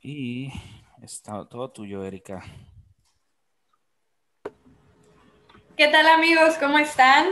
Y 0.00 0.52
está 1.02 1.48
todo 1.48 1.70
tuyo, 1.70 2.04
Erika. 2.04 2.44
¿Qué 5.76 5.88
tal 5.88 6.06
amigos? 6.06 6.54
¿Cómo 6.58 6.78
están? 6.78 7.26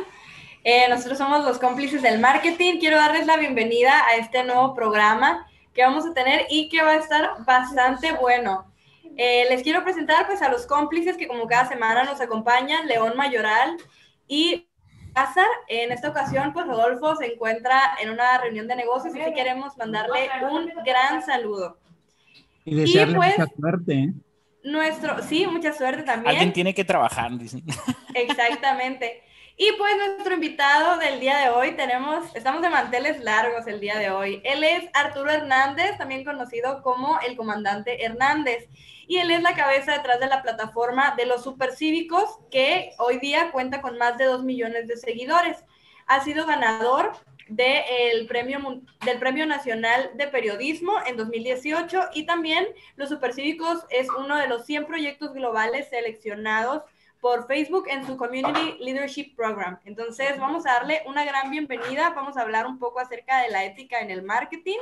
Eh, 0.65 0.89
nosotros 0.89 1.19
somos 1.19 1.45
los 1.45 1.59
cómplices 1.59 2.03
del 2.03 2.19
marketing. 2.19 2.79
Quiero 2.79 2.97
darles 2.97 3.27
la 3.27 3.37
bienvenida 3.37 4.07
a 4.07 4.17
este 4.17 4.45
nuevo 4.45 4.75
programa 4.75 5.47
que 5.75 5.83
vamos 5.83 6.07
a 6.07 6.15
tener 6.15 6.47
y 6.49 6.69
que 6.69 6.83
va 6.83 6.93
a 6.93 6.97
estar 6.97 7.45
bastante 7.45 8.13
bueno. 8.13 8.73
Eh, 9.17 9.47
les 9.51 9.63
quiero 9.63 9.85
presentar 9.85 10.27
pues 10.27 10.43
a 10.43 10.49
los 10.49 10.67
cómplices 10.67 11.17
que 11.17 11.29
como 11.29 11.47
cada 11.47 11.69
semana 11.69 12.05
nos 12.05 12.21
acompañan, 12.21 12.87
León 12.87 13.15
Mayoral 13.17 13.77
y 14.27 14.67
Cázar. 15.15 15.47
En 15.69 15.93
esta 15.93 16.11
ocasión 16.11 16.53
pues 16.53 16.67
Rodolfo 16.67 17.17
se 17.17 17.33
encuentra 17.33 17.81
en 18.03 18.11
una 18.11 18.39
reunión 18.39 18.67
de 18.69 18.77
negocios 18.77 19.15
y 19.17 19.23
sí 19.23 19.33
queremos 19.35 19.77
mandarle 19.77 20.29
un 20.51 20.71
gran 20.85 21.23
saludo. 21.23 21.79
Y 22.65 22.75
desearle 22.75 23.17
pues, 23.17 23.39
mucha 23.39 23.53
suerte. 23.55 23.95
¿eh? 23.95 24.13
Nuestro, 24.65 25.23
sí, 25.23 25.47
mucha 25.47 25.73
suerte 25.73 26.03
también. 26.03 26.31
Alguien 26.31 26.53
tiene 26.53 26.75
que 26.75 26.85
trabajar, 26.85 27.37
dicen. 27.39 27.63
Exactamente. 28.15 29.23
Y 29.57 29.71
pues 29.79 29.97
nuestro 29.97 30.35
invitado 30.35 30.99
del 30.99 31.21
día 31.21 31.39
de 31.39 31.49
hoy 31.51 31.77
tenemos, 31.77 32.35
estamos 32.35 32.61
de 32.61 32.71
manteles 32.71 33.23
largos 33.23 33.69
el 33.69 33.79
día 33.79 33.97
de 33.97 34.11
hoy. 34.11 34.43
Él 34.43 34.65
es 34.65 34.91
Arturo 34.95 35.31
Hernández, 35.31 35.97
también 35.97 36.25
conocido 36.25 36.83
como 36.83 37.21
el 37.21 37.37
comandante 37.37 38.05
Hernández. 38.05 38.69
Y 39.07 39.19
él 39.19 39.31
es 39.31 39.43
la 39.43 39.55
cabeza 39.55 39.93
detrás 39.93 40.19
de 40.19 40.27
la 40.27 40.43
plataforma 40.43 41.15
de 41.17 41.27
los 41.27 41.45
supercívicos, 41.45 42.41
que 42.51 42.91
hoy 42.99 43.21
día 43.21 43.53
cuenta 43.53 43.81
con 43.81 43.97
más 43.97 44.19
de 44.19 44.25
dos 44.25 44.43
millones 44.43 44.89
de 44.89 44.97
seguidores. 44.97 45.59
Ha 46.07 46.25
sido 46.25 46.47
ganador 46.47 47.13
del 47.47 48.27
premio, 48.27 48.83
del 49.05 49.19
premio 49.21 49.47
Nacional 49.47 50.11
de 50.15 50.27
Periodismo 50.27 50.95
en 51.07 51.17
2018 51.17 52.09
y 52.15 52.27
también 52.27 52.67
Los 52.97 53.11
Supercívicos 53.11 53.85
es 53.91 54.09
uno 54.19 54.37
de 54.37 54.49
los 54.49 54.65
100 54.67 54.87
proyectos 54.87 55.33
globales 55.33 55.89
seleccionados 55.91 56.83
por 57.25 57.47
Facebook 57.47 57.87
en 57.89 58.07
su 58.07 58.19
Community 58.19 58.77
Leadership 58.81 59.35
Program. 59.35 59.79
Entonces, 59.87 60.39
vamos 60.39 60.67
a 60.67 60.75
darle 60.75 61.01
una 61.07 61.25
gran 61.25 61.51
bienvenida, 61.51 62.13
vamos 62.15 62.37
a 62.37 62.43
hablar 62.43 62.67
un 62.67 62.79
poco 62.79 63.01
acerca 63.01 63.41
de 63.41 63.49
la 63.49 63.65
ética 63.65 64.01
en 64.01 64.11
el 64.11 64.23
marketing 64.23 64.77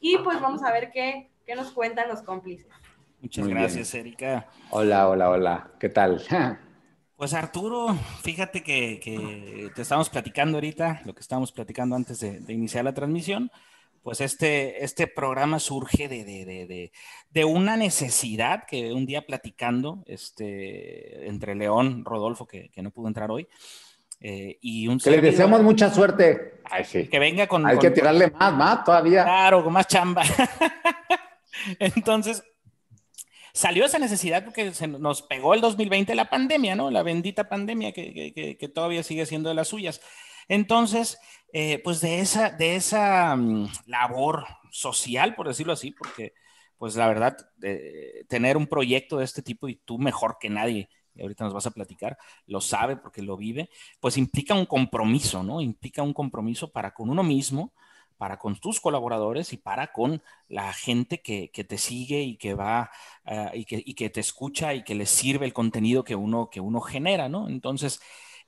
y 0.00 0.16
pues 0.16 0.40
vamos 0.40 0.62
a 0.62 0.72
ver 0.72 0.90
qué, 0.90 1.28
qué 1.44 1.54
nos 1.54 1.70
cuentan 1.70 2.08
los 2.08 2.22
cómplices. 2.22 2.66
Muchas 3.20 3.46
gracias, 3.46 3.94
Erika. 3.94 4.48
Hola, 4.70 5.06
hola, 5.06 5.28
hola. 5.28 5.70
¿Qué 5.78 5.90
tal? 5.90 6.22
Pues 7.14 7.34
Arturo, 7.34 7.94
fíjate 8.24 8.64
que, 8.64 9.70
te 9.76 9.82
estamos 9.82 10.10
platicando 10.10 10.56
ahorita, 10.56 11.02
lo 11.04 11.14
que 11.14 11.20
estábamos 11.20 11.52
platicando 11.52 11.94
antes 11.94 12.18
de, 12.18 12.40
de 12.40 12.52
iniciar 12.52 12.84
la 12.84 12.94
transmisión, 12.94 13.48
pues 14.02 14.20
este, 14.20 14.84
este 14.84 15.06
programa 15.06 15.60
surge 15.60 16.08
de, 16.08 17.44
una 17.44 17.76
necesidad 17.76 18.64
que 18.66 18.92
un 18.92 19.06
día 19.06 19.24
platicando 19.26 20.02
este, 20.06 21.28
entre 21.28 21.54
León, 21.54 22.04
Rodolfo, 22.04 22.46
que, 22.46 22.70
no 22.76 22.90
pudo 22.90 23.08
entrar 23.08 23.30
hoy, 23.30 23.46
eh, 24.20 24.58
y 24.60 24.88
un 24.88 24.98
Que 24.98 25.10
le 25.12 25.20
deseamos 25.20 25.62
mucha 25.62 25.92
suerte. 25.92 26.60
Que 26.90 27.18
venga 27.18 27.46
con... 27.46 27.66
Hay 27.66 27.78
que 27.78 27.90
tirarle 27.90 28.30
más, 28.30 28.52
más 28.52 28.84
todavía. 28.84 29.24
Claro, 29.24 29.62
con 29.64 29.72
más 29.72 29.86
chamba. 29.86 30.22
Entonces, 31.78 32.42
salió 33.52 33.84
esa 33.84 33.98
necesidad 33.98 34.44
porque 34.44 34.72
se 34.74 34.88
nos 34.88 35.22
pegó 35.22 35.54
el 35.54 35.60
2020 35.60 36.14
la 36.14 36.30
pandemia, 36.30 36.74
¿no? 36.74 36.90
La 36.90 37.02
bendita 37.02 37.48
pandemia 37.48 37.92
que, 37.92 38.56
que 38.58 38.68
todavía 38.68 39.02
sigue 39.04 39.26
siendo 39.26 39.48
de 39.48 39.54
las 39.54 39.68
suyas. 39.68 40.00
Entonces, 40.48 41.18
eh, 41.52 41.80
pues 41.84 42.00
de 42.00 42.20
esa, 42.20 42.50
de 42.50 42.76
esa 42.76 43.36
mm, 43.36 43.68
labor 43.86 44.44
social, 44.70 45.34
por 45.34 45.48
decirlo 45.48 45.72
así, 45.72 45.92
porque 45.92 46.34
pues 46.78 46.96
la 46.96 47.06
verdad, 47.06 47.36
tener 48.28 48.56
un 48.56 48.66
proyecto 48.66 49.18
de 49.18 49.24
este 49.24 49.40
tipo 49.40 49.68
y 49.68 49.76
tú 49.76 49.98
mejor 49.98 50.38
que 50.40 50.50
nadie, 50.50 50.88
y 51.14 51.22
ahorita 51.22 51.44
nos 51.44 51.54
vas 51.54 51.66
a 51.66 51.70
platicar, 51.70 52.18
lo 52.46 52.60
sabe 52.60 52.96
porque 52.96 53.22
lo 53.22 53.36
vive, 53.36 53.70
pues 54.00 54.16
implica 54.16 54.54
un 54.54 54.66
compromiso, 54.66 55.42
¿no? 55.42 55.60
Implica 55.60 56.02
un 56.02 56.12
compromiso 56.12 56.72
para 56.72 56.92
con 56.92 57.10
uno 57.10 57.22
mismo, 57.22 57.72
para 58.16 58.38
con 58.38 58.56
tus 58.56 58.80
colaboradores 58.80 59.52
y 59.52 59.56
para 59.56 59.92
con 59.92 60.22
la 60.48 60.72
gente 60.72 61.20
que, 61.22 61.50
te 61.52 61.78
sigue 61.78 62.22
y 62.22 62.36
que 62.36 62.54
va 62.54 62.90
ah, 63.24 63.50
y, 63.54 63.64
que, 63.64 63.82
y, 63.84 63.94
que, 63.94 64.10
te 64.10 64.20
escucha 64.20 64.74
y 64.74 64.84
que 64.84 64.94
les 64.94 65.10
sirve 65.10 65.46
el 65.46 65.52
contenido 65.52 66.04
que 66.04 66.14
uno, 66.14 66.48
que 66.50 66.60
uno 66.60 66.80
genera, 66.80 67.28
¿no? 67.28 67.48
Entonces, 67.48 68.00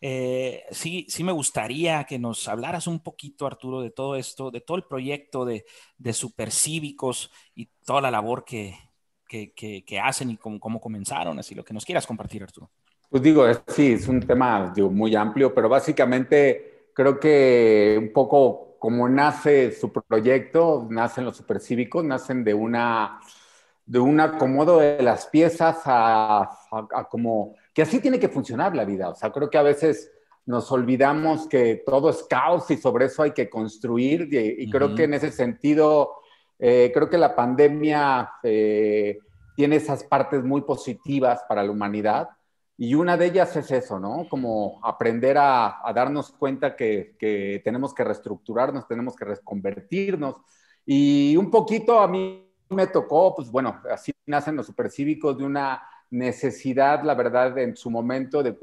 eh, 0.06 0.66
sí, 0.70 1.06
sí 1.09 1.25
me 1.25 1.32
gustaría 1.32 2.04
que 2.04 2.19
nos 2.19 2.47
hablaras 2.47 2.87
un 2.87 3.03
poquito, 3.03 3.47
Arturo, 3.47 3.81
de 3.81 3.91
todo 3.91 4.16
esto, 4.16 4.50
de 4.50 4.60
todo 4.60 4.76
el 4.76 4.84
proyecto 4.84 5.47
de, 5.47 5.65
de 5.97 6.12
Supercívicos 6.12 7.32
y 7.54 7.70
toda 7.87 8.03
la 8.03 8.10
labor 8.10 8.44
que, 8.44 8.76
que, 9.26 10.00
hacen 10.03 10.28
y 10.28 10.37
cómo, 10.37 10.60
cómo, 10.60 10.78
comenzaron, 10.78 11.38
así 11.38 11.54
lo 11.54 11.65
que 11.65 11.72
nos 11.72 11.87
quieras 11.87 12.06
compartir, 12.06 12.42
Arturo. 12.42 12.70
Pues 13.09 13.22
digo, 13.22 13.47
sí, 13.69 13.92
es 13.92 14.06
un 14.06 14.20
tema 14.20 14.70
digo, 14.76 14.91
muy 14.91 15.16
amplio, 15.16 15.54
pero 15.54 15.70
básicamente 15.70 16.91
creo 16.92 17.19
que 17.19 17.97
un 17.98 18.12
poco 18.12 18.76
como 18.78 19.09
nace 19.09 19.72
su 19.72 19.91
proyecto, 19.91 20.86
nacen 20.91 21.25
los 21.25 21.38
supercívicos, 21.38 22.04
nacen 22.04 22.44
de 22.44 22.53
una 22.53 23.21
de 23.86 24.00
un 24.00 24.21
acomodo 24.21 24.81
de 24.81 25.03
las 25.03 25.26
piezas 25.28 25.81
a, 25.86 26.42
a 26.71 27.09
como 27.09 27.54
que 27.75 27.83
así 27.83 28.01
tiene 28.01 28.21
que 28.21 28.29
funcionar 28.29 28.75
la 28.75 28.85
vida. 28.85 29.11
O 29.11 29.15
sea, 29.15 29.33
creo 29.33 29.51
que 29.51 29.59
a 29.59 29.62
veces 29.62 30.11
nos 30.47 30.71
olvidamos 30.71 31.49
que 31.49 31.83
todo 31.85 32.09
es 32.09 32.25
caos 32.29 32.71
y 32.71 32.77
sobre 32.77 33.07
eso 33.07 33.23
hay 33.23 33.33
que 33.33 33.51
construir 33.51 34.29
y, 34.33 34.71
creo 34.71 34.95
que 34.95 35.05
en 35.05 35.15
ese 35.15 35.33
sentido, 35.33 36.13
eh, 36.59 36.91
creo 36.95 37.11
que 37.11 37.19
la 37.19 37.34
pandemia 37.34 38.31
eh, 38.43 39.19
tiene 39.57 39.77
esas 39.77 40.05
partes 40.05 40.45
muy 40.45 40.63
positivas 40.63 41.43
para 41.49 41.63
la 41.63 41.71
humanidad 41.71 42.29
y 42.77 42.95
una 42.95 43.17
de 43.17 43.27
ellas 43.27 43.57
es 43.57 43.71
eso, 43.71 43.99
¿no? 43.99 44.27
Como 44.29 44.81
aprender 44.83 45.37
a, 45.39 45.81
darnos 45.95 46.33
cuenta 46.33 46.77
que, 46.77 47.17
que, 47.19 47.63
tenemos 47.65 47.95
que 47.95 48.05
reestructurarnos, 48.05 48.87
tenemos 48.87 49.17
que 49.17 49.25
reconvertirnos 49.25 50.37
y 50.84 51.37
un 51.37 51.51
poquito 51.51 52.01
a 52.01 52.09
mí 52.09 52.53
me 52.69 52.87
tocó, 52.89 53.34
pues 53.34 53.51
bueno, 53.51 53.81
así 53.91 54.13
nacen 54.27 54.57
los 54.57 54.67
supercívicos 54.67 55.39
de 55.39 55.45
una 55.45 55.83
necesidad, 56.15 57.03
la 57.03 57.15
verdad, 57.15 57.59
en 57.59 57.77
su 57.77 57.91
momento 57.91 58.43
de, 58.43 58.57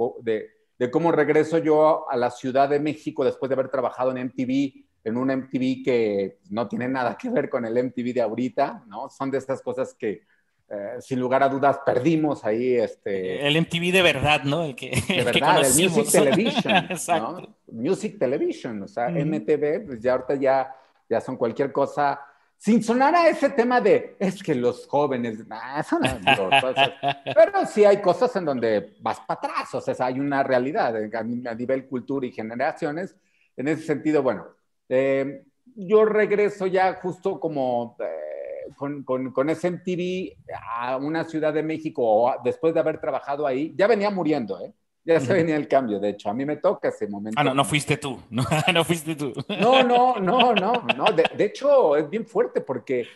de, 0.77 0.91
cómo 0.91 1.11
regreso 1.11 1.57
yo 1.57 2.09
a 2.09 2.15
la 2.15 2.31
Ciudad 2.31 2.69
de 2.69 2.79
México 2.79 3.25
después 3.25 3.49
de 3.49 3.55
haber 3.55 3.69
trabajado 3.69 4.15
en 4.15 4.25
MTV, 4.25 4.85
en 5.03 5.17
un 5.17 5.27
MTV 5.27 5.83
que 5.83 6.37
no 6.49 6.67
tiene 6.67 6.87
nada 6.87 7.17
que 7.17 7.29
ver 7.29 7.49
con 7.49 7.65
el 7.65 7.73
MTV 7.83 8.13
de 8.13 8.21
ahorita, 8.21 8.83
¿no? 8.87 9.09
Son 9.09 9.29
de 9.29 9.37
estas 9.37 9.61
cosas 9.61 9.93
que, 9.93 10.21
eh, 10.69 10.95
sin 10.99 11.19
lugar 11.19 11.43
a 11.43 11.49
dudas, 11.49 11.79
perdimos 11.85 12.45
ahí. 12.45 12.75
Este, 12.75 13.45
el 13.45 13.59
MTV 13.59 13.91
de 13.91 14.01
verdad, 14.01 14.43
¿no? 14.43 14.63
El 14.63 14.75
que, 14.75 14.91
de 15.07 15.23
verdad, 15.23 15.65
el, 15.65 15.89
Music 15.89 16.09
Television. 16.09 16.87
¿no? 17.19 17.55
Music 17.67 18.17
Television, 18.17 18.83
o 18.83 18.87
sea, 18.87 19.09
MTV, 19.09 19.85
pues 19.87 19.99
ya 19.99 20.13
ahorita 20.13 20.35
ya, 20.35 20.73
ya 21.09 21.19
son 21.19 21.35
cualquier 21.35 21.71
cosa 21.73 22.21
sin 22.61 22.83
sonar 22.83 23.15
a 23.15 23.27
ese 23.27 23.49
tema 23.49 23.81
de, 23.81 24.15
es 24.19 24.43
que 24.43 24.53
los 24.53 24.85
jóvenes, 24.85 25.39
eso 25.79 25.97
no, 25.99 26.49
pero 27.33 27.65
sí 27.65 27.83
hay 27.83 27.99
cosas 27.99 28.35
en 28.35 28.45
donde 28.45 28.93
vas 28.99 29.19
para 29.21 29.39
atrás, 29.39 29.73
o 29.73 29.81
sea, 29.81 29.95
hay 30.05 30.19
una 30.19 30.43
realidad 30.43 30.95
a, 30.95 31.23
nivel 31.55 31.87
cultura 31.87 32.27
y 32.27 32.31
generaciones. 32.31 33.15
En 33.57 33.67
ese 33.67 33.81
sentido, 33.81 34.21
bueno, 34.21 34.45
eh, 34.87 35.41
yo 35.75 36.05
regreso 36.05 36.67
ya 36.67 36.93
justo 37.01 37.39
como 37.39 37.97
eh, 37.99 38.71
con, 38.77 39.01
con, 39.05 39.31
con 39.31 39.49
ese 39.49 39.71
MTV 39.71 40.37
a 40.77 40.97
una 40.97 41.23
ciudad 41.23 41.53
de 41.53 41.63
México, 41.63 42.31
después 42.43 42.75
de 42.75 42.79
haber 42.79 43.01
trabajado 43.01 43.47
ahí, 43.47 43.73
ya 43.75 43.87
venía 43.87 44.11
muriendo, 44.11 44.63
¿eh? 44.63 44.71
Ya 45.03 45.19
se 45.19 45.33
venía 45.33 45.55
el 45.55 45.67
cambio, 45.67 45.99
de 45.99 46.09
hecho, 46.09 46.29
a 46.29 46.33
mí 46.33 46.45
me 46.45 46.57
toca 46.57 46.89
ese 46.89 47.07
momento. 47.07 47.39
Ah, 47.39 47.43
no, 47.43 47.53
no 47.55 47.65
fuiste 47.65 47.97
tú, 47.97 48.19
no, 48.29 48.43
no 48.73 48.83
fuiste 48.83 49.15
tú. 49.15 49.33
No, 49.59 49.81
no, 49.83 50.19
no, 50.19 50.53
no, 50.53 50.73
no. 50.95 51.05
De, 51.11 51.43
hecho, 51.43 51.95
es 51.95 52.07
bien 52.07 52.25
fuerte 52.25 52.61
porque 52.61 53.07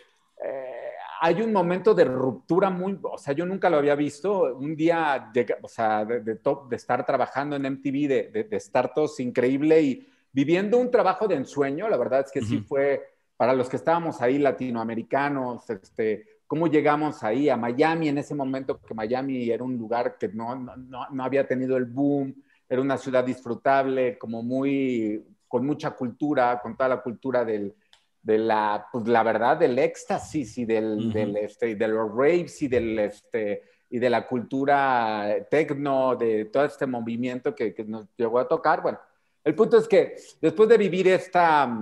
eh, 0.44 0.76
hay 1.20 1.40
un 1.42 1.52
momento 1.52 1.94
de 1.94 2.04
ruptura 2.04 2.70
muy, 2.70 2.98
o 3.02 3.18
sea, 3.18 3.34
yo 3.34 3.46
nunca 3.46 3.70
lo 3.70 3.76
había 3.76 3.94
visto. 3.94 4.56
Un 4.56 4.74
día, 4.74 5.30
de, 5.32 5.56
o 5.62 5.68
sea, 5.68 6.04
de, 6.04 6.20
de, 6.20 6.34
de 6.34 6.76
estar 6.76 7.06
trabajando 7.06 7.54
en 7.54 7.66
MTV, 7.66 8.08
de, 8.08 8.48
estar 8.50 8.92
todos 8.92 9.20
increíble 9.20 9.80
y 9.80 10.08
viviendo 10.32 10.78
un 10.78 10.90
trabajo 10.90 11.28
de 11.28 11.36
ensueño, 11.36 11.88
la 11.88 11.96
verdad 11.96 12.24
es 12.26 12.32
que 12.32 12.42
sí 12.42 12.58
fue, 12.58 13.14
para 13.36 13.52
los 13.52 13.68
que 13.68 13.76
estábamos 13.76 14.20
ahí 14.20 14.38
latinoamericanos, 14.38 15.70
este, 15.70 16.35
cómo 16.46 16.68
llegamos 16.68 17.22
ahí 17.22 17.48
a 17.48 17.56
Miami 17.56 18.08
en 18.08 18.18
ese 18.18 18.34
momento, 18.34 18.80
que 18.80 18.94
Miami 18.94 19.50
era 19.50 19.64
un 19.64 19.76
lugar 19.76 20.16
que 20.18 20.28
no, 20.28 20.54
no, 20.54 21.06
no, 21.10 21.24
había 21.24 21.46
tenido 21.46 21.76
el 21.76 21.86
boom, 21.86 22.34
era 22.68 22.80
una 22.80 22.96
ciudad 22.96 23.24
disfrutable, 23.24 24.18
como 24.18 24.42
muy, 24.42 25.24
con 25.48 25.66
mucha 25.66 25.92
cultura, 25.92 26.60
con 26.62 26.76
toda 26.76 26.90
la 26.90 27.02
cultura 27.02 27.44
del, 27.44 27.74
de 28.22 28.38
la, 28.38 28.86
pues 28.92 29.06
la 29.08 29.22
verdad, 29.22 29.56
del 29.56 29.78
éxtasis 29.78 30.58
y 30.58 30.64
del, 30.64 31.12
del 31.12 31.36
este, 31.36 31.74
de 31.74 31.88
los 31.88 32.10
raves 32.10 32.62
y 32.62 32.68
del, 32.68 32.98
este, 32.98 33.62
y 33.90 33.98
de 33.98 34.10
la 34.10 34.26
cultura 34.26 35.36
tecno, 35.50 36.16
de 36.16 36.46
todo 36.46 36.64
este 36.64 36.86
movimiento 36.86 37.54
que, 37.54 37.74
que 37.74 37.84
nos 37.84 38.06
llegó 38.16 38.38
a 38.38 38.48
tocar. 38.48 38.82
Bueno, 38.82 38.98
el 39.44 39.54
punto 39.54 39.78
es 39.78 39.86
que 39.86 40.16
después 40.40 40.68
de 40.68 40.76
vivir 40.76 41.06
esta, 41.08 41.72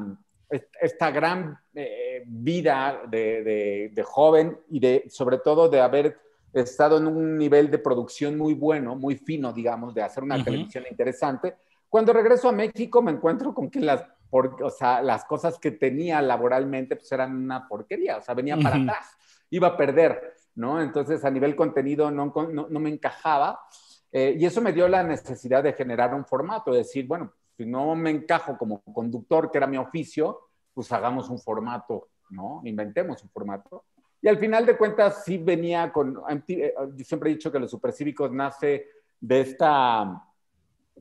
esta 0.48 1.10
gran 1.10 1.58
eh, 1.74 2.22
vida 2.26 3.02
de, 3.08 4.04
joven 4.04 4.58
y 4.68 4.80
de, 4.80 5.04
sobre 5.08 5.38
todo 5.38 5.68
de 5.68 5.80
haber 5.80 6.18
estado 6.52 6.98
en 6.98 7.06
un 7.06 7.36
nivel 7.36 7.70
de 7.70 7.78
producción 7.78 8.38
muy 8.38 8.54
bueno, 8.54 8.94
muy 8.94 9.16
fino, 9.16 9.52
digamos, 9.52 9.94
de 9.94 10.02
hacer 10.02 10.22
una 10.22 10.42
televisión 10.42 10.84
interesante. 10.88 11.56
Cuando 11.88 12.12
regreso 12.12 12.48
a 12.48 12.52
México 12.52 13.02
me 13.02 13.12
encuentro 13.12 13.52
con 13.52 13.70
que 13.70 13.80
las, 13.80 14.04
o 14.30 14.70
sea, 14.70 15.02
las 15.02 15.24
cosas 15.24 15.58
que 15.58 15.72
tenía 15.72 16.22
laboralmente 16.22 16.96
pues 16.96 17.10
eran 17.12 17.36
una 17.36 17.66
porquería, 17.66 18.18
o 18.18 18.20
sea, 18.20 18.34
venía 18.34 18.56
para 18.56 18.76
atrás, 18.76 19.16
iba 19.50 19.68
a 19.68 19.76
perder, 19.76 20.34
¿no? 20.54 20.80
Entonces 20.80 21.24
a 21.24 21.30
nivel 21.30 21.56
contenido 21.56 22.10
no, 22.10 22.32
no, 22.52 22.80
me 22.80 22.90
encajaba 22.90 23.60
eh, 24.12 24.36
y 24.38 24.46
eso 24.46 24.60
me 24.60 24.72
dio 24.72 24.86
la 24.88 25.02
necesidad 25.02 25.62
de 25.62 25.72
generar 25.72 26.14
un 26.14 26.24
formato, 26.24 26.70
de 26.70 26.78
decir, 26.78 27.06
bueno, 27.06 27.32
si 27.56 27.64
no 27.64 27.94
me 27.94 28.10
encajo 28.10 28.58
como 28.58 28.82
conductor, 28.82 29.50
que 29.50 29.58
era 29.58 29.66
mi 29.66 29.76
oficio, 29.76 30.40
pues 30.72 30.90
hagamos 30.92 31.28
un 31.30 31.38
formato, 31.38 32.08
¿no? 32.30 32.60
Inventemos 32.64 33.22
un 33.22 33.30
formato. 33.30 33.84
Y 34.20 34.28
al 34.28 34.38
final 34.38 34.66
de 34.66 34.76
cuentas 34.76 35.22
sí 35.24 35.38
venía 35.38 35.92
con, 35.92 36.20
eh, 36.48 36.74
yo 36.96 37.04
siempre 37.04 37.30
he 37.30 37.34
dicho 37.34 37.52
que 37.52 37.58
los 37.58 37.70
supercívicos 37.70 38.32
nace 38.32 38.86
de 39.20 39.40
esta, 39.40 40.22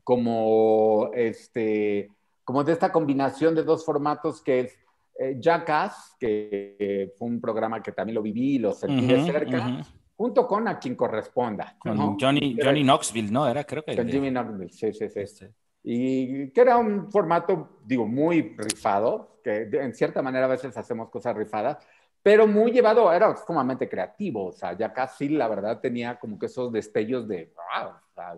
como, 0.03 1.09
este, 1.13 2.11
como 2.43 2.63
de 2.63 2.73
esta 2.73 2.91
combinación 2.91 3.55
de 3.55 3.63
dos 3.63 3.85
formatos 3.85 4.41
que 4.41 4.59
es 4.59 4.79
eh, 5.19 5.37
Jackass, 5.39 6.15
que 6.19 7.13
fue 7.17 7.27
un 7.29 7.39
programa 7.39 7.81
que 7.81 7.93
también 7.93 8.15
lo 8.15 8.21
viví 8.21 8.55
y 8.55 8.59
lo 8.59 8.73
sentí 8.73 9.07
de 9.07 9.25
cerca, 9.25 9.83
junto 10.15 10.45
con 10.45 10.67
A 10.67 10.77
quien 10.77 10.95
corresponda. 10.95 11.77
Con 11.79 12.19
Johnny, 12.19 12.57
Johnny 12.61 12.83
Knoxville, 12.83 13.31
¿no? 13.31 13.47
Era 13.47 13.63
creo 13.63 13.83
que... 13.83 13.95
Con 13.95 14.07
Jimmy 14.07 14.29
Knoxville, 14.29 14.71
sí, 14.71 14.93
sí, 14.93 15.09
sí. 15.09 15.19
Este. 15.19 15.53
Y 15.83 16.49
que 16.51 16.61
era 16.61 16.77
un 16.77 17.11
formato, 17.11 17.77
digo, 17.85 18.07
muy 18.07 18.55
rifado, 18.57 19.39
que 19.43 19.67
en 19.71 19.93
cierta 19.93 20.21
manera 20.21 20.45
a 20.45 20.49
veces 20.49 20.75
hacemos 20.77 21.09
cosas 21.09 21.35
rifadas, 21.35 21.77
pero 22.21 22.47
muy 22.47 22.71
llevado, 22.71 23.11
era 23.11 23.35
sumamente 23.35 23.89
creativo, 23.89 24.45
o 24.45 24.51
sea, 24.53 24.77
ya 24.77 24.93
casi 24.93 25.27
la 25.27 25.49
verdad 25.49 25.81
tenía 25.81 26.17
como 26.17 26.39
que 26.39 26.45
esos 26.45 26.71
destellos 26.71 27.27
de, 27.27 27.51
wow, 27.53 27.91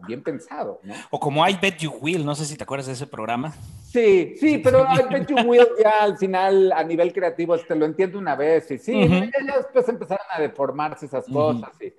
bien 0.08 0.24
pensado, 0.24 0.80
¿no? 0.82 0.96
O 1.12 1.20
como 1.20 1.48
I 1.48 1.56
Bet 1.62 1.78
You 1.78 1.94
Will, 2.02 2.26
no 2.26 2.34
sé 2.34 2.46
si 2.46 2.58
te 2.58 2.64
acuerdas 2.64 2.88
de 2.88 2.94
ese 2.94 3.06
programa. 3.06 3.54
Sí, 3.84 4.34
sí, 4.40 4.58
pero 4.58 4.84
I 4.84 5.14
Bet 5.14 5.28
You 5.28 5.48
Will 5.48 5.68
ya 5.84 6.02
al 6.02 6.18
final 6.18 6.72
a 6.72 6.84
nivel 6.84 7.14
creativo 7.14 7.56
te 7.60 7.76
lo 7.76 7.86
entiendo 7.86 8.18
una 8.18 8.36
vez 8.36 8.72
y 8.72 8.80
sí, 8.80 9.08
ya, 9.08 9.58
después 9.58 9.88
empezaron 9.88 10.26
a 10.32 10.42
deformarse 10.42 11.06
esas 11.06 11.28
cosas, 11.28 11.70
sí. 11.80 11.94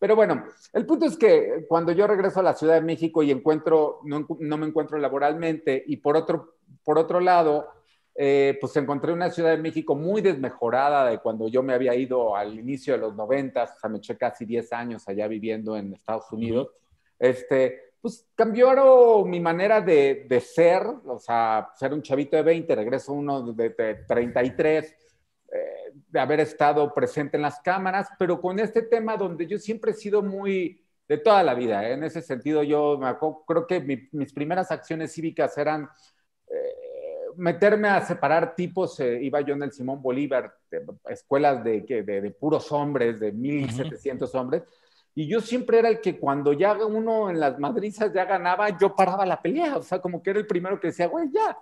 Pero 0.00 0.16
bueno, 0.16 0.44
el 0.72 0.86
punto 0.86 1.04
es 1.04 1.18
que 1.18 1.66
cuando 1.68 1.92
yo 1.92 2.06
regreso 2.06 2.40
a 2.40 2.42
la 2.42 2.54
Ciudad 2.54 2.74
de 2.74 2.80
México 2.80 3.22
y 3.22 3.30
encuentro, 3.30 4.00
no, 4.04 4.26
no 4.38 4.56
me 4.56 4.66
encuentro 4.66 4.96
laboralmente 4.96 5.84
y 5.86 5.98
por 5.98 6.16
otro, 6.16 6.56
por 6.82 6.96
otro 6.96 7.20
lado, 7.20 7.68
eh, 8.14 8.56
pues 8.58 8.74
encontré 8.76 9.12
una 9.12 9.30
Ciudad 9.30 9.50
de 9.50 9.58
México 9.62 9.94
muy 9.94 10.22
desmejorada 10.22 11.10
de 11.10 11.18
cuando 11.18 11.48
yo 11.48 11.62
me 11.62 11.74
había 11.74 11.94
ido 11.94 12.34
al 12.34 12.58
inicio 12.58 12.94
de 12.94 13.00
los 13.00 13.14
90, 13.14 13.62
o 13.62 13.66
sea, 13.78 13.90
me 13.90 13.98
eché 13.98 14.16
casi 14.16 14.46
10 14.46 14.72
años 14.72 15.06
allá 15.06 15.28
viviendo 15.28 15.76
en 15.76 15.92
Estados 15.92 16.32
Unidos. 16.32 16.70
Este, 17.18 17.92
pues 18.00 18.26
cambió 18.34 19.22
mi 19.26 19.38
manera 19.38 19.82
de, 19.82 20.24
de, 20.26 20.40
ser, 20.40 20.82
o 21.06 21.18
sea, 21.18 21.72
ser 21.76 21.92
un 21.92 22.00
chavito 22.00 22.36
de 22.36 22.42
20, 22.42 22.74
regreso 22.74 23.12
uno 23.12 23.52
de, 23.52 23.68
de 23.68 23.94
33 24.08 24.96
de 26.08 26.20
haber 26.20 26.40
estado 26.40 26.92
presente 26.94 27.36
en 27.36 27.42
las 27.42 27.60
cámaras, 27.60 28.08
pero 28.18 28.40
con 28.40 28.58
este 28.58 28.82
tema 28.82 29.16
donde 29.16 29.46
yo 29.46 29.58
siempre 29.58 29.92
he 29.92 29.94
sido 29.94 30.22
muy 30.22 30.80
de 31.10 31.18
toda 31.18 31.42
la 31.42 31.54
vida. 31.54 31.88
¿eh? 31.88 31.94
En 31.94 32.04
ese 32.04 32.22
sentido, 32.22 32.62
yo 32.62 32.96
me 32.96 33.12
creo 33.44 33.66
que 33.66 33.80
mis 34.12 34.32
primeras 34.32 34.70
acciones 34.70 35.12
cívicas 35.12 35.58
eran 35.58 35.88
eh, 36.46 36.74
meterme 37.36 37.88
a 37.88 38.00
separar 38.06 38.54
tipos. 38.54 39.00
Eh, 39.00 39.18
iba 39.20 39.40
yo 39.40 39.54
en 39.54 39.64
el 39.64 39.72
Simón 39.72 40.00
Bolívar, 40.00 40.54
escuelas 41.08 41.64
de, 41.64 41.80
de, 41.80 42.20
de, 42.20 42.30
puros 42.30 42.70
hombres, 42.70 43.18
de 43.18 43.32
1700 43.32 44.32
hombres. 44.36 44.62
Y 45.12 45.26
yo 45.26 45.40
siempre 45.40 45.80
era 45.80 45.88
el 45.88 46.00
que 46.00 46.16
cuando 46.16 46.52
ya 46.52 46.74
uno 46.74 47.28
en 47.28 47.40
las 47.40 47.58
madrizas 47.58 48.12
ya 48.12 48.24
ganaba, 48.24 48.78
yo 48.78 48.94
paraba 48.94 49.26
la 49.26 49.42
pelea. 49.42 49.78
O 49.78 49.82
sea, 49.82 50.00
como 50.00 50.22
que 50.22 50.30
era 50.30 50.38
el 50.38 50.46
primero 50.46 50.78
que 50.78 50.88
decía, 50.88 51.08
güey, 51.08 51.28
ya, 51.32 51.58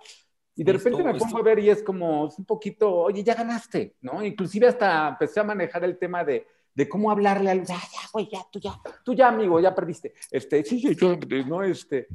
y 0.59 0.63
de 0.65 0.73
repente 0.73 1.01
me 1.01 1.13
pongo 1.13 1.37
a 1.37 1.41
ver 1.41 1.59
y 1.59 1.69
es 1.69 1.81
como, 1.81 2.27
es 2.27 2.37
un 2.37 2.43
poquito, 2.43 2.93
oye, 2.93 3.23
ya 3.23 3.33
ganaste, 3.33 3.95
¿no? 4.01 4.21
Inclusive 4.21 4.67
hasta 4.67 5.07
empecé 5.07 5.39
a 5.39 5.45
manejar 5.45 5.85
el 5.85 5.97
tema 5.97 6.25
de, 6.25 6.45
de 6.75 6.89
cómo 6.89 7.09
hablarle 7.09 7.49
al, 7.49 7.65
ya, 7.65 7.77
ya, 7.77 8.09
güey, 8.11 8.27
ya, 8.29 8.39
tú 8.51 8.59
ya, 8.59 8.77
tú 9.05 9.13
ya, 9.13 9.29
amigo, 9.29 9.57
ya 9.61 9.73
perdiste. 9.73 10.13
Este, 10.29 10.61
sí, 10.65 10.81
sí, 10.81 10.95
yo, 10.95 11.15
¿no? 11.47 11.63
Este, 11.63 12.07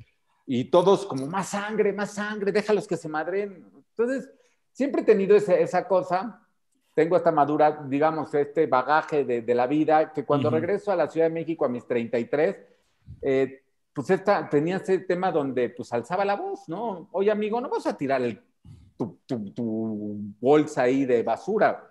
y 0.45 0.65
todos 0.65 1.07
como, 1.07 1.27
más 1.27 1.49
sangre, 1.49 1.95
más 1.95 2.13
sangre, 2.13 2.53
déjalos 2.53 2.87
que 2.87 2.99
se 2.99 3.09
madren. 3.09 3.65
Entonces, 3.97 4.31
siempre 4.73 5.01
he 5.01 5.05
tenido 5.07 5.35
esa, 5.35 5.55
esa 5.55 5.89
cosa, 5.89 6.47
tengo 6.93 7.17
esta 7.17 7.33
madura, 7.33 7.87
digamos, 7.89 8.35
este 8.35 8.67
bagaje 8.67 9.25
de, 9.25 9.41
de 9.41 9.55
la 9.55 9.67
vida, 9.67 10.13
que 10.13 10.27
cuando 10.27 10.51
regreso 10.51 10.93
a 10.93 10.97
la 10.97 11.09
Ciudad 11.09 11.29
de 11.29 11.33
México 11.33 11.65
a 11.65 11.71
mis 11.71 11.87
33, 11.87 12.57
eh, 13.23 13.64
pues 13.95 14.11
esta, 14.11 14.49
tenía 14.51 14.77
ese 14.77 14.99
tema 14.99 15.31
donde 15.31 15.71
pues 15.71 15.93
alzaba 15.93 16.25
la 16.25 16.35
voz, 16.35 16.69
¿no? 16.69 17.09
Oye, 17.13 17.31
amigo, 17.31 17.61
no 17.61 17.69
vas 17.69 17.87
a 17.87 17.97
tirar 17.97 18.21
el, 18.23 18.43
tu, 18.97 19.21
tu, 19.27 20.17
bolsa 20.41 20.83
ahí 20.83 21.05
de 21.05 21.23
basura. 21.23 21.91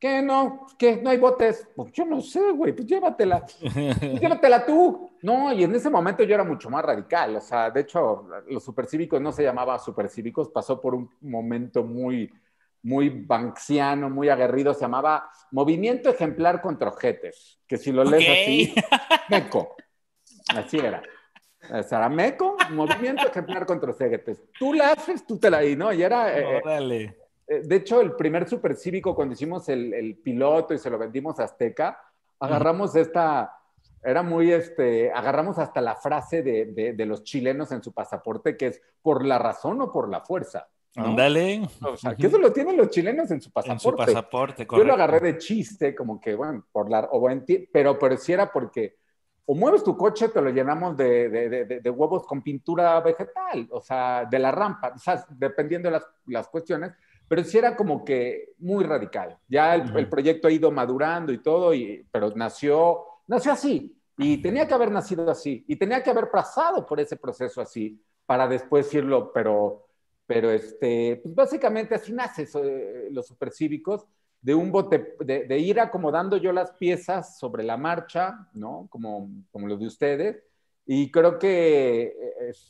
¿Qué 0.00 0.20
no? 0.20 0.66
¿Qué? 0.76 0.96
¿No 0.96 1.10
hay 1.10 1.18
botes? 1.18 1.68
Pues 1.74 1.92
yo 1.92 2.04
no 2.04 2.20
sé, 2.20 2.50
güey, 2.52 2.72
pues 2.72 2.86
llévatela. 2.86 3.44
Pues 3.60 4.20
llévatela 4.20 4.66
tú. 4.66 5.10
No, 5.22 5.52
y 5.52 5.64
en 5.64 5.74
ese 5.74 5.90
momento 5.90 6.22
yo 6.24 6.34
era 6.34 6.44
mucho 6.44 6.70
más 6.70 6.84
radical. 6.84 7.36
O 7.36 7.40
sea, 7.40 7.70
de 7.70 7.80
hecho, 7.80 8.28
los 8.48 8.64
supercívicos 8.64 9.20
no 9.20 9.32
se 9.32 9.42
llamaba 9.42 9.78
supercívicos, 9.78 10.50
pasó 10.50 10.80
por 10.80 10.94
un 10.94 11.10
momento 11.20 11.82
muy, 11.84 12.32
muy 12.82 13.08
banksiano, 13.08 14.10
muy 14.10 14.28
aguerrido, 14.28 14.74
se 14.74 14.82
llamaba 14.82 15.30
Movimiento 15.50 16.10
Ejemplar 16.10 16.60
contra 16.60 16.90
Ojetes, 16.90 17.60
que 17.66 17.76
si 17.76 17.92
lo 17.92 18.04
lees 18.04 18.28
así, 18.28 18.74
meco. 19.28 19.76
Así 20.54 20.78
era. 20.78 21.02
Sarameco, 21.82 22.56
movimiento 22.70 23.26
ejemplar 23.26 23.66
contra 23.66 23.92
Cegetes. 23.92 24.42
Tú 24.58 24.72
la 24.72 24.92
haces, 24.92 25.26
tú 25.26 25.38
te 25.38 25.50
la 25.50 25.60
di, 25.60 25.76
¿no? 25.76 25.92
Y 25.92 26.02
era. 26.02 26.38
Eh, 26.38 27.14
eh, 27.46 27.62
de 27.64 27.76
hecho, 27.76 28.00
el 28.00 28.12
primer 28.12 28.48
supercívico, 28.48 29.14
cuando 29.14 29.34
hicimos 29.34 29.68
el, 29.68 30.18
piloto 30.22 30.74
y 30.74 30.78
se 30.78 30.90
lo 30.90 30.98
vendimos 30.98 31.38
a 31.40 31.44
Azteca, 31.44 32.00
agarramos 32.38 32.94
esta. 32.96 33.54
Era 34.02 34.22
muy 34.22 34.52
este. 34.52 35.12
Agarramos 35.12 35.58
hasta 35.58 35.80
la 35.80 35.96
frase 35.96 36.42
de, 36.42 36.94
de, 36.94 37.06
los 37.06 37.24
chilenos 37.24 37.72
en 37.72 37.82
su 37.82 37.92
pasaporte, 37.92 38.56
que 38.56 38.68
es 38.68 38.82
por 39.02 39.24
la 39.24 39.38
razón 39.38 39.80
o 39.80 39.92
por 39.92 40.08
la 40.08 40.20
fuerza. 40.20 40.68
Ándale. 40.96 41.68
O 41.82 41.96
sea, 41.96 42.14
que 42.14 42.26
eso 42.26 42.38
lo 42.38 42.52
tienen 42.52 42.76
los 42.76 42.90
chilenos 42.90 43.30
en 43.30 43.40
su 43.40 43.50
pasaporte. 43.50 44.02
En 44.02 44.08
su 44.08 44.14
pasaporte, 44.14 44.66
correcto. 44.66 44.78
Yo 44.78 44.84
lo 44.84 44.94
agarré 44.94 45.20
de 45.20 45.38
chiste, 45.38 45.94
como 45.94 46.20
que, 46.20 46.34
bueno, 46.34 46.64
por 46.72 46.90
la. 46.90 47.08
O, 47.12 47.28
pero, 47.72 47.98
pero 47.98 48.16
sí 48.16 48.32
era 48.32 48.50
porque 48.50 48.96
o 49.50 49.54
mueves 49.54 49.82
tu 49.82 49.96
coche, 49.96 50.28
te 50.28 50.42
lo 50.42 50.50
llenamos 50.50 50.94
de, 50.94 51.30
de, 51.30 51.80
de, 51.80 51.90
huevos 51.90 52.26
con 52.26 52.42
pintura 52.42 53.00
vegetal, 53.00 53.66
o 53.70 53.80
sea, 53.80 54.26
de 54.30 54.38
la 54.38 54.52
rampa, 54.52 54.92
o 54.94 54.98
sea, 54.98 55.24
dependiendo 55.30 55.88
de 55.88 55.92
las, 55.92 56.06
las 56.26 56.48
cuestiones, 56.48 56.92
pero 57.26 57.42
sí 57.42 57.56
era 57.56 57.74
como 57.74 58.04
que 58.04 58.52
muy 58.58 58.84
radical. 58.84 59.38
Ya 59.48 59.74
el, 59.74 59.96
el, 59.96 60.06
proyecto 60.06 60.48
ha 60.48 60.50
ido 60.50 60.70
madurando 60.70 61.32
y 61.32 61.38
todo, 61.38 61.72
y, 61.72 62.06
pero 62.12 62.30
nació, 62.36 62.98
nació 63.26 63.52
así, 63.52 63.98
y 64.18 64.42
tenía 64.42 64.68
que 64.68 64.74
haber 64.74 64.90
nacido 64.90 65.30
así, 65.30 65.64
y 65.66 65.76
tenía 65.76 66.02
que 66.02 66.10
haber 66.10 66.30
pasado 66.30 66.84
por 66.84 67.00
ese 67.00 67.16
proceso 67.16 67.62
así, 67.62 67.98
para 68.26 68.46
después 68.46 68.84
decirlo, 68.84 69.32
pero, 69.32 69.86
pero 70.26 70.50
este, 70.50 71.20
pues 71.22 71.34
básicamente 71.34 71.94
así 71.94 72.12
nace 72.12 72.46
eh, 72.62 73.08
los 73.10 73.26
supercívicos, 73.26 74.06
de 74.40 74.54
un 74.54 74.70
bote, 74.70 75.16
de, 75.20 75.58
ir 75.58 75.80
acomodando 75.80 76.36
yo 76.36 76.52
las 76.52 76.72
piezas 76.72 77.38
sobre 77.38 77.64
la 77.64 77.76
marcha, 77.76 78.48
¿no? 78.52 78.86
Como, 78.90 79.30
como 79.50 79.66
lo 79.66 79.76
de 79.76 79.86
ustedes. 79.86 80.42
Y 80.86 81.10
creo 81.10 81.38
que 81.38 82.14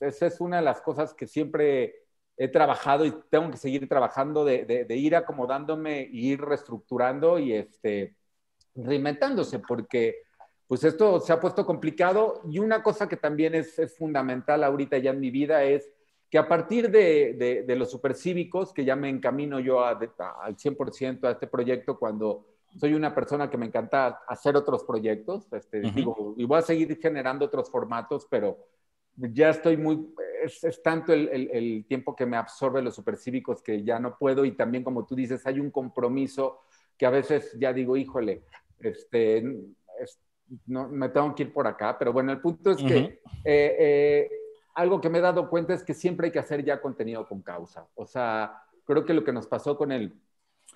esa 0.01 0.27
es 0.27 0.41
una 0.41 0.57
de 0.57 0.63
las 0.63 0.81
cosas 0.81 1.15
que 1.15 1.27
siempre 1.27 1.95
he 2.37 2.49
trabajado 2.49 3.05
y 3.05 3.15
tengo 3.31 3.51
que 3.51 3.57
seguir 3.57 3.89
trabajando, 3.89 4.45
de, 4.45 4.87
ir 4.91 5.17
acomodándome 5.17 6.09
ir 6.11 6.41
reestructurando 6.41 7.39
y 7.39 7.53
este, 7.53 8.17
reinventándose, 8.75 9.59
porque 9.59 10.23
pues 10.67 10.85
esto 10.85 11.21
se 11.21 11.33
ha 11.33 11.41
puesto 11.41 11.67
complicado. 11.67 12.43
Y 12.49 12.61
una 12.61 12.83
cosa 12.83 13.09
que 13.09 13.17
también 13.17 13.55
es, 13.55 13.79
es 13.79 13.97
fundamental 13.97 14.65
ahorita 14.65 14.99
ya 14.99 15.11
en 15.11 15.21
mi 15.21 15.31
vida 15.31 15.65
es 15.65 15.91
que 16.31 16.39
a 16.39 16.47
partir 16.47 16.91
de, 16.91 17.65
de, 17.67 17.77
los 17.77 17.91
supercívicos, 17.91 18.73
que 18.73 18.85
ya 18.85 18.97
me 18.97 19.09
encamino 19.09 19.61
yo 19.61 19.85
al 19.85 19.99
100% 19.99 21.25
a 21.25 21.31
este 21.31 21.47
proyecto 21.47 21.99
cuando 21.99 22.45
soy 22.77 22.93
una 22.93 23.15
persona 23.15 23.49
que 23.49 23.57
me 23.57 23.67
encanta 23.67 24.21
hacer 24.29 24.55
otros 24.55 24.85
proyectos, 24.85 25.51
este, 25.53 25.81
digo, 25.81 26.35
y 26.37 26.45
voy 26.45 26.59
a 26.59 26.63
seguir 26.63 26.99
generando 27.01 27.47
otros 27.47 27.71
formatos, 27.71 28.27
pero 28.29 28.59
ya 29.17 29.51
estoy 29.51 29.79
muy, 29.79 30.15
es, 30.45 30.83
tanto 30.83 31.13
el, 31.15 31.29
el, 31.51 31.85
tiempo 31.87 32.15
que 32.15 32.27
me 32.27 32.37
absorbe 32.37 32.83
los 32.83 32.95
supercívicos 32.95 33.63
que 33.63 33.83
ya 33.83 33.99
no 33.99 34.17
puedo 34.19 34.45
y 34.45 34.53
también 34.53 34.85
como 34.85 35.07
tú 35.07 35.15
dices, 35.15 35.47
hay 35.47 35.59
un 35.59 35.71
compromiso 35.71 36.61
que 36.97 37.07
a 37.07 37.11
veces 37.11 37.57
ya 37.59 37.73
digo, 37.73 37.97
híjole, 37.97 38.43
este, 38.81 39.43
no, 40.67 40.89
me 40.89 41.09
tengo 41.09 41.35
que 41.35 41.45
ir 41.45 41.53
por 41.53 41.67
acá, 41.67 41.97
pero 41.99 42.13
bueno, 42.13 42.33
el 42.33 42.41
punto 42.41 42.71
es 42.71 42.79
que 42.79 42.97
eh, 42.97 43.21
eh, 43.45 44.31
algo 44.79 45.01
que 45.01 45.11
me 45.11 45.19
he 45.19 45.21
dado 45.21 45.51
cuenta 45.51 45.75
es 45.75 45.83
que 45.83 45.93
siempre 45.93 46.27
hay 46.27 46.33
que 46.33 46.39
hacer 46.39 46.65
ya 46.65 46.81
contenido 46.81 47.27
con 47.27 47.43
causa. 47.43 47.89
O 47.97 48.07
sea, 48.07 48.63
creo 48.85 49.05
que 49.05 49.13
lo 49.13 49.25
que 49.25 49.33
nos 49.33 49.49
pasó 49.49 49.77
con 49.77 49.91
el, 49.91 50.15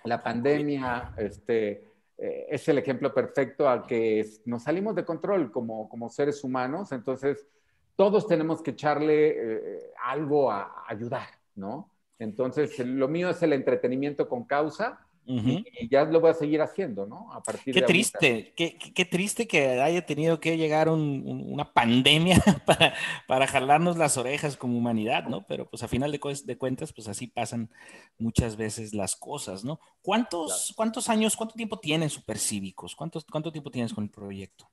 la 0.03 0.21
pandemia, 0.21 1.15
este, 1.17 1.85
eh, 2.19 2.47
es 2.49 2.69
el 2.69 2.79
ejemplo 2.79 3.15
perfecto 3.15 3.69
a 3.69 3.87
que 3.87 4.29
nos 4.45 4.65
salimos 4.65 4.97
de 4.97 5.05
control 5.05 5.53
como, 5.53 5.89
como 5.89 6.11
seres 6.11 6.43
humanos, 6.43 6.91
entonces 6.91 7.47
todos 7.95 8.27
tenemos 8.27 8.61
que 8.61 8.73
echarle 8.73 9.29
eh, 9.37 9.93
algo 10.05 10.51
a, 10.51 10.85
ayudar, 10.89 11.29
¿no? 11.55 11.89
Entonces, 12.19 12.77
lo 12.81 13.07
mío 13.07 13.31
es 13.31 13.41
el 13.45 13.53
entretenimiento 13.53 14.29
con 14.29 14.43
causa 14.43 14.99
y, 15.25 15.89
ya 15.89 16.05
lo 16.05 16.21
voy 16.21 16.31
a 16.31 16.35
seguir 16.35 16.61
haciendo, 16.63 17.07
¿no? 17.07 17.33
A 17.33 17.43
partir 17.43 17.73
qué 17.73 17.83
triste, 17.83 18.53
qué, 18.57 18.77
qué, 18.77 19.05
triste 19.05 19.47
que 19.47 19.81
haya 19.81 20.05
tenido 20.05 20.41
que 20.41 20.57
llegar 20.57 20.89
una 20.89 21.73
pandemia 21.73 22.37
para, 22.67 22.95
para, 23.29 23.47
jalarnos 23.47 23.97
las 23.97 24.17
orejas 24.17 24.57
como 24.57 24.77
humanidad, 24.77 25.25
¿no? 25.29 25.47
Pero 25.47 25.69
pues 25.69 25.83
a 25.83 25.89
final 25.89 26.11
de, 26.11 26.21
de, 26.45 26.59
cuentas, 26.59 26.93
pues 26.93 27.09
así 27.09 27.29
pasan 27.29 27.71
muchas 28.19 28.57
veces 28.57 28.95
las 28.95 29.15
cosas, 29.15 29.65
¿no? 29.65 29.79
¿Cuántos, 30.03 30.73
¿cuántos 30.77 31.09
años, 31.09 31.37
cuánto 31.37 31.55
tiempo 31.55 31.79
tienen 31.79 32.11
Supercívicos? 32.11 32.97
¿Cuántos, 32.97 33.25
¿Cuánto 33.25 33.53
tiempo 33.53 33.71
tienes 33.71 33.95
con 33.95 34.05
el 34.05 34.11
proyecto? 34.11 34.69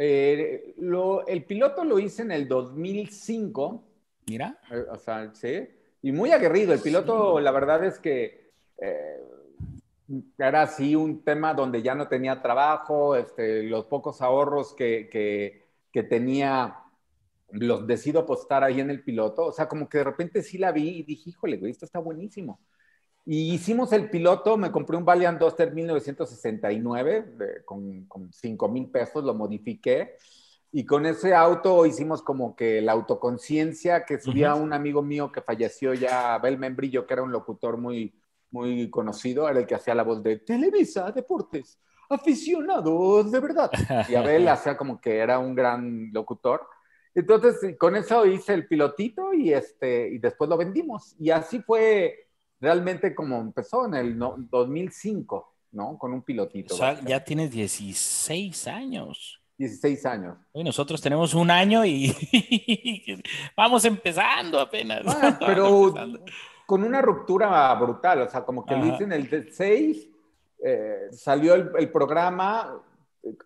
Eh, 0.00 0.74
lo, 0.78 1.26
el 1.26 1.44
piloto 1.44 1.84
lo 1.84 1.98
hice 1.98 2.22
en 2.22 2.30
el 2.30 2.46
2005. 2.46 3.84
Mira. 4.28 4.60
Eh, 4.70 4.84
o 4.92 4.96
sea, 4.96 5.34
sí. 5.34 5.68
Y 6.02 6.12
muy 6.12 6.30
aguerrido. 6.30 6.72
El 6.72 6.80
piloto, 6.80 7.40
la 7.40 7.50
verdad 7.50 7.84
es 7.84 7.98
que 7.98 8.52
eh, 8.80 9.20
era 10.38 10.62
así 10.62 10.96
un 10.96 11.22
tema 11.22 11.54
donde 11.54 11.82
ya 11.82 11.94
no 11.94 12.08
tenía 12.08 12.40
trabajo, 12.40 13.14
este, 13.16 13.64
los 13.64 13.86
pocos 13.86 14.22
ahorros 14.22 14.74
que, 14.74 15.08
que, 15.10 15.66
que, 15.92 16.02
tenía, 16.02 16.78
los 17.50 17.86
decido 17.86 18.20
apostar 18.20 18.64
ahí 18.64 18.80
en 18.80 18.90
el 18.90 19.02
piloto. 19.02 19.46
O 19.46 19.52
sea, 19.52 19.68
como 19.68 19.88
que 19.88 19.98
de 19.98 20.04
repente 20.04 20.42
sí 20.42 20.58
la 20.58 20.72
vi 20.72 20.88
y 21.00 21.02
dije, 21.02 21.30
híjole, 21.30 21.58
güey, 21.58 21.72
esto 21.72 21.84
está 21.84 21.98
buenísimo. 21.98 22.60
Y 23.26 23.52
hicimos 23.52 23.92
el 23.92 24.08
piloto, 24.08 24.56
me 24.56 24.72
compré 24.72 24.96
un 24.96 25.04
Valiant 25.04 25.38
Duster 25.38 25.74
1969 25.74 27.62
con, 27.66 28.06
con 28.06 28.32
5 28.32 28.68
mil 28.68 28.90
pesos, 28.90 29.22
lo 29.22 29.34
modifiqué. 29.34 30.16
Y 30.72 30.86
con 30.86 31.04
ese 31.04 31.34
auto 31.34 31.84
hicimos 31.84 32.22
como 32.22 32.56
que 32.56 32.80
la 32.80 32.92
autoconciencia 32.92 34.04
que 34.04 34.18
subía 34.18 34.54
un 34.54 34.72
amigo 34.72 35.02
mío 35.02 35.30
que 35.32 35.42
falleció 35.42 35.92
ya, 35.92 36.34
Abel 36.34 36.58
Membrillo, 36.58 37.06
que 37.06 37.14
era 37.14 37.22
un 37.22 37.32
locutor 37.32 37.76
muy, 37.76 38.14
muy 38.50 38.88
conocido, 38.90 39.48
era 39.48 39.60
el 39.60 39.66
que 39.66 39.74
hacía 39.74 39.94
la 39.94 40.02
voz 40.02 40.22
de 40.22 40.38
Televisa 40.38 41.10
Deportes, 41.12 41.78
aficionados 42.08 43.30
de 43.30 43.40
verdad. 43.40 43.70
Y 44.08 44.14
Abel 44.14 44.48
hacía 44.48 44.76
como 44.76 45.00
que 45.00 45.18
era 45.18 45.38
un 45.38 45.54
gran 45.54 46.12
locutor. 46.12 46.66
Entonces, 47.14 47.76
con 47.78 47.96
eso 47.96 48.24
hice 48.26 48.54
el 48.54 48.66
pilotito 48.66 49.34
y, 49.34 49.52
este, 49.52 50.08
y 50.08 50.18
después 50.18 50.48
lo 50.48 50.56
vendimos. 50.56 51.14
Y 51.18 51.30
así 51.30 51.60
fue 51.60 52.28
realmente 52.60 53.14
como 53.14 53.40
empezó 53.40 53.86
en 53.86 53.94
el 53.94 54.18
2005, 54.18 55.54
¿no? 55.72 55.98
Con 55.98 56.12
un 56.12 56.22
pilotito. 56.22 56.74
O 56.74 56.78
sea, 56.78 57.00
ya 57.00 57.22
tienes 57.24 57.50
16 57.50 58.66
años. 58.68 59.40
16 59.58 60.06
años. 60.06 60.38
Y 60.54 60.62
nosotros 60.62 61.00
tenemos 61.00 61.34
un 61.34 61.50
año 61.50 61.84
y 61.84 62.14
vamos 63.56 63.84
empezando 63.84 64.60
apenas. 64.60 65.02
Ah, 65.06 65.36
pero 65.44 65.92
con 66.68 66.84
una 66.84 67.00
ruptura 67.00 67.74
brutal, 67.76 68.20
o 68.20 68.28
sea, 68.28 68.44
como 68.44 68.66
que 68.66 68.76
hice 68.76 69.04
en 69.04 69.12
el 69.12 69.50
6, 69.50 70.06
eh, 70.62 71.08
salió 71.12 71.54
el, 71.54 71.90
programa, 71.90 72.78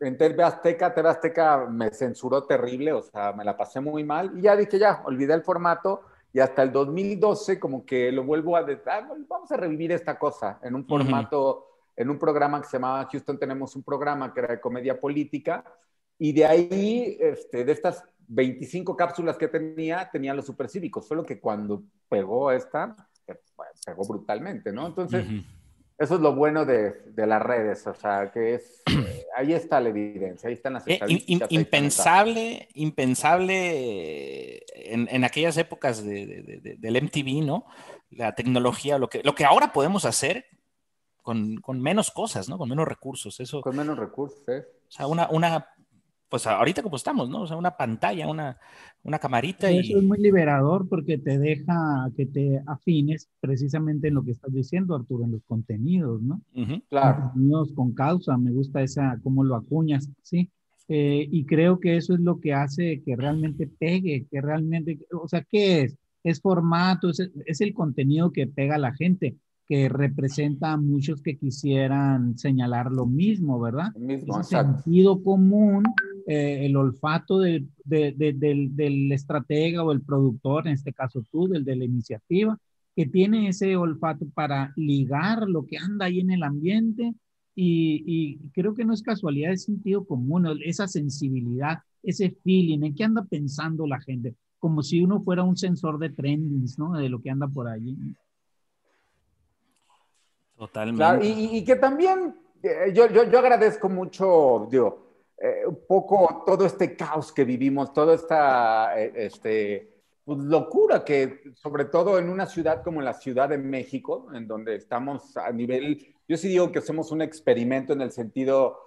en 0.01 0.19
TV 0.19 0.43
Azteca, 0.43 0.93
TV 0.93 1.09
Azteca 1.09 1.69
me 1.71 1.91
censuró 1.91 2.43
terrible, 2.43 2.93
o 2.93 3.01
sea, 3.01 3.33
me 3.33 3.45
la 3.45 3.57
pasé 3.57 3.79
muy 3.79 4.03
mal, 4.03 4.37
y 4.37 4.43
ya 4.43 4.57
dije, 4.57 4.77
ya, 4.77 5.03
olvidé 5.05 5.35
el 5.35 5.45
formato, 5.45 6.03
y 6.33 6.41
hasta 6.41 6.65
el 6.65 6.73
2012 6.73 7.61
como 7.61 7.87
que 7.87 8.11
lo 8.11 8.25
vuelvo 8.25 8.57
a 8.57 8.67
ah, 8.87 9.09
vamos 9.29 9.53
a 9.53 9.57
revivir 9.57 9.93
esta 9.93 10.19
cosa 10.19 10.59
en 10.61 10.75
un 10.75 10.85
formato, 10.85 11.69
en 11.95 12.11
un 12.11 12.19
programa 12.19 12.61
que 12.61 12.67
se 12.67 12.77
llamaba 12.77 13.09
Houston 13.09 13.39
tenemos 13.39 13.77
un 13.77 13.85
programa 13.85 14.35
que 14.35 14.41
era 14.41 14.55
de 14.55 14.61
comedia 14.61 15.01
política, 15.01 15.63
y 16.19 16.33
de 16.33 16.45
ahí, 16.45 17.19
este, 17.21 17.65
de 17.65 17.71
estas 17.71 18.03
25 18.27 18.97
cápsulas 18.97 19.39
que 19.39 19.47
tenía, 19.47 20.11
tenía 20.11 20.35
los 20.35 20.47
supercívicos, 20.47 21.07
solo 21.07 21.25
que 21.25 21.39
cuando 21.39 21.85
pegó 22.09 22.51
esta, 22.51 22.97
pegó 23.85 24.05
brutalmente, 24.07 24.73
¿no? 24.73 24.87
Entonces, 24.87 25.27
eso 25.99 26.15
es 26.15 26.21
lo 26.21 26.35
bueno 26.35 26.65
de, 26.65 26.93
de, 27.13 27.27
las 27.27 27.41
redes, 27.43 27.87
o 27.87 27.95
sea, 27.95 28.31
que 28.33 28.55
es, 28.55 28.83
eh, 28.87 29.27
ahí 29.37 29.53
está 29.53 29.81
la 29.81 29.91
evidencia, 29.91 30.49
ahí 30.49 30.55
están 30.55 30.75
las 30.75 30.87
eh, 30.87 30.95
estadísticas. 30.95 31.53
impensable, 31.53 32.69
impensable 32.75 34.63
en, 34.75 35.09
en, 35.11 35.25
aquellas 35.25 35.57
épocas 35.59 36.05
de, 36.05 36.61
de, 36.63 36.77
del 36.79 37.03
MTV, 37.03 37.45
¿no? 37.45 37.67
La 38.11 38.35
tecnología, 38.35 38.99
lo 38.99 39.09
que, 39.09 39.23
lo 39.23 39.35
que 39.35 39.45
ahora 39.45 39.73
podemos 39.73 40.05
hacer 40.05 40.47
con, 41.23 41.57
con 41.59 41.81
menos 41.81 42.11
cosas, 42.11 42.49
¿no? 42.49 42.59
Con 42.59 42.69
menos 42.69 42.87
recursos, 42.87 43.39
eso. 43.41 43.61
Con 43.61 43.77
menos 43.77 43.97
recursos, 43.99 44.43
¿eh? 44.49 44.65
O 44.89 44.91
sea, 44.91 45.07
una, 45.07 45.29
una 45.31 45.69
pues 46.33 46.47
ahorita 46.47 46.83
como 46.83 46.97
estamos, 46.97 47.29
¿no? 47.29 47.43
O 47.43 47.47
sea, 47.47 47.59
una 47.59 47.77
pantalla, 47.77 48.27
una, 48.27 48.57
una 49.03 49.19
camarita. 49.19 49.71
Y... 49.71 49.81
Eso 49.81 49.99
es 49.99 50.03
muy 50.03 50.17
liberador 50.17 50.89
porque 50.89 51.19
te 51.19 51.39
deja 51.39 52.11
que 52.17 52.25
te 52.25 52.63
afines 52.67 53.29
precisamente 53.39 54.09
en 54.09 54.15
lo 54.15 54.25
que 54.25 54.31
estás 54.31 54.51
diciendo, 54.51 54.95
Arturo, 54.95 55.25
en 55.25 55.33
los 55.33 55.43
contenidos, 55.45 56.23
¿no? 56.23 56.41
Claro. 56.89 57.25
Contenidos 57.25 57.75
con 57.75 57.93
causa, 57.93 58.39
me 58.39 58.51
gusta 58.51 58.81
esa, 58.81 59.21
cómo 59.23 59.45
lo 59.45 59.57
acuñas, 59.57 60.09
¿sí? 60.23 60.49
Eh, 60.89 61.29
y 61.31 61.45
creo 61.45 61.79
que 61.79 61.99
eso 61.99 62.15
es 62.15 62.21
lo 62.21 62.41
que 62.41 62.55
hace 62.55 63.03
que 63.05 63.15
realmente 63.15 63.67
pegue, 63.67 64.27
que 64.31 64.41
realmente, 64.41 65.01
o 65.13 65.29
sea, 65.29 65.43
¿qué 65.43 65.83
es? 65.83 65.99
Es 66.25 66.41
formato, 66.41 67.11
es, 67.11 67.31
es 67.45 67.61
el 67.61 67.75
contenido 67.75 68.33
que 68.33 68.47
pega 68.47 68.77
a 68.77 68.79
la 68.79 68.95
gente 68.95 69.37
que 69.73 69.89
representa 69.89 70.73
a 70.73 70.77
muchos 70.77 71.23
que 71.23 71.39
quisieran 71.39 72.37
señalar 72.37 72.93
lo 72.93 73.07
mismo, 73.07 73.59
¿verdad? 73.59 73.87
El 73.95 74.03
mismo, 74.03 74.39
Ese 74.39 74.51
sentido 74.51 75.23
común, 75.23 75.83
eh, 76.27 76.67
el 76.67 76.77
olfato 76.77 77.39
del, 77.39 77.71
del, 77.83 79.11
estratega 79.13 79.83
o 79.83 79.93
el 79.93 80.03
productor, 80.03 80.67
en 80.67 80.75
este 80.75 80.93
caso 80.93 81.25
tú, 81.33 81.49
del 81.49 81.65
de 81.65 81.77
la 81.77 81.87
iniciativa, 81.87 82.59
que 82.95 83.07
tiene 83.07 83.49
ese 83.49 83.75
olfato 83.75 84.27
para 84.35 84.75
ligar 84.77 85.49
lo 85.49 85.65
que 85.65 85.79
anda 85.79 86.05
ahí 86.05 86.21
en 86.21 86.33
el 86.33 86.43
ambiente 86.43 87.15
y, 87.55 88.05
y, 88.07 88.51
creo 88.51 88.75
que 88.75 88.85
no 88.85 88.93
es 88.93 89.01
casualidad, 89.01 89.53
es 89.53 89.65
sentido 89.65 90.05
común, 90.05 90.47
esa 90.67 90.87
sensibilidad, 90.87 91.79
ese 92.03 92.37
feeling, 92.45 92.83
en 92.83 92.95
qué 92.95 93.05
anda 93.05 93.25
pensando 93.25 93.87
la 93.87 94.03
gente, 94.03 94.35
como 94.59 94.83
si 94.83 95.01
uno 95.01 95.23
fuera 95.23 95.45
un 95.45 95.57
sensor 95.57 95.99
de 95.99 96.11
trendings, 96.11 96.79
¿no? 96.79 96.93
De 96.93 97.09
lo 97.09 97.23
que 97.23 97.31
anda 97.31 97.49
por 97.49 97.69
allí. 97.69 97.97
Totalmente. 100.63 101.27
y, 101.27 101.65
que 101.65 101.75
también 101.75 102.37
eh, 102.63 102.93
yo, 102.95 103.09
yo, 103.09 103.25
yo, 103.25 103.39
agradezco 103.41 103.89
mucho, 103.89 104.69
digo, 104.71 105.03
eh, 105.37 105.67
un 105.67 105.81
poco 105.89 106.45
todo 106.47 106.65
este 106.65 106.95
caos 106.95 107.33
que 107.33 107.45
vivimos, 107.45 107.93
toda 107.93 108.15
esta 108.15 109.01
eh, 109.01 109.13
este, 109.17 109.93
pues, 110.25 110.39
locura 110.39 111.05
que, 111.05 111.53
sobre 111.55 111.87
todo 111.87 112.17
en 112.21 112.29
una 112.29 112.47
ciudad 112.47 112.85
como 112.85 113.03
la 113.03 113.15
Ciudad 113.15 113.49
de 113.49 113.59
México, 113.59 114.29
en 114.33 114.47
donde 114.47 114.77
estamos 114.77 115.37
a 115.37 115.51
nivel, 115.51 116.15
yo 116.29 116.37
sí 116.37 116.47
digo 116.47 116.71
que 116.71 116.81
somos 116.81 117.11
un 117.11 117.23
experimento 117.23 117.93
en 117.93 118.03
el 118.03 118.13
sentido, 118.13 118.79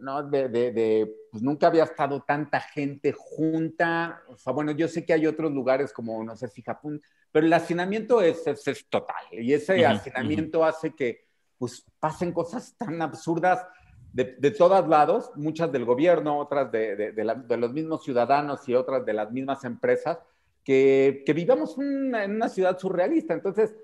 ¿no? 0.00 0.22
De, 0.22 0.48
de, 0.48 1.14
pues 1.30 1.42
nunca 1.42 1.68
había 1.68 1.84
estado 1.84 2.22
tanta 2.22 2.60
gente 2.60 3.12
junta, 3.16 4.22
o 4.28 4.36
sea, 4.36 4.52
bueno, 4.52 4.72
yo 4.72 4.88
sé 4.88 5.04
que 5.04 5.12
hay 5.12 5.26
otros 5.26 5.52
lugares 5.52 5.92
como, 5.92 6.22
no 6.22 6.36
sé 6.36 6.48
si 6.48 6.62
Japón, 6.62 7.00
pero 7.32 7.46
el 7.46 7.52
hacinamiento 7.52 8.20
es, 8.20 8.46
es, 8.46 8.86
total 8.88 9.24
y 9.30 9.52
ese 9.52 9.84
hacinamiento 9.86 10.64
hace 10.64 10.94
que 10.94 11.24
pues 11.58 11.84
pasen 11.98 12.32
cosas 12.32 12.74
tan 12.76 13.00
absurdas 13.02 13.66
de, 14.12 14.36
de 14.38 14.50
todos 14.50 14.86
lados, 14.88 15.30
muchas 15.36 15.70
del 15.70 15.84
gobierno, 15.84 16.38
otras 16.38 16.70
de, 16.72 16.96
de, 16.96 17.12
de, 17.12 17.56
los 17.56 17.72
mismos 17.72 18.02
ciudadanos 18.02 18.68
y 18.68 18.74
otras 18.74 19.04
de 19.04 19.12
las 19.12 19.30
mismas 19.30 19.64
empresas, 19.64 20.18
que, 20.64 21.22
que 21.24 21.32
vivamos 21.32 21.76
en 21.78 22.34
una 22.34 22.48
ciudad 22.48 22.78
surrealista. 22.78 23.34
Entonces, 23.34 23.74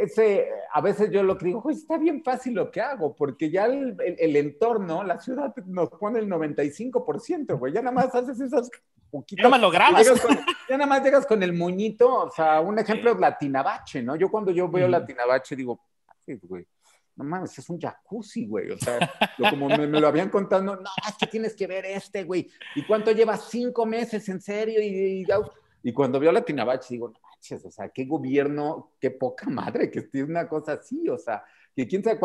ese, 0.00 0.48
a 0.72 0.80
veces 0.80 1.10
yo 1.10 1.22
lo 1.22 1.36
que 1.36 1.46
digo, 1.46 1.68
está 1.70 1.98
bien 1.98 2.22
fácil 2.22 2.54
lo 2.54 2.70
que 2.70 2.80
hago, 2.80 3.14
porque 3.14 3.50
ya 3.50 3.66
el, 3.66 3.96
el, 4.00 4.36
entorno, 4.36 5.04
la 5.04 5.18
ciudad 5.18 5.54
nos 5.66 5.90
pone 5.90 6.18
el 6.18 6.28
95%, 6.28 7.58
güey, 7.58 7.72
ya 7.72 7.82
nada 7.82 7.92
más 7.94 8.14
haces 8.14 8.40
esas 8.40 8.70
poquitas. 9.10 9.50
Ya 9.50 9.58
lo 9.58 9.70
grabas. 9.70 10.06
ya 10.68 10.76
nada 10.76 10.86
más 10.86 11.02
llegas 11.02 11.26
con 11.26 11.42
el 11.42 11.52
moñito, 11.52 12.12
o 12.12 12.30
sea, 12.30 12.60
un 12.60 12.78
ejemplo 12.78 13.12
es 13.12 13.18
Latinabache, 13.18 14.02
¿no? 14.02 14.16
Yo 14.16 14.30
cuando 14.30 14.50
yo 14.50 14.68
veo 14.68 14.88
Latinabache 14.88 15.56
digo, 15.56 15.80
güey, 16.42 16.66
no 17.16 17.24
mames, 17.24 17.58
es 17.58 17.68
un 17.70 17.80
jacuzzi, 17.80 18.46
güey, 18.46 18.70
o 18.70 18.78
sea, 18.78 18.98
como 19.50 19.68
me, 19.68 19.86
lo 19.86 20.06
habían 20.06 20.28
contado, 20.28 20.62
no, 20.62 20.78
es 21.08 21.16
que 21.18 21.26
tienes 21.26 21.54
que 21.54 21.66
ver 21.66 21.86
este, 21.86 22.24
güey, 22.24 22.50
¿y 22.74 22.84
cuánto 22.84 23.12
llevas? 23.12 23.48
Cinco 23.48 23.86
meses, 23.86 24.28
en 24.28 24.40
serio, 24.40 24.82
y, 24.82 25.22
y, 25.22 25.26
y 25.82 25.92
cuando 25.92 26.20
veo 26.20 26.32
Latinabache 26.32 26.88
digo, 26.90 27.08
no 27.08 27.25
o 27.64 27.70
sea, 27.70 27.88
qué 27.90 28.04
gobierno, 28.04 28.92
qué 29.00 29.10
poca 29.10 29.48
madre 29.48 29.90
que 29.90 30.00
esté 30.00 30.22
una 30.22 30.48
cosa 30.48 30.72
así, 30.72 31.08
o 31.08 31.18
sea, 31.18 31.44
que 31.74 31.86
quién 31.86 32.02
sabe 32.02 32.18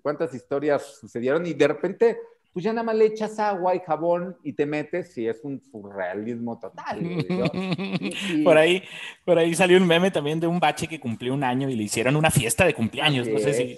cuántas, 0.00 0.34
historias 0.34 0.98
sucedieron 1.00 1.44
y 1.46 1.54
de 1.54 1.68
repente 1.68 2.18
pues 2.52 2.64
ya 2.66 2.72
nada 2.72 2.84
más 2.84 2.96
le 2.96 3.06
echas 3.06 3.38
agua 3.38 3.74
y 3.74 3.80
jabón 3.80 4.36
y 4.42 4.52
te 4.52 4.66
metes 4.66 5.16
y 5.16 5.26
es 5.26 5.40
un 5.42 5.58
surrealismo 5.58 6.58
total. 6.60 7.00
Por, 8.44 8.58
ahí, 8.58 8.82
por 9.24 9.38
ahí 9.38 9.54
salió 9.54 9.78
un 9.78 9.86
meme 9.86 10.10
también 10.10 10.38
de 10.38 10.46
un 10.46 10.60
bache 10.60 10.86
que 10.86 11.00
cumplió 11.00 11.32
un 11.32 11.44
año 11.44 11.70
y 11.70 11.76
le 11.76 11.84
hicieron 11.84 12.14
una 12.14 12.30
fiesta 12.30 12.66
de 12.66 12.74
cumpleaños. 12.74 13.26
no 13.26 13.38
sé 13.38 13.54
si, 13.54 13.76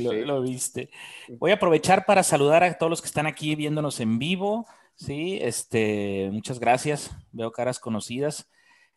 lo, 0.00 0.42
viste. 0.42 0.90
Voy 1.38 1.50
a 1.50 1.54
aprovechar 1.54 2.04
para 2.06 2.22
saludar 2.22 2.62
a 2.62 2.78
todos 2.78 2.90
los 2.90 3.02
que 3.02 3.08
están 3.08 3.26
aquí 3.26 3.56
viéndonos 3.56 3.98
en 3.98 4.20
vivo. 4.20 4.66
Sí, 4.94 5.38
este, 5.42 6.28
muchas 6.32 6.60
gracias. 6.60 7.10
Veo 7.32 7.50
caras 7.50 7.80
conocidas. 7.80 8.48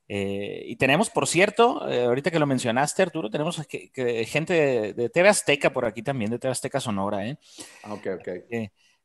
Eh, 0.08 0.64
y 0.68 0.76
tenemos, 0.76 1.10
por 1.10 1.28
cierto, 1.28 1.88
eh, 1.90 2.04
ahorita 2.04 2.32
que 2.32 2.40
lo 2.40 2.46
mencionaste, 2.46 3.02
Arturo, 3.02 3.30
tenemos 3.30 3.62
gente 3.68 4.94
de, 4.94 5.10
TV 5.10 5.30
Azteca 5.30 5.72
por 5.72 5.86
aquí 5.86 6.04
también, 6.04 6.32
de 6.32 6.40
TV 6.40 6.52
Azteca 6.52 6.80
Sonora. 6.80 7.26
¿eh? 7.26 7.38
Ah, 7.84 7.94
ok, 7.94 8.08
ok. 8.20 8.30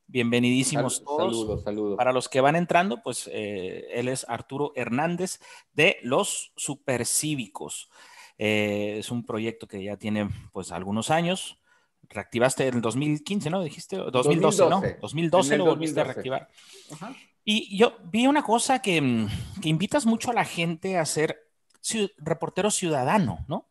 Bienvenidísimos 0.09 1.03
todos. 1.03 1.35
Saludos, 1.35 1.65
saludos. 1.65 1.97
Para 1.97 2.13
los 2.13 2.29
que 2.29 2.41
van 2.41 2.55
entrando, 2.55 3.03
pues 3.03 3.29
eh, 3.33 3.87
él 3.93 4.09
es 4.09 4.25
Arturo 4.29 4.73
Hernández 4.77 5.41
de 5.73 5.99
Los 6.03 6.53
Supercívicos. 6.57 7.91
Eh, 8.39 8.97
es 8.99 9.11
un 9.11 9.27
proyecto 9.27 9.67
que 9.67 9.83
ya 9.83 9.97
tiene 9.97 10.29
pues 10.53 10.71
algunos 10.71 11.11
años. 11.11 11.59
Reactivaste 12.09 12.69
en 12.69 12.77
el 12.77 12.81
2015, 12.83 13.51
¿no? 13.51 13.63
Dijiste 13.63 13.97
2012, 13.97 14.71
¿no? 14.71 14.81
2012 15.01 15.59
lo 15.59 15.65
volviste 15.65 16.01
a 16.01 16.05
reactivar. 16.05 16.49
Y 17.49 17.79
yo 17.79 17.97
vi 18.11 18.27
una 18.27 18.43
cosa 18.43 18.83
que, 18.83 19.01
mm, 19.01 19.29
que 19.63 19.69
invitas 19.69 20.05
mucho 20.05 20.33
a 20.33 20.35
la 20.35 20.45
gente 20.45 20.99
a 20.99 21.07
ser 21.07 21.47
reportero 22.19 22.73
ciudadano, 22.73 23.45
¿no? 23.47 23.69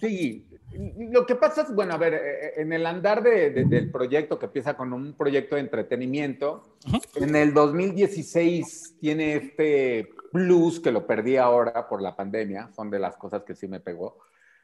Sí, 0.00 0.48
lo 0.72 1.24
que 1.24 1.36
pasa 1.36 1.62
es, 1.62 1.72
bueno, 1.72 1.94
a 1.94 1.98
ver, 1.98 2.14
eh, 2.14 2.60
en 2.60 2.72
el 2.72 2.84
andar 2.86 3.22
del 3.22 3.90
proyecto 3.92 4.40
que 4.40 4.46
empieza 4.46 4.76
con 4.76 4.92
un 4.92 5.14
proyecto 5.14 5.54
de 5.54 5.60
entretenimiento, 5.60 6.76
en 7.14 7.36
el 7.36 7.54
2016 7.54 8.96
tiene 9.00 9.36
este 9.36 10.10
plus 10.32 10.80
que 10.80 10.90
lo 10.90 11.06
perdí 11.06 11.36
ahora 11.36 11.88
por 11.88 12.02
la 12.02 12.16
pandemia, 12.16 12.70
son 12.74 12.90
de 12.90 12.98
las 12.98 13.16
cosas 13.16 13.44
que 13.44 13.54
sí 13.54 13.68
me 13.68 13.78
pegó, 13.78 14.18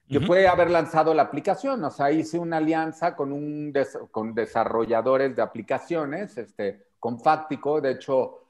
que 0.09 0.19
fue 0.21 0.49
haber 0.49 0.71
lanzado 0.71 1.15
la 1.15 1.23
aplicación, 1.23 1.85
o 1.85 1.91
sea, 1.93 2.11
hice 2.11 2.41
una 2.41 2.57
alianza 2.57 3.15
con, 3.15 3.33
un 3.33 3.73
con 4.11 4.35
desarrolladores 4.35 5.37
de 5.37 5.43
aplicaciones, 5.43 6.37
este, 6.39 6.86
con 6.99 7.21
Fáctico, 7.21 7.81
de 7.81 7.93
hecho, 7.93 8.41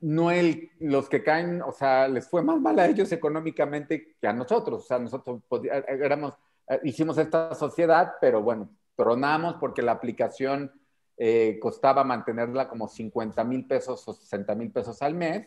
no 0.00 0.30
el, 0.30 0.70
los 0.80 1.08
que 1.08 1.22
caen, 1.22 1.62
o 1.62 1.72
sea, 1.72 2.08
les 2.08 2.28
fue 2.28 2.42
más 2.42 2.60
mal 2.60 2.78
a 2.78 2.86
ellos 2.86 3.10
económicamente 3.12 4.16
que 4.20 4.26
a 4.26 4.32
nosotros, 4.32 4.84
o 4.84 4.86
sea, 4.86 4.98
nosotros 4.98 5.42
éramos 5.88 6.34
eh, 6.68 6.80
hicimos 6.84 7.18
esta 7.18 7.54
sociedad, 7.54 8.14
pero 8.20 8.42
bueno, 8.42 8.70
tronamos 8.96 9.56
porque 9.60 9.82
la 9.82 9.92
aplicación 9.92 10.72
eh, 11.16 11.58
costaba 11.60 12.04
mantenerla 12.04 12.68
como 12.68 12.88
50 12.88 13.42
mil 13.44 13.66
pesos 13.66 14.06
o 14.08 14.12
60 14.12 14.54
mil 14.54 14.70
pesos 14.70 15.00
al 15.02 15.14
mes, 15.14 15.46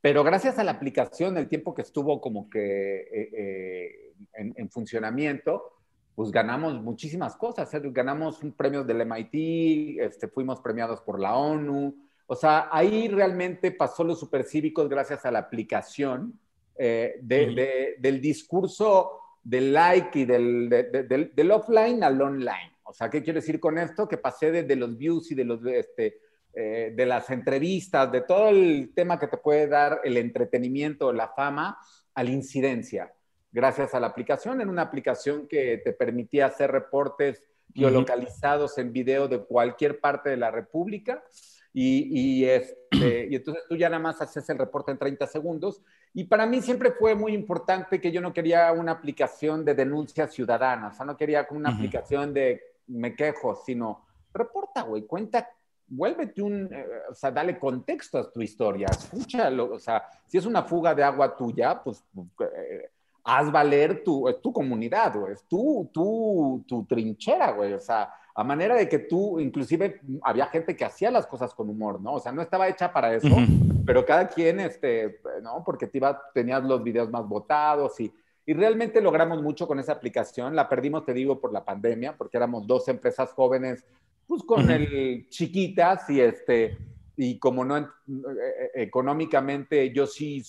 pero 0.00 0.22
gracias 0.24 0.58
a 0.58 0.64
la 0.64 0.72
aplicación, 0.72 1.36
el 1.36 1.48
tiempo 1.48 1.74
que 1.74 1.82
estuvo 1.82 2.20
como 2.20 2.48
que 2.50 3.08
eh, 3.12 4.14
en, 4.34 4.70
funcionamiento, 4.70 5.75
pues 6.16 6.32
ganamos 6.32 6.82
muchísimas 6.82 7.36
cosas, 7.36 7.70
ganamos 7.92 8.42
un 8.42 8.52
premio 8.52 8.82
del 8.82 9.02
MIT, 9.02 10.00
este, 10.00 10.26
fuimos 10.26 10.60
premiados 10.60 11.00
por 11.02 11.20
la 11.20 11.36
ONU, 11.36 11.94
o 12.26 12.34
sea, 12.34 12.68
ahí 12.72 13.06
realmente 13.06 13.70
pasó 13.70 14.02
los 14.02 14.18
supercívicos 14.18 14.88
gracias 14.88 15.24
a 15.24 15.30
la 15.30 15.38
aplicación 15.38 16.40
del 16.76 18.20
discurso 18.20 19.20
del 19.46 19.72
like 19.72 20.18
y 20.18 20.24
del, 20.24 20.68
del, 20.68 21.50
offline 21.52 22.02
al 22.02 22.20
online. 22.20 22.72
O 22.82 22.92
sea, 22.92 23.08
¿qué 23.08 23.22
quiero 23.22 23.40
decir 23.40 23.60
con 23.60 23.78
esto? 23.78 24.08
Que 24.08 24.18
pasé 24.18 24.50
desde 24.50 24.74
los 24.74 24.98
views 24.98 25.30
y 25.30 25.36
de, 25.36 25.44
los, 25.44 25.64
este, 25.66 26.18
eh, 26.52 26.92
de 26.96 27.06
las 27.06 27.30
entrevistas, 27.30 28.10
de 28.10 28.22
todo 28.22 28.48
el 28.48 28.92
tema 28.92 29.20
que 29.20 29.28
te 29.28 29.36
puede 29.36 29.68
dar 29.68 30.00
el 30.02 30.16
entretenimiento, 30.16 31.12
la 31.12 31.28
fama, 31.28 31.78
a 32.12 32.24
la 32.24 32.30
incidencia. 32.30 33.12
Gracias 33.56 33.94
a 33.94 34.00
la 34.00 34.08
aplicación, 34.08 34.60
en 34.60 34.68
una 34.68 34.82
aplicación 34.82 35.48
que 35.48 35.78
te 35.78 35.94
permitía 35.94 36.44
hacer 36.44 36.70
reportes 36.70 37.42
geolocalizados 37.74 38.76
en 38.76 38.92
video 38.92 39.28
de 39.28 39.38
cualquier 39.38 39.98
parte 39.98 40.28
de 40.28 40.36
la 40.36 40.50
República. 40.50 41.24
Y, 41.72 42.06
y, 42.20 42.44
este, 42.44 43.28
y 43.30 43.34
entonces 43.34 43.64
tú 43.66 43.74
ya 43.74 43.88
nada 43.88 44.02
más 44.02 44.20
haces 44.20 44.46
el 44.50 44.58
reporte 44.58 44.92
en 44.92 44.98
30 44.98 45.26
segundos. 45.26 45.80
Y 46.12 46.24
para 46.24 46.44
mí 46.44 46.60
siempre 46.60 46.92
fue 46.92 47.14
muy 47.14 47.32
importante 47.32 47.98
que 47.98 48.12
yo 48.12 48.20
no 48.20 48.34
quería 48.34 48.70
una 48.72 48.92
aplicación 48.92 49.64
de 49.64 49.74
denuncia 49.74 50.28
ciudadana, 50.28 50.88
o 50.88 50.92
sea, 50.92 51.06
no 51.06 51.16
quería 51.16 51.46
una 51.48 51.70
aplicación 51.70 52.34
de 52.34 52.60
me 52.88 53.16
quejo, 53.16 53.56
sino 53.56 54.04
reporta, 54.34 54.82
güey, 54.82 55.06
cuenta, 55.06 55.48
vuélvete 55.88 56.42
un, 56.42 56.68
eh, 56.70 56.86
o 57.10 57.14
sea, 57.14 57.30
dale 57.30 57.58
contexto 57.58 58.18
a 58.18 58.30
tu 58.30 58.42
historia, 58.42 58.88
escúchalo, 58.90 59.72
o 59.72 59.78
sea, 59.78 60.06
si 60.26 60.36
es 60.36 60.44
una 60.44 60.62
fuga 60.62 60.94
de 60.94 61.02
agua 61.02 61.34
tuya, 61.34 61.82
pues 61.82 62.04
eh, 62.54 62.90
haz 63.26 63.50
valer 63.50 64.04
tu, 64.04 64.32
tu 64.40 64.52
comunidad, 64.52 65.18
güey, 65.18 65.32
es 65.32 65.42
tu, 65.48 65.90
tu, 65.92 66.64
tu 66.66 66.84
trinchera, 66.84 67.50
güey, 67.50 67.72
o 67.72 67.80
sea, 67.80 68.08
a 68.32 68.44
manera 68.44 68.76
de 68.76 68.88
que 68.88 69.00
tú, 69.00 69.40
inclusive 69.40 70.00
había 70.22 70.46
gente 70.46 70.76
que 70.76 70.84
hacía 70.84 71.10
las 71.10 71.26
cosas 71.26 71.52
con 71.52 71.68
humor, 71.68 72.00
¿no? 72.00 72.14
O 72.14 72.20
sea, 72.20 72.30
no 72.30 72.40
estaba 72.40 72.68
hecha 72.68 72.92
para 72.92 73.12
eso, 73.14 73.34
pero 73.84 74.06
cada 74.06 74.28
quien, 74.28 74.60
este, 74.60 75.20
¿no? 75.42 75.64
Porque 75.64 75.88
te 75.88 75.98
iba, 75.98 76.22
tenías 76.32 76.62
los 76.62 76.84
videos 76.84 77.10
más 77.10 77.26
votados 77.26 77.98
y, 77.98 78.12
y 78.44 78.52
realmente 78.52 79.00
logramos 79.00 79.42
mucho 79.42 79.66
con 79.66 79.80
esa 79.80 79.92
aplicación. 79.92 80.54
La 80.54 80.68
perdimos, 80.68 81.04
te 81.04 81.14
digo, 81.14 81.40
por 81.40 81.52
la 81.52 81.64
pandemia, 81.64 82.16
porque 82.16 82.36
éramos 82.36 82.66
dos 82.66 82.86
empresas 82.88 83.32
jóvenes, 83.32 83.84
pues 84.26 84.42
con 84.44 84.70
el 84.70 85.28
chiquitas 85.30 86.08
y 86.10 86.20
este, 86.20 86.76
y 87.16 87.38
como 87.38 87.64
no, 87.64 87.78
eh, 87.78 87.86
eh, 88.06 88.70
económicamente 88.74 89.90
yo 89.92 90.06
sí, 90.06 90.42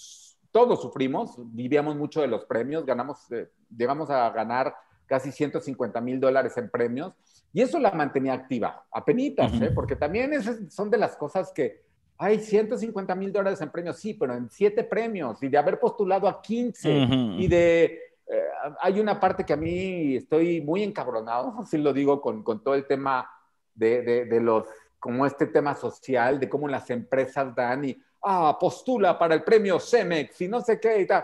todos 0.52 0.82
sufrimos, 0.82 1.36
vivíamos 1.38 1.96
mucho 1.96 2.22
de 2.22 2.28
los 2.28 2.46
premios, 2.46 2.86
ganamos, 2.86 3.32
eh, 3.32 3.50
llegamos 3.76 4.10
a 4.10 4.30
ganar 4.32 4.76
casi 5.06 5.32
150 5.32 6.02
mil 6.02 6.20
dólares 6.20 6.58
en 6.58 6.70
premios 6.70 7.14
y 7.54 7.62
eso 7.62 7.80
la 7.80 7.92
mantenía 7.92 8.34
activa, 8.34 8.86
a 8.92 9.06
penitas, 9.06 9.54
¿eh? 9.62 9.72
porque 9.74 9.96
también 9.96 10.34
esas 10.34 10.74
son 10.74 10.90
de 10.90 10.98
las 10.98 11.16
cosas 11.16 11.52
que, 11.54 11.88
hay 12.18 12.40
150 12.40 13.14
mil 13.16 13.32
dólares 13.32 13.62
en 13.62 13.70
premios, 13.70 13.98
sí, 13.98 14.14
pero 14.14 14.34
en 14.34 14.50
siete 14.50 14.84
premios 14.84 15.42
y 15.44 15.50
de 15.50 15.58
haber 15.58 15.80
postulado 15.80 16.28
a 16.28 16.42
15 16.42 16.92
y 17.38 17.48
de... 17.48 18.02
Eh, 18.30 18.44
hay 18.82 19.00
una 19.00 19.22
parte 19.22 19.46
que 19.46 19.54
a 19.54 19.58
mí 19.58 20.18
estoy 20.18 20.60
muy 20.62 20.84
encabronado, 20.84 21.56
así 21.62 21.78
lo 21.78 21.94
digo, 21.94 22.22
con, 22.22 22.44
con 22.44 22.62
todo 22.62 22.76
el 22.76 22.86
tema 22.86 23.30
de, 23.74 24.02
de, 24.02 24.26
de, 24.26 24.42
los, 24.42 24.66
como 25.00 25.26
este 25.26 25.46
tema 25.46 25.76
social, 25.76 26.40
de 26.40 26.50
cómo 26.50 26.68
las 26.68 26.90
empresas 26.90 27.56
dan 27.56 27.86
y, 27.86 27.98
ah, 28.28 28.58
postula 28.60 29.18
para 29.18 29.36
el 29.36 29.44
premio 29.44 29.80
CEMEX 29.80 30.42
y 30.42 30.48
no 30.48 30.62
sé 30.62 30.80
qué 30.80 31.02
y 31.02 31.08
tal 31.08 31.24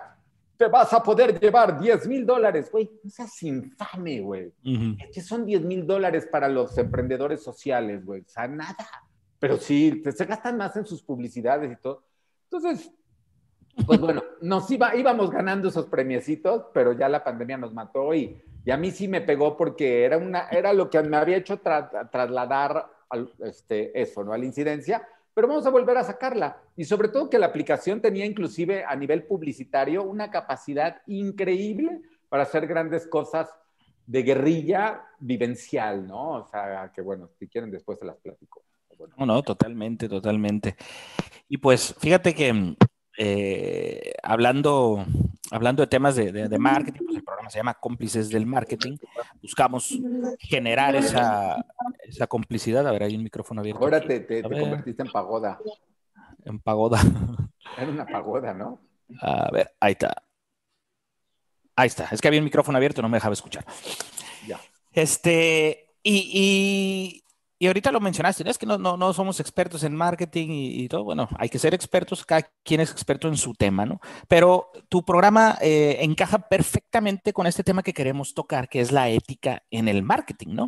te 0.58 0.68
vas 0.68 0.94
a 0.94 1.02
poder 1.02 1.40
llevar 1.40 1.80
10 1.80 2.08
mil 2.08 2.26
dólares, 2.26 2.70
güey. 2.72 2.90
No 3.04 3.10
seas 3.10 3.44
infame, 3.44 4.22
güey. 4.22 4.54
¿Qué 5.12 5.22
son 5.22 5.46
10 5.46 5.62
mil 5.64 5.86
dólares 5.86 6.28
para 6.32 6.48
los 6.48 6.78
emprendedores 6.78 7.42
sociales, 7.42 8.06
güey? 8.06 8.22
O 8.22 8.30
sea, 8.30 8.48
nada. 8.48 8.88
Pero 9.40 9.58
sí, 9.58 10.02
se 10.16 10.26
gastan 10.26 10.58
más 10.58 10.76
en 10.78 10.86
sus 10.86 11.02
publicidades 11.02 11.72
y 11.72 11.76
todo. 11.76 12.04
Entonces, 12.46 12.92
pues 13.86 14.00
bueno, 14.00 14.24
nos 14.42 14.70
iba, 14.70 14.96
íbamos 14.96 15.32
ganando 15.32 15.70
esos 15.70 15.88
premiecitos, 15.88 16.68
pero 16.74 16.94
ya 16.94 17.10
la 17.10 17.24
pandemia 17.24 17.58
nos 17.58 17.74
mató 17.74 18.14
y, 18.14 18.42
y 18.64 18.72
a 18.72 18.78
mí 18.78 18.92
sí 18.92 19.08
me 19.08 19.22
pegó 19.22 19.58
porque 19.58 20.06
era, 20.06 20.18
una, 20.18 20.48
era 20.50 20.72
lo 20.72 20.90
que 20.90 21.02
me 21.02 21.18
había 21.18 21.38
hecho 21.38 21.60
trasladar 21.60 22.90
al, 23.10 23.34
este, 23.40 24.00
eso, 24.00 24.24
¿no? 24.24 24.34
A 24.34 24.38
la 24.38 24.46
incidencia 24.46 25.06
pero 25.34 25.48
vamos 25.48 25.66
a 25.66 25.70
volver 25.70 25.98
a 25.98 26.04
sacarla. 26.04 26.58
Y 26.76 26.86
sobre 26.86 27.10
todo 27.10 27.30
que 27.30 27.40
la 27.40 27.48
aplicación 27.48 28.02
tenía 28.02 28.26
inclusive 28.26 28.84
a 28.86 28.96
nivel 28.96 29.24
publicitario 29.24 30.04
una 30.04 30.30
capacidad 30.30 31.02
increíble 31.08 32.02
para 32.30 32.44
hacer 32.44 32.68
grandes 32.68 33.08
cosas 33.08 33.50
de 34.06 34.24
guerrilla 34.24 35.02
vivencial, 35.20 36.08
¿no? 36.08 36.32
O 36.32 36.48
sea, 36.48 36.92
que 36.94 37.02
bueno, 37.02 37.30
si 37.40 37.48
quieren 37.48 37.72
después 37.72 38.00
se 38.00 38.06
las 38.06 38.18
platico. 38.18 38.64
No, 39.18 39.26
no, 39.26 39.42
totalmente, 39.42 40.08
totalmente. 40.08 40.76
Y 41.50 41.58
pues 41.58 41.96
fíjate 42.00 42.34
que 42.34 42.76
eh, 43.18 44.14
hablando, 44.24 45.06
hablando 45.52 45.84
de 45.84 45.88
temas 45.88 46.16
de, 46.16 46.58
marketing, 46.58 47.06
pues 47.06 47.18
el 47.18 47.24
programa 47.24 47.50
se 47.50 47.60
llama 47.60 47.76
Cómplices 47.76 48.30
del 48.30 48.46
Marketing. 48.46 48.98
Buscamos 49.42 50.00
generar 50.40 50.96
esa, 50.96 51.66
esa 52.16 52.28
complicidad. 52.28 52.88
A 52.88 52.92
ver, 52.92 53.04
hay 53.04 53.16
un 53.16 53.24
micrófono 53.24 53.62
abierto. 53.62 53.84
Ahora 53.84 54.02
te, 54.02 54.20
te, 54.22 54.42
convertiste 54.44 55.04
en 55.04 55.12
pagoda. 55.12 55.60
En 56.46 56.60
pagoda. 56.60 57.00
Era 57.78 57.92
una 57.92 58.06
pagoda, 58.06 58.54
¿no? 58.54 58.82
A 59.22 59.50
ver, 59.52 59.74
ahí 59.80 59.94
está. 59.94 60.24
Ahí 61.76 61.88
está. 61.88 62.08
Es 62.12 62.22
que 62.22 62.28
había 62.28 62.40
un 62.40 62.46
micrófono 62.46 62.78
abierto, 62.78 63.02
no 63.02 63.10
me 63.10 63.18
dejaba 63.18 63.34
escuchar. 63.34 63.66
Ya. 64.48 64.60
Este, 64.92 65.96
y, 66.04 67.24
y 67.64 67.68
ahorita 67.68 67.94
lo 67.94 68.02
mencionaste, 68.02 68.44
es 68.50 68.58
que 68.58 68.66
no, 68.66 68.78
no, 68.78 68.98
no 68.98 69.14
somos 69.14 69.40
expertos 69.40 69.86
en 69.86 69.96
marketing 69.96 70.50
y, 70.50 70.90
todo, 70.90 71.06
bueno, 71.06 71.30
hay 71.38 71.48
que 71.48 71.60
ser 71.60 71.74
expertos, 71.74 72.26
cada 72.26 72.46
quien 72.62 72.82
es 72.82 72.92
experto 72.92 73.30
en 73.30 73.38
su 73.38 73.54
tema, 73.54 73.86
¿no? 73.86 74.02
Pero 74.28 74.70
tu 74.90 75.06
programa 75.06 75.58
eh, 75.62 76.00
encaja 76.02 76.40
perfectamente 76.50 77.32
con 77.32 77.48
este 77.48 77.64
tema 77.64 77.82
que 77.82 77.94
queremos 77.94 78.34
tocar, 78.34 78.68
que 78.68 78.82
es 78.82 78.92
la 78.92 79.08
ética 79.08 79.64
en 79.72 79.88
el 79.88 80.04
marketing, 80.04 80.56
¿no? 80.56 80.68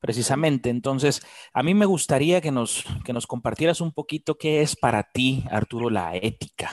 Precisamente. 0.00 0.70
Entonces, 0.70 1.22
a 1.52 1.62
mí 1.62 1.74
me 1.74 1.86
gustaría 1.86 2.40
que 2.40 2.50
nos, 2.50 2.84
que 3.04 3.12
nos 3.12 3.26
compartieras 3.26 3.80
un 3.80 3.92
poquito 3.92 4.36
qué 4.36 4.62
es 4.62 4.76
para 4.76 5.02
ti, 5.02 5.44
Arturo, 5.50 5.90
la 5.90 6.16
ética. 6.16 6.70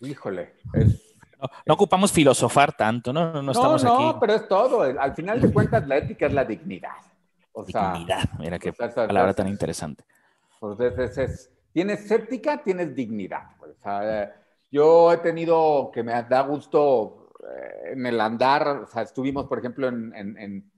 Híjole, 0.00 0.54
no, 1.66 1.74
ocupamos 1.74 2.12
filosofar 2.12 2.72
tanto, 2.72 3.12
¿no? 3.12 3.32
No, 3.32 3.42
no 3.42 3.52
estamos 3.52 3.84
no, 3.84 4.18
pero 4.20 4.34
es 4.34 4.48
todo. 4.48 4.82
Al 4.82 5.14
final 5.14 5.40
de 5.40 5.52
cuentas, 5.52 5.86
la 5.86 5.98
ética 5.98 6.26
es 6.26 6.32
la 6.32 6.44
dignidad. 6.44 6.96
O 7.52 7.64
dignidad, 7.64 8.24
mira 8.38 8.58
qué 8.58 8.72
palabra 8.72 9.34
tan 9.34 9.48
interesante. 9.48 10.04
Entonces, 10.60 11.18
es, 11.18 11.50
tienes 11.72 12.10
ética, 12.10 12.62
tienes 12.62 12.94
dignidad. 12.94 13.50
O 13.60 13.82
sea, 13.82 14.34
yo 14.70 15.12
he 15.12 15.18
tenido 15.18 15.90
que 15.92 16.02
me 16.02 16.12
da 16.22 16.42
gusto 16.42 17.30
eh, 17.40 17.92
en 17.92 18.06
el 18.06 18.20
andar, 18.20 18.68
o 18.68 18.86
sea, 18.86 19.02
estuvimos, 19.02 19.46
por 19.46 19.58
ejemplo, 19.58 19.88
en, 19.88 20.14
en, 20.14 20.38
en 20.38 20.71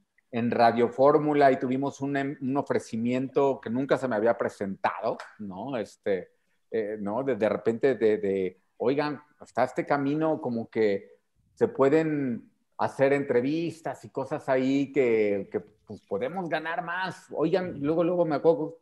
Radio 0.51 0.88
Fórmula 0.88 1.53
y 1.53 1.59
tuvimos 1.59 2.01
un, 2.01 2.16
em, 2.16 2.37
un, 2.40 2.57
ofrecimiento 2.57 3.61
que 3.61 3.70
nunca 3.70 3.97
se 3.97 4.09
me 4.09 4.16
había 4.16 4.37
presentado, 4.37 5.16
¿no? 5.38 5.77
Este, 5.77 6.31
eh, 6.70 6.97
¿no? 7.01 7.23
De, 7.23 7.37
de 7.37 7.49
repente 7.49 7.94
de, 7.94 8.18
de, 8.18 8.61
oigan, 8.79 9.20
está 9.40 9.64
este 9.64 9.87
camino 9.87 10.40
como 10.40 10.68
que 10.68 11.18
se 11.55 11.68
pueden 11.68 12.51
hacer 12.79 13.12
entrevistas 13.12 14.05
y 14.05 14.11
cosas 14.11 14.49
ahí 14.49 14.92
que, 14.92 15.49
que 15.53 15.61
pues, 15.61 16.01
podemos 16.03 16.49
ganar 16.49 16.83
más. 16.85 17.29
Oigan, 17.31 17.81
luego, 17.81 18.03
luego 18.03 18.25
me 18.25 18.35
acuerdo, 18.37 18.79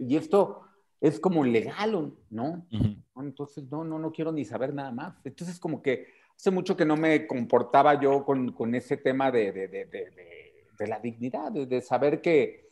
y 0.00 0.16
esto 0.16 0.62
es 1.00 1.20
como 1.20 1.44
legal, 1.44 2.14
¿no? 2.30 2.66
Entonces, 3.16 3.70
no, 3.70 3.84
no, 3.84 3.98
no 3.98 4.12
quiero 4.12 4.32
ni 4.32 4.44
saber 4.44 4.72
nada 4.72 4.90
más. 4.90 5.14
Entonces, 5.24 5.58
como 5.58 5.82
que 5.82 6.06
hace 6.34 6.50
mucho 6.50 6.76
que 6.76 6.86
no 6.86 6.96
me 6.96 7.26
comportaba 7.26 8.00
yo 8.00 8.24
con, 8.24 8.52
con 8.52 8.74
ese 8.74 8.96
tema 8.96 9.30
de, 9.30 9.52
de, 9.52 9.68
de, 10.84 10.86
de 10.86 10.88
la 10.88 10.98
dignidad, 11.00 11.52
de, 11.52 11.80
saber 11.80 12.20
que, 12.20 12.68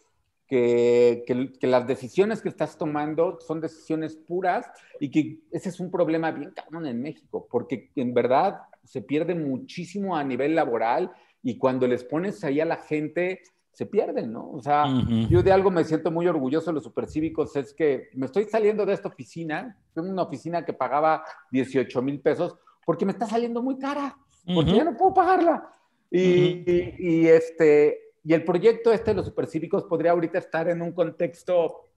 que, 0.46 1.24
que, 1.58 1.66
las 1.66 1.86
decisiones 1.86 2.42
que 2.42 2.48
estás 2.48 2.76
tomando 2.76 3.38
son 3.40 3.60
decisiones 3.60 4.16
puras 4.16 4.66
y 5.00 5.10
que 5.10 5.40
ese 5.50 5.70
es 5.70 5.80
un 5.80 5.90
problema 5.90 6.30
bien 6.30 6.52
cabrón 6.54 6.86
en 6.86 7.00
México, 7.00 7.46
porque 7.50 7.90
en 7.96 8.12
verdad 8.14 8.60
se 8.84 9.00
pierde 9.00 9.34
muchísimo 9.34 10.16
a 10.16 10.24
nivel 10.24 10.54
laboral 10.54 11.12
y 11.42 11.56
cuando 11.58 11.86
les 11.86 12.04
pones 12.04 12.44
ahí 12.44 12.60
a 12.60 12.64
la 12.64 12.76
gente 12.76 13.42
se 13.72 13.86
pierden, 13.86 14.32
¿no? 14.32 14.50
O 14.50 14.60
sea, 14.60 14.84
yo 15.30 15.42
de 15.42 15.50
algo 15.50 15.70
me 15.70 15.82
siento 15.84 16.10
muy 16.10 16.26
orgulloso 16.28 16.66
de 16.66 16.74
los 16.74 16.84
supercívicos, 16.84 17.56
es 17.56 17.72
que 17.72 18.10
me 18.14 18.26
estoy 18.26 18.44
saliendo 18.44 18.84
de 18.84 18.92
esta 18.92 19.08
oficina, 19.08 19.78
tengo 19.94 20.10
una 20.10 20.22
oficina 20.22 20.62
que 20.62 20.74
pagaba 20.74 21.24
18 21.50 22.02
mil 22.02 22.20
pesos, 22.20 22.54
porque 22.84 23.06
me 23.06 23.12
está 23.12 23.26
saliendo 23.26 23.62
muy 23.62 23.78
cara, 23.78 24.14
porque 24.54 24.76
ya 24.76 24.84
no 24.84 24.94
puedo 24.94 25.14
pagarla. 25.14 25.70
Y, 26.14 26.62
y, 26.98 27.26
este, 27.28 28.12
y 28.22 28.34
el 28.34 28.44
proyecto 28.44 28.92
este 28.92 29.12
de 29.12 29.14
los 29.16 29.26
supercívicos 29.26 29.84
podría 29.84 30.12
ahorita 30.12 30.38
estar 30.38 30.68
en 30.68 30.82
un 30.82 30.92
contexto 30.92 31.88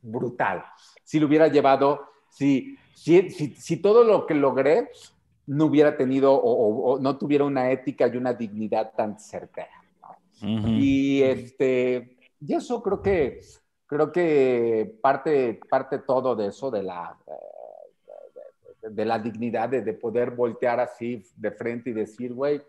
brutal, 0.00 0.62
si 1.02 1.18
lo 1.18 1.26
hubiera 1.26 1.48
llevado, 1.48 2.02
si, 2.30 2.76
si, 2.94 3.28
si, 3.30 3.76
todo 3.78 4.04
lo 4.04 4.24
que 4.24 4.34
logré 4.34 4.88
no 5.46 5.64
hubiera 5.66 5.96
tenido 5.96 6.32
o, 6.32 6.92
o 6.92 7.00
no 7.00 7.18
tuviera 7.18 7.44
una 7.44 7.72
ética 7.72 8.06
y 8.06 8.16
una 8.16 8.32
dignidad 8.32 8.92
tan 8.96 9.18
certera. 9.18 9.70
Y 10.40 11.22
este, 11.22 12.18
y 12.40 12.54
eso 12.54 12.82
creo 12.82 13.02
que 13.02 13.40
creo 13.86 14.12
que 14.12 14.98
parte, 15.00 15.60
parte 15.68 16.00
todo 16.00 16.36
de 16.36 16.48
eso, 16.48 16.70
de 16.70 16.82
la, 16.82 17.16
de, 18.82 18.90
de 18.90 19.04
la 19.04 19.18
dignidad, 19.18 19.68
de, 19.68 19.82
de, 19.82 19.94
poder 19.94 20.32
voltear 20.32 20.80
así 20.80 21.22
de 21.36 21.50
frente 21.52 21.90
y 21.90 21.94
decir, 21.94 22.32
güey, 22.34 22.60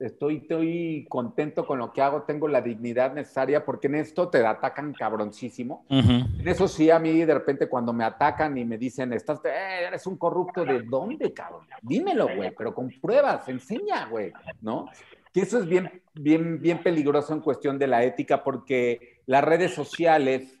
estoy, 0.00 0.38
estoy 0.38 1.06
contento 1.08 1.66
con 1.66 1.78
lo 1.78 1.92
que 1.92 2.02
hago, 2.02 2.22
tengo 2.22 2.48
la 2.48 2.60
dignidad 2.60 3.14
necesaria, 3.14 3.64
porque 3.64 3.86
en 3.86 3.96
esto 3.96 4.28
te 4.28 4.44
atacan 4.44 4.92
cabroncísimo. 4.92 5.84
En 5.88 6.48
eso 6.48 6.66
sí, 6.66 6.90
a 6.90 6.98
mí 6.98 7.24
de 7.24 7.34
repente 7.34 7.68
cuando 7.68 7.92
me 7.92 8.04
atacan 8.04 8.56
y 8.58 8.64
me 8.64 8.78
dicen, 8.78 9.12
estás, 9.12 9.40
eh, 9.44 9.84
eres 9.86 10.06
un 10.06 10.16
corrupto, 10.16 10.64
¿de 10.64 10.82
dónde, 10.82 11.32
cabrón? 11.32 11.66
Dímelo, 11.82 12.28
güey, 12.34 12.52
pero 12.56 12.74
con 12.74 12.90
pruebas, 13.00 13.48
enseña, 13.48 14.06
güey, 14.06 14.32
¿no? 14.60 14.86
Que 15.32 15.42
eso 15.42 15.58
es 15.58 15.66
bien, 15.66 16.02
bien, 16.14 16.60
bien 16.60 16.82
peligroso 16.82 17.32
en 17.34 17.40
cuestión 17.40 17.78
de 17.78 17.86
la 17.86 18.02
ética, 18.02 18.42
porque 18.42 19.20
las 19.26 19.44
redes 19.44 19.74
sociales, 19.74 20.58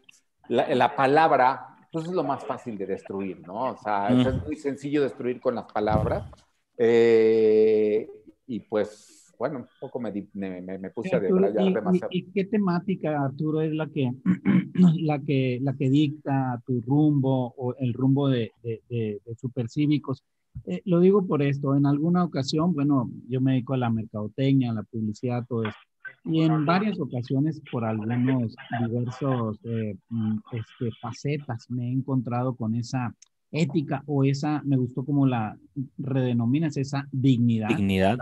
la, 0.48 0.72
la 0.74 0.94
palabra, 0.94 1.70
pues 1.90 2.04
es 2.04 2.12
lo 2.12 2.22
más 2.22 2.44
fácil 2.44 2.78
de 2.78 2.86
destruir, 2.86 3.40
¿no? 3.46 3.72
O 3.72 3.76
sea, 3.78 4.08
es 4.10 4.46
muy 4.46 4.56
sencillo 4.56 5.02
destruir 5.02 5.40
con 5.40 5.56
las 5.56 5.64
palabras. 5.72 6.30
Eh, 6.76 8.08
y 8.46 8.60
pues 8.60 9.19
bueno, 9.40 9.60
un 9.60 9.66
poco 9.80 9.98
me, 9.98 10.12
me, 10.34 10.90
puse 10.90 11.16
a 11.16 11.18
debrayar 11.18 11.72
demasiado. 11.72 12.10
¿y, 12.12 12.24
qué 12.30 12.44
temática, 12.44 13.24
Arturo, 13.24 13.62
es 13.62 13.72
la 13.72 13.86
que, 13.88 14.12
la 15.00 15.18
que, 15.18 15.58
la 15.62 15.74
que 15.74 15.88
dicta 15.88 16.62
tu 16.66 16.82
rumbo 16.82 17.54
o 17.56 17.74
el 17.78 17.94
rumbo 17.94 18.28
de, 18.28 18.52
de, 18.62 18.82
de, 18.90 19.34
supercívicos? 19.36 20.22
Eh, 20.66 20.82
lo 20.84 21.00
digo 21.00 21.26
por 21.26 21.40
esto, 21.40 21.74
en 21.74 21.86
alguna 21.86 22.22
ocasión, 22.22 22.74
bueno, 22.74 23.10
yo 23.30 23.40
me 23.40 23.52
dedico 23.52 23.72
a 23.72 23.78
la 23.78 23.88
mercadotecnia, 23.88 24.72
a 24.72 24.74
la 24.74 24.82
publicidad, 24.82 25.46
todo 25.48 25.64
esto. 25.64 25.80
Y 26.26 26.42
en 26.42 26.66
varias 26.66 27.00
ocasiones, 27.00 27.62
por 27.72 27.86
algunos 27.86 28.54
diversos 28.78 29.58
eh, 29.64 29.96
mm, 30.10 30.36
este, 30.52 30.90
facetas, 31.00 31.64
me 31.70 31.88
he 31.88 31.92
encontrado 31.92 32.54
con 32.54 32.74
esa 32.74 33.14
ética 33.52 34.02
o 34.06 34.24
esa, 34.24 34.62
me 34.64 34.76
gustó 34.76 35.04
como 35.04 35.26
la 35.26 35.58
redenominas, 35.98 36.76
esa 36.76 37.06
dignidad. 37.10 37.68
Dignidad. 37.68 38.18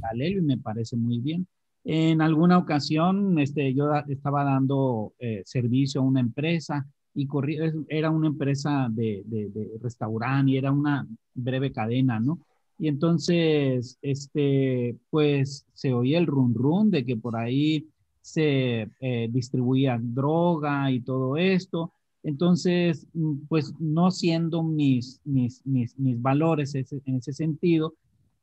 Paralelo 0.00 0.40
y 0.40 0.44
me 0.44 0.58
parece 0.58 0.96
muy 0.96 1.18
bien. 1.20 1.46
En 1.84 2.20
alguna 2.20 2.58
ocasión, 2.58 3.38
este, 3.38 3.74
yo 3.74 3.90
estaba 4.08 4.44
dando 4.44 5.14
eh, 5.18 5.42
servicio 5.44 6.00
a 6.00 6.04
una 6.04 6.20
empresa 6.20 6.86
y 7.14 7.26
corrí, 7.26 7.58
era 7.88 8.10
una 8.10 8.28
empresa 8.28 8.88
de, 8.90 9.22
de, 9.24 9.48
de 9.48 9.70
restaurante 9.82 10.52
y 10.52 10.56
era 10.56 10.70
una 10.70 11.06
breve 11.34 11.72
cadena, 11.72 12.20
¿no? 12.20 12.38
Y 12.78 12.86
entonces, 12.86 13.98
este, 14.02 14.96
pues 15.10 15.66
se 15.74 15.92
oía 15.92 16.18
el 16.18 16.26
run 16.26 16.54
run 16.54 16.90
de 16.90 17.04
que 17.04 17.16
por 17.16 17.36
ahí 17.36 17.88
se 18.20 18.88
eh, 19.00 19.28
distribuía 19.30 19.98
droga 20.00 20.90
y 20.90 21.00
todo 21.00 21.36
esto. 21.36 21.92
Entonces, 22.28 23.06
mm, 23.14 23.46
pues 23.48 23.72
no 23.78 24.10
siendo 24.10 24.62
mis, 24.62 25.20
mis, 25.24 25.64
mis, 25.64 25.98
mis 25.98 26.20
valores 26.20 26.74
en 26.74 27.16
ese 27.16 27.32
sentido, 27.32 27.94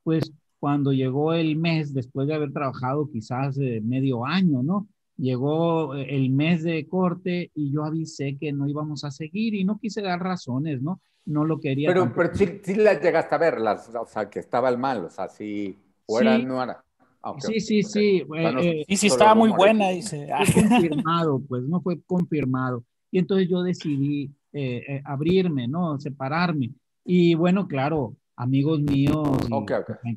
pues 0.04 0.32
cuando 0.60 0.92
llegó 0.92 1.34
el 1.34 1.56
mes, 1.56 1.94
después 1.94 2.28
de 2.28 2.34
haber 2.34 2.52
trabajado 2.52 3.08
quizás 3.12 3.58
medio 3.58 4.26
año, 4.26 4.64
¿no? 4.64 4.88
Llegó 5.18 5.96
eh, 5.96 6.08
el 6.10 6.32
mes 6.32 6.64
de 6.64 6.88
corte 6.88 7.52
y 7.54 7.72
yo 7.72 7.84
avisé 7.84 8.38
que 8.40 8.52
no 8.52 8.68
íbamos 8.68 9.04
a 9.04 9.12
seguir 9.12 9.54
y 9.54 9.64
no 9.64 9.78
quise 9.78 10.02
dar 10.02 10.20
razones, 10.20 10.82
¿no? 10.82 11.00
No 11.26 11.46
lo 11.46 11.60
quería. 11.60 11.90
Pero, 11.90 12.12
pero 12.12 12.34
sí, 12.34 12.60
sí 12.64 12.74
las 12.74 13.00
llegaste 13.02 13.36
a 13.36 13.38
ver, 13.38 13.62
las, 13.62 13.94
o 13.94 14.06
sea, 14.08 14.28
que 14.30 14.40
estaba 14.40 14.70
el 14.70 14.80
mal, 14.80 15.06
o 15.06 15.10
sea, 15.12 15.30
si 15.30 15.78
fuera, 16.08 16.40
no 16.40 16.64
era. 16.64 16.84
Ah, 17.22 17.36
sí, 17.40 17.60
sí, 17.60 17.84
sí. 17.84 18.24
Eh, 18.36 18.86
y 18.88 18.98
sí 18.98 19.08
estaba 19.08 19.36
muy 19.36 19.52
buena, 19.52 19.90
dice. 19.90 20.28
Fue 20.52 20.64
confirmado, 20.64 21.40
pues, 21.48 21.64
no 21.64 21.82
fue 21.82 22.02
confirmado. 22.02 22.84
Y 23.16 23.20
entonces 23.20 23.48
yo 23.48 23.64
decidí 23.64 24.30
eh, 24.52 24.84
eh, 24.90 25.02
abrirme, 25.06 25.70
¿no? 25.70 25.98
Separarme. 26.02 26.72
Y 27.06 27.34
bueno, 27.34 27.66
claro, 27.66 28.18
amigos 28.36 28.82
míos, 28.82 29.30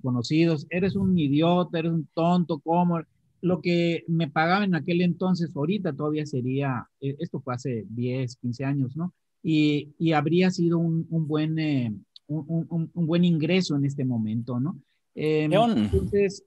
conocidos, 0.02 0.66
eres 0.68 0.96
un 0.96 1.16
idiota, 1.16 1.78
eres 1.78 1.92
un 1.92 2.08
tonto, 2.12 2.58
¿cómo? 2.58 3.00
Lo 3.40 3.60
que 3.60 4.02
me 4.08 4.26
pagaba 4.28 4.64
en 4.64 4.74
aquel 4.74 5.02
entonces, 5.02 5.54
ahorita 5.54 5.92
todavía 5.92 6.26
sería, 6.26 6.88
eh, 7.00 7.14
esto 7.20 7.38
fue 7.38 7.54
hace 7.54 7.86
10, 7.88 8.34
15 8.34 8.64
años, 8.64 8.96
¿no? 8.96 9.14
Y, 9.44 9.94
y 9.96 10.10
habría 10.10 10.50
sido 10.50 10.78
un, 10.78 11.06
un 11.08 11.28
buen, 11.28 12.04
un, 12.26 12.66
un, 12.68 12.90
un, 12.92 13.06
buen 13.06 13.24
ingreso 13.24 13.76
en 13.76 13.84
este 13.84 14.04
momento, 14.04 14.58
¿no? 14.58 14.76
Em, 15.14 15.52
entonces, 15.52 16.44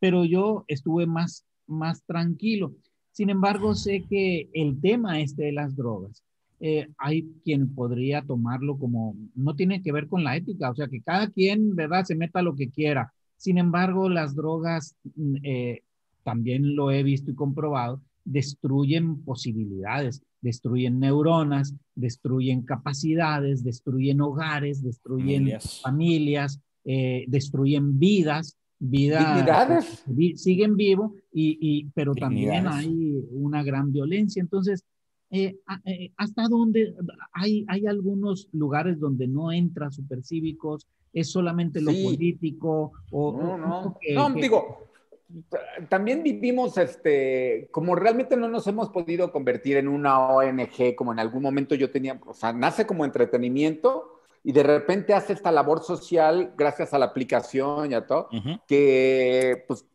pero 0.00 0.24
yo 0.24 0.64
estuve 0.66 1.06
más, 1.06 1.46
más 1.68 2.02
tranquilo. 2.02 2.74
Sin 3.14 3.30
embargo, 3.30 3.76
sé 3.76 4.02
que 4.10 4.48
el 4.52 4.80
tema 4.80 5.20
este 5.20 5.44
de 5.44 5.52
las 5.52 5.76
drogas, 5.76 6.24
eh, 6.58 6.88
hay 6.98 7.22
quien 7.44 7.72
podría 7.72 8.22
tomarlo 8.22 8.76
como, 8.76 9.14
no 9.36 9.54
tiene 9.54 9.82
que 9.82 9.92
ver 9.92 10.08
con 10.08 10.24
la 10.24 10.36
ética, 10.36 10.70
o 10.70 10.74
sea, 10.74 10.88
que 10.88 11.00
cada 11.00 11.30
quien, 11.30 11.76
¿verdad?, 11.76 12.04
se 12.04 12.16
meta 12.16 12.42
lo 12.42 12.56
que 12.56 12.70
quiera. 12.70 13.12
Sin 13.36 13.58
embargo, 13.58 14.08
las 14.08 14.34
drogas, 14.34 14.96
mm, 15.14 15.36
eh, 15.44 15.82
también 16.24 16.74
lo 16.74 16.90
he 16.90 17.04
visto 17.04 17.30
y 17.30 17.36
comprobado, 17.36 18.02
destruyen 18.24 19.22
posibilidades, 19.22 20.20
destruyen 20.40 20.98
neuronas, 20.98 21.72
destruyen 21.94 22.62
capacidades, 22.62 23.62
destruyen 23.62 24.20
hogares, 24.22 24.82
destruyen 24.82 25.60
familias, 25.82 26.58
eh, 26.84 27.26
destruyen 27.28 27.96
vidas 28.00 28.56
vida 28.78 29.80
siguen 30.36 30.76
vivo 30.76 31.14
y, 31.32 31.58
y 31.60 31.84
pero 31.94 32.14
también 32.14 32.66
hay 32.66 33.24
una 33.30 33.62
gran 33.62 33.92
violencia. 33.92 34.40
Entonces 34.40 34.84
eh, 35.30 35.56
eh, 35.86 36.12
hasta 36.16 36.48
dónde 36.48 36.94
hay 37.32 37.64
hay 37.68 37.86
algunos 37.86 38.48
lugares 38.52 39.00
donde 39.00 39.26
no 39.26 39.50
entra 39.52 39.90
supercívicos 39.90 40.86
es 41.12 41.30
solamente 41.30 41.80
lo 41.80 41.92
político 41.92 42.92
o 43.10 43.32
no 43.32 43.56
no, 43.56 43.96
no 44.14 44.34
digo 44.34 44.84
también 45.88 46.22
vivimos, 46.22 46.76
este, 46.78 47.68
como 47.70 47.96
realmente 47.96 48.36
no 48.36 48.48
nos 48.48 48.66
hemos 48.66 48.90
podido 48.90 49.32
convertir 49.32 49.76
en 49.76 49.88
una 49.88 50.28
ONG, 50.28 50.94
como 50.96 51.12
en 51.12 51.18
algún 51.18 51.42
momento 51.42 51.74
yo 51.74 51.90
tenía, 51.90 52.20
o 52.24 52.34
sea, 52.34 52.52
nace 52.52 52.86
como 52.86 53.04
entretenimiento, 53.04 54.13
y 54.46 54.52
de 54.52 54.62
repente 54.62 55.14
hace 55.14 55.32
esta 55.32 55.50
labor 55.50 55.82
social 55.82 56.52
gracias 56.54 56.92
a 56.92 56.98
la 56.98 57.06
aplicación 57.06 57.90
y 57.90 57.94
a 57.94 58.06
todo, 58.06 58.28
que 58.68 59.64
pues, 59.66 59.86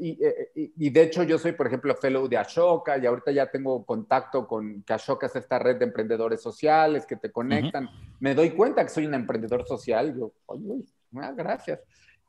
eh, 0.00 0.16
eh, 0.20 0.50
y, 0.54 0.86
y, 0.86 0.90
de 0.90 1.02
hecho 1.02 1.24
yo 1.24 1.36
soy, 1.36 1.50
por 1.50 1.66
ejemplo, 1.66 1.92
fellow 1.96 2.28
de 2.28 2.36
Ashoka 2.36 2.96
y 2.96 3.06
ahorita 3.06 3.32
ya 3.32 3.50
tengo 3.50 3.84
contacto 3.84 4.46
con 4.46 4.84
que 4.84 4.92
Ashoka 4.92 5.26
es 5.26 5.34
esta 5.34 5.58
red 5.58 5.78
de 5.78 5.86
emprendedores 5.86 6.40
sociales 6.40 7.06
que 7.06 7.16
te 7.16 7.32
conectan. 7.32 7.90
Me 8.20 8.36
doy 8.36 8.50
cuenta 8.50 8.84
que 8.84 8.90
soy 8.90 9.06
un 9.06 9.14
emprendedor 9.14 9.66
social, 9.66 10.16
yo, 10.16 10.30
oye, 10.46 10.84
ah, 11.16 11.32
gracias. 11.36 11.80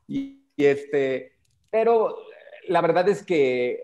Y, 0.08 0.42
este, 0.56 1.36
pero 1.70 2.16
la 2.66 2.80
verdad 2.80 3.08
es 3.08 3.22
que 3.22 3.80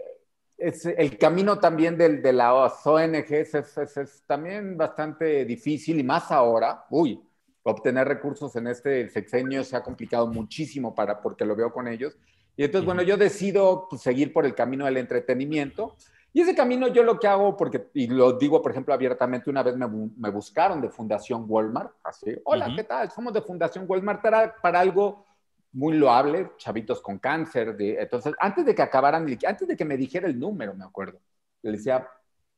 es, 0.59 0.87
el 0.87 1.16
camino 1.18 1.61
también 1.61 1.96
del, 1.96 2.20
de 2.20 2.33
las 2.33 2.85
ONGs 2.85 3.31
es, 3.31 3.55
es, 3.55 3.96
es, 3.96 4.25
también 4.27 4.77
bastante 4.77 5.44
difícil 5.44 6.01
y 6.01 6.03
más 6.03 6.33
ahora, 6.33 6.85
uy, 6.90 7.22
obtener 7.66 8.07
recursos 8.07 8.55
en 8.57 8.68
este 8.68 9.09
sexenio 9.09 9.64
se 9.64 9.76
ha 9.76 9.83
complicado 9.83 10.29
muchísimo 10.29 10.94
para, 10.94 11.20
porque 11.20 11.44
lo 11.44 11.57
veo 11.57 11.72
con 11.72 11.88
ellos. 11.88 12.16
Y 12.57 12.64
entonces, 12.64 12.87
bueno, 12.87 13.02
yo 13.02 13.16
decido 13.16 13.88
pues, 13.90 14.02
seguir 14.02 14.33
por 14.33 14.46
el 14.46 14.55
camino 14.55 14.85
del 14.85 14.96
entretenimiento. 14.96 15.96
Y 16.33 16.42
ese 16.42 16.55
camino 16.55 16.87
yo 16.88 17.02
lo 17.02 17.18
que 17.18 17.26
hago, 17.26 17.57
porque, 17.57 17.88
y 17.94 18.07
lo 18.07 18.35
digo, 18.35 18.62
por 18.62 18.70
ejemplo, 18.70 18.94
abiertamente, 18.94 19.50
una 19.50 19.62
vez 19.62 19.76
me, 19.76 19.87
me 19.88 20.31
buscaron 20.31 20.81
de 20.81 20.90
Fundación 20.90 21.44
Walmart, 21.48 21.92
así, 22.05 22.37
hola, 22.44 22.72
¿qué 22.76 22.85
tal? 22.85 23.11
Somos 23.11 23.33
de 23.33 23.42
Fundación 23.42 23.85
Walmart 23.88 24.22
para, 24.22 24.55
para 24.55 24.81
algo 24.81 25.24
muy 25.72 25.96
loable, 25.96 26.52
chavitos 26.59 27.00
con 27.00 27.18
cáncer. 27.18 27.76
De, 27.76 28.00
entonces, 28.00 28.33
antes 28.38 28.64
de 28.64 28.74
que 28.74 28.83
acabaran, 28.83 29.26
antes 29.46 29.66
de 29.66 29.76
que 29.76 29.85
me 29.85 29.96
dijera 29.96 30.29
el 30.29 30.38
número, 30.38 30.74
me 30.74 30.85
acuerdo, 30.85 31.18
le 31.62 31.72
decía, 31.72 32.07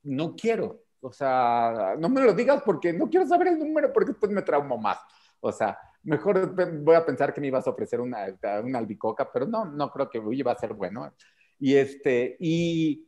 no 0.02 0.34
quiero, 0.36 0.82
o 1.00 1.12
sea, 1.12 1.94
no 1.98 2.08
me 2.08 2.20
lo 2.20 2.32
digas 2.32 2.62
porque 2.64 2.92
no 2.92 3.08
quiero 3.08 3.26
saber 3.26 3.48
el 3.48 3.58
número 3.58 3.92
porque 3.92 4.12
después 4.12 4.32
me 4.32 4.42
traumo 4.42 4.78
más. 4.78 4.98
O 5.40 5.52
sea, 5.52 5.78
mejor 6.02 6.54
voy 6.82 6.94
a 6.94 7.04
pensar 7.04 7.32
que 7.32 7.40
me 7.40 7.48
ibas 7.48 7.66
a 7.66 7.70
ofrecer 7.70 8.00
una, 8.00 8.26
una 8.62 8.78
albicoca, 8.78 9.30
pero 9.32 9.46
no, 9.46 9.64
no 9.64 9.90
creo 9.90 10.10
que 10.10 10.22
iba 10.32 10.52
a 10.52 10.58
ser 10.58 10.74
bueno. 10.74 11.12
Y 11.58 11.74
este, 11.74 12.36
y, 12.40 13.06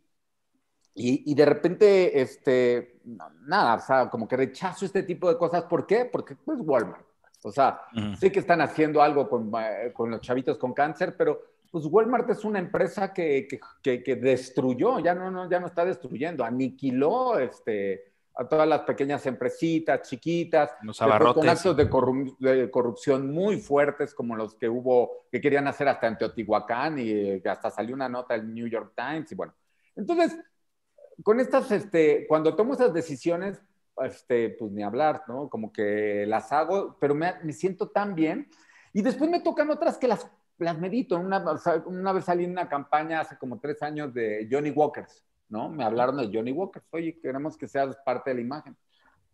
y, 0.95 1.35
de 1.35 1.45
repente, 1.45 2.21
este, 2.21 3.01
nada, 3.47 3.77
o 3.77 3.81
sea, 3.81 4.11
como 4.11 4.27
que 4.29 4.37
rechazo 4.37 4.85
este 4.85 5.03
tipo 5.05 5.29
de 5.29 5.39
cosas. 5.39 5.65
¿Por 5.65 5.87
qué? 5.87 6.05
Porque 6.05 6.37
pues 6.37 6.59
Walmart. 6.61 7.07
O 7.43 7.51
sea, 7.51 7.81
sí 8.19 8.31
que 8.31 8.41
están 8.41 8.61
haciendo 8.61 9.01
algo 9.01 9.29
con, 9.29 9.51
eh, 9.57 9.93
con 9.95 10.11
los 10.11 10.21
chavitos 10.21 10.59
con 10.59 10.75
cáncer, 10.75 11.17
pero 11.17 11.41
pues 11.71 11.87
Walmart 11.87 12.29
es 12.31 12.45
una 12.45 12.59
empresa 12.59 13.13
que, 13.13 13.47
que, 13.83 14.03
que, 14.03 14.17
destruyó, 14.17 14.99
ya 14.99 15.15
no, 15.15 15.31
no, 15.31 15.49
ya 15.49 15.61
no 15.61 15.67
está 15.67 15.85
destruyendo, 15.85 16.45
aniquiló 16.45 17.39
este, 17.39 18.13
a 18.35 18.49
todas 18.49 18.67
las 18.67 18.81
pequeñas 18.81 19.25
empresitas, 19.27 20.09
chiquitas, 20.09 20.73
los 20.83 21.01
abarrotes. 21.01 21.41
con 21.41 21.49
actos 21.49 21.77
de, 21.77 22.55
de, 22.55 22.71
corrupción 22.71 23.31
muy 23.33 23.59
fuertes 23.59 24.15
como 24.15 24.35
los 24.35 24.55
que 24.57 24.69
hubo, 24.69 25.27
que 25.31 25.41
querían 25.41 25.69
hacer 25.69 25.89
hasta 25.89 26.09
en 26.09 26.19
Teotihuacán 26.19 26.99
y 26.99 27.41
hasta 27.47 27.71
salió 27.71 27.95
una 27.95 28.09
nota 28.09 28.35
del 28.35 28.53
New 28.53 28.67
York 28.67 28.93
Times 28.97 29.31
y 29.31 29.35
bueno. 29.35 29.55
Entonces, 29.95 30.37
con 31.23 31.39
estas, 31.39 31.71
este, 31.71 32.27
cuando 32.27 32.57
tomo 32.57 32.75
esas 32.75 32.93
decisiones, 32.93 33.61
este, 34.03 34.51
pues 34.51 34.73
ni 34.73 34.83
hablar, 34.83 35.25
¿no? 35.29 35.49
Como 35.49 35.73
que 35.73 36.25
las 36.27 36.51
hago, 36.53 36.97
pero 36.99 37.15
me, 37.15 37.35
me 37.45 37.53
siento 37.53 37.91
tan 37.91 38.15
bien. 38.15 38.49
Y 38.93 39.03
después 39.03 39.31
me 39.31 39.41
tocan 39.41 39.71
otras 39.71 39.99
que 39.99 40.09
las 40.09 40.29
las 40.65 40.79
medito. 40.79 41.19
Una, 41.19 41.45
una 41.87 42.13
vez 42.13 42.25
salí 42.25 42.45
en 42.45 42.53
una 42.53 42.69
campaña 42.69 43.21
hace 43.21 43.37
como 43.39 43.59
tres 43.59 43.83
años 43.83 44.13
de 44.13 44.49
Johnny 44.51 44.71
Walkers, 44.71 45.25
¿no? 45.49 45.69
Me 45.69 45.85
hablaron 45.85 46.17
de 46.17 46.31
Johnny 46.33 46.53
Walkers. 46.53 46.87
Oye, 46.91 47.19
queremos 47.21 47.57
que 47.57 47.67
seas 47.67 47.97
parte 48.05 48.31
de 48.31 48.37
la 48.37 48.43
imagen. 48.43 48.77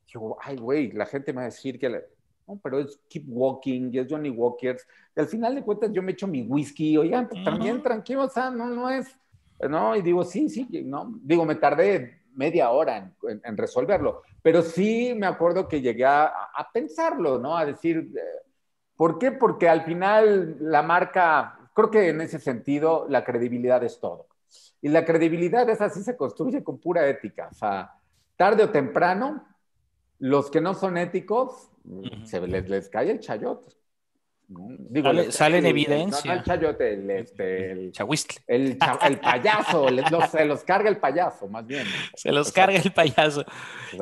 Yo, 0.07 0.37
ay, 0.41 0.57
güey, 0.57 0.93
la 0.93 1.07
gente 1.07 1.33
me 1.33 1.39
va 1.39 1.43
a 1.43 1.47
decir 1.47 1.79
que... 1.79 1.89
no, 2.47 2.61
pero 2.63 2.79
es 2.79 3.01
Keep 3.09 3.25
Walking, 3.29 3.91
y 3.93 3.99
es 3.99 4.07
Johnny 4.09 4.31
Walkers. 4.31 4.87
Y 5.17 5.21
al 5.21 5.27
final 5.27 5.55
de 5.55 5.63
cuentas 5.63 5.91
yo 5.93 6.03
me 6.03 6.13
echo 6.13 6.27
mi 6.27 6.43
whisky. 6.43 6.97
Oigan, 6.97 7.29
pues 7.29 7.43
también 7.43 7.83
tranquilo, 7.83 8.25
o 8.25 8.29
sea, 8.29 8.51
no, 8.51 8.67
no 8.67 8.89
es... 8.89 9.09
No, 9.69 9.97
y 9.97 10.03
digo, 10.03 10.23
sí, 10.23 10.49
sí, 10.49 10.69
no. 10.85 11.19
Digo, 11.23 11.45
me 11.45 11.55
tardé 11.55 12.23
media 12.35 12.71
hora 12.71 13.11
en, 13.43 13.57
resolverlo. 13.57 14.23
Pero 14.43 14.63
sí 14.63 15.15
me 15.17 15.27
acuerdo 15.27 15.67
que 15.67 15.81
llegué 15.81 16.05
a, 16.05 16.27
a 16.27 16.71
pensarlo, 16.73 17.39
¿no? 17.39 17.57
A 17.57 17.65
decir... 17.65 18.13
Eh, 18.15 18.46
¿Por 18.97 19.19
qué? 19.19 19.33
Porque 19.33 19.69
al 19.69 19.83
final 19.83 20.57
la 20.61 20.83
marca, 20.83 21.59
creo 21.75 21.91
que 21.91 22.09
en 22.09 22.21
ese 22.21 22.39
sentido 22.39 23.07
la 23.09 23.25
credibilidad 23.25 23.83
es 23.85 24.01
todo. 24.01 24.27
Y 24.81 24.89
la 24.89 25.05
credibilidad 25.05 25.69
es 25.69 25.81
así, 25.81 26.03
se 26.03 26.17
construye 26.17 26.63
con 26.63 26.79
pura 26.79 27.07
ética. 27.07 27.49
O 27.51 27.55
sea, 27.55 27.93
tarde 28.37 28.65
o 28.65 28.71
temprano, 28.71 29.47
los 30.19 30.51
que 30.51 30.61
no 30.61 30.75
son 30.75 30.97
éticos, 30.97 31.71
se 32.25 32.41
les, 32.41 32.69
les, 32.69 32.89
cae 32.89 33.11
el 33.11 33.21
chayote. 33.21 33.73
Digo, 34.49 35.09
sale, 35.09 35.33
sale 35.33 35.59
en 35.59 35.67
evidencia. 35.67 36.33
No, 36.33 36.39
el 36.39 36.45
chayote, 36.45 36.95
el, 36.95 37.11
este, 37.11 37.73
el, 37.73 37.93
El, 38.47 38.79
el 39.03 39.19
payaso, 39.19 39.91
los, 39.91 40.31
se 40.31 40.45
los 40.45 40.63
carga 40.63 40.89
el 40.89 40.99
payaso, 40.99 41.49
más 41.49 41.67
bien. 41.67 41.85
Se 42.15 42.31
los 42.31 42.53
carga 42.53 42.79
el 42.79 42.93
payaso. 42.93 43.45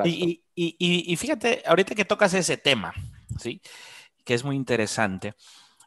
Y, 0.05 0.43
y, 0.55 0.77
y, 0.79 1.13
y, 1.13 1.17
fíjate, 1.17 1.63
ahorita 1.65 1.95
que 1.95 2.05
tocas 2.05 2.35
ese 2.35 2.59
tema, 2.59 2.93
¿sí? 3.39 3.61
Que 4.25 4.35
es 4.35 4.45
muy 4.45 4.57
interesante. 4.57 5.35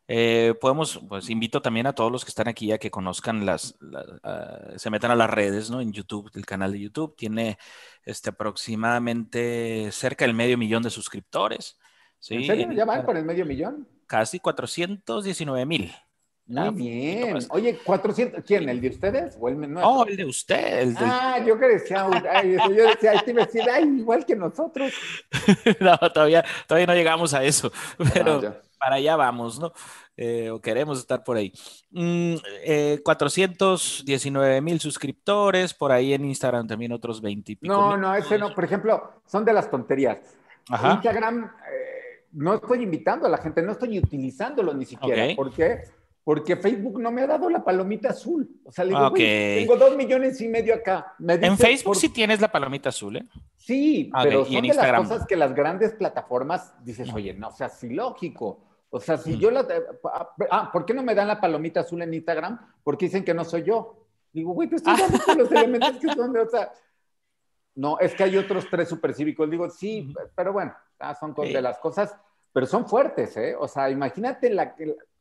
Eh, 0.10 0.54
podemos, 0.62 1.02
pues 1.10 1.30
invito 1.30 1.62
también 1.62 1.86
a 1.86 1.94
todos 1.94 2.12
los 2.12 2.24
que 2.24 2.30
están 2.30 2.48
aquí 2.48 2.72
a 2.72 2.78
que 2.78 2.90
conozcan 2.90 3.46
las, 3.46 3.78
se 4.78 4.90
metan 4.90 5.12
a 5.12 5.16
las 5.16 5.30
redes, 5.30 5.70
¿no? 5.70 5.82
En 5.82 5.92
YouTube, 5.92 6.32
el 6.36 6.46
canal 6.46 6.72
de 6.72 6.80
YouTube 6.80 7.16
tiene 7.18 7.58
este, 8.04 8.30
aproximadamente 8.30 9.92
cerca 9.92 10.26
del 10.26 10.34
medio 10.34 10.58
millón 10.58 10.84
de 10.84 10.90
suscriptores. 10.90 11.78
¿sí? 12.20 12.36
¿En 12.36 12.46
serio? 12.46 12.72
¿Ya 12.72 12.86
van 12.86 13.06
por 13.06 13.18
el 13.18 13.26
medio 13.26 13.46
millón? 13.46 13.86
Casi 14.06 14.40
419 14.40 15.66
mil. 15.66 15.94
Muy 16.48 16.70
bien. 16.72 17.40
Oye, 17.50 17.78
400, 17.84 18.44
¿quién? 18.46 18.70
¿El 18.70 18.80
de 18.80 18.90
ustedes 18.90 19.38
o 19.40 19.50
el 19.50 19.60
nuestro? 19.60 19.82
No, 19.82 20.06
el 20.06 20.16
de 20.16 20.26
usted. 20.26 20.80
El 20.80 20.96
Ah, 20.98 21.44
yo 21.46 21.60
que 21.60 21.68
decía, 21.68 22.08
yo 22.44 22.88
decía, 22.88 23.14
este 23.14 23.34
decía, 23.34 23.66
ay, 23.74 23.84
igual 24.00 24.26
que 24.26 24.36
nosotros. 24.36 24.94
no, 25.82 25.98
todavía, 26.12 26.46
todavía 26.66 26.88
no 26.88 26.94
llegamos 26.94 27.34
a 27.34 27.44
eso, 27.44 27.72
pero 28.14 28.42
para 28.80 28.96
allá 28.96 29.16
vamos, 29.16 29.60
¿no? 29.60 29.74
Eh, 30.16 30.50
o 30.50 30.62
queremos 30.62 31.00
estar 31.00 31.24
por 31.24 31.36
ahí. 31.38 31.52
Mm, 31.92 32.36
eh, 32.64 33.02
419 33.04 34.62
mil 34.62 34.80
suscriptores, 34.80 35.74
por 35.74 35.92
ahí 35.92 36.14
en 36.14 36.26
Instagram 36.26 36.66
también 36.66 36.92
otros 36.94 37.22
20 37.22 37.52
y 37.52 37.56
pico 37.58 37.74
No, 37.74 37.98
no, 37.98 38.16
ese 38.16 38.38
no, 38.38 38.54
por 38.54 38.64
ejemplo, 38.64 39.22
son 39.26 39.44
de 39.44 39.54
las 39.54 39.70
tonterías. 39.70 40.20
Ajá. 40.70 40.94
Instagram, 40.94 41.46
eh, 41.46 42.26
no 42.32 42.56
estoy 42.56 42.84
invitando 42.84 43.28
a 43.28 43.30
la 43.30 43.38
gente, 43.38 43.62
no 43.62 43.74
estoy 43.74 44.00
utilizándolo 44.00 44.74
ni 44.74 44.86
siquiera. 44.86 45.24
Okay. 45.24 45.36
¿Por 45.36 45.54
qué? 45.54 45.84
Porque 46.28 46.58
Facebook 46.58 47.00
no 47.00 47.10
me 47.10 47.22
ha 47.22 47.28
dado 47.28 47.50
la 47.50 47.64
palomita 47.64 48.10
azul. 48.10 48.60
O 48.66 48.70
sea, 48.70 48.84
le 48.84 48.90
digo, 48.90 49.08
okay. 49.08 49.60
tengo 49.60 49.78
dos 49.78 49.96
millones 49.96 50.42
y 50.42 50.50
medio 50.50 50.76
acá. 50.76 51.16
en 51.26 51.58
Facebook 51.58 51.96
sí 51.96 52.10
tienes 52.10 52.42
la 52.42 52.52
palomita 52.52 52.90
azul, 52.90 53.16
¿eh? 53.16 53.26
Sí, 53.56 54.12
okay. 54.14 54.24
pero 54.26 54.44
son 54.44 54.62
de 54.62 54.68
Instagram? 54.68 55.02
las 55.04 55.10
cosas 55.10 55.26
que 55.26 55.38
las 55.38 55.56
grandes 55.56 55.94
plataformas 55.94 56.74
dices, 56.84 57.14
oye, 57.14 57.34
no, 57.34 57.48
o 57.48 57.52
sea, 57.54 57.70
sí 57.70 57.92
lógico. 57.92 58.60
O 58.90 59.00
sea, 59.00 59.18
si 59.18 59.38
mm. 59.38 59.40
yo 59.40 59.52
la... 59.52 59.66
Ah, 60.52 60.70
¿por 60.70 60.86
qué 60.86 60.94
no 60.94 61.02
me 61.02 61.16
dan 61.16 61.30
la 61.30 61.40
palomita 61.40 61.80
azul 61.80 62.02
en 62.02 62.14
Instagram? 62.14 62.60
Porque 62.84 63.06
dicen 63.06 63.24
que 63.24 63.34
no 63.34 63.46
soy 63.46 63.64
yo. 63.64 63.96
Digo, 64.34 64.52
güey, 64.52 64.68
te 64.68 64.76
estoy 64.76 64.98
dando 64.98 65.34
los 65.34 65.50
elementos 65.54 65.96
que 65.96 66.14
son 66.14 66.34
de, 66.34 66.42
o 66.42 66.50
sea... 66.50 66.74
No, 67.74 68.00
es 68.00 68.14
que 68.14 68.24
hay 68.26 68.36
otros 68.36 68.68
tres 68.70 68.90
supercívicos. 68.90 69.50
Digo, 69.50 69.70
sí, 69.70 70.14
pero 70.36 70.52
bueno, 70.52 70.76
ah, 71.00 71.16
son 71.16 71.34
sí. 71.42 71.54
de 71.54 71.62
las 71.62 71.80
cosas, 71.80 72.14
pero 72.52 72.66
son 72.66 72.86
fuertes, 72.86 73.38
¿eh? 73.38 73.56
O 73.58 73.70
sea, 73.70 73.90
imagínate 73.90 74.50
la, 74.50 74.76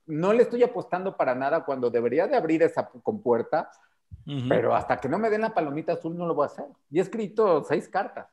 no 0.07 0.33
le 0.33 0.43
estoy 0.43 0.63
apostando 0.63 1.17
para 1.17 1.35
nada 1.35 1.65
cuando 1.65 1.91
debería 1.91 2.27
de 2.27 2.37
abrir 2.37 2.63
esa 2.63 2.89
compuerta, 2.89 3.71
uh 4.27 4.31
-huh. 4.31 4.49
pero 4.49 4.75
hasta 4.75 4.99
que 4.99 5.09
no 5.09 5.19
me 5.19 5.31
den 5.31 5.41
la 5.43 5.55
palomita 5.55 5.95
azul 5.95 6.17
no 6.17 6.27
lo 6.27 6.35
voy 6.35 6.45
a 6.45 6.47
hacer. 6.47 6.67
Y 6.91 6.99
he 6.99 7.03
escrito 7.03 7.63
seis 7.65 7.89
cartas. 7.89 8.27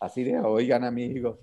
Así 0.00 0.24
de, 0.24 0.38
oigan 0.38 0.84
amigos. 0.84 1.38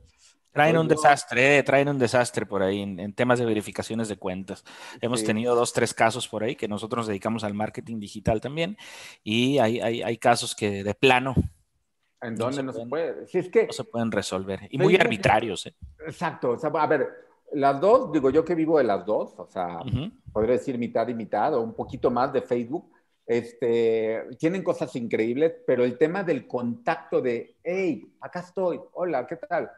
Traen 0.51 0.77
un 0.77 0.87
desastre, 0.87 1.63
traen 1.63 1.89
un 1.89 1.97
desastre 1.97 2.45
por 2.45 2.61
ahí 2.61 2.81
en, 2.81 2.99
en 2.99 3.13
temas 3.13 3.39
de 3.39 3.45
verificaciones 3.45 4.07
de 4.07 4.17
cuentas. 4.17 4.63
Hemos 5.01 5.21
sí. 5.21 5.25
tenido 5.25 5.55
dos, 5.55 5.73
tres 5.73 5.95
casos 5.95 6.27
por 6.27 6.43
ahí 6.43 6.55
que 6.55 6.67
nosotros 6.67 6.99
nos 6.99 7.07
dedicamos 7.07 7.43
al 7.43 7.55
marketing 7.55 7.99
digital 7.99 8.39
también 8.39 8.77
y 9.23 9.57
hay, 9.57 9.81
hay, 9.81 10.03
hay 10.03 10.17
casos 10.17 10.53
que 10.55 10.83
de 10.83 10.93
plano 10.93 11.33
¿En 12.23 12.35
dónde 12.35 12.63
no 12.63 12.71
se, 12.71 12.85
puede? 12.85 13.07
no 13.07 13.13
se 13.13 13.15
puede? 13.15 13.27
Si 13.27 13.37
es 13.37 13.49
que, 13.49 13.67
no 13.67 13.73
se 13.73 13.83
pueden 13.83 14.11
resolver. 14.11 14.61
Y 14.69 14.77
muy 14.77 14.95
arbitrarios. 14.95 15.65
¿eh? 15.65 15.75
Exacto. 16.05 16.51
O 16.51 16.57
sea, 16.57 16.69
a 16.69 16.87
ver, 16.87 17.09
las 17.53 17.79
dos, 17.79 18.11
digo 18.11 18.29
yo 18.29 18.43
que 18.43 18.55
vivo 18.55 18.77
de 18.77 18.83
las 18.83 19.05
dos, 19.05 19.33
o 19.37 19.47
sea, 19.47 19.79
uh 19.81 19.85
-huh. 19.85 20.11
podría 20.31 20.53
decir 20.53 20.77
mitad 20.77 21.07
y 21.07 21.13
mitad 21.13 21.53
o 21.53 21.61
un 21.61 21.73
poquito 21.73 22.09
más 22.11 22.31
de 22.33 22.41
Facebook, 22.41 22.91
este, 23.25 24.25
tienen 24.37 24.63
cosas 24.63 24.95
increíbles, 24.95 25.53
pero 25.65 25.83
el 25.83 25.97
tema 25.97 26.23
del 26.23 26.45
contacto 26.45 27.21
de, 27.21 27.55
hey, 27.63 28.13
acá 28.19 28.39
estoy, 28.39 28.79
hola, 28.93 29.25
¿qué 29.25 29.37
tal? 29.37 29.71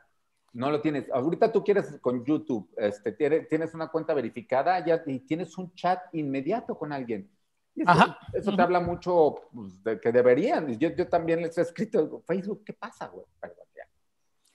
No 0.54 0.72
lo 0.72 0.82
tienes. 0.82 1.10
Ahorita 1.12 1.52
tú 1.52 1.64
quieres 1.64 2.00
con 2.00 2.24
YouTube, 2.24 2.70
este, 2.78 3.12
tienes 3.12 3.74
una 3.74 3.90
cuenta 3.90 4.14
verificada 4.14 4.84
ya, 4.84 5.04
y 5.06 5.20
tienes 5.20 5.58
un 5.58 5.74
chat 5.76 6.00
inmediato 6.14 6.78
con 6.78 6.92
alguien. 6.92 7.30
eso, 8.34 8.56
te 8.56 8.62
habla 8.62 8.80
mucho 8.80 9.36
pues, 9.54 9.84
de 9.84 10.00
que 10.00 10.12
deberían. 10.12 10.80
Yo, 10.80 10.90
yo 10.90 11.08
también 11.08 11.42
les 11.42 11.58
he 11.58 11.62
escrito, 11.62 12.24
Facebook, 12.26 12.64
¿qué 12.66 12.74
pasa, 12.74 13.08
güey? 13.08 13.26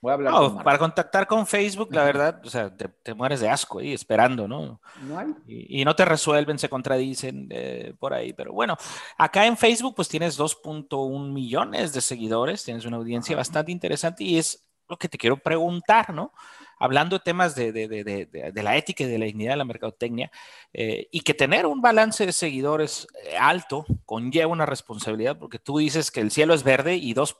Voy 0.01 0.09
a 0.09 0.13
hablar 0.15 0.33
no, 0.33 0.63
para 0.63 0.79
contactar 0.79 1.27
con 1.27 1.45
Facebook, 1.45 1.93
la 1.93 2.03
verdad, 2.03 2.41
o 2.43 2.49
sea, 2.49 2.75
te, 2.75 3.13
mueres 3.13 3.39
de 3.39 3.49
asco 3.49 3.77
ahí 3.77 3.93
esperando, 3.93 4.47
¿no? 4.47 4.81
No 5.03 5.19
hay. 5.19 5.27
Y, 5.45 5.85
no 5.85 5.95
te 5.95 6.05
resuelven, 6.05 6.57
se 6.57 6.69
contradicen 6.69 7.47
eh, 7.51 7.93
por 7.99 8.11
ahí. 8.11 8.33
Pero 8.33 8.51
bueno, 8.51 8.75
acá 9.15 9.45
en 9.45 9.57
Facebook, 9.57 9.93
pues 9.95 10.09
tienes 10.09 10.39
2.1 10.39 11.31
millones 11.31 11.93
de 11.93 12.01
seguidores, 12.01 12.63
tienes 12.63 12.85
una 12.85 12.97
audiencia 12.97 13.35
bastante 13.35 13.71
interesante 13.71 14.23
y 14.23 14.39
es 14.39 14.67
lo 14.89 14.97
que 14.97 15.07
te 15.07 15.19
quiero 15.19 15.37
preguntar, 15.37 16.11
¿no? 16.11 16.33
Hablando 16.79 17.17
de 17.17 17.23
temas 17.23 17.53
de, 17.53 17.71
de, 17.71 17.87
de, 17.87 18.25
de 18.25 18.63
la 18.63 18.75
ética 18.75 19.03
y 19.03 19.07
de 19.07 19.19
la 19.19 19.25
dignidad 19.25 19.51
de 19.51 19.57
la 19.57 19.65
mercadotecnia, 19.65 20.31
eh, 20.73 21.07
y 21.11 21.21
que 21.21 21.35
tener 21.35 21.67
un 21.67 21.79
balance 21.79 22.25
de 22.25 22.33
seguidores 22.33 23.07
eh, 23.23 23.37
alto 23.37 23.85
conlleva 24.05 24.51
una 24.51 24.65
responsabilidad, 24.65 25.37
porque 25.37 25.59
tú 25.59 25.77
dices 25.77 26.09
que 26.09 26.21
el 26.21 26.31
cielo 26.31 26.55
es 26.55 26.63
verde 26.63 26.95
y 26.95 27.13
dos 27.13 27.37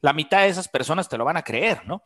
la 0.00 0.12
mitad 0.12 0.42
de 0.42 0.48
esas 0.48 0.68
personas 0.68 1.08
te 1.08 1.18
lo 1.18 1.24
van 1.24 1.36
a 1.36 1.42
creer, 1.42 1.86
¿no? 1.86 2.02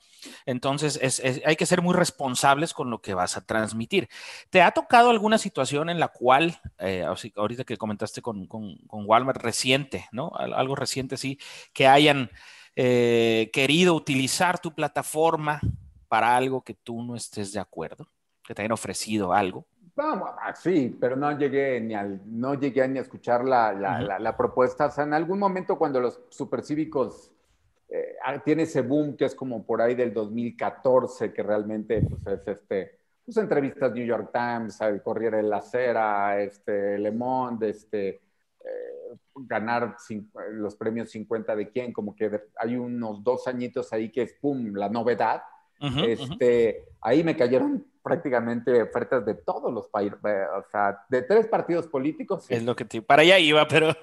Entonces, 0.47 1.23
hay 1.45 1.57
que 1.57 1.67
ser 1.67 1.83
muy 1.83 1.95
responsables 1.95 2.75
con 2.75 2.91
lo 2.91 3.01
que 3.01 3.15
vas 3.15 3.37
a 3.37 3.45
transmitir. 3.45 4.09
¿Te 4.51 4.63
ha 4.63 4.71
tocado 4.71 5.11
alguna 5.11 5.39
situación 5.39 5.91
en 5.91 6.01
la 6.01 6.09
cual, 6.09 6.61
eh, 6.79 7.07
ahorita 7.37 7.65
que 7.65 7.77
comentaste 7.77 8.23
con, 8.23 8.49
Walmart 8.91 9.41
reciente, 9.41 10.09
¿no? 10.13 10.33
Algo 10.35 10.75
reciente, 10.75 11.17
sí, 11.17 11.39
que 11.73 11.87
hayan 11.87 12.31
eh, 12.77 13.51
querido 13.53 13.95
utilizar 13.95 14.59
tu 14.59 14.75
plataforma 14.75 15.61
para 16.09 16.37
algo 16.37 16.63
que 16.63 16.75
tú 16.75 17.03
no 17.03 17.17
estés 17.17 17.53
de 17.53 17.61
acuerdo, 17.61 18.09
que 18.43 18.55
te 18.55 18.63
hayan 18.63 18.73
ofrecido 18.73 19.33
algo? 19.33 19.67
sí, 20.55 20.97
pero 21.01 21.17
no 21.17 21.37
llegué 21.39 21.81
ni 21.81 21.95
al, 21.95 22.21
no 22.27 22.55
llegué 22.55 22.87
ni 22.89 22.99
a 22.99 23.03
escuchar 23.03 23.45
la, 23.45 23.73
la, 23.73 24.37
propuesta. 24.37 24.87
O 24.87 24.91
sea, 24.91 25.05
en 25.05 25.15
algún 25.15 25.39
momento 25.39 25.79
cuando 25.79 26.01
los 26.01 26.21
supercívicos 26.31 27.31
eh, 27.97 28.17
ah, 28.25 28.43
tiene 28.43 28.65
ese 28.65 28.83
boom 28.83 29.17
que 29.17 29.25
es 29.25 29.37
como 29.37 29.65
por 29.65 29.81
ahí 29.81 29.95
del 29.95 30.13
2014, 30.13 31.33
que 31.33 31.45
realmente 31.45 32.03
pues, 32.03 32.41
es 32.41 32.49
este, 32.49 32.99
pues, 33.25 33.37
entrevistas 33.37 33.95
New 33.95 34.05
York 34.05 34.31
Times, 34.33 34.81
el 34.81 35.01
Corriere 35.01 35.37
de 35.37 35.43
la 35.45 35.61
Cera, 35.61 36.41
este, 36.41 36.99
Le 36.99 37.13
Monde, 37.13 37.71
este, 37.71 38.09
eh, 38.09 39.17
ganar 39.37 39.95
los 40.55 40.75
premios 40.75 41.09
50 41.11 41.55
de 41.55 41.71
quién, 41.71 41.93
como 41.93 42.17
que 42.17 42.43
hay 42.57 42.75
unos 42.75 43.23
dos 43.23 43.47
añitos 43.47 43.93
ahí 43.93 44.11
que 44.11 44.23
es, 44.23 44.35
pum, 44.35 44.75
la 44.75 44.89
novedad. 44.89 45.45
este, 46.05 46.87
Ahí 47.01 47.23
me 47.23 47.37
cayeron 47.37 47.87
prácticamente 48.03 48.83
ofertas 48.83 49.25
de 49.25 49.35
todos 49.35 49.73
los 49.73 49.87
países, 49.87 50.19
eh, 50.25 50.47
o 50.59 50.65
sea, 50.69 51.05
de 51.09 51.23
tres 51.23 51.47
partidos 51.47 51.87
políticos. 51.87 52.47
Es 52.49 52.65
lo 52.65 52.75
que 52.75 52.87
te, 52.87 53.03
para 53.03 53.23
allá 53.23 53.39
iba, 53.39 53.69
pero... 53.69 53.95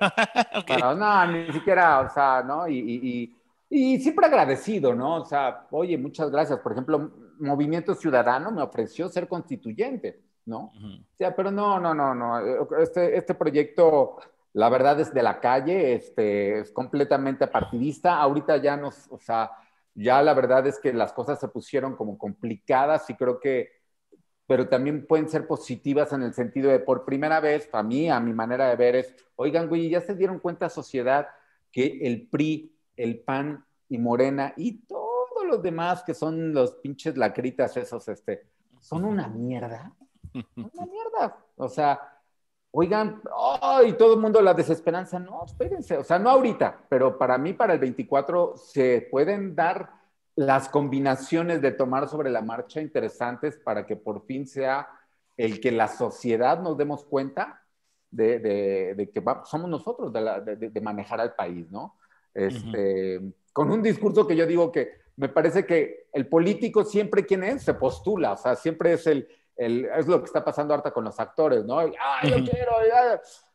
no, 0.95 1.27
ni 1.27 1.51
siquiera, 1.51 1.99
o 1.99 2.09
sea, 2.09 2.41
¿no? 2.41 2.69
y 2.69 2.77
y 2.79 3.40
siempre 3.71 4.25
agradecido, 4.25 4.93
¿no? 4.93 5.21
O 5.21 5.25
sea, 5.25 5.67
oye, 5.71 5.97
muchas 5.97 6.29
gracias. 6.29 6.59
Por 6.59 6.73
ejemplo, 6.73 7.11
Movimiento 7.39 7.95
Ciudadano 7.95 8.51
me 8.51 8.61
ofreció 8.61 9.07
ser 9.07 9.29
constituyente, 9.29 10.21
¿no? 10.45 10.73
O 10.75 11.15
sea, 11.17 11.33
pero 11.33 11.51
no, 11.51 11.79
no, 11.79 11.93
no, 11.93 12.13
no. 12.13 12.67
Este, 12.77 13.15
este 13.15 13.33
proyecto, 13.33 14.17
la 14.53 14.67
verdad, 14.67 14.99
es 14.99 15.13
de 15.13 15.23
la 15.23 15.39
calle, 15.39 15.93
este, 15.93 16.59
es 16.59 16.71
completamente 16.71 17.47
partidista. 17.47 18.17
Ahorita 18.17 18.57
ya 18.57 18.75
nos, 18.75 19.07
o 19.09 19.17
sea, 19.17 19.51
ya 19.95 20.21
la 20.21 20.33
verdad 20.33 20.67
es 20.67 20.77
que 20.77 20.91
las 20.91 21.13
cosas 21.13 21.39
se 21.39 21.47
pusieron 21.47 21.95
como 21.95 22.17
complicadas 22.17 23.09
y 23.09 23.15
creo 23.15 23.39
que, 23.39 23.69
pero 24.47 24.67
también 24.67 25.07
pueden 25.07 25.29
ser 25.29 25.47
positivas 25.47 26.11
en 26.11 26.23
el 26.23 26.33
sentido 26.33 26.69
de, 26.69 26.79
por 26.79 27.05
primera 27.05 27.39
vez, 27.39 27.67
para 27.67 27.83
mí, 27.83 28.09
a 28.09 28.19
mi 28.19 28.33
manera 28.33 28.67
de 28.69 28.75
ver 28.75 28.97
es, 28.97 29.15
oigan, 29.37 29.69
güey, 29.69 29.89
ya 29.89 30.01
se 30.01 30.13
dieron 30.13 30.39
cuenta, 30.39 30.67
sociedad, 30.67 31.29
que 31.71 31.99
el 32.01 32.27
PRI 32.27 32.75
el 33.03 33.19
PAN 33.19 33.65
y 33.89 33.97
Morena 33.97 34.53
y 34.55 34.79
todos 34.85 35.45
los 35.45 35.61
demás 35.61 36.03
que 36.03 36.13
son 36.13 36.53
los 36.53 36.73
pinches 36.75 37.17
lacritas 37.17 37.75
esos, 37.77 38.07
este, 38.07 38.45
son 38.79 39.05
una 39.05 39.27
mierda. 39.27 39.93
Una 40.33 40.85
mierda. 40.85 41.37
O 41.55 41.69
sea, 41.69 41.99
oigan, 42.71 43.21
¡ay! 43.61 43.93
todo 43.93 44.15
el 44.15 44.19
mundo 44.19 44.41
la 44.41 44.53
desesperanza. 44.53 45.19
No, 45.19 45.45
espérense. 45.45 45.97
O 45.97 46.03
sea, 46.03 46.19
no 46.19 46.29
ahorita, 46.29 46.85
pero 46.89 47.17
para 47.17 47.37
mí, 47.37 47.53
para 47.53 47.73
el 47.73 47.79
24, 47.79 48.55
se 48.57 49.07
pueden 49.11 49.55
dar 49.55 49.91
las 50.35 50.69
combinaciones 50.69 51.61
de 51.61 51.71
tomar 51.71 52.07
sobre 52.07 52.29
la 52.29 52.41
marcha 52.41 52.81
interesantes 52.81 53.57
para 53.57 53.85
que 53.85 53.95
por 53.95 54.25
fin 54.25 54.47
sea 54.47 54.87
el 55.37 55.59
que 55.59 55.71
la 55.71 55.87
sociedad 55.87 56.61
nos 56.61 56.77
demos 56.77 57.03
cuenta 57.03 57.61
de, 58.09 59.09
que 59.13 59.23
somos 59.45 59.69
nosotros 59.69 60.11
de, 60.13 60.81
manejar 60.81 61.21
al 61.21 61.35
país, 61.35 61.69
¿no? 61.71 61.95
Este, 62.33 63.21
con 63.53 63.71
un 63.71 63.81
discurso 63.81 64.27
que 64.27 64.35
yo 64.35 64.45
digo 64.45 64.71
que 64.71 65.01
me 65.17 65.29
parece 65.29 65.65
que 65.65 66.07
el 66.13 66.27
político 66.27 66.83
siempre 66.83 67.25
quien 67.25 67.43
es, 67.43 67.63
se 67.63 67.73
postula, 67.73 68.33
o 68.33 68.37
sea, 68.37 68.55
siempre 68.55 68.93
es 68.93 69.05
el, 69.07 69.27
el 69.55 69.85
es 69.85 70.07
lo 70.07 70.19
que 70.19 70.25
está 70.25 70.43
pasando 70.43 70.73
ahorita 70.73 70.91
con 70.91 71.03
los 71.03 71.19
actores, 71.19 71.65
¿no? 71.65 71.79
Ah, 71.79 72.21
yo 72.23 72.43
quiero, 72.43 72.71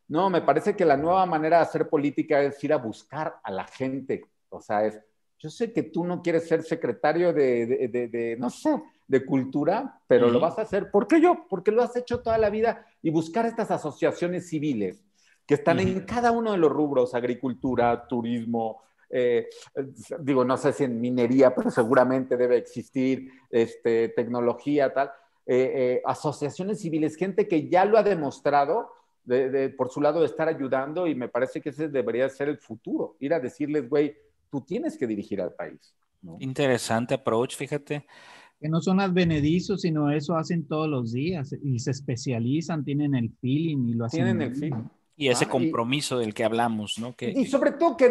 No, 0.09 0.31
me 0.31 0.43
parece 0.43 0.77
que 0.77 0.85
la 0.85 0.97
nueva 0.97 1.27
manera 1.27 1.59
de 1.59 1.63
hacer 1.65 1.89
política 1.89 2.41
es 2.43 2.63
ir 2.63 2.73
a 2.73 2.79
buscar 2.79 3.37
a 3.43 3.51
la 3.51 3.65
gente, 3.65 4.25
o 4.49 4.61
sea, 4.61 4.85
es, 4.85 5.01
yo 5.39 5.51
sé 5.51 5.73
que 5.73 5.83
tú 5.83 6.05
no 6.05 6.23
quieres 6.23 6.49
ser 6.49 6.63
secretario 6.63 7.33
de, 7.33 7.89
de, 7.89 8.09
de, 8.09 8.37
no 8.39 8.49
sé, 8.49 8.83
de 9.07 9.25
cultura, 9.25 10.01
pero 10.07 10.31
lo 10.31 10.41
vas 10.41 10.59
a 10.59 10.63
hacer. 10.63 10.91
¿Por 10.91 11.07
qué 11.07 11.21
yo? 11.21 11.47
Porque 11.49 11.71
lo 11.71 11.83
has 11.83 11.95
hecho 11.95 12.21
toda 12.21 12.39
la 12.39 12.51
vida 12.51 12.87
y 13.03 13.11
buscar 13.11 13.47
estas 13.47 13.71
asociaciones 13.71 14.49
civiles 14.49 15.06
que 15.47 15.55
están 15.55 15.79
en 15.79 16.01
cada 16.01 16.33
uno 16.33 16.53
de 16.53 16.59
los 16.59 16.71
rubros, 16.71 17.15
agricultura, 17.15 18.07
turismo, 18.09 18.83
eh, 19.09 19.49
digo, 20.21 20.45
no 20.45 20.57
sé 20.57 20.73
si 20.73 20.85
en 20.85 21.01
minería, 21.01 21.55
pero 21.55 21.71
seguramente 21.71 22.37
debe 22.37 22.57
existir, 22.57 23.31
este, 23.51 24.09
tecnología, 24.11 24.93
tal, 24.93 25.11
eh, 25.47 25.73
eh, 25.75 26.03
asociaciones 26.05 26.81
civiles, 26.81 27.17
gente 27.17 27.47
que 27.47 27.69
ya 27.69 27.85
lo 27.85 27.99
ha 27.99 28.03
demostrado 28.03 28.91
por 29.77 29.91
su 29.91 30.01
lado 30.01 30.21
de 30.21 30.27
estar 30.27 30.47
ayudando 30.47 31.09
y 31.09 31.17
me 31.17 31.29
parece 31.29 31.61
que 31.61 31.71
ese 31.71 31.89
debería 31.89 32.29
ser 32.29 32.49
el 32.49 32.59
futuro, 32.59 33.17
ir 33.19 33.35
a 33.35 33.41
decirles, 33.41 33.89
güey, 33.89 34.17
tú 34.53 34.61
tienes 34.61 34.97
que 34.97 35.05
dirigir 35.05 35.41
al 35.41 35.53
país. 35.53 35.97
Interesante 36.39 37.15
approach, 37.15 37.57
fíjate. 37.57 38.07
Que 38.61 38.69
no 38.69 38.81
son 38.81 39.01
advenedizos, 39.01 39.81
sino 39.81 40.13
eso 40.13 40.37
hacen 40.37 40.69
todos 40.69 40.89
los 40.89 41.13
días 41.13 41.53
y 41.61 41.81
se 41.81 41.91
especializan, 41.91 42.85
tienen 42.85 43.17
el 43.17 43.33
feeling 43.41 43.89
y 43.89 43.95
lo 43.95 44.05
hacen. 44.05 44.25
Tienen 44.25 44.43
el 44.43 44.55
feeling. 44.55 44.85
Y 45.17 45.29
ese 45.29 45.49
compromiso 45.49 46.19
del 46.19 46.35
que 46.35 46.45
hablamos, 46.45 46.99
¿no? 46.99 47.17
Que, 47.17 47.31
y 47.31 47.47
sobre 47.47 47.73
todo 47.73 47.97
que, 47.97 48.07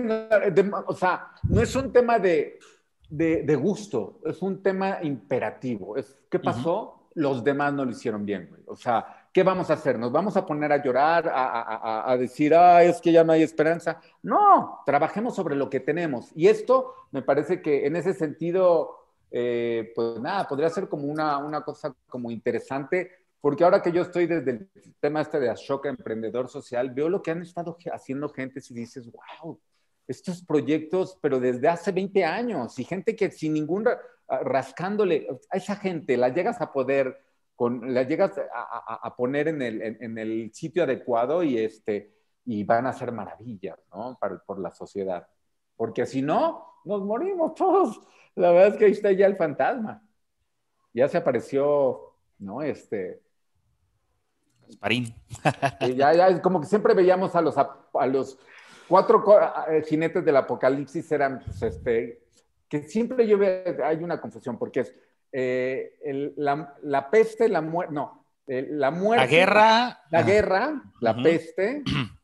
o 0.88 0.96
sea, 0.96 1.28
no 1.44 1.62
es 1.62 1.76
un 1.76 1.94
tema 1.94 2.18
de, 2.18 2.58
de, 3.10 3.56
gusto, 3.56 4.20
es 4.26 4.42
un 4.42 4.64
tema 4.64 5.00
imperativo. 5.04 5.98
Es, 5.98 6.18
¿Qué 6.30 6.40
pasó? 6.40 7.10
Los 7.14 7.44
demás 7.44 7.74
no 7.74 7.86
lo 7.86 7.92
hicieron 7.92 8.26
bien, 8.26 8.48
güey. 8.50 8.64
O 8.66 8.76
sea, 8.76 9.28
¿qué 9.32 9.44
vamos 9.44 9.70
a 9.70 9.74
hacer? 9.74 10.00
¿Nos 10.00 10.12
vamos 10.12 10.36
a 10.36 10.46
poner 10.46 10.72
a 10.72 10.84
llorar, 10.84 11.30
a, 11.30 11.62
a, 11.62 12.12
a, 12.12 12.18
decir, 12.18 12.56
ah, 12.56 12.84
es 12.84 13.00
que 13.00 13.12
ya 13.12 13.24
no 13.24 13.34
hay 13.34 13.44
esperanza? 13.44 14.02
No, 14.24 14.82
trabajemos 14.86 15.36
sobre 15.36 15.56
lo 15.56 15.70
que 15.70 15.80
tenemos. 15.80 16.32
Y 16.36 16.48
esto 16.48 16.94
me 17.12 17.22
parece 17.22 17.62
que 17.62 17.86
en 17.86 17.96
ese 17.96 18.14
sentido, 18.14 18.98
eh, 19.30 19.92
pues 19.96 20.20
nada, 20.20 20.48
podría 20.48 20.70
ser 20.70 20.90
como 20.90 21.06
una, 21.06 21.38
una 21.38 21.62
cosa 21.62 21.96
como 22.10 22.32
interesante 22.32 23.12
porque 23.46 23.64
ahora 23.64 23.80
que 23.80 23.92
yo 23.92 24.02
estoy 24.02 24.26
desde 24.26 24.50
el 24.50 24.70
tema 25.00 25.22
este 25.22 25.40
de 25.40 25.52
Ashoka 25.52 25.88
Emprendedor 25.88 26.50
Social, 26.50 26.90
veo 26.90 27.10
lo 27.10 27.22
que 27.22 27.30
han 27.30 27.44
estado 27.44 27.78
haciendo 27.94 28.28
gente 28.30 28.60
y 28.68 28.74
dices, 28.74 29.08
wow, 29.12 29.60
estos 30.08 30.44
proyectos, 30.44 31.20
pero 31.22 31.40
desde 31.40 31.68
hace 31.68 31.92
20 31.92 32.26
años, 32.26 32.80
y 32.80 32.84
gente 32.84 33.16
que 33.16 33.30
sin 33.30 33.54
ningún 33.54 33.88
rascándole, 34.28 35.28
a 35.52 35.58
esa 35.58 35.76
gente 35.76 36.18
la 36.18 36.30
llegas 36.30 36.60
a 36.60 36.74
poder, 36.74 37.22
con, 37.56 37.94
la 37.94 38.02
llegas 38.02 38.32
a, 38.52 39.16
poner 39.16 39.50
en 39.50 39.62
el, 39.62 39.80
en, 39.80 40.18
el, 40.18 40.52
sitio 40.52 40.82
adecuado 40.82 41.44
y, 41.44 41.60
este, 41.60 42.16
y 42.46 42.64
van 42.64 42.88
a 42.88 42.94
ser 42.94 43.12
maravillas, 43.12 43.78
¿no? 43.94 44.18
Para, 44.20 44.40
por 44.40 44.58
la 44.58 44.72
sociedad. 44.72 45.28
Porque 45.76 46.08
si 46.08 46.24
no, 46.24 46.66
nos 46.84 47.04
morimos 47.04 47.54
todos. 47.54 48.02
La 48.34 48.50
verdad 48.50 48.70
es 48.70 48.78
que 48.78 48.86
ahí 48.86 48.92
está 48.94 49.12
ya 49.12 49.28
el 49.28 49.38
fantasma. 49.38 50.02
Ya 50.94 51.08
se 51.08 51.18
apareció, 51.18 52.16
¿no? 52.40 52.64
Este, 52.64 53.24
Parín. 54.80 55.14
ya, 55.96 56.14
ya, 56.14 56.42
como 56.42 56.62
que 56.62 56.68
siempre 56.68 56.94
veíamos 56.94 57.36
a 57.36 57.42
los, 57.42 57.56
a, 57.58 58.06
los 58.08 58.38
cuatro 58.88 59.24
eh, 59.70 59.84
jinetes 59.88 60.24
del 60.24 60.38
apocalipsis, 60.38 61.12
eran, 61.12 61.42
pues, 61.44 61.62
este, 61.62 62.22
que 62.70 62.84
siempre 62.84 63.28
yo 63.28 63.38
veo, 63.38 63.64
hay 63.84 64.04
una 64.04 64.20
confusión, 64.20 64.58
porque 64.58 64.82
es 64.82 64.96
eh, 65.32 66.34
la, 66.38 67.10
peste, 67.12 67.50
la 67.50 67.62
muerte, 67.62 67.94
no, 67.94 68.26
la 68.48 68.92
muerte. 68.92 69.26
La 69.26 69.32
guerra. 69.32 70.00
La 70.12 70.24
guerra, 70.24 70.84
la 71.02 71.16
peste. 71.16 71.84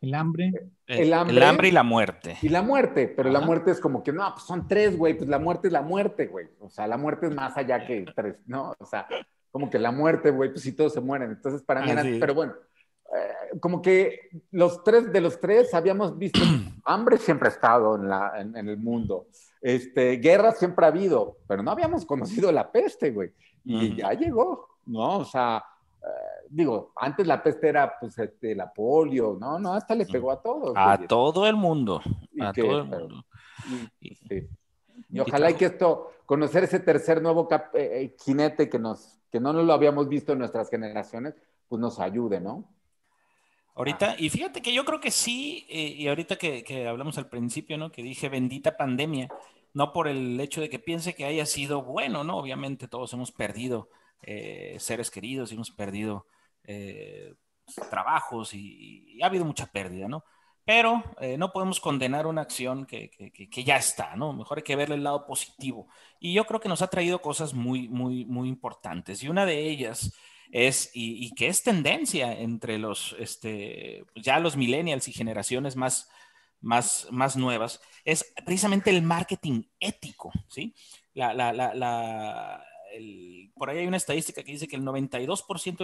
El 0.00 0.14
hambre. 0.14 0.52
El 0.86 1.14
hambre. 1.14 1.36
El 1.36 1.42
hambre 1.42 1.68
y 1.68 1.70
la 1.70 1.82
muerte. 1.82 2.36
Y 2.42 2.50
la 2.50 2.60
muerte, 2.60 3.08
pero 3.08 3.30
la 3.30 3.40
muerte 3.40 3.70
es 3.70 3.80
como 3.80 4.02
que, 4.02 4.12
no, 4.12 4.30
pues 4.34 4.44
son 4.44 4.68
tres, 4.68 4.98
güey, 4.98 5.14
pues 5.14 5.30
la 5.30 5.38
muerte 5.38 5.68
es 5.68 5.72
la 5.72 5.80
muerte, 5.80 6.26
güey. 6.26 6.46
O 6.60 6.68
sea, 6.68 6.86
la 6.86 6.98
muerte 6.98 7.28
es 7.28 7.34
más 7.34 7.56
allá 7.56 7.86
que 7.86 8.04
tres, 8.14 8.36
¿no? 8.44 8.74
O 8.78 8.84
sea, 8.84 9.08
como 9.54 9.70
que 9.70 9.78
la 9.78 9.92
muerte, 9.92 10.32
güey, 10.32 10.50
pues 10.50 10.62
si 10.62 10.72
todos 10.72 10.92
se 10.92 11.00
mueren. 11.00 11.30
Entonces, 11.30 11.62
para 11.62 11.80
mí, 11.80 12.18
pero 12.18 12.34
bueno, 12.34 12.54
eh, 13.16 13.56
como 13.60 13.80
que 13.80 14.28
los 14.50 14.82
tres 14.82 15.12
de 15.12 15.20
los 15.20 15.38
tres 15.38 15.72
habíamos 15.74 16.18
visto, 16.18 16.40
hambre 16.84 17.18
siempre 17.18 17.46
ha 17.46 17.52
estado 17.52 17.94
en, 17.94 18.08
la, 18.08 18.32
en, 18.40 18.56
el 18.56 18.76
mundo, 18.78 19.28
este, 19.60 20.16
guerra 20.16 20.50
siempre 20.50 20.84
ha 20.84 20.88
habido, 20.88 21.36
pero 21.46 21.62
no 21.62 21.70
habíamos 21.70 22.04
conocido 22.04 22.50
la 22.50 22.72
peste, 22.72 23.12
güey, 23.12 23.32
y 23.64 23.94
ya 23.94 24.12
llegó, 24.14 24.70
¿no? 24.86 25.18
O 25.18 25.24
sea, 25.24 25.64
eh, 26.02 26.46
digo, 26.50 26.90
antes 26.96 27.24
la 27.24 27.40
peste 27.40 27.68
era, 27.68 27.96
pues, 28.00 28.18
este, 28.18 28.56
la 28.56 28.72
polio, 28.72 29.36
¿no? 29.40 29.60
No, 29.60 29.74
hasta 29.74 29.94
le 29.94 30.04
pegó 30.04 30.32
a 30.32 30.42
todos. 30.42 30.72
A 30.74 30.98
todo 31.06 31.46
el 31.46 31.54
mundo, 31.54 32.02
a 32.40 32.52
todo 32.52 32.78
el 32.80 32.84
mundo. 32.86 33.24
Y, 34.00 34.16
ojalá 35.20 35.50
y 35.50 35.54
que 35.54 35.66
esto, 35.66 36.10
conocer 36.26 36.64
ese 36.64 36.80
tercer 36.80 37.22
nuevo 37.22 37.48
eh, 37.74 38.16
jinete 38.24 38.68
que, 38.68 38.78
nos, 38.78 39.20
que 39.30 39.40
no 39.40 39.52
lo 39.52 39.72
habíamos 39.72 40.08
visto 40.08 40.32
en 40.32 40.40
nuestras 40.40 40.70
generaciones, 40.70 41.34
pues 41.68 41.80
nos 41.80 42.00
ayude, 42.00 42.40
¿no? 42.40 42.68
Ahorita, 43.76 44.14
y 44.18 44.30
fíjate 44.30 44.62
que 44.62 44.72
yo 44.72 44.84
creo 44.84 45.00
que 45.00 45.10
sí, 45.10 45.66
eh, 45.68 45.94
y 45.96 46.06
ahorita 46.06 46.36
que, 46.36 46.86
hablamos 46.88 47.18
al 47.18 47.28
principio, 47.28 47.76
¿no? 47.76 47.90
Que 47.90 48.04
dije 48.04 48.28
bendita 48.28 48.76
pandemia, 48.76 49.28
no 49.72 49.92
por 49.92 50.06
el 50.06 50.38
hecho 50.40 50.60
de 50.60 50.68
que 50.68 50.78
piense 50.78 51.14
que 51.14 51.24
haya 51.24 51.44
sido 51.44 51.82
bueno, 51.82 52.22
¿no? 52.22 52.38
Obviamente 52.38 52.86
todos 52.86 53.12
hemos 53.12 53.32
perdido 53.32 53.88
eh, 54.22 54.76
seres 54.78 55.10
queridos 55.10 55.50
y 55.50 55.56
hemos 55.56 55.72
perdido 55.72 56.26
eh, 56.62 57.34
trabajos 57.90 58.54
y, 58.54 59.20
ha 59.22 59.26
habido 59.26 59.44
mucha 59.44 59.66
pérdida, 59.66 60.06
¿no? 60.06 60.24
Pero 60.64 61.02
no 61.36 61.52
podemos 61.52 61.78
condenar 61.78 62.26
una 62.26 62.40
acción 62.40 62.86
que, 62.86 63.10
que, 63.10 63.64
ya 63.64 63.76
está, 63.76 64.16
¿no? 64.16 64.32
Mejor 64.32 64.58
hay 64.58 64.64
que 64.64 64.76
verle 64.76 64.94
el 64.94 65.04
lado 65.04 65.26
positivo. 65.26 65.88
Y 66.18 66.32
yo 66.32 66.46
creo 66.46 66.58
que 66.58 66.70
nos 66.70 66.80
ha 66.80 66.86
traído 66.86 67.20
cosas 67.20 67.52
muy, 67.52 67.86
muy, 67.88 68.24
muy 68.24 68.48
importantes. 68.48 69.22
Y 69.22 69.28
una 69.28 69.44
de 69.44 69.68
ellas 69.68 70.14
es, 70.54 70.90
y, 70.94 71.34
que 71.34 71.48
es 71.48 71.62
tendencia 71.62 72.32
entre 72.32 72.78
los, 72.78 73.14
este, 73.18 74.04
ya 74.14 74.38
los 74.38 74.56
millennials 74.56 75.08
y 75.08 75.12
generaciones 75.12 75.74
más, 75.76 76.08
más, 76.60 77.08
más 77.10 77.36
nuevas, 77.36 77.80
es 78.04 78.32
precisamente 78.44 78.90
el 78.90 79.02
marketing 79.02 79.64
ético, 79.80 80.32
¿sí? 80.48 80.74
La, 81.12 81.34
la, 81.34 81.52
la, 81.52 82.64
por 83.54 83.70
ahí 83.70 83.78
hay 83.78 83.86
una 83.86 83.96
estadística 83.96 84.42
que 84.42 84.52
dice 84.52 84.68
que 84.68 84.76
el 84.76 84.82
92% 84.82 85.78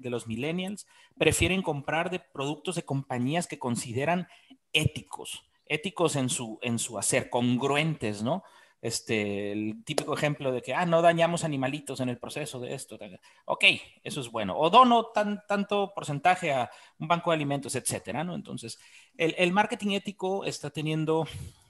de 0.00 0.10
los, 0.10 0.26
millennials 0.26 0.86
prefieren 1.18 1.62
comprar 1.62 2.10
de 2.10 2.20
productos 2.20 2.76
de 2.76 2.84
compañías 2.84 3.46
que 3.46 3.58
consideran 3.58 4.28
éticos, 4.72 5.44
éticos 5.66 6.16
en 6.16 6.28
su, 6.28 6.58
en 6.62 6.78
su 6.78 6.98
hacer, 6.98 7.30
congruentes, 7.30 8.22
¿no? 8.22 8.42
este, 8.82 9.52
el 9.52 9.84
típico 9.84 10.14
ejemplo 10.14 10.52
de 10.52 10.62
que, 10.62 10.74
ah, 10.74 10.86
no 10.86 11.02
dañamos 11.02 11.44
animalitos 11.44 12.00
en 12.00 12.08
el 12.08 12.18
proceso 12.18 12.60
de 12.60 12.74
esto. 12.74 12.98
Ok, 13.44 13.64
eso 14.02 14.20
es 14.20 14.30
bueno. 14.30 14.58
O 14.58 14.70
dono 14.70 15.06
tan, 15.06 15.42
tanto 15.46 15.92
porcentaje 15.94 16.52
a 16.52 16.70
un 16.98 17.08
banco 17.08 17.30
de 17.30 17.36
alimentos, 17.36 17.74
etcétera, 17.74 18.24
¿no? 18.24 18.34
Entonces, 18.34 18.78
el, 19.16 19.34
el 19.36 19.52
marketing 19.52 19.90
ético 19.90 20.44
está 20.44 20.70
teniendo, 20.70 21.26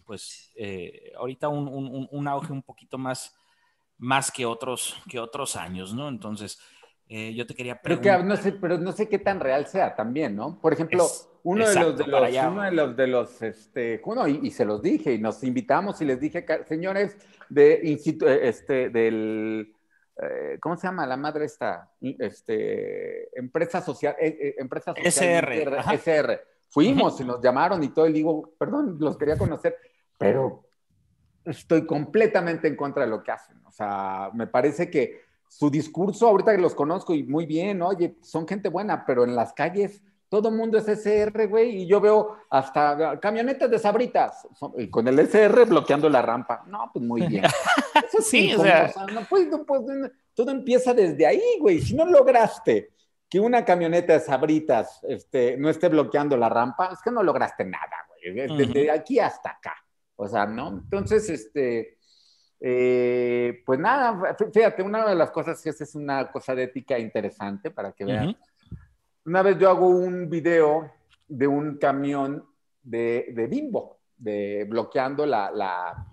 pues, 0.07 0.53
eh, 0.55 1.13
ahorita 1.19 1.49
un, 1.49 1.69
un, 1.69 2.09
un, 2.11 2.29
auge 2.29 2.53
un 2.53 2.63
poquito 2.63 2.97
más, 2.97 3.37
más 4.01 4.33
que, 4.33 4.47
otros, 4.47 5.01
que 5.09 5.21
otros 5.21 5.57
años, 5.57 5.95
¿no? 5.95 6.09
Entonces, 6.09 6.59
eh, 7.09 7.35
yo 7.35 7.47
te 7.47 7.55
quería 7.55 7.81
preguntar. 7.81 8.25
no 8.25 8.37
sé, 8.37 8.53
pero 8.53 8.79
no 8.79 8.93
sé 8.93 9.09
qué 9.09 9.19
tan 9.19 9.41
real 9.41 9.67
sea 9.67 9.95
también, 9.95 10.35
¿no? 10.35 10.59
Por 10.61 10.73
ejemplo, 10.73 11.07
uno, 11.43 11.69
de 11.69 11.75
los, 11.75 11.99
de 11.99 12.07
los, 12.07 12.31
uno 12.47 12.63
de 12.63 12.73
los 12.73 12.97
de 12.97 13.07
los, 13.07 13.43
este, 13.43 14.01
uno, 14.05 14.27
y, 14.27 14.51
se 14.51 14.65
los 14.65 14.81
dije, 14.81 15.13
y 15.15 15.19
nos 15.19 15.45
invitamos 15.45 16.01
y 16.01 16.07
les 16.07 16.19
dije, 16.19 16.47
señores 16.67 17.17
de 17.49 17.75
eh, 17.75 18.41
este, 18.43 18.89
del, 18.91 19.75
eh, 20.23 20.59
¿cómo 20.61 20.77
se 20.77 20.87
llama 20.87 21.07
la 21.07 21.17
madre 21.17 21.45
esta? 21.45 21.91
Este, 22.01 23.39
empresa 23.39 23.83
social, 23.83 24.17
empresa 24.19 24.95
social. 24.95 25.07
SR. 25.07 25.79
SR. 25.93 26.41
Fuimos 26.69 27.21
y 27.21 27.25
nos 27.25 27.43
llamaron 27.43 27.83
y 27.83 27.89
todo, 27.89 28.07
y 28.07 28.13
digo, 28.13 28.55
perdón, 28.57 28.97
los 28.99 29.19
quería 29.19 29.37
conocer, 29.37 29.77
pero 30.17 30.70
estoy 31.51 31.87
completamente 31.87 32.69
en 32.69 32.77
contra 32.77 33.05
de 33.05 33.11
lo 33.11 33.23
que 33.23 33.33
hacen. 33.33 33.57
O 33.67 33.71
sea, 33.71 34.31
me 34.35 34.47
parece 34.47 34.91
que 34.91 35.23
su 35.49 35.71
discurso, 35.71 36.29
ahorita 36.29 36.55
que 36.55 36.63
los 36.63 36.75
conozco 36.75 37.15
y 37.15 37.25
muy 37.25 37.47
bien, 37.47 37.83
oye, 37.83 38.17
son 38.23 38.47
gente 38.47 38.69
buena, 38.69 39.05
pero 39.05 39.25
en 39.25 39.35
las 39.35 39.53
calles 39.53 40.03
todo 40.31 40.53
mundo 40.53 40.79
es 40.79 40.87
SR, 40.87 41.49
güey, 41.49 41.83
y 41.83 41.87
yo 41.87 42.01
veo 42.01 42.37
hasta 42.49 43.19
camionetas 43.19 43.69
de 43.69 43.81
sabritas 43.81 44.47
con 44.89 45.09
el 45.09 45.19
SR 45.19 45.65
bloqueando 45.65 46.09
la 46.09 46.23
rampa. 46.23 46.63
No, 46.69 46.89
pues 46.93 47.05
muy 47.05 47.27
bien. 47.27 47.45
Eso 48.09 48.23
sí, 48.23 48.55
o 48.55 48.63
sea, 48.63 48.93
no, 49.13 49.23
pues, 49.29 49.49
todo 50.33 50.53
empieza 50.53 50.95
desde 50.95 51.27
ahí, 51.27 51.59
güey. 51.59 51.81
Si 51.81 51.97
no 51.97 52.05
lograste 52.05 52.93
que 53.29 53.41
una 53.41 53.65
camioneta 53.65 54.13
de 54.13 54.21
sabritas 54.21 55.01
este, 55.03 55.57
no 55.57 55.69
esté 55.69 55.89
bloqueando 55.89 56.37
la 56.37 56.49
rampa, 56.49 56.91
es 56.93 57.01
que 57.03 57.11
no 57.11 57.25
lograste 57.25 57.65
nada, 57.65 58.07
güey. 58.09 58.49
Desde 58.57 58.89
aquí 58.89 59.19
hasta 59.19 59.51
acá. 59.51 59.75
O 60.23 60.29
sea, 60.29 60.45
¿no? 60.45 60.69
Entonces, 60.69 61.31
este, 61.31 61.97
eh, 62.61 63.63
pues 63.65 63.81
nada, 63.81 64.37
fíjate, 64.53 64.83
una 64.83 65.09
de 65.09 65.15
las 65.15 65.31
cosas 65.31 65.63
que 65.63 65.71
es 65.71 65.95
una 65.95 66.31
cosa 66.31 66.55
de 66.55 66.65
ética 66.65 66.99
interesante 66.99 67.71
para 67.71 67.93
que 67.93 68.05
vean. 68.05 68.37
Una 69.25 69.41
vez 69.41 69.57
yo 69.59 69.71
hago 69.71 69.89
un 69.89 70.29
video 70.29 70.93
de 71.27 71.47
un 71.47 71.79
camión 71.79 72.45
de, 72.83 73.33
de 73.35 73.47
bimbo, 73.47 74.01
de 74.19 74.67
bloqueando 74.69 75.25
la, 75.25 75.51
la, 75.51 76.07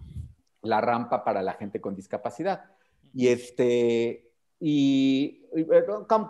la, 0.61 0.79
rampa 0.79 1.21
para 1.25 1.41
la 1.41 1.55
gente 1.55 1.81
con 1.81 1.93
discapacidad. 1.93 2.63
Y 3.13 3.27
este, 3.27 4.31
y, 4.57 5.43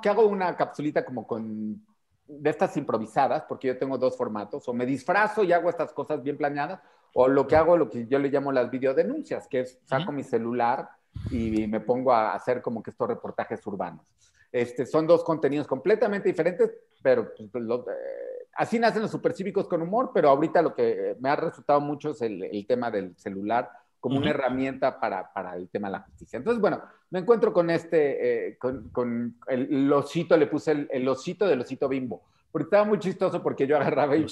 que 0.02 0.10
hago 0.10 0.26
una 0.26 0.58
capsulita 0.58 1.06
como 1.06 1.28
con 1.28 1.86
de 2.26 2.50
estas 2.50 2.76
improvisadas, 2.76 3.44
porque 3.48 3.68
yo 3.68 3.78
tengo 3.78 4.00
dos 4.00 4.18
formatos, 4.18 4.68
o 4.68 4.74
me 4.74 4.88
disfrazo 4.88 5.44
y 5.44 5.54
hago 5.54 5.70
estas 5.70 5.94
cosas 5.94 6.24
bien 6.24 6.38
planeadas, 6.38 6.82
o 7.20 7.28
lo 7.28 7.48
que 7.48 7.56
hago, 7.56 7.76
lo 7.76 7.90
que 7.90 8.06
yo 8.06 8.20
le 8.20 8.30
llamo 8.30 8.52
las 8.52 8.70
videodenuncias, 8.70 9.48
que 9.48 9.62
es 9.62 9.80
saco 9.86 10.12
mi 10.12 10.24
celular 10.24 10.88
y 11.32 11.66
me 11.66 11.80
pongo 11.80 12.14
a 12.14 12.36
hacer 12.36 12.62
como 12.62 12.84
que 12.84 12.92
estos 12.92 13.08
reportajes 13.08 13.66
urbanos. 13.66 14.06
Este, 14.52 14.86
son 14.86 15.08
dos 15.08 15.24
contenidos 15.24 15.66
completamente 15.66 16.30
diferentes, 16.30 16.72
pero 17.02 17.34
pues, 17.36 17.66
eh, 17.66 18.48
así 18.54 18.78
nacen 18.78 19.02
los 19.02 19.10
supercívicos 19.10 19.68
con 19.68 19.82
humor, 19.82 20.12
pero 20.14 20.30
ahorita 20.30 20.62
lo 20.62 20.76
que 20.76 21.16
me 21.20 21.30
ha 21.32 21.36
resultado 21.36 21.82
mucho 21.82 22.12
es 22.12 22.22
el, 22.22 22.66
tema 22.68 22.92
del 22.92 23.18
celular 23.18 23.68
como 24.00 24.20
una 24.20 24.30
herramienta 24.30 25.00
para, 25.00 25.34
para, 25.34 25.56
el 25.56 25.70
tema 25.70 25.88
de 25.88 25.94
la 25.94 26.02
justicia. 26.02 26.38
Entonces, 26.38 26.62
bueno, 26.62 26.84
me 27.10 27.18
encuentro 27.18 27.52
con 27.52 27.72
este, 27.72 28.50
eh, 28.50 28.58
con, 28.60 28.90
con 28.90 29.38
el, 29.48 29.92
osito, 29.92 30.38
le 30.38 30.46
puse 30.46 30.70
el, 30.72 30.88
el 30.92 31.08
osito 31.08 31.48
del 31.48 31.62
osito 31.62 31.90
bimbo 31.90 32.22
porque 32.52 32.66
estaba 32.66 32.86
muy 32.86 33.00
chistoso 33.00 33.42
porque 33.42 33.68
yo 33.68 33.78
agarraba 33.78 34.16
y, 34.16 34.26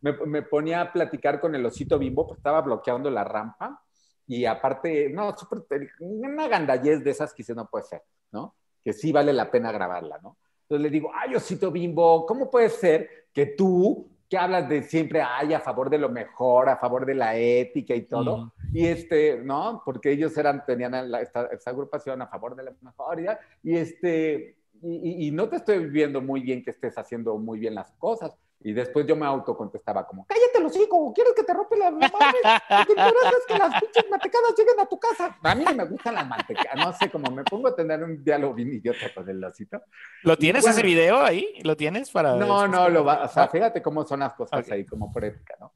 me, 0.00 0.42
ponía 0.42 0.80
a 0.80 0.92
platicar 0.92 1.40
con 1.40 1.54
el 1.54 1.64
osito 1.66 1.98
bimbo, 1.98 2.26
porque 2.26 2.40
estaba 2.40 2.60
bloqueando 2.60 3.10
la 3.10 3.24
rampa 3.24 3.82
y 4.26 4.44
aparte, 4.44 5.10
no, 5.10 5.36
super, 5.36 5.64
una 6.00 6.48
gandallez 6.48 7.02
de 7.02 7.10
esas 7.10 7.34
que 7.34 7.44
no 7.54 7.68
puede 7.68 7.84
ser, 7.84 8.02
¿no? 8.30 8.54
Que 8.82 8.92
sí 8.92 9.12
vale 9.12 9.32
la 9.32 9.50
pena 9.50 9.72
grabarla, 9.72 10.18
¿no? 10.22 10.36
Entonces 10.62 10.82
le 10.82 10.90
digo, 10.90 11.10
ay, 11.14 11.34
osito 11.34 11.70
bimbo, 11.70 12.24
¿cómo 12.24 12.50
puede 12.50 12.70
ser 12.70 13.26
que 13.32 13.46
tú, 13.46 14.08
que 14.28 14.38
hablas 14.38 14.68
de 14.68 14.82
siempre, 14.82 15.20
ay, 15.20 15.52
a 15.52 15.60
favor 15.60 15.90
de 15.90 15.98
lo 15.98 16.08
mejor, 16.08 16.68
a 16.68 16.78
favor 16.78 17.04
de 17.04 17.14
la 17.14 17.36
ética 17.36 17.94
y 17.94 18.02
todo, 18.02 18.52
y 18.72 18.86
este, 18.86 19.42
¿no? 19.42 19.82
Porque 19.84 20.12
ellos 20.12 20.36
eran, 20.38 20.64
tenían 20.64 20.94
esta, 21.16 21.46
esta, 21.46 21.70
agrupación 21.70 22.22
a 22.22 22.28
favor 22.28 22.56
de 22.56 22.62
la 22.62 22.72
mejor, 22.80 23.20
y 23.62 23.76
este, 23.76 24.56
y, 24.84 25.30
no 25.30 25.48
te 25.48 25.56
estoy 25.56 25.86
viendo 25.86 26.20
muy 26.20 26.40
bien 26.40 26.62
que 26.62 26.70
estés 26.70 26.98
haciendo 26.98 27.38
muy 27.38 27.58
bien 27.60 27.74
las 27.74 27.92
cosas. 27.92 28.36
Y 28.64 28.72
después 28.72 29.06
yo 29.06 29.16
me 29.16 29.26
autocontestaba 29.26 30.06
como, 30.06 30.24
cállate 30.26 30.60
los 30.60 30.76
hijos, 30.76 31.12
¿quieres 31.14 31.32
que 31.34 31.42
te 31.42 31.52
rompe 31.52 31.76
la 31.76 31.90
madre? 31.90 32.08
Lo 32.08 32.86
que 32.86 32.92
es 32.92 33.46
que 33.48 33.58
las 33.58 33.80
pinches 33.80 34.10
mantecadas 34.10 34.54
lleguen 34.56 34.80
a 34.80 34.86
tu 34.86 34.98
casa. 34.98 35.36
A 35.42 35.54
mí 35.54 35.64
no 35.64 35.74
me 35.74 35.84
gustan 35.84 36.14
las 36.14 36.28
mantecadas, 36.28 36.76
no 36.76 36.92
sé, 36.92 37.10
cómo 37.10 37.30
me 37.32 37.42
pongo 37.42 37.68
a 37.68 37.76
tener 37.76 38.02
un 38.02 38.22
diálogo 38.22 38.54
bien 38.54 38.72
idiota 38.72 39.12
con 39.14 39.28
el 39.28 39.40
lacito. 39.40 39.82
¿Lo 40.22 40.36
tienes 40.36 40.64
ese 40.66 40.82
video 40.82 41.20
ahí? 41.20 41.46
¿Lo 41.64 41.76
tienes 41.76 42.10
para...? 42.10 42.36
No, 42.36 42.68
no, 42.68 42.88
lo 42.88 43.04
va, 43.04 43.24
o 43.24 43.28
sea, 43.28 43.48
fíjate 43.48 43.82
cómo 43.82 44.04
son 44.04 44.20
las 44.20 44.34
cosas 44.34 44.68
ahí, 44.70 44.84
como 44.84 45.10
por 45.10 45.24
ética, 45.24 45.56
¿no? 45.58 45.72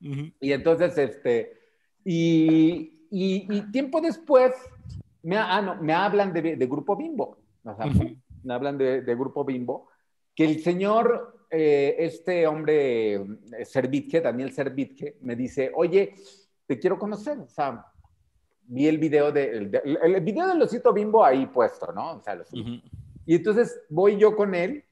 Y 0.00 0.52
entonces, 0.52 0.96
este, 0.98 1.58
y, 2.04 3.06
y, 3.10 3.72
tiempo 3.72 4.00
después, 4.00 4.52
me, 5.22 5.36
ah, 5.36 5.60
no, 5.60 5.76
me 5.76 5.92
hablan 5.92 6.32
de, 6.32 6.56
de 6.56 6.66
Grupo 6.66 6.96
Bimbo. 6.96 7.38
O 7.64 7.74
sea, 7.74 7.86
hablan 8.48 8.78
de, 8.78 9.14
Grupo 9.14 9.44
Bimbo, 9.44 9.88
que 10.34 10.44
el 10.44 10.62
señor, 10.62 11.46
eh, 11.50 11.96
este 11.98 12.46
hombre, 12.46 13.14
eh, 13.14 13.64
Servitje, 13.64 14.20
Daniel 14.20 14.52
Servitje, 14.52 15.16
me 15.20 15.36
dice, 15.36 15.70
oye, 15.74 16.14
te 16.66 16.78
quiero 16.78 16.98
conocer, 16.98 17.38
o 17.38 17.48
sea, 17.48 17.86
vi 18.62 18.86
el 18.86 18.98
video 18.98 19.32
de, 19.32 19.70
el, 19.84 20.20
video 20.20 20.46
del 20.46 20.62
osito 20.62 20.92
Bimbo 20.92 21.24
ahí 21.24 21.46
puesto, 21.46 21.92
¿no? 21.92 22.12
O 22.12 22.22
sea, 22.22 22.40
Y 23.26 23.34
entonces 23.34 23.80
voy 23.88 24.16
yo 24.16 24.36
con 24.36 24.54
él 24.54 24.84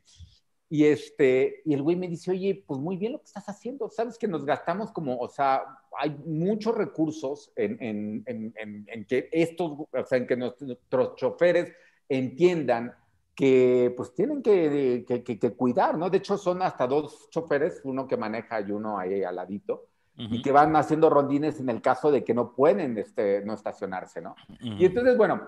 y, 0.70 0.84
este, 0.84 1.62
y 1.64 1.72
el 1.72 1.82
güey 1.82 1.96
me 1.96 2.08
dice, 2.08 2.30
oye, 2.30 2.62
pues 2.66 2.78
muy 2.78 2.96
bien 2.96 3.12
lo 3.12 3.18
que 3.18 3.26
estás 3.26 3.48
haciendo, 3.48 3.88
sabes 3.88 4.18
que 4.18 4.28
nos 4.28 4.44
gastamos 4.44 4.90
como, 4.90 5.16
o 5.18 5.28
sea, 5.28 5.62
hay 5.98 6.10
muchos 6.26 6.74
recursos 6.74 7.50
en, 7.56 7.76
en, 7.80 8.22
en, 8.26 8.84
en 8.86 9.04
que 9.06 9.28
estos, 9.32 9.78
o 9.90 10.04
sea, 10.04 10.18
en 10.18 10.26
que 10.26 10.36
nuestros 10.36 11.16
choferes 11.16 11.72
entiendan 12.08 12.94
que 13.38 13.94
pues 13.96 14.12
tienen 14.14 14.42
que, 14.42 15.04
que, 15.06 15.38
que, 15.38 15.52
cuidar, 15.52 15.96
¿no? 15.96 16.10
De 16.10 16.18
hecho, 16.18 16.36
son 16.36 16.60
hasta 16.60 16.88
dos 16.88 17.30
choferes, 17.30 17.80
uno 17.84 18.08
que 18.08 18.16
maneja 18.16 18.60
y 18.60 18.72
uno 18.72 18.98
ahí 18.98 19.22
al 19.22 19.36
ladito, 19.36 19.86
y 20.16 20.42
que 20.42 20.50
van 20.50 20.74
haciendo 20.74 21.08
rondines 21.08 21.60
en 21.60 21.68
el 21.68 21.80
caso 21.80 22.10
de 22.10 22.24
que 22.24 22.34
no 22.34 22.52
pueden 22.52 22.98
este, 22.98 23.44
no 23.44 23.54
estacionarse, 23.54 24.20
¿no? 24.20 24.34
Y 24.58 24.86
entonces, 24.86 25.16
bueno, 25.16 25.40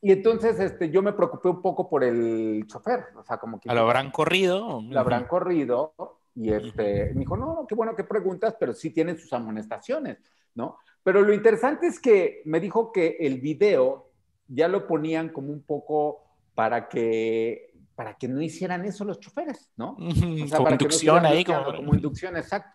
y 0.00 0.12
entonces 0.12 0.60
este, 0.60 0.90
yo 0.90 1.02
me 1.02 1.12
preocupé 1.12 1.48
un 1.48 1.60
poco 1.60 1.88
por 1.90 2.04
el 2.04 2.64
chofer, 2.68 3.06
o 3.16 3.24
sea, 3.24 3.38
como 3.38 3.58
que... 3.58 3.68
¿Lo 3.68 3.80
habrán 3.80 4.12
corrido? 4.12 4.80
Lo 4.88 5.00
habrán 5.00 5.26
corrido, 5.26 5.92
y 6.36 6.52
este, 6.52 7.10
me 7.14 7.20
dijo, 7.20 7.36
no, 7.36 7.66
qué 7.68 7.74
bueno 7.74 7.96
que 7.96 8.04
preguntas, 8.04 8.54
pero 8.60 8.74
sí 8.74 8.90
tienen 8.90 9.18
sus 9.18 9.32
amonestaciones, 9.32 10.18
¿no? 10.54 10.78
Pero 11.02 11.20
lo 11.20 11.34
interesante 11.34 11.88
es 11.88 11.98
que 11.98 12.42
me 12.44 12.60
dijo 12.60 12.92
que 12.92 13.16
el 13.18 13.40
video 13.40 14.12
ya 14.46 14.68
lo 14.68 14.86
ponían 14.86 15.30
como 15.30 15.52
un 15.52 15.62
poco 15.62 16.23
para 16.54 16.88
que, 16.88 17.72
para 17.94 18.14
que 18.14 18.28
no 18.28 18.40
hicieran 18.40 18.84
eso 18.84 19.04
los 19.04 19.20
choferes, 19.20 19.70
¿no? 19.76 19.96
O 20.44 20.46
sea, 20.46 20.58
como 20.58 20.70
inducción 20.70 21.26
ahí. 21.26 21.44
Como... 21.44 21.64
como 21.76 21.94
inducción, 21.94 22.36
exacto. 22.36 22.70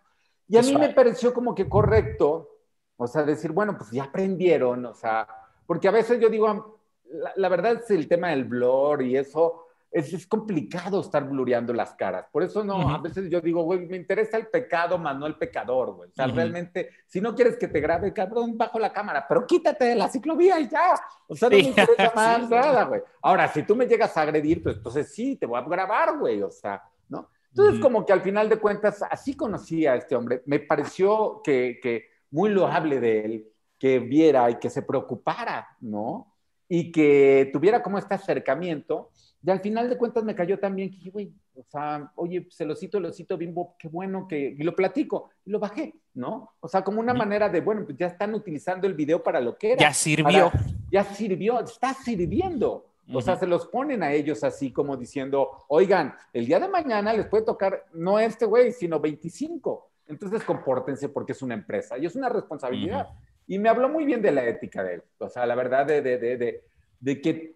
Y 0.48 0.58
a 0.58 0.62
mí 0.62 0.76
me 0.76 0.90
pareció 0.90 1.34
como 1.34 1.54
que 1.54 1.70
correcto, 1.70 2.50
o 2.98 3.08
sea, 3.08 3.24
decir, 3.24 3.52
bueno, 3.52 3.78
pues 3.78 3.92
ya 3.92 4.06
aprendieron, 4.06 4.86
o 4.86 4.94
sea, 4.96 5.28
porque 5.68 5.88
a 5.88 5.92
veces 5.92 6.20
yo 6.20 6.28
digo, 6.28 6.82
la, 7.06 7.34
la 7.36 7.50
verdad 7.50 7.74
es 7.74 7.92
el 7.92 8.08
tema 8.08 8.30
del 8.30 8.46
blur 8.46 9.04
y 9.04 9.16
eso, 9.16 9.68
es, 9.92 10.14
es, 10.14 10.28
complicado 10.28 11.02
estar 11.02 11.28
blureando 11.28 11.74
las 11.74 11.96
caras. 11.96 12.28
Por 12.32 12.44
eso 12.44 12.64
no, 12.64 12.90
a 12.90 13.00
veces 13.00 13.30
yo 13.30 13.42
digo, 13.42 13.64
güey, 13.64 13.88
me 13.88 13.98
interesa 13.98 14.38
el 14.38 14.48
pecado 14.48 14.98
más 14.98 15.18
no 15.18 15.26
el 15.26 15.36
pecador, 15.36 15.94
güey. 15.96 16.10
O 16.10 16.14
sea, 16.14 16.28
realmente, 16.28 16.90
si 17.08 17.20
no 17.20 17.34
quieres 17.34 17.58
que 17.58 17.68
te 17.68 17.80
grabe, 17.80 18.14
cabrón, 18.14 18.58
bajo 18.58 18.78
la 18.78 18.94
cámara, 18.94 19.26
pero 19.28 19.48
quítate 19.48 19.86
de 19.86 19.96
la 19.96 20.08
ciclovía 20.08 20.60
y 20.60 20.70
ya. 20.70 20.94
O 21.28 21.36
sea, 21.36 21.50
no 21.50 21.58
me 21.58 21.64
interesa 21.64 22.12
más 22.16 22.50
nada, 22.50 22.84
güey. 22.86 23.02
Ahora, 23.22 23.48
si 23.48 23.64
tú 23.64 23.76
me 23.76 23.88
llegas 23.88 24.16
a 24.16 24.22
agredir, 24.22 24.62
pues 24.62 24.78
entonces 24.78 25.12
sí, 25.12 25.36
te 25.36 25.46
voy 25.46 25.60
a 25.60 25.64
grabar, 25.64 26.18
güey. 26.18 26.42
O 26.44 26.52
sea, 26.52 26.84
¿no? 27.08 27.30
Entonces, 27.50 27.82
como 27.82 28.06
que 28.06 28.14
al 28.14 28.22
final 28.22 28.48
de 28.48 28.60
cuentas, 28.60 29.04
así 29.10 29.36
conocí 29.36 29.88
a 29.88 29.96
este 29.96 30.16
hombre. 30.16 30.44
Me 30.46 30.60
pareció 30.60 31.42
que, 31.44 31.80
que 31.82 32.06
muy 32.30 32.52
loable 32.52 33.00
de 33.00 33.26
él, 33.26 33.48
que 33.80 33.98
viera 34.00 34.52
y 34.52 34.56
que 34.60 34.70
se 34.70 34.84
preocupara, 34.84 35.68
¿no? 35.80 36.36
Y 36.68 36.92
que 36.92 37.50
tuviera 37.52 37.82
como 37.82 37.98
este 37.98 38.14
acercamiento 38.14 39.10
y 39.42 39.50
al 39.50 39.62
final 39.62 39.90
de 39.90 39.98
cuentas 39.98 40.24
me 40.24 40.36
cayó 40.36 40.60
también 40.60 40.92
que, 40.92 41.10
güey, 41.10 41.32
o 41.56 41.64
sea, 41.64 42.12
oye, 42.16 42.48
se 42.50 42.66
lo 42.66 42.76
cito, 42.76 43.00
lo 43.00 43.12
cito, 43.14 43.38
bimbo, 43.38 43.76
qué 43.80 43.88
bueno 43.88 44.28
que, 44.28 44.56
y 44.58 44.64
lo 44.64 44.76
platico, 44.76 45.30
y 45.46 45.52
lo 45.52 45.60
bajé, 45.60 45.94
¿no? 46.14 46.56
O 46.60 46.68
sea, 46.68 46.84
como 46.84 47.00
una 47.00 47.14
manera 47.14 47.48
de, 47.48 47.62
bueno, 47.62 47.86
pues 47.86 47.98
ya 47.98 48.08
están 48.08 48.34
utilizando 48.34 48.86
el 48.86 48.94
video 48.94 49.24
para 49.24 49.40
lo 49.40 49.58
que 49.58 49.74
era. 49.74 49.82
Ya 49.82 49.94
sirvió. 49.94 50.52
ya 50.92 51.04
sirvió, 51.04 51.60
está 51.62 51.94
sirviendo. 51.94 52.86
O 53.12 53.22
sea, 53.22 53.38
se 53.38 53.48
los 53.48 53.66
ponen 53.68 54.04
a 54.04 54.12
ellos 54.12 54.44
así 54.44 54.72
como 54.72 54.96
diciendo, 54.96 55.66
oigan, 55.68 56.14
el 56.32 56.46
día 56.46 56.60
de 56.60 56.68
mañana 56.68 57.12
les 57.12 57.26
puede 57.26 57.44
tocar 57.44 57.86
no 57.94 58.20
este 58.20 58.46
güey, 58.46 58.72
sino 58.72 59.00
25. 59.00 59.90
Entonces 60.08 60.44
compórtense 60.44 61.10
porque 61.10 61.32
es 61.32 61.42
una 61.42 61.56
empresa 61.56 61.98
y 61.98 62.06
es 62.06 62.16
una 62.16 62.30
responsabilidad. 62.30 63.08
Y 63.48 63.58
me 63.58 63.70
habló 63.70 63.90
muy 63.90 64.06
bien 64.06 64.22
de 64.22 64.32
la 64.32 64.46
ética 64.46 64.84
de 64.84 64.96
él. 64.96 65.04
O 65.18 65.28
sea, 65.28 65.48
la 65.48 65.56
verdad 65.56 65.88
de, 65.88 66.04
de, 66.04 66.20
de, 66.20 66.38
de, 66.38 66.64
de 67.00 67.22
que 67.22 67.56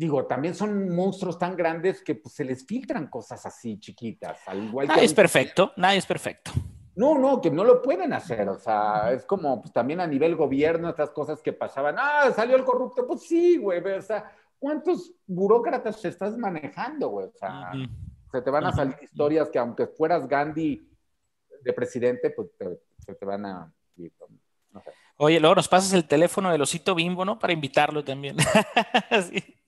digo, 0.00 0.24
también 0.24 0.54
son 0.54 0.88
monstruos 0.88 1.38
tan 1.38 1.54
grandes 1.54 2.02
que 2.02 2.14
pues, 2.14 2.34
se 2.34 2.42
les 2.42 2.64
filtran 2.64 3.08
cosas 3.08 3.44
así 3.44 3.78
chiquitas. 3.78 4.40
Al 4.46 4.64
igual 4.64 4.88
nadie 4.88 5.04
es 5.04 5.12
perfecto, 5.12 5.72
nadie 5.76 5.98
es 5.98 6.06
perfecto. 6.06 6.52
No, 6.96 7.18
no, 7.18 7.38
que 7.38 7.50
no 7.50 7.64
lo 7.64 7.82
pueden 7.82 8.14
hacer. 8.14 8.48
O 8.48 8.58
sea, 8.58 9.12
es 9.12 9.26
como 9.26 9.60
pues, 9.60 9.74
también 9.74 10.00
a 10.00 10.06
nivel 10.06 10.36
gobierno, 10.36 10.88
estas 10.88 11.10
cosas 11.10 11.42
que 11.42 11.52
pasaban. 11.52 11.96
Ah, 11.98 12.32
salió 12.34 12.56
el 12.56 12.64
corrupto. 12.64 13.06
Pues 13.06 13.24
sí, 13.24 13.58
güey. 13.58 13.78
O 13.92 14.00
sea, 14.00 14.32
¿cuántos 14.58 15.12
burócratas 15.26 16.02
estás 16.02 16.36
manejando, 16.38 17.08
güey? 17.08 17.26
O 17.26 17.32
sea, 17.32 17.70
se 18.32 18.40
te 18.40 18.50
van 18.50 18.64
a 18.64 18.72
salir 18.72 18.96
historias 19.02 19.50
que 19.50 19.58
aunque 19.58 19.86
fueras 19.86 20.26
Gandhi 20.26 20.88
de 21.62 21.72
presidente, 21.74 22.30
pues 22.30 22.48
se 23.04 23.14
te 23.14 23.26
van 23.26 23.44
a... 23.44 23.72
Oye, 25.18 25.38
luego 25.38 25.56
nos 25.56 25.68
pasas 25.68 25.92
el 25.92 26.08
teléfono 26.08 26.50
del 26.50 26.62
osito 26.62 26.94
bimbo, 26.94 27.26
¿no? 27.26 27.38
Para 27.38 27.52
invitarlo 27.52 28.02
también. 28.02 28.36
sí. 29.30 29.59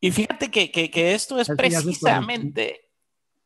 Y 0.00 0.10
fíjate 0.10 0.50
que, 0.50 1.14
esto 1.14 1.38
es 1.38 1.48
precisamente, 1.48 2.90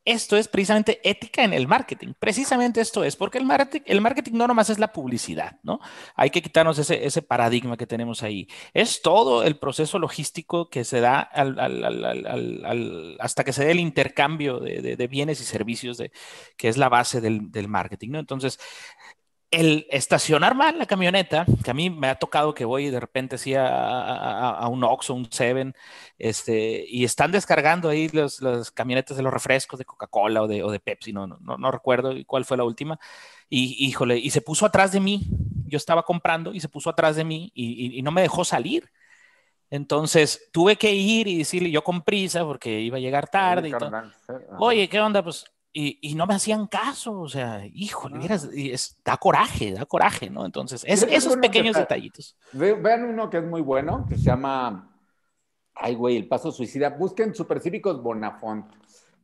esto 0.04 0.36
es 0.36 0.46
precisamente 0.46 1.00
ética 1.02 1.42
en 1.42 1.52
el 1.52 1.66
marketing. 1.66 2.12
Precisamente 2.18 2.80
esto 2.80 3.02
es, 3.02 3.16
porque 3.16 3.38
el 3.38 3.44
marketing, 3.44 3.82
el 3.86 4.00
marketing 4.00 4.34
no 4.34 4.46
nomás 4.46 4.70
es 4.70 4.78
la 4.78 4.92
publicidad, 4.92 5.58
¿no? 5.64 5.80
Hay 6.14 6.30
que 6.30 6.42
quitarnos 6.42 6.78
ese, 6.78 7.22
paradigma 7.22 7.76
que 7.76 7.88
tenemos 7.88 8.22
ahí. 8.22 8.46
Es 8.72 9.02
todo 9.02 9.42
el 9.42 9.58
proceso 9.58 9.98
logístico 9.98 10.70
que 10.70 10.84
se 10.84 11.00
da 11.00 11.28
hasta 13.18 13.44
que 13.44 13.52
se 13.52 13.64
dé 13.64 13.72
el 13.72 13.80
intercambio 13.80 14.60
de, 14.60 15.08
bienes 15.08 15.40
y 15.40 15.44
servicios, 15.44 15.98
de, 15.98 16.12
que 16.56 16.68
es 16.68 16.76
la 16.76 16.88
base 16.88 17.20
del, 17.20 17.50
del 17.50 17.66
marketing, 17.66 18.10
¿no? 18.10 18.18
Entonces, 18.20 18.60
el 19.54 19.86
estacionar 19.90 20.54
mal 20.54 20.78
la 20.78 20.86
camioneta, 20.86 21.46
que 21.62 21.70
a 21.70 21.74
mí 21.74 21.90
me 21.90 22.08
ha 22.08 22.16
tocado 22.16 22.54
que 22.54 22.64
voy 22.64 22.90
de 22.90 23.00
repente 23.00 23.36
así 23.36 23.54
a, 23.56 24.66
un 24.68 24.84
Oxxo, 24.84 25.14
un 25.14 25.30
Seven, 25.30 25.74
este, 26.18 26.84
y 26.88 27.04
están 27.04 27.32
descargando 27.32 27.88
ahí 27.88 28.08
los, 28.08 28.40
los 28.40 28.70
camionetas 28.70 29.16
de 29.16 29.22
los 29.22 29.32
refrescos 29.32 29.78
de 29.78 29.84
Coca-Cola 29.84 30.42
o 30.42 30.48
de, 30.48 30.62
o 30.62 30.70
de 30.70 30.80
Pepsi, 30.80 31.12
no, 31.12 31.26
no, 31.26 31.38
no, 31.38 31.70
recuerdo 31.70 32.12
cuál 32.26 32.44
fue 32.44 32.56
la 32.56 32.64
última, 32.64 32.98
y 33.48 33.86
híjole, 33.86 34.18
y 34.18 34.30
se 34.30 34.40
puso 34.40 34.66
atrás 34.66 34.92
de 34.92 35.00
mí, 35.00 35.22
yo 35.66 35.76
estaba 35.76 36.02
comprando 36.02 36.52
y 36.52 36.60
se 36.60 36.68
puso 36.68 36.90
atrás 36.90 37.16
de 37.16 37.24
mí 37.24 37.50
y, 37.54 37.98
y 37.98 38.02
no 38.02 38.10
me 38.10 38.22
dejó 38.22 38.44
salir. 38.44 38.90
Entonces 39.70 40.50
tuve 40.52 40.76
que 40.76 40.92
ir 40.92 41.26
y 41.26 41.38
decirle 41.38 41.70
yo 41.70 41.82
con 41.82 42.02
prisa 42.02 42.44
porque 42.44 42.80
iba 42.80 42.98
a 42.98 43.00
llegar 43.00 43.28
tarde. 43.28 43.70
Y 43.70 43.72
todo. 43.72 43.90
Oye, 44.58 44.88
¿qué 44.88 45.00
onda? 45.00 45.22
Pues 45.22 45.44
y, 45.76 46.14
no 46.14 46.26
me 46.26 46.34
hacían 46.34 46.68
caso, 46.68 47.20
o 47.20 47.28
sea, 47.28 47.66
híjole, 47.66 48.28
da 49.04 49.16
coraje, 49.16 49.72
da 49.72 49.84
coraje, 49.84 50.30
¿no? 50.30 50.46
Entonces, 50.46 50.84
esos 50.86 51.36
pequeños 51.38 51.74
detallitos. 51.74 52.36
vean 52.52 53.04
uno 53.04 53.28
que 53.28 53.38
es 53.38 53.44
muy 53.44 53.60
bueno, 53.60 54.06
que 54.08 54.14
se 54.14 54.22
llama, 54.22 54.96
ay, 55.74 55.96
güey, 55.96 56.16
El 56.16 56.28
Paso 56.28 56.52
Suicida. 56.52 56.90
Busquen 56.90 57.34
Supercívicos 57.34 58.00
Bonafont. 58.00 58.72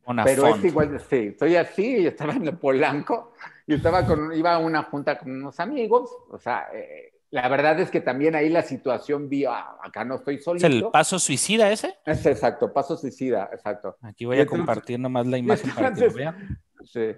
Bonafont. 0.05 0.35
Pero 0.35 0.53
es 0.53 0.65
igual, 0.65 0.99
sí, 1.09 1.27
estoy 1.27 1.55
así, 1.55 1.95
estaba 2.05 2.33
en 2.33 2.45
el 2.45 2.57
Polanco, 2.57 3.31
y 3.65 3.75
estaba 3.75 4.05
con, 4.05 4.33
iba 4.33 4.55
a 4.55 4.59
una 4.59 4.83
junta 4.83 5.17
con 5.17 5.31
unos 5.31 5.57
amigos, 5.61 6.11
o 6.29 6.37
sea, 6.37 6.67
eh, 6.73 7.10
la 7.31 7.47
verdad 7.47 7.79
es 7.79 7.89
que 7.89 8.01
también 8.01 8.35
ahí 8.35 8.49
la 8.49 8.61
situación 8.61 9.29
vi, 9.29 9.45
ah, 9.45 9.77
acá 9.81 10.03
no 10.03 10.15
estoy 10.15 10.39
solito. 10.39 10.67
¿Es 10.67 10.73
el 10.73 10.89
paso 10.91 11.17
suicida 11.17 11.71
ese? 11.71 11.97
Es 12.05 12.25
exacto, 12.25 12.73
paso 12.73 12.97
suicida, 12.97 13.49
exacto. 13.53 13.97
Aquí 14.01 14.25
voy 14.25 14.39
a 14.39 14.45
compartir 14.45 14.99
nomás 14.99 15.25
la 15.25 15.37
imagen 15.37 15.71
para 15.73 15.93
que 15.93 16.07
lo 16.07 16.13
vean. 16.13 16.61
Sí. 16.83 17.13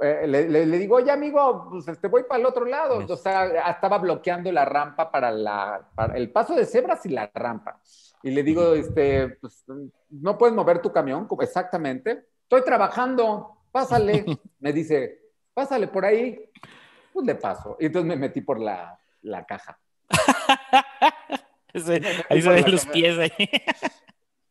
Eh, 0.00 0.26
le, 0.26 0.66
digo, 0.78 0.96
oye 0.96 1.10
amigo, 1.10 1.68
pues 1.70 1.86
este, 1.88 2.08
voy 2.08 2.22
para 2.22 2.40
el 2.40 2.46
otro 2.46 2.64
lado. 2.64 3.04
O 3.06 3.16
sea, 3.16 3.70
estaba 3.70 3.98
bloqueando 3.98 4.50
la 4.50 4.64
rampa 4.64 5.10
para, 5.10 5.30
la, 5.30 5.86
el 6.14 6.30
paso 6.30 6.54
de 6.54 6.64
cebras 6.64 7.04
y 7.04 7.10
la 7.10 7.30
rampa. 7.34 7.78
Y 8.22 8.30
le 8.30 8.42
digo, 8.42 8.72
este, 8.72 9.28
pues, 9.40 9.66
no 10.08 10.38
puedes 10.38 10.56
mover 10.56 10.80
tu 10.80 10.90
camión, 10.90 11.28
exactamente. 11.40 12.24
Estoy 12.42 12.62
trabajando, 12.62 13.58
pásale. 13.70 14.24
me 14.60 14.72
dice, 14.72 15.20
pásale 15.52 15.88
por 15.88 16.06
ahí. 16.06 16.48
Pues 17.12 17.26
le 17.26 17.34
paso. 17.34 17.76
Y 17.78 17.86
entonces 17.86 18.08
me 18.08 18.16
metí 18.16 18.40
por 18.40 18.60
la, 18.60 18.98
la 19.22 19.44
caja. 19.44 19.78
ahí 22.28 22.42
se 22.42 22.48
ven 22.48 22.70
los 22.70 22.86
pies 22.86 23.18
ahí. 23.18 23.50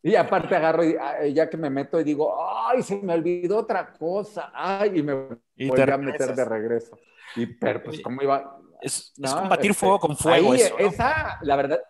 Y 0.04 0.16
aparte 0.16 0.56
agarro 0.56 0.84
y 0.84 0.96
ah, 1.00 1.26
ya 1.28 1.50
que 1.50 1.58
me 1.58 1.70
meto 1.70 2.00
y 2.00 2.04
digo, 2.04 2.34
ay, 2.66 2.82
se 2.82 2.98
me 2.98 3.14
olvidó 3.14 3.58
otra 3.58 3.92
cosa, 3.94 4.52
ay, 4.54 5.00
y 5.00 5.04
me 5.04 5.14
voy 5.14 5.82
a 5.82 5.98
meter 5.98 6.36
de 6.36 6.46
regreso. 6.46 6.98
Y 7.36 7.46
pero 7.46 7.84
pues 7.84 8.00
cómo 8.02 8.22
iba. 8.22 8.58
Es, 8.80 9.14
combatir 9.20 9.72
este, 9.72 9.80
fuego 9.80 10.00
con 10.00 10.16
fuego. 10.16 10.54
esa, 10.54 11.40
la 11.42 11.56
verdad. 11.56 11.82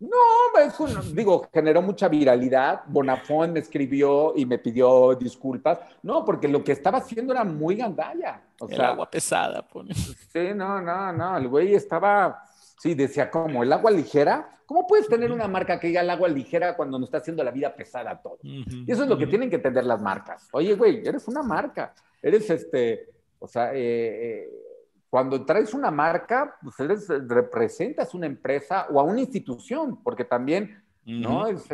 No, 0.00 0.58
es 0.58 0.80
un, 0.80 1.14
digo, 1.14 1.46
generó 1.52 1.82
mucha 1.82 2.08
viralidad. 2.08 2.82
Bonafón 2.86 3.52
me 3.52 3.60
escribió 3.60 4.32
y 4.34 4.46
me 4.46 4.58
pidió 4.58 5.14
disculpas. 5.14 5.78
No, 6.02 6.24
porque 6.24 6.48
lo 6.48 6.64
que 6.64 6.72
estaba 6.72 6.98
haciendo 6.98 7.34
era 7.34 7.44
muy 7.44 7.76
gandalla. 7.76 8.40
O 8.60 8.68
el 8.68 8.80
agua 8.80 9.10
pesada, 9.10 9.60
pone. 9.60 9.94
Sí, 9.94 10.54
no, 10.54 10.80
no, 10.80 11.12
no. 11.12 11.36
El 11.36 11.48
güey 11.48 11.74
estaba, 11.74 12.42
sí, 12.78 12.94
decía 12.94 13.30
como 13.30 13.62
el 13.62 13.72
agua 13.72 13.90
ligera. 13.90 14.48
¿Cómo 14.64 14.86
puedes 14.86 15.06
tener 15.06 15.32
una 15.32 15.48
marca 15.48 15.78
que 15.78 15.88
diga 15.88 16.00
el 16.00 16.08
agua 16.08 16.28
ligera 16.28 16.76
cuando 16.76 16.98
nos 16.98 17.08
está 17.08 17.18
haciendo 17.18 17.44
la 17.44 17.50
vida 17.50 17.74
pesada 17.74 18.22
todo? 18.22 18.38
y 18.42 18.90
eso 18.90 19.02
es 19.02 19.08
lo 19.08 19.18
que 19.18 19.26
tienen 19.26 19.50
que 19.50 19.56
entender 19.56 19.84
las 19.84 20.00
marcas. 20.00 20.48
Oye, 20.52 20.74
güey, 20.74 21.06
eres 21.06 21.28
una 21.28 21.42
marca. 21.42 21.92
Eres 22.22 22.48
este, 22.48 23.08
o 23.38 23.48
sea, 23.48 23.74
eh, 23.74 23.78
eh 23.80 24.69
cuando 25.10 25.44
traes 25.44 25.74
una 25.74 25.90
marca, 25.90 26.56
pues 26.62 26.78
eres, 26.80 27.08
representas 27.08 28.14
una 28.14 28.26
empresa 28.26 28.86
o 28.90 29.00
a 29.00 29.02
una 29.02 29.20
institución, 29.20 30.02
porque 30.02 30.24
también, 30.24 30.82
¿no? 31.04 31.46
Es, 31.46 31.68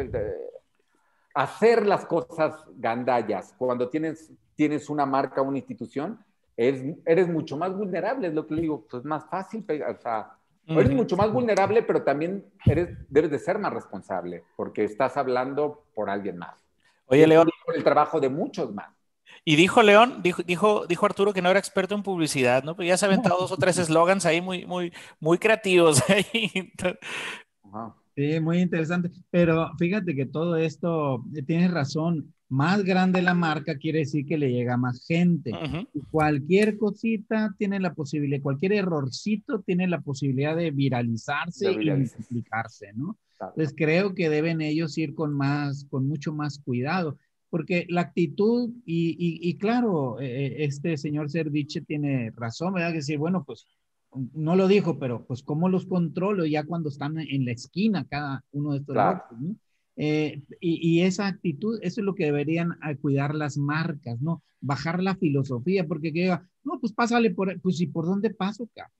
hacer 1.34 1.87
las 1.87 2.07
cosas 2.07 2.64
gandallas, 2.76 3.55
cuando 3.59 3.91
tienes, 3.91 4.32
tienes 4.55 4.89
una 4.89 5.05
marca 5.05 5.43
o 5.43 5.45
una 5.45 5.59
institución, 5.59 6.18
es, 6.57 6.82
eres 7.05 7.28
mucho 7.28 7.59
más 7.59 7.76
vulnerable, 7.76 8.28
es 8.28 8.34
lo 8.34 8.47
que 8.47 8.55
le 8.55 8.62
digo, 8.62 8.87
pues 8.89 9.03
es 9.03 9.05
más 9.05 9.28
fácil, 9.28 9.64
o 9.68 10.01
sea, 10.01 10.37
Eres 10.68 10.91
mucho 10.91 11.16
más 11.16 11.32
vulnerable, 11.32 11.82
pero 11.84 12.03
también 12.03 12.45
eres, 12.64 12.89
debes 13.09 13.30
de 13.30 13.39
ser 13.39 13.59
más 13.59 13.72
responsable, 13.72 14.43
porque 14.57 14.82
estás 14.82 15.16
hablando 15.16 15.84
por 15.95 16.11
alguien 16.11 16.39
más. 16.39 16.57
Oye, 17.07 17.24
León. 17.24 17.49
Por 17.64 17.76
el 17.76 17.84
trabajo 17.84 18.18
de 18.18 18.28
muchos 18.28 18.74
más. 18.74 18.95
Y 19.49 19.55
dijo 19.55 19.80
León, 19.80 20.22
dijo, 20.24 20.42
dijo, 20.42 20.86
dijo 20.88 21.07
Arturo 21.07 21.32
que 21.32 21.40
no 21.40 21.49
era 21.49 21.61
experto 21.61 21.94
en 21.94 22.03
publicidad, 22.03 22.64
¿no? 22.64 22.74
Pues 22.74 22.88
ya 22.88 22.97
se 22.97 23.05
ha 23.07 23.09
aventado 23.09 23.38
dos 23.38 23.53
o 23.53 23.57
tres 23.57 23.78
eslogans 23.78 24.26
ahí 24.26 24.40
muy, 24.40 24.66
muy, 24.66 24.92
muy 25.20 25.38
creativos. 25.38 26.03
Sí, 28.16 28.40
muy 28.40 28.61
interesante. 28.61 29.11
Pero 29.30 29.72
fíjate 29.78 30.14
que 30.14 30.24
todo 30.24 30.57
esto, 30.57 31.22
eh, 31.34 31.42
tienes 31.42 31.70
razón, 31.70 32.32
más 32.49 32.82
grande 32.82 33.20
la 33.20 33.34
marca 33.34 33.76
quiere 33.76 33.99
decir 33.99 34.24
que 34.24 34.38
le 34.38 34.51
llega 34.51 34.78
más 34.78 35.07
gente. 35.07 35.53
Cualquier 36.11 36.78
cosita 36.78 37.55
tiene 37.59 37.78
la 37.78 37.92
posibilidad, 37.92 38.40
cualquier 38.40 38.72
errorcito 38.72 39.61
tiene 39.61 39.86
la 39.86 40.01
posibilidad 40.01 40.57
de 40.57 40.70
viralizarse 40.70 41.72
y 41.72 41.90
multiplicarse, 41.90 42.94
¿no? 42.94 43.18
Entonces 43.38 43.74
creo 43.76 44.14
que 44.14 44.30
deben 44.30 44.62
ellos 44.62 44.97
ir 44.97 45.14
con 45.14 45.34
más, 45.34 45.86
con 45.90 46.09
mucho 46.09 46.32
más 46.32 46.59
cuidado 46.59 47.18
porque 47.51 47.86
la 47.88 48.03
actitud, 48.03 48.70
y, 48.84 49.57
claro, 49.59 50.20
eh, 50.20 50.47
eh, 50.47 50.64
este 50.64 50.97
señor 50.97 51.30
Serviche 51.30 51.80
tiene 51.80 52.30
razón, 52.34 52.74
¿verdad? 52.74 52.90
Que 52.90 52.97
decir, 52.97 53.18
bueno, 53.18 53.44
pues 53.44 53.66
no 54.32 54.57
lo 54.57 54.68
dijo, 54.68 54.99
pero 54.99 55.24
pues 55.26 55.42
cómo 55.42 55.68
los 55.68 55.86
controlo 55.86 56.47
ya 56.47 56.64
cuando 56.64 56.88
están 56.88 57.18
en 57.18 57.44
la 57.44 57.53
esquina 57.53 58.07
cada 58.09 58.44
uno 58.53 58.72
de 58.72 58.78
estos 58.78 58.94
claro. 58.94 59.22
¿no? 59.38 59.57
Eh, 59.97 60.42
y, 60.61 61.01
esa 61.01 61.26
actitud, 61.26 61.78
eso 61.82 62.01
es 62.01 62.05
lo 62.05 62.14
que 62.14 62.26
deberían 62.26 62.76
cuidar 63.01 63.34
las 63.34 63.57
marcas, 63.57 64.20
¿no? 64.20 64.42
Bajar 64.61 65.03
la 65.03 65.16
filosofía, 65.16 65.86
porque 65.86 66.12
que 66.12 66.20
diga, 66.20 66.47
no, 66.64 66.78
pues 66.78 66.92
pásale 66.92 67.30
por, 67.30 67.59
pues 67.61 67.80
¿y 67.80 67.86
por 67.86 68.05
dónde 68.05 68.30
paso, 68.30 68.68
cabrón? 68.74 68.92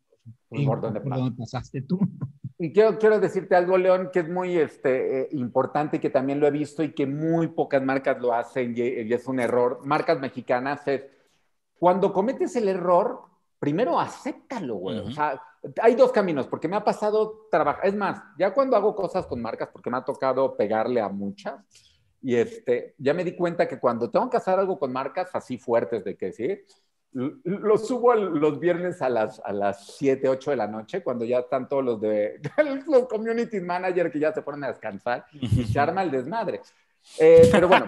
Pues, 0.49 0.64
¿Por, 0.64 0.80
dónde, 0.80 1.01
por 1.01 1.14
dónde 1.14 1.36
pasaste 1.36 1.82
tú? 1.82 1.99
Y 2.59 2.72
quiero, 2.72 2.98
quiero 2.98 3.20
decirte 3.20 3.54
algo, 3.54 3.76
León, 3.76 4.11
que 4.12 4.20
es 4.20 4.28
muy 4.28 4.57
este, 4.57 5.22
eh, 5.22 5.28
importante, 5.32 6.00
que 6.00 6.09
también 6.09 6.40
lo 6.40 6.46
he 6.46 6.50
visto 6.50 6.82
y 6.82 6.92
que 6.92 7.07
muy 7.07 7.48
pocas 7.48 7.82
marcas 7.82 8.18
lo 8.18 8.32
hacen 8.32 8.72
y, 8.76 9.12
es 9.12 9.26
un 9.26 9.40
error. 9.40 9.80
Marcas 9.84 10.18
mexicanas 10.18 10.86
es, 10.88 11.04
cuando 11.78 12.12
cometes 12.12 12.57
el 12.57 12.68
error, 12.68 13.20
primero 13.59 14.00
acéptalo, 14.00 14.76
güey. 14.76 15.00
O 15.00 15.11
sea, 15.11 15.40
hay 15.82 15.94
dos 15.94 16.12
caminos, 16.12 16.46
porque 16.46 16.68
me 16.68 16.76
ha 16.76 16.84
pasado 16.84 17.46
trabajar, 17.50 17.86
es 17.86 17.94
más, 17.94 18.22
ya 18.38 18.54
cuando 18.54 18.76
hago 18.76 18.94
cosas 18.94 19.26
con 19.26 19.42
marcas, 19.42 19.68
porque 19.70 19.90
me 19.90 19.98
ha 19.98 20.04
tocado 20.04 20.57
pegarle 20.57 21.00
a 21.02 21.11
muchas, 21.11 21.61
y 22.22 22.36
este, 22.36 22.94
ya 22.98 23.12
me 23.12 23.24
di 23.24 23.36
cuenta 23.36 23.68
que 23.68 23.78
cuando 23.78 24.11
tengo 24.11 24.30
que 24.30 24.38
hacer 24.38 24.59
algo 24.59 24.78
con 24.78 24.92
marcas 24.92 25.28
así 25.34 25.59
fuertes 25.59 26.04
de 26.04 26.16
que 26.16 26.32
sí, 26.32 26.59
lo 27.12 27.78
subo 27.78 28.14
los 28.14 28.61
viernes 28.61 29.00
a 29.00 29.09
las, 29.09 29.40
a 29.40 29.52
las 29.52 29.86
7, 29.96 30.28
8 30.28 30.50
de 30.50 30.57
la 30.57 30.66
noche, 30.66 31.02
cuando 31.02 31.24
ya 31.24 31.38
están 31.38 31.68
todos 31.68 31.84
los 31.84 32.00
de 32.00 32.40
los 32.86 33.07
community 33.07 33.61
manager 33.61 34.11
que 34.11 34.18
ya 34.18 34.32
se 34.32 34.42
ponen 34.42 34.64
a 34.64 34.68
descansar 34.68 35.24
y 35.32 35.64
se 35.64 35.78
arma 35.78 36.02
el 36.02 36.11
desmadre. 36.11 36.61
Eh, 37.18 37.48
pero 37.50 37.68
bueno, 37.68 37.86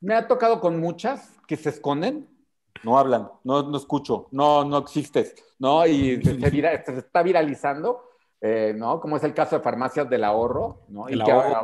me 0.00 0.14
ha 0.14 0.28
tocado 0.28 0.60
con 0.60 0.78
muchas 0.78 1.32
que 1.46 1.56
se 1.56 1.70
esconden, 1.70 2.28
no 2.84 2.98
hablan, 2.98 3.28
no, 3.42 3.62
no 3.62 3.76
escucho, 3.76 4.28
no, 4.30 4.64
no 4.64 4.78
existes, 4.78 5.34
¿no? 5.58 5.86
Y 5.86 6.22
se, 6.22 6.38
se, 6.38 6.98
está 6.98 7.22
viralizando, 7.22 8.10
eh, 8.40 8.74
¿no? 8.76 9.00
Como 9.00 9.16
es 9.16 9.24
el 9.24 9.34
caso 9.34 9.56
de 9.56 9.62
farmacias 9.62 10.08
del 10.08 10.24
ahorro, 10.24 10.82
¿no? 10.88 11.08
Y 11.08 11.18
que 11.18 11.32
ahora, 11.32 11.62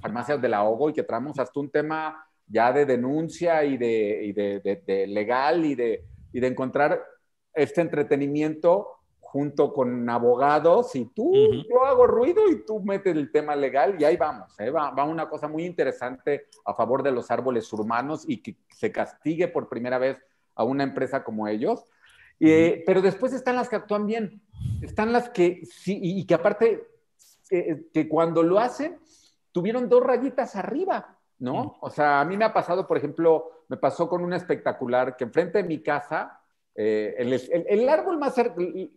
farmacias 0.00 0.40
del 0.40 0.54
ahogo 0.54 0.90
y 0.90 0.92
que 0.92 1.02
traemos 1.02 1.38
hasta 1.38 1.60
un 1.60 1.70
tema 1.70 2.26
ya 2.50 2.72
de 2.72 2.84
denuncia 2.84 3.64
y 3.64 3.76
de, 3.78 4.24
y 4.24 4.32
de, 4.32 4.82
de, 4.86 5.06
legal 5.06 5.64
y 5.64 5.74
de, 5.74 6.04
y 6.32 6.40
de 6.40 6.46
encontrar 6.46 7.02
este 7.54 7.80
entretenimiento 7.80 8.88
junto 9.20 9.72
con 9.72 10.10
abogados 10.10 10.96
y 10.96 11.04
tú, 11.06 11.32
yo 11.70 11.84
hago 11.84 12.06
ruido 12.08 12.50
y 12.50 12.64
tú 12.66 12.80
metes 12.82 13.14
el 13.14 13.30
tema 13.30 13.54
legal 13.54 13.96
y 13.98 14.04
ahí 14.04 14.16
vamos, 14.16 14.58
¿eh? 14.58 14.70
va, 14.70 14.90
va, 14.90 15.04
una 15.04 15.28
cosa 15.28 15.46
muy 15.46 15.64
interesante 15.64 16.46
a 16.64 16.74
favor 16.74 17.04
de 17.04 17.12
los 17.12 17.30
árboles 17.30 17.72
urbanos 17.72 18.24
y 18.26 18.42
que 18.42 18.56
se 18.68 18.90
castigue 18.90 19.46
por 19.46 19.68
primera 19.68 19.98
vez 19.98 20.18
a 20.56 20.64
una 20.64 20.82
empresa 20.82 21.22
como 21.22 21.46
ellos. 21.46 21.84
Eh, 22.40 22.82
pero 22.86 23.02
después 23.02 23.32
están 23.34 23.56
las 23.56 23.68
que 23.68 23.76
actúan 23.76 24.06
bien, 24.06 24.42
están 24.80 25.12
las 25.12 25.28
que 25.28 25.60
sí, 25.64 25.98
y, 26.02 26.26
que 26.26 26.34
aparte, 26.34 26.88
eh, 27.50 27.84
que 27.92 28.08
cuando 28.08 28.42
lo 28.42 28.58
hacen, 28.58 28.98
tuvieron 29.52 29.88
dos 29.88 30.02
rayitas 30.02 30.56
arriba. 30.56 31.19
¿No? 31.40 31.76
O 31.80 31.90
sea, 31.90 32.20
a 32.20 32.24
mí 32.24 32.36
me 32.36 32.44
ha 32.44 32.52
pasado, 32.52 32.86
por 32.86 32.96
ejemplo, 32.96 33.50
me 33.68 33.76
pasó 33.76 34.08
con 34.08 34.22
un 34.22 34.32
espectacular 34.32 35.16
que 35.16 35.24
enfrente 35.24 35.58
de 35.58 35.64
mi 35.64 35.82
casa, 35.82 36.40
eh, 36.74 37.14
el, 37.18 37.88
árbol 37.88 38.18
más 38.18 38.34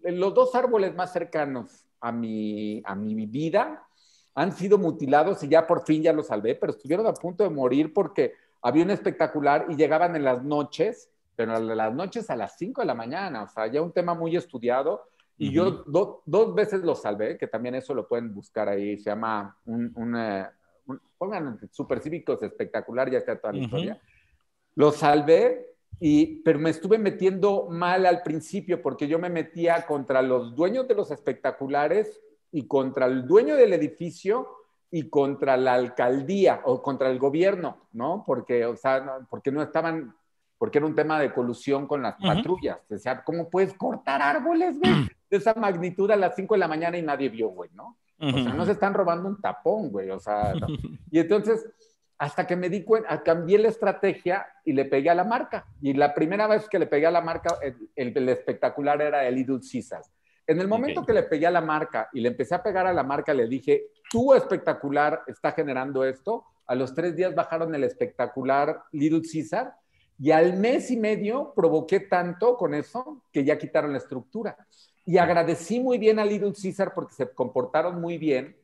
los 0.04 0.34
dos 0.34 0.54
árboles 0.54 0.94
más 0.94 1.12
cercanos 1.12 1.88
a 2.00 2.12
mi, 2.12 2.82
a 2.86 2.94
mi 2.96 3.26
vida 3.26 3.88
han 4.36 4.52
sido 4.52 4.78
mutilados 4.78 5.44
y 5.44 5.48
ya 5.48 5.66
por 5.66 5.84
fin 5.86 6.04
ya 6.04 6.14
los 6.14 6.28
salvé, 6.28 6.56
pero 6.56 6.72
estuvieron 6.72 7.08
a 7.08 7.14
punto 7.14 7.44
de 7.44 7.50
morir 7.50 7.94
porque 7.94 8.34
había 8.62 8.84
un 8.84 8.91
espectacular 8.91 9.66
y 9.70 9.76
llegaban 9.76 10.16
en 10.16 10.24
las 10.24 10.44
noches, 10.44 11.10
pero 11.36 11.58
en 11.58 11.76
las 11.76 11.94
noches 11.94 12.30
a 12.30 12.36
las 12.36 12.58
5 12.58 12.82
de 12.82 12.88
la 12.88 12.96
mañana, 12.96 13.44
o 13.44 13.48
sea, 13.48 13.68
ya 13.68 13.82
un 13.82 13.91
tema 13.91 14.14
muy 14.14 14.36
estudiado. 14.36 15.04
Y 15.36 15.52
yo 15.52 15.84
dos 15.86 16.56
veces 16.56 16.82
los 16.82 17.02
salvé, 17.02 17.38
que 17.38 17.48
también 17.48 17.76
eso 17.76 17.94
lo 17.94 18.08
pueden 18.08 18.34
buscar 18.34 18.70
ahí, 18.70 18.98
se 18.98 19.10
llama 19.10 19.58
un, 19.66 20.16
eh, 20.16 20.48
pongan 21.18 21.60
supercívicos 21.72 22.42
espectacular, 22.44 23.10
ya 23.10 23.20
está 23.20 23.40
toda 23.40 23.54
la 23.54 23.60
historia. 23.60 24.02
Lo 24.76 24.92
salvé, 24.92 25.74
y, 26.00 26.42
pero 26.44 26.60
me 26.60 26.70
estuve 26.70 26.98
metiendo 26.98 27.68
mal 27.70 28.06
al 28.06 28.24
principio 28.24 28.82
porque 28.82 29.08
yo 29.08 29.20
me 29.20 29.30
metía 29.30 29.86
contra 29.86 30.22
los 30.22 30.56
dueños 30.56 30.88
de 30.88 30.96
los 30.96 31.12
espectaculares 31.12 32.22
y 32.52 32.68
contra 32.68 33.06
el 33.06 33.28
dueño 33.28 33.56
del 33.56 33.74
edificio 33.74 34.48
y 34.92 35.10
contra 35.10 35.58
la 35.58 35.74
alcaldía 35.74 36.62
o 36.66 36.82
contra 36.82 37.10
el 37.10 37.18
gobierno, 37.18 37.78
¿no? 37.94 38.24
Porque, 38.26 38.66
o 38.66 38.76
sea, 38.76 39.00
no, 39.00 39.28
porque 39.28 39.52
no 39.52 39.64
estaban, 39.64 40.16
porque 40.60 40.78
era 40.78 40.86
un 40.86 40.94
tema 40.94 41.20
de 41.20 41.34
colusión 41.34 41.88
con 41.88 42.04
las 42.04 42.16
patrullas. 42.18 42.80
O 42.92 42.98
sea, 43.00 43.24
¿cómo 43.24 43.50
puedes 43.50 43.74
cortar 43.74 44.22
árboles, 44.22 44.78
güey? 44.80 44.94
De 45.32 45.38
esa 45.38 45.56
magnitud 45.56 46.12
a 46.12 46.16
las 46.16 46.36
5 46.36 46.54
de 46.54 46.60
la 46.60 46.68
mañana 46.68 46.96
y 46.96 47.02
nadie 47.02 47.30
vio, 47.30 47.50
güey, 47.50 47.72
¿no? 47.74 47.98
O 48.24 48.43
sea, 48.43 48.53
no 48.53 48.65
se 48.65 48.71
están 48.74 48.93
robando 48.93 49.28
un 49.28 49.41
tapón, 49.41 49.89
güey. 49.89 50.09
O 50.09 50.19
sea, 50.19 50.53
y 51.11 51.19
entonces, 51.19 51.65
hasta 52.17 52.47
que 52.47 52.55
me 52.55 52.69
di 52.69 52.84
cuenta, 52.84 53.21
cambié 53.21 53.57
la 53.57 53.67
estrategia 53.67 54.45
y 54.63 54.74
le 54.74 54.86
pegué 54.86 55.09
a 55.09 55.15
la 55.15 55.24
marca. 55.24 55.65
Y 55.82 55.93
la 55.93 56.13
primera 56.13 56.47
vez 56.47 56.69
que 56.69 56.80
le 56.80 56.88
pegué 56.88 57.05
a 57.05 57.11
la 57.11 57.21
marca, 57.21 57.57
el, 57.95 58.30
espectacular 58.30 59.01
era 59.01 59.26
el 59.26 59.38
Idul 59.38 59.61
Caesar. 59.61 60.01
En 60.45 60.59
el 60.59 60.67
momento 60.67 61.05
que 61.05 61.13
le 61.13 61.24
pegué 61.24 61.47
a 61.47 61.51
la 61.51 61.61
marca 61.61 62.09
y 62.13 62.19
le 62.19 62.30
empecé 62.30 62.55
a 62.55 62.63
pegar 62.63 62.86
a 62.86 62.93
la 62.93 63.03
marca, 63.03 63.34
le 63.34 63.47
dije, 63.47 63.88
tu 64.09 64.34
espectacular 64.34 65.21
está 65.28 65.51
generando 65.53 66.03
esto. 66.03 66.45
A 66.67 66.76
los 66.76 66.93
tres 66.93 67.15
días 67.15 67.34
bajaron 67.34 67.74
el 67.76 67.84
espectacular 67.84 68.84
Little 68.91 69.21
Caesar 69.21 69.74
y 70.19 70.32
al 70.32 70.57
mes 70.57 70.91
y 70.91 70.97
medio 70.97 71.53
provoqué 71.55 72.01
tanto 72.01 72.55
con 72.57 72.74
eso 72.74 73.24
que 73.32 73.43
ya 73.43 73.57
quitaron 73.57 73.91
la 73.91 73.97
estructura 73.97 74.57
y 75.06 75.18
agradecí 75.18 75.80
muy 75.80 75.97
bien 75.97 76.20
a 76.20 76.26
Little 76.26 76.54
Caesar 76.54 76.93
porque 76.93 77.14
se 77.14 77.30
comportaron 77.32 77.99
muy 77.99 78.18
bien. 78.18 78.56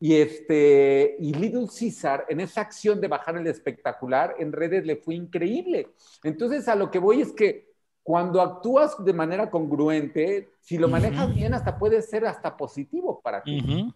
Y, 0.00 0.16
este, 0.16 1.16
y 1.18 1.32
Little 1.34 1.66
Caesar, 1.66 2.26
en 2.28 2.40
esa 2.40 2.60
acción 2.60 3.00
de 3.00 3.08
bajar 3.08 3.36
el 3.36 3.46
espectacular, 3.46 4.34
en 4.38 4.52
redes 4.52 4.84
le 4.84 4.96
fue 4.96 5.14
increíble. 5.14 5.88
Entonces, 6.22 6.68
a 6.68 6.74
lo 6.74 6.90
que 6.90 6.98
voy 6.98 7.22
es 7.22 7.32
que 7.32 7.72
cuando 8.02 8.42
actúas 8.42 9.02
de 9.02 9.12
manera 9.14 9.50
congruente, 9.50 10.50
si 10.60 10.76
lo 10.76 10.88
manejas 10.88 11.34
bien, 11.34 11.54
hasta 11.54 11.78
puede 11.78 12.02
ser 12.02 12.26
hasta 12.26 12.54
positivo 12.54 13.20
para 13.22 13.42
ti. 13.42 13.92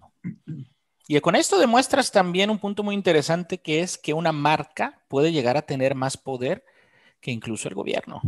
Y 1.07 1.20
con 1.20 1.36
esto 1.36 1.59
demuestras 1.59 2.11
también 2.11 2.49
un 2.51 2.59
punto 2.59 2.82
muy 2.82 2.95
interesante 2.95 3.59
que 3.59 3.80
es 3.80 3.99
que 3.99 4.14
una 4.14 4.32
marca 4.32 5.03
puede 5.09 5.32
llegar 5.32 5.57
a 5.57 5.62
tener 5.62 5.95
más 5.95 6.16
poder 6.16 6.64
que 7.20 7.30
incluso 7.30 7.68
el 7.68 7.74
gobierno. 7.74 8.22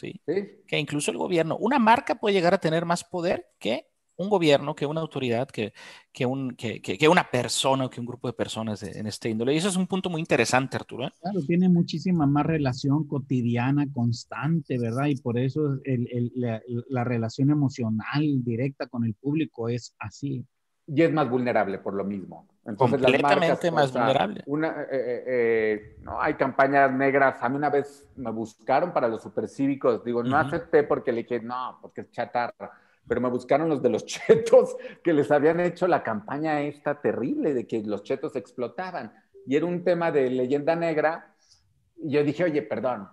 ¿Sí? 0.00 0.20
Que 0.66 0.78
incluso 0.78 1.10
el 1.10 1.18
gobierno, 1.18 1.56
una 1.58 1.78
marca 1.78 2.14
puede 2.14 2.34
llegar 2.34 2.54
a 2.54 2.58
tener 2.58 2.84
más 2.84 3.04
poder 3.04 3.46
que 3.58 3.90
un 4.20 4.28
gobierno, 4.28 4.74
que 4.74 4.84
una 4.84 5.00
autoridad, 5.00 5.48
que, 5.48 5.72
que, 6.12 6.26
un, 6.26 6.50
que, 6.54 6.82
que 6.82 7.08
una 7.08 7.30
persona 7.30 7.86
o 7.86 7.90
que 7.90 8.00
un 8.00 8.06
grupo 8.06 8.28
de 8.28 8.34
personas 8.34 8.82
en 8.82 9.06
este 9.06 9.30
índole. 9.30 9.54
Y 9.54 9.56
eso 9.56 9.68
es 9.68 9.76
un 9.76 9.86
punto 9.86 10.10
muy 10.10 10.20
interesante, 10.20 10.76
Arturo. 10.76 11.06
¿eh? 11.06 11.12
Claro, 11.22 11.40
tiene 11.46 11.70
muchísima 11.70 12.26
más 12.26 12.44
relación 12.44 13.06
cotidiana, 13.06 13.90
constante, 13.90 14.78
¿verdad? 14.78 15.06
Y 15.06 15.16
por 15.16 15.38
eso 15.38 15.78
el, 15.84 16.06
el, 16.12 16.32
la, 16.34 16.60
la, 16.88 17.04
relación 17.04 17.50
emocional 17.50 18.44
directa 18.44 18.88
con 18.88 19.04
el 19.04 19.14
público 19.14 19.70
es 19.70 19.94
así. 19.98 20.44
Y 20.92 21.02
es 21.02 21.12
más 21.12 21.30
vulnerable 21.30 21.78
por 21.78 21.94
lo 21.94 22.02
mismo. 22.02 22.48
Entonces, 22.66 23.00
Completamente 23.00 23.70
más 23.70 23.92
vulnerable. 23.92 24.42
Una, 24.46 24.82
eh, 24.82 24.86
eh, 24.90 25.24
eh, 25.26 25.96
no, 26.02 26.20
hay 26.20 26.34
campañas 26.34 26.92
negras. 26.92 27.40
A 27.40 27.48
mí 27.48 27.56
una 27.56 27.70
vez 27.70 28.08
me 28.16 28.32
buscaron 28.32 28.92
para 28.92 29.06
los 29.06 29.22
supercívicos. 29.22 30.04
Digo, 30.04 30.24
no 30.24 30.36
acepté 30.36 30.82
porque 30.82 31.12
le 31.12 31.22
dije, 31.22 31.40
no, 31.40 31.78
porque 31.80 32.00
es 32.02 32.10
chatarra. 32.10 32.72
Pero 33.06 33.20
me 33.20 33.28
buscaron 33.28 33.68
los 33.68 33.80
de 33.80 33.88
los 33.88 34.04
chetos 34.06 34.76
que 35.02 35.12
les 35.12 35.30
habían 35.30 35.60
hecho 35.60 35.86
la 35.86 36.02
campaña 36.02 36.60
esta 36.60 37.00
terrible 37.00 37.54
de 37.54 37.68
que 37.68 37.82
los 37.82 38.02
chetos 38.02 38.34
explotaban. 38.34 39.12
Y 39.46 39.54
era 39.54 39.66
un 39.66 39.84
tema 39.84 40.10
de 40.10 40.28
leyenda 40.28 40.74
negra. 40.74 41.34
Y 41.98 42.10
yo 42.10 42.24
dije, 42.24 42.42
oye, 42.44 42.62
perdón, 42.62 43.10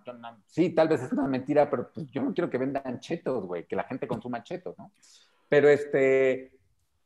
sí, 0.47 0.71
tal 0.71 0.87
vez 0.87 1.03
es 1.03 1.11
una 1.11 1.27
mentira, 1.27 1.69
pero 1.69 1.91
pues 1.93 2.09
yo 2.09 2.23
no 2.23 2.33
quiero 2.33 2.49
que 2.49 2.57
vendan 2.57 2.99
chetos, 2.99 3.45
güey, 3.45 3.65
que 3.67 3.75
la 3.75 3.83
gente 3.83 4.07
consuma 4.07 4.43
chetos, 4.43 4.77
¿no? 4.79 4.91
Pero 5.49 5.69
este, 5.69 6.56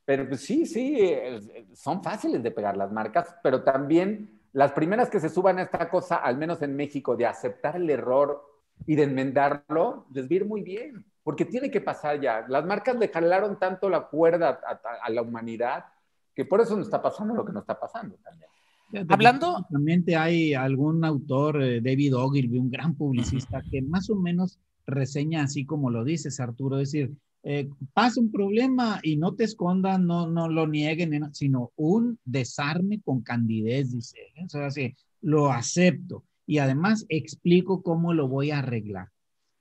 pero 0.05 0.27
pues 0.27 0.41
sí, 0.41 0.65
sí, 0.65 1.09
son 1.73 2.03
fáciles 2.03 2.41
de 2.41 2.51
pegar 2.51 2.75
las 2.75 2.91
marcas, 2.91 3.35
pero 3.43 3.63
también 3.63 4.41
las 4.53 4.73
primeras 4.73 5.09
que 5.09 5.19
se 5.19 5.29
suban 5.29 5.59
a 5.59 5.63
esta 5.63 5.89
cosa, 5.89 6.17
al 6.17 6.37
menos 6.37 6.61
en 6.61 6.75
México, 6.75 7.15
de 7.15 7.25
aceptar 7.25 7.75
el 7.77 7.89
error 7.89 8.43
y 8.85 8.95
de 8.95 9.03
enmendarlo, 9.03 10.07
les 10.13 10.27
va 10.27 10.45
muy 10.45 10.61
bien, 10.61 11.05
porque 11.23 11.45
tiene 11.45 11.69
que 11.69 11.81
pasar 11.81 12.19
ya. 12.19 12.45
Las 12.47 12.65
marcas 12.65 12.97
le 12.97 13.07
jalaron 13.07 13.59
tanto 13.59 13.89
la 13.89 14.07
cuerda 14.07 14.59
a, 15.03 15.09
la 15.09 15.21
humanidad 15.21 15.85
que 16.35 16.45
por 16.45 16.61
eso 16.61 16.75
nos 16.75 16.87
está 16.87 17.01
pasando 17.01 17.33
lo 17.33 17.45
que 17.45 17.53
nos 17.53 17.63
está 17.63 17.79
pasando 17.79 18.15
también. 18.23 18.49
Hablando. 19.09 19.65
Hay 20.17 20.53
algún 20.53 21.05
autor, 21.05 21.61
eh, 21.61 21.79
David 21.79 22.17
Ogilvy, 22.17 22.57
un 22.57 22.69
gran 22.69 22.95
publicista, 22.95 23.61
que 23.69 23.81
más 23.81 24.09
o 24.09 24.15
menos 24.15 24.59
reseña 24.85 25.43
así 25.43 25.65
como 25.65 25.89
lo 25.89 26.03
dices, 26.03 26.39
Arturo, 26.41 26.77
es 26.79 26.91
decir, 26.91 27.15
eh, 27.43 27.69
pasa 27.93 28.21
un 28.21 28.31
problema 28.31 28.99
y 29.01 29.17
no 29.17 29.33
te 29.33 29.45
escondan, 29.45 30.05
no, 30.05 30.27
no 30.27 30.47
lo 30.47 30.67
nieguen, 30.67 31.33
sino 31.33 31.71
un 31.75 32.19
desarme 32.23 33.01
con 33.01 33.21
candidez, 33.21 33.91
dice. 33.91 34.19
¿eh? 34.35 34.45
O 34.45 34.49
sea, 34.49 34.67
así, 34.67 34.95
lo 35.21 35.51
acepto 35.51 36.23
y 36.45 36.59
además 36.59 37.05
explico 37.09 37.81
cómo 37.81 38.13
lo 38.13 38.27
voy 38.27 38.51
a 38.51 38.59
arreglar. 38.59 39.07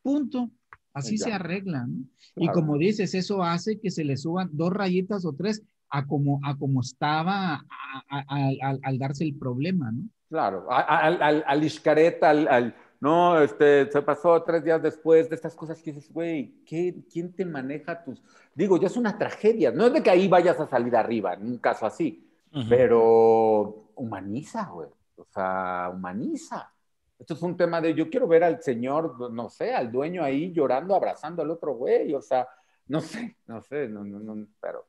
Punto. 0.03 0.51
Así 0.93 1.19
se 1.19 1.33
arregla, 1.33 1.87
¿no? 1.87 2.05
Y 2.35 2.49
como 2.49 2.77
dices, 2.77 3.15
eso 3.15 3.45
hace 3.45 3.79
que 3.79 3.93
se 3.93 4.05
le 4.05 4.17
suban 4.17 4.51
dos 4.53 4.73
rayitas 4.73 5.25
o 5.25 5.33
tres 5.33 5.63
a 5.89 6.05
como, 6.07 6.41
a 6.43 6.57
como 6.57 6.81
estaba 6.81 7.65
al 8.09 8.99
darse 8.99 9.23
el 9.23 9.37
problema, 9.37 9.93
¿no? 9.93 10.03
Claro, 10.29 10.67
al, 10.71 11.23
al, 11.23 11.45
al 11.47 11.65
iscareta, 11.65 12.31
al 12.31 12.75
no, 13.01 13.41
este, 13.41 13.91
se 13.91 14.03
pasó 14.03 14.43
tres 14.43 14.63
días 14.63 14.83
después 14.83 15.29
de 15.29 15.35
estas 15.35 15.55
cosas 15.55 15.81
que 15.81 15.93
dices, 15.93 16.13
güey, 16.13 16.63
¿quién 16.67 17.33
te 17.35 17.45
maneja 17.47 18.05
tus...? 18.05 18.23
Digo, 18.55 18.77
ya 18.77 18.89
es 18.89 18.97
una 18.97 19.17
tragedia, 19.17 19.71
no 19.71 19.87
es 19.87 19.93
de 19.95 20.03
que 20.03 20.11
ahí 20.11 20.29
vayas 20.29 20.61
a 20.61 20.69
salir 20.69 20.95
arriba, 20.95 21.33
en 21.33 21.47
un 21.47 21.59
caso 21.59 21.87
así, 21.87 22.29
pero 22.69 23.91
humaniza, 23.95 24.69
güey, 24.69 24.89
o 25.17 25.25
sea, 25.25 25.91
humaniza. 25.95 26.71
Esto 27.19 27.35
es 27.35 27.43
un 27.43 27.57
tema 27.57 27.81
de, 27.81 27.95
yo 27.95 28.11
quiero 28.11 28.29
ver 28.29 28.45
al 28.45 28.63
señor, 28.63 29.31
no 29.33 29.49
sé, 29.49 29.75
al 29.75 29.91
dueño 29.91 30.23
ahí 30.23 30.53
llorando, 30.53 30.95
abrazando 30.95 31.43
al 31.43 31.51
otro 31.51 31.75
güey, 31.75 32.15
o 32.15 32.21
sea, 32.21 32.47
no 32.89 33.01
sé, 33.01 33.37
no 33.47 33.63
sé, 33.63 33.89
no, 33.89 34.05
no, 34.05 34.19
no, 34.19 34.47
pero 34.61 34.87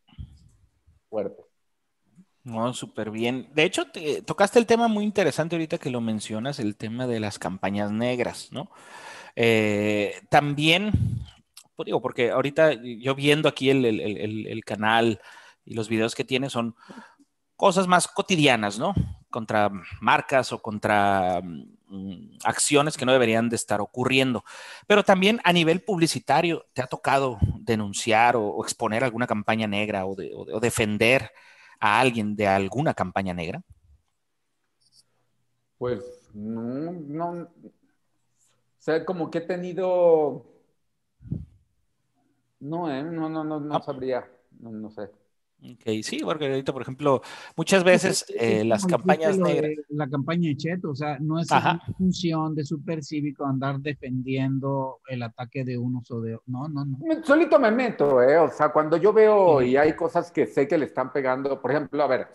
fuerte. 1.09 1.50
No, 2.43 2.73
súper 2.73 3.11
bien. 3.11 3.49
De 3.53 3.63
hecho, 3.63 3.85
te, 3.85 4.21
tocaste 4.23 4.57
el 4.57 4.65
tema 4.65 4.87
muy 4.87 5.03
interesante 5.03 5.55
ahorita 5.55 5.77
que 5.77 5.91
lo 5.91 6.01
mencionas, 6.01 6.59
el 6.59 6.75
tema 6.75 7.05
de 7.05 7.19
las 7.19 7.37
campañas 7.37 7.91
negras, 7.91 8.49
¿no? 8.51 8.71
Eh, 9.35 10.21
también, 10.29 10.91
pues 11.75 11.85
digo, 11.85 12.01
porque 12.01 12.31
ahorita 12.31 12.73
yo 12.73 13.13
viendo 13.13 13.47
aquí 13.47 13.69
el, 13.69 14.63
canal 14.65 15.21
y 15.65 15.75
los 15.75 15.87
videos 15.87 16.15
que 16.15 16.23
tiene 16.23 16.49
son 16.49 16.75
cosas 17.55 17.87
más 17.87 18.07
cotidianas, 18.07 18.79
¿no? 18.79 18.95
Contra 19.29 19.69
marcas 20.01 20.51
o 20.51 20.61
contra 20.63 21.41
mm, 21.43 22.39
acciones 22.43 22.97
que 22.97 23.05
no 23.05 23.11
deberían 23.11 23.49
de 23.49 23.55
estar 23.55 23.81
ocurriendo. 23.81 24.43
Pero 24.87 25.03
también 25.03 25.39
a 25.43 25.53
nivel 25.53 25.81
publicitario, 25.83 26.65
¿te 26.73 26.81
ha 26.81 26.87
tocado 26.87 27.37
denunciar 27.59 28.35
o, 28.35 28.63
exponer 28.63 29.03
alguna 29.03 29.27
campaña 29.27 29.67
negra 29.67 30.05
o, 30.05 30.15
o 30.15 30.59
defender? 30.59 31.31
A 31.81 31.99
alguien 31.99 32.35
de 32.35 32.47
alguna 32.47 32.93
campaña 32.93 33.33
negra? 33.33 33.61
Pues 35.77 36.29
no, 36.33 36.91
no. 36.91 37.31
O 37.41 37.47
sea, 38.77 39.03
como 39.03 39.29
que 39.31 39.39
he 39.39 39.41
tenido. 39.41 40.45
No, 42.59 42.89
¿eh? 42.89 43.03
no, 43.03 43.27
no, 43.27 43.43
no, 43.43 43.59
no 43.59 43.75
ah. 43.75 43.81
sabría. 43.81 44.29
No, 44.59 44.69
no 44.69 44.91
sé. 44.91 45.09
Ok, 45.63 46.01
sí, 46.01 46.21
porque 46.23 46.47
ahorita, 46.47 46.73
por 46.73 46.81
ejemplo, 46.81 47.21
muchas 47.55 47.83
veces 47.83 48.25
eh, 48.29 48.63
las 48.65 48.83
campañas 48.83 49.37
negras. 49.37 49.71
La 49.89 50.09
campaña 50.09 50.49
de 50.49 50.57
Cheto, 50.57 50.89
o 50.89 50.95
sea, 50.95 51.19
no 51.19 51.39
es 51.39 51.51
una 51.51 51.79
función 51.97 52.55
de 52.55 52.65
supercívico 52.65 53.45
andar 53.45 53.79
defendiendo 53.79 55.01
el 55.07 55.21
ataque 55.21 55.63
de 55.63 55.77
unos 55.77 56.09
o 56.09 56.19
de. 56.19 56.39
No, 56.47 56.67
no, 56.67 56.85
no. 56.85 56.97
Solito 57.23 57.59
me 57.59 57.69
meto, 57.69 58.23
¿eh? 58.23 58.39
O 58.39 58.49
sea, 58.49 58.69
cuando 58.69 58.97
yo 58.97 59.13
veo 59.13 59.61
y 59.61 59.77
hay 59.77 59.93
cosas 59.93 60.31
que 60.31 60.47
sé 60.47 60.67
que 60.67 60.79
le 60.79 60.85
están 60.85 61.13
pegando, 61.13 61.61
por 61.61 61.69
ejemplo, 61.69 62.01
a 62.01 62.07
ver, 62.07 62.27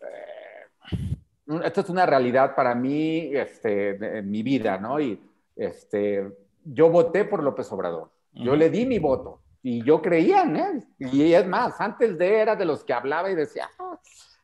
eh, 0.00 1.60
esto 1.64 1.82
es 1.82 1.90
una 1.90 2.06
realidad 2.06 2.54
para 2.54 2.74
mí, 2.74 3.36
este, 3.36 4.18
en 4.18 4.30
mi 4.30 4.42
vida, 4.42 4.78
¿no? 4.78 4.98
Y 4.98 5.20
este, 5.56 6.26
yo 6.64 6.88
voté 6.88 7.26
por 7.26 7.42
López 7.42 7.70
Obrador. 7.70 8.10
Yo 8.32 8.56
le 8.56 8.70
di 8.70 8.86
mi 8.86 8.98
voto 8.98 9.41
y 9.62 9.84
yo 9.84 10.02
creía 10.02 10.42
en 10.42 10.56
él. 10.56 10.84
Y 10.98 11.32
es 11.32 11.46
más, 11.46 11.80
antes 11.80 12.18
de 12.18 12.40
era 12.40 12.56
de 12.56 12.64
los 12.64 12.84
que 12.84 12.92
hablaba 12.92 13.30
y 13.30 13.34
decía, 13.34 13.70
ah, 13.78 13.98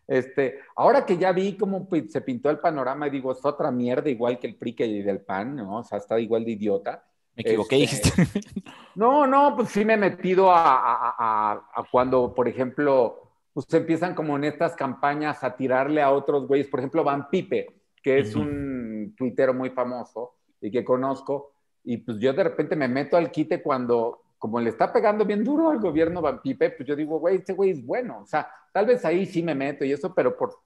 este, 0.06 0.60
ahora 0.76 1.04
que 1.04 1.18
ya 1.18 1.32
vi 1.32 1.56
cómo 1.56 1.86
se 2.08 2.20
pintó 2.22 2.48
el 2.50 2.60
panorama 2.60 3.06
y 3.06 3.10
digo, 3.10 3.32
es 3.32 3.44
otra 3.44 3.70
mierda 3.70 4.08
igual 4.08 4.38
que 4.38 4.46
el 4.46 4.56
PRI 4.56 4.74
y 4.78 5.02
del 5.02 5.20
PAN, 5.20 5.56
¿no? 5.56 5.78
O 5.78 5.84
sea, 5.84 5.98
está 5.98 6.18
igual 6.18 6.44
de 6.44 6.52
idiota. 6.52 7.04
Me 7.36 7.42
equivoqué, 7.42 7.84
este, 7.84 8.10
No, 8.94 9.26
no, 9.26 9.54
pues 9.54 9.68
sí 9.68 9.84
me 9.84 9.94
he 9.94 9.98
metido 9.98 10.48
a, 10.50 11.86
cuando, 11.90 12.34
por 12.34 12.48
ejemplo, 12.48 13.30
pues 13.52 13.72
empiezan 13.74 14.14
como 14.14 14.36
en 14.36 14.44
estas 14.44 14.74
campañas 14.74 15.44
a 15.44 15.54
tirarle 15.54 16.00
a 16.00 16.10
otros 16.10 16.46
güeyes, 16.48 16.68
por 16.68 16.80
ejemplo, 16.80 17.04
Van 17.04 17.28
Pipe, 17.28 17.66
que 18.02 18.18
es 18.18 18.34
un 18.34 19.14
tuitero 19.16 19.52
muy 19.52 19.70
famoso 19.70 20.34
y 20.60 20.70
que 20.70 20.84
conozco, 20.84 21.52
y 21.84 21.98
pues 21.98 22.18
yo 22.18 22.32
de 22.32 22.44
repente 22.44 22.74
me 22.74 22.88
meto 22.88 23.16
al 23.16 23.30
quite 23.30 23.62
cuando 23.62 24.22
como 24.38 24.60
le 24.60 24.70
está 24.70 24.92
pegando 24.92 25.24
bien 25.24 25.42
duro 25.42 25.70
al 25.70 25.80
gobierno 25.80 26.22
Van 26.22 26.40
Pipe, 26.40 26.70
pues 26.70 26.88
yo 26.88 26.94
digo, 26.94 27.18
güey, 27.18 27.36
este 27.36 27.52
güey 27.52 27.70
es 27.70 27.84
bueno. 27.84 28.20
O 28.22 28.26
sea, 28.26 28.48
tal 28.72 28.86
vez 28.86 29.04
ahí 29.04 29.26
sí 29.26 29.42
me 29.42 29.54
meto 29.54 29.84
y 29.84 29.92
eso, 29.92 30.14
pero 30.14 30.36
por, 30.36 30.60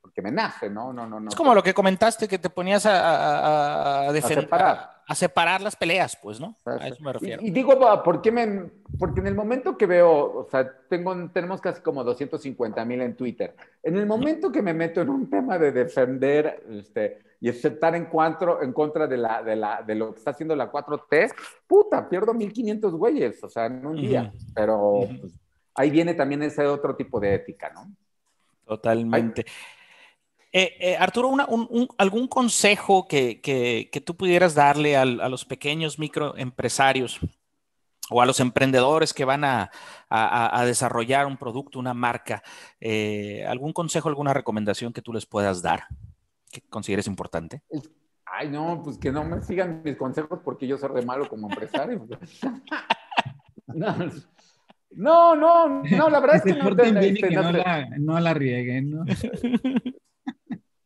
porque 0.00 0.20
me 0.20 0.32
nace, 0.32 0.68
¿no? 0.68 0.92
No, 0.92 1.06
no, 1.06 1.20
no. 1.20 1.28
Es 1.28 1.34
como 1.34 1.54
lo 1.54 1.62
que 1.62 1.72
comentaste, 1.72 2.28
que 2.28 2.38
te 2.38 2.50
ponías 2.50 2.84
a, 2.86 4.10
defender, 4.12 4.48
a, 4.50 5.14
separar. 5.14 5.62
las 5.62 5.76
peleas, 5.76 6.18
pues, 6.20 6.40
¿no? 6.40 6.56
A 6.66 6.88
eso 6.88 7.02
me 7.02 7.12
refiero. 7.12 7.40
Y, 7.42 7.50
digo, 7.50 7.78
¿por 8.02 8.20
qué 8.20 8.32
me...? 8.32 8.70
Porque 8.98 9.20
en 9.20 9.28
el 9.28 9.34
momento 9.34 9.78
que 9.78 9.86
veo, 9.86 10.40
o 10.40 10.48
sea, 10.50 10.70
tengo, 10.88 11.14
tenemos 11.30 11.60
casi 11.60 11.80
como 11.80 12.04
250 12.04 12.84
mil 12.84 13.00
en 13.00 13.16
Twitter. 13.16 13.54
En 13.82 13.96
el 13.96 14.06
momento 14.06 14.52
que 14.52 14.60
me 14.60 14.74
meto 14.74 15.00
en 15.00 15.08
un 15.08 15.30
tema 15.30 15.56
de 15.56 15.72
defender 15.72 16.64
este, 16.70 17.22
y 17.44 17.50
aceptar 17.50 17.94
en, 17.94 18.06
cuatro, 18.06 18.62
en 18.62 18.72
contra 18.72 19.06
de, 19.06 19.18
la, 19.18 19.42
de, 19.42 19.54
la, 19.54 19.82
de 19.82 19.94
lo 19.94 20.14
que 20.14 20.18
está 20.18 20.30
haciendo 20.30 20.56
la 20.56 20.72
4T, 20.72 21.34
puta, 21.66 22.08
pierdo 22.08 22.32
1500 22.32 22.94
güeyes, 22.94 23.44
o 23.44 23.50
sea, 23.50 23.66
en 23.66 23.84
un 23.84 23.96
día. 23.96 24.32
Pero 24.54 25.00
pues, 25.20 25.34
ahí 25.74 25.90
viene 25.90 26.14
también 26.14 26.42
ese 26.42 26.64
otro 26.66 26.96
tipo 26.96 27.20
de 27.20 27.34
ética, 27.34 27.70
¿no? 27.74 27.94
Totalmente. 28.64 29.44
Eh, 30.50 30.74
eh, 30.80 30.96
Arturo, 30.96 31.36
¿algún 31.98 32.28
consejo 32.28 33.06
que, 33.06 33.90
tú 34.06 34.16
pudieras 34.16 34.54
darle 34.54 34.96
a, 34.96 35.04
los 35.04 35.44
pequeños 35.44 35.98
microempresarios 35.98 37.20
o 38.08 38.22
a 38.22 38.26
los 38.26 38.40
emprendedores 38.40 39.12
que 39.12 39.26
van 39.26 39.44
a, 39.44 39.70
desarrollar 40.64 41.26
un 41.26 41.36
producto, 41.36 41.78
una 41.78 41.92
marca? 41.92 42.42
Eh, 42.80 43.44
¿Algún 43.46 43.74
consejo, 43.74 44.08
alguna 44.08 44.32
recomendación 44.32 44.94
que 44.94 45.02
tú 45.02 45.12
les 45.12 45.26
puedas 45.26 45.60
dar 45.60 45.88
que 46.54 46.68
consideres 46.68 47.06
importante? 47.06 47.62
Ay, 48.24 48.48
no, 48.48 48.80
pues 48.82 48.98
que 48.98 49.12
no 49.12 49.24
me 49.24 49.40
sigan 49.42 49.82
mis 49.84 49.96
consejos 49.96 50.40
porque 50.44 50.66
yo 50.66 50.78
soy 50.78 50.88
re 50.88 51.02
malo 51.02 51.28
como 51.28 51.48
empresario. 51.50 52.06
no, 53.66 55.36
no, 55.36 55.82
no, 55.82 56.08
la 56.10 56.20
verdad 56.20 56.36
es 56.36 56.42
que, 56.42 56.54
no, 56.54 56.68
este, 57.00 57.30
no, 57.30 57.52
la, 57.52 57.88
no 57.98 58.20
la 58.20 58.34
rieguen, 58.34 58.90
¿no? 58.90 59.04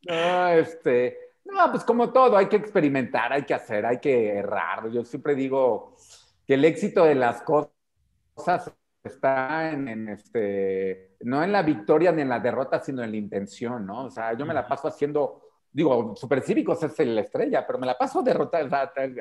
No, 0.09 0.49
este, 0.49 1.19
no, 1.45 1.71
pues 1.71 1.85
como 1.85 2.11
todo, 2.11 2.39
hay 2.39 2.47
que 2.47 2.57
experimentar, 2.57 3.31
hay 3.31 3.43
que 3.43 3.53
hacer, 3.53 3.85
hay 3.85 3.99
que 3.99 4.39
errar. 4.39 4.91
Yo 4.91 5.05
siempre 5.05 5.35
digo 5.35 5.97
que 6.47 6.55
el 6.55 6.65
éxito 6.65 7.05
de 7.05 7.15
las 7.15 7.43
cosas 7.43 8.73
está 9.05 9.71
en, 9.71 10.09
este, 10.09 11.17
no 11.21 11.43
en 11.43 11.53
la 11.53 11.63
victoria 11.63 12.13
ni 12.13 12.23
en 12.23 12.29
la 12.29 12.41
derrota, 12.41 12.81
sino 12.81 13.03
en 13.03 13.11
la 13.11 13.17
intención, 13.17 13.87
¿no? 13.87 14.05
O 14.07 14.11
sea, 14.11 14.33
yo 14.33 14.47
me 14.47 14.55
la 14.55 14.67
paso 14.67 14.89
haciendo, 14.89 15.43
digo, 15.73 16.15
Supercívicos 16.17 16.83
es 16.83 16.99
la 17.07 17.21
estrella, 17.21 17.67
pero 17.67 17.79
me 17.79 17.87
la 17.87 17.97
paso 17.97 18.23
derrotar, 18.23 18.69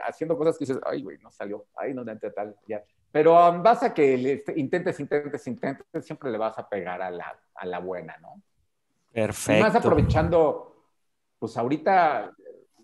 haciendo 0.03 0.37
cosas 0.37 0.57
que 0.57 0.65
dices, 0.65 0.79
ay, 0.85 1.03
güey, 1.03 1.17
no 1.19 1.31
salió, 1.31 1.65
ay, 1.75 1.93
no 1.93 2.03
tal, 2.05 2.55
ya. 2.67 2.83
Pero 3.11 3.49
um, 3.49 3.63
vas 3.63 3.83
a 3.83 3.93
que 3.93 4.33
este, 4.33 4.59
intentes, 4.59 4.99
intentes, 4.99 5.47
intentes, 5.47 6.05
siempre 6.05 6.31
le 6.31 6.37
vas 6.37 6.57
a 6.57 6.67
pegar 6.67 7.01
a 7.01 7.09
la, 7.09 7.39
a 7.55 7.65
la 7.65 7.79
buena, 7.79 8.17
¿no? 8.21 8.41
Perfecto. 9.11 9.59
Y 9.59 9.63
más 9.63 9.75
aprovechando 9.75 10.67
pues 11.39 11.57
ahorita 11.57 12.33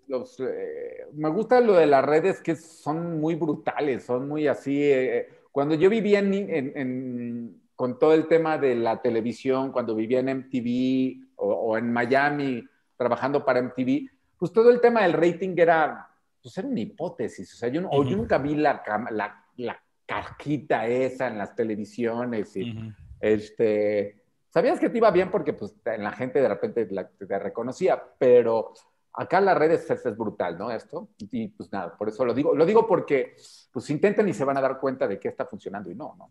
los, 0.06 0.38
eh, 0.40 1.06
me 1.14 1.28
gusta 1.28 1.60
lo 1.60 1.74
de 1.74 1.86
las 1.86 2.04
redes 2.04 2.40
que 2.40 2.56
son 2.56 3.20
muy 3.20 3.34
brutales, 3.34 4.04
son 4.04 4.28
muy 4.28 4.46
así. 4.46 4.82
Eh, 4.82 5.28
cuando 5.50 5.74
yo 5.74 5.88
vivía 5.88 6.18
en, 6.18 7.62
con 7.74 7.98
todo 7.98 8.14
el 8.14 8.26
tema 8.26 8.58
de 8.58 8.74
la 8.74 9.00
televisión, 9.00 9.72
cuando 9.72 9.94
vivía 9.94 10.20
en 10.20 10.28
MTV 10.28 11.34
o, 11.36 11.76
en 11.78 11.92
Miami 11.92 12.64
trabajando 12.96 13.44
para 13.44 13.60
MTV, 13.62 14.08
pues 14.38 14.52
todo 14.52 14.70
el 14.70 14.80
tema 14.80 15.02
del 15.02 15.12
rating 15.12 15.54
era, 15.56 16.08
pues 16.42 16.56
era 16.58 16.68
una 16.68 16.80
hipótesis. 16.80 17.52
O 17.54 17.56
sea, 17.56 17.68
yo, 17.68 17.82
yo 17.82 18.16
nunca 18.16 18.38
vi 18.38 18.54
la, 18.54 18.82
la, 19.10 19.44
la 19.56 19.82
cajita 20.06 20.86
esa 20.86 21.28
en 21.28 21.38
las 21.38 21.54
televisiones 21.54 22.56
y 22.56 22.76
este, 23.20 24.22
sabías 24.50 24.78
que 24.78 24.90
te 24.90 24.98
iba 24.98 25.10
bien 25.10 25.30
porque 25.30 25.52
pues 25.52 25.74
en 25.86 26.04
la 26.04 26.12
gente 26.12 26.40
de 26.40 26.48
repente 26.48 26.86
te 26.86 27.38
reconocía, 27.38 28.02
pero 28.18 28.72
acá 29.14 29.40
las 29.40 29.56
redes 29.56 29.88
es, 29.90 30.04
es, 30.04 30.16
brutal, 30.16 30.58
¿no? 30.58 30.70
Esto, 30.70 31.08
y 31.18 31.48
pues 31.48 31.72
nada, 31.72 31.96
por 31.96 32.08
eso 32.08 32.24
lo 32.24 32.34
digo, 32.34 32.54
lo 32.54 32.66
digo 32.66 32.86
porque 32.86 33.36
pues 33.72 33.88
intenten 33.90 34.28
y 34.28 34.34
se 34.34 34.44
van 34.44 34.56
a 34.56 34.60
dar 34.60 34.78
cuenta 34.78 35.06
de 35.06 35.18
que 35.18 35.28
está 35.28 35.46
funcionando 35.46 35.90
y 35.90 35.94
no, 35.94 36.16
¿no? 36.18 36.30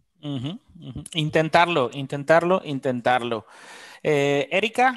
Intentarlo, 1.13 1.89
intentarlo, 1.93 2.61
intentarlo. 2.63 3.45
Eh, 4.01 4.47
Erika, 4.51 4.93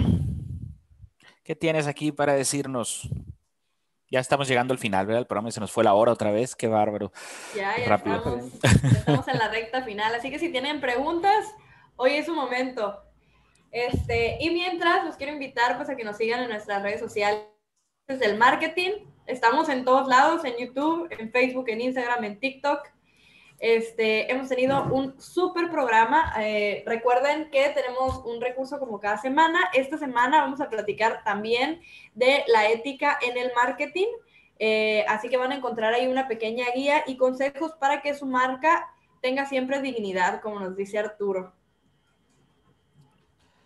¿qué 1.46 1.54
tienes 1.54 1.86
aquí 1.86 2.10
para 2.10 2.34
decirnos? 2.34 3.08
Ya 4.10 4.18
estamos 4.18 4.48
llegando 4.48 4.72
al 4.72 4.78
final, 4.78 5.06
¿verdad? 5.06 5.20
El 5.20 5.26
programa 5.26 5.52
se 5.52 5.60
nos 5.60 5.70
fue 5.70 5.84
la 5.84 5.94
hora 5.94 6.12
otra 6.12 6.32
vez, 6.32 6.56
qué 6.56 6.66
bárbaro. 6.66 7.12
Ya, 7.54 7.76
ya 7.76 7.94
Estamos, 7.94 8.52
estamos 8.62 9.28
en 9.28 9.38
la 9.38 9.48
recta 9.48 9.82
final, 9.82 10.14
así 10.14 10.30
que 10.30 10.40
si 10.40 10.50
tienen 10.50 10.80
preguntas, 10.80 11.46
hoy 11.94 12.14
es 12.14 12.26
su 12.26 12.34
momento. 12.34 13.00
Este, 13.70 14.38
y 14.40 14.50
mientras 14.50 15.04
los 15.04 15.16
quiero 15.16 15.32
invitar 15.32 15.76
pues 15.76 15.88
a 15.88 15.96
que 15.96 16.04
nos 16.04 16.16
sigan 16.16 16.42
en 16.42 16.48
nuestras 16.48 16.82
redes 16.82 17.00
sociales 17.00 17.42
del 18.08 18.36
marketing. 18.38 18.90
Estamos 19.26 19.68
en 19.68 19.84
todos 19.84 20.08
lados, 20.08 20.44
en 20.44 20.56
YouTube, 20.56 21.08
en 21.10 21.30
Facebook, 21.30 21.68
en 21.68 21.80
Instagram, 21.80 22.24
en 22.24 22.40
TikTok. 22.40 22.88
Este, 23.58 24.30
hemos 24.30 24.48
tenido 24.48 24.84
un 24.92 25.18
súper 25.20 25.70
programa. 25.70 26.32
Eh, 26.38 26.82
recuerden 26.86 27.50
que 27.50 27.70
tenemos 27.70 28.22
un 28.26 28.40
recurso 28.40 28.78
como 28.78 29.00
cada 29.00 29.16
semana. 29.16 29.60
Esta 29.72 29.96
semana 29.96 30.42
vamos 30.42 30.60
a 30.60 30.68
platicar 30.68 31.22
también 31.24 31.80
de 32.14 32.44
la 32.48 32.70
ética 32.70 33.18
en 33.26 33.38
el 33.38 33.50
marketing. 33.54 34.08
Eh, 34.58 35.04
así 35.08 35.28
que 35.28 35.36
van 35.36 35.52
a 35.52 35.56
encontrar 35.56 35.94
ahí 35.94 36.06
una 36.06 36.28
pequeña 36.28 36.66
guía 36.74 37.02
y 37.06 37.16
consejos 37.16 37.72
para 37.78 38.02
que 38.02 38.14
su 38.14 38.26
marca 38.26 38.86
tenga 39.22 39.46
siempre 39.46 39.80
dignidad, 39.80 40.40
como 40.40 40.60
nos 40.60 40.76
dice 40.76 40.98
Arturo. 40.98 41.52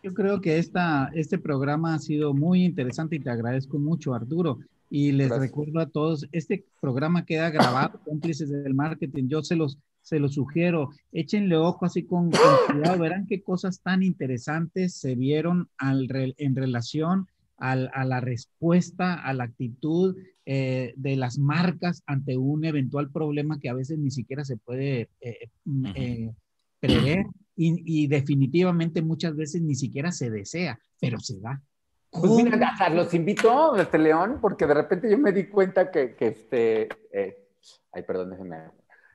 Yo 0.03 0.15
creo 0.15 0.41
que 0.41 0.59
esta, 0.59 1.11
este 1.15 1.39
programa 1.39 1.95
ha 1.95 1.99
sido 1.99 2.33
muy 2.33 2.65
interesante 2.65 3.17
y 3.17 3.21
te 3.21 3.31
agradezco 3.31 3.79
mucho, 3.79 4.15
Arturo. 4.15 4.59
Y 4.91 5.13
les 5.13 5.31
recuerdo 5.31 5.79
a 5.79 5.89
todos, 5.89 6.27
este 6.33 6.67
programa 6.81 7.25
queda 7.25 7.51
grabado, 7.51 8.01
cómplices 8.05 8.51
del 8.51 8.75
marketing. 8.75 9.29
Yo 9.29 9.43
se 9.43 9.57
los, 9.57 9.79
se 10.03 10.19
los 10.19 10.35
sugiero, 10.35 10.91
échenle 11.13 11.57
ojo 11.57 11.87
así 11.87 12.03
con, 12.03 12.31
cuidado, 12.67 12.99
verán 12.99 13.27
qué 13.27 13.43
cosas 13.43 13.81
tan 13.81 14.03
interesantes 14.03 14.97
se 14.97 15.15
vieron 15.15 15.69
al, 15.79 16.09
en 16.37 16.57
relación 16.57 17.29
al, 17.57 17.91
a 17.95 18.05
la 18.05 18.21
respuesta, 18.21 19.15
a 19.15 19.33
la 19.33 19.45
actitud 19.45 20.17
eh, 20.53 20.95
de 20.97 21.15
las 21.15 21.39
marcas 21.39 22.03
ante 22.07 22.37
un 22.37 22.65
eventual 22.65 23.09
problema 23.13 23.61
que 23.61 23.69
a 23.69 23.75
veces 23.75 24.01
ni 24.01 24.11
siquiera 24.11 24.45
se 24.45 24.57
puede 24.57 25.09
eh, 25.21 25.49
eh, 25.95 26.33
prever 26.81 27.27
y, 27.55 28.09
definitivamente 28.09 29.01
muchas 29.01 29.37
veces 29.37 29.63
ni 29.63 29.77
siquiera 29.77 30.11
se 30.11 30.29
desea, 30.29 30.81
pero 30.99 31.21
se 31.21 31.39
da. 31.39 31.63
Pues 32.11 32.33
mira, 32.33 32.75
los 32.91 33.15
invito, 33.15 33.77
este 33.77 33.99
León, 33.99 34.39
porque 34.41 34.67
de 34.67 34.75
repente 34.75 35.11
yo 35.11 35.17
me 35.17 35.33
di 35.33 35.49
cuenta 35.49 35.91
que, 35.91 36.17
que 36.17 36.27
este, 36.29 36.89
eh, 37.13 37.49
ay, 37.93 38.03
perdón, 38.03 38.31
déjenme, 38.31 38.71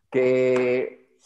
que, 0.09 1.17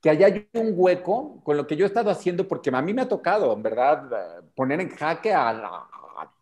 que 0.00 0.10
allá 0.10 0.26
hay 0.26 0.48
un 0.54 0.72
hueco 0.74 1.42
con 1.44 1.56
lo 1.58 1.66
que 1.66 1.76
yo 1.76 1.84
he 1.84 1.88
estado 1.88 2.10
haciendo, 2.10 2.48
porque 2.48 2.70
a 2.70 2.80
mí 2.80 2.94
me 2.94 3.02
ha 3.02 3.08
tocado, 3.08 3.52
en 3.52 3.62
verdad, 3.62 4.42
poner 4.54 4.80
en 4.80 4.88
jaque 4.90 5.32
a, 5.34 5.86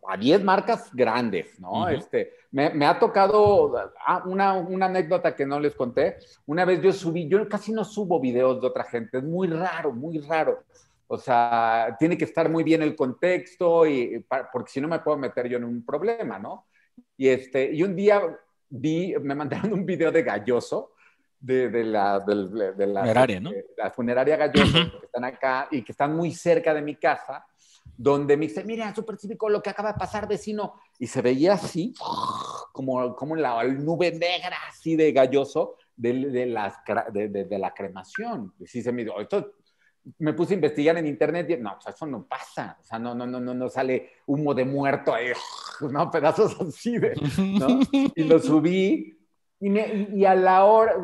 a 0.08 0.16
10 0.16 0.44
marcas 0.44 0.90
grandes, 0.92 1.58
¿no? 1.58 1.88
este, 1.88 2.32
me, 2.50 2.86
ha 2.86 2.98
tocado 2.98 3.74
ah, 4.04 4.22
una, 4.26 4.54
una, 4.54 4.86
anécdota 4.86 5.34
que 5.34 5.46
no 5.46 5.58
les 5.58 5.74
conté. 5.74 6.18
Una 6.46 6.64
vez 6.64 6.82
yo 6.82 6.92
subí, 6.92 7.28
yo 7.28 7.48
casi 7.48 7.72
no 7.72 7.84
subo 7.84 8.20
videos 8.20 8.60
de 8.60 8.66
otra 8.66 8.84
gente, 8.84 9.18
es 9.18 9.24
muy 9.24 9.48
raro, 9.48 9.92
muy 9.92 10.18
raro. 10.18 10.62
O 11.12 11.18
sea, 11.18 11.94
tiene 11.98 12.16
que 12.16 12.24
estar 12.24 12.48
muy 12.48 12.64
bien 12.64 12.80
el 12.80 12.96
contexto, 12.96 13.86
y, 13.86 14.24
porque 14.50 14.72
si 14.72 14.80
no 14.80 14.88
me 14.88 15.00
puedo 15.00 15.18
meter 15.18 15.46
yo 15.46 15.58
en 15.58 15.64
un 15.64 15.84
problema, 15.84 16.38
¿no? 16.38 16.68
Y, 17.18 17.28
este, 17.28 17.70
y 17.70 17.82
un 17.82 17.94
día 17.94 18.22
vi, 18.70 19.14
me 19.20 19.34
mandaron 19.34 19.74
un 19.74 19.84
video 19.84 20.10
de 20.10 20.22
Galloso, 20.22 20.92
de, 21.38 21.68
de, 21.68 21.84
la, 21.84 22.18
de, 22.18 22.72
de, 22.72 22.86
la, 22.86 23.02
funeraria, 23.02 23.40
¿no? 23.40 23.50
la 23.76 23.90
funeraria 23.90 24.36
Galloso, 24.38 24.72
que 25.00 25.04
están 25.04 25.24
acá 25.24 25.68
y 25.70 25.82
que 25.82 25.92
están 25.92 26.16
muy 26.16 26.32
cerca 26.32 26.72
de 26.72 26.80
mi 26.80 26.96
casa 26.96 27.44
donde 27.94 28.38
me 28.38 28.46
dice, 28.46 28.64
mira, 28.64 28.94
súper 28.94 29.18
cívico 29.18 29.50
lo 29.50 29.62
que 29.62 29.68
acaba 29.68 29.92
de 29.92 29.98
pasar, 29.98 30.26
vecino. 30.26 30.80
Y 30.98 31.08
se 31.08 31.20
veía 31.20 31.54
así, 31.54 31.92
como, 32.72 33.14
como 33.14 33.36
la 33.36 33.62
nube 33.64 34.12
negra, 34.12 34.56
así 34.66 34.96
de 34.96 35.12
galloso, 35.12 35.76
de, 35.94 36.30
de, 36.30 36.46
las, 36.46 36.74
de, 37.12 37.28
de, 37.28 37.58
la 37.58 37.74
cremación. 37.74 38.54
Sí 38.64 38.82
se 38.82 38.92
me 38.92 39.02
esto 39.02 39.52
me 40.18 40.32
puse 40.32 40.54
a 40.54 40.56
investigar 40.56 40.96
en 40.98 41.06
internet 41.06 41.50
y 41.50 41.56
no, 41.56 41.78
eso 41.86 42.06
no 42.06 42.24
pasa, 42.24 42.76
o 42.80 42.84
sea, 42.84 42.98
no, 42.98 43.14
no, 43.14 43.26
no, 43.26 43.40
no, 43.40 43.54
no 43.54 43.68
sale 43.68 44.10
humo 44.26 44.52
de 44.54 44.64
muerto 44.64 45.14
ahí, 45.14 45.28
no, 45.80 46.10
pedazos 46.10 46.60
así 46.60 46.98
de, 46.98 47.14
¿no? 47.58 47.80
Y 48.14 48.24
lo 48.24 48.38
subí 48.38 49.18
y, 49.60 49.70
me, 49.70 50.08
y 50.12 50.24
a 50.24 50.34
la 50.34 50.64
hora, 50.64 50.94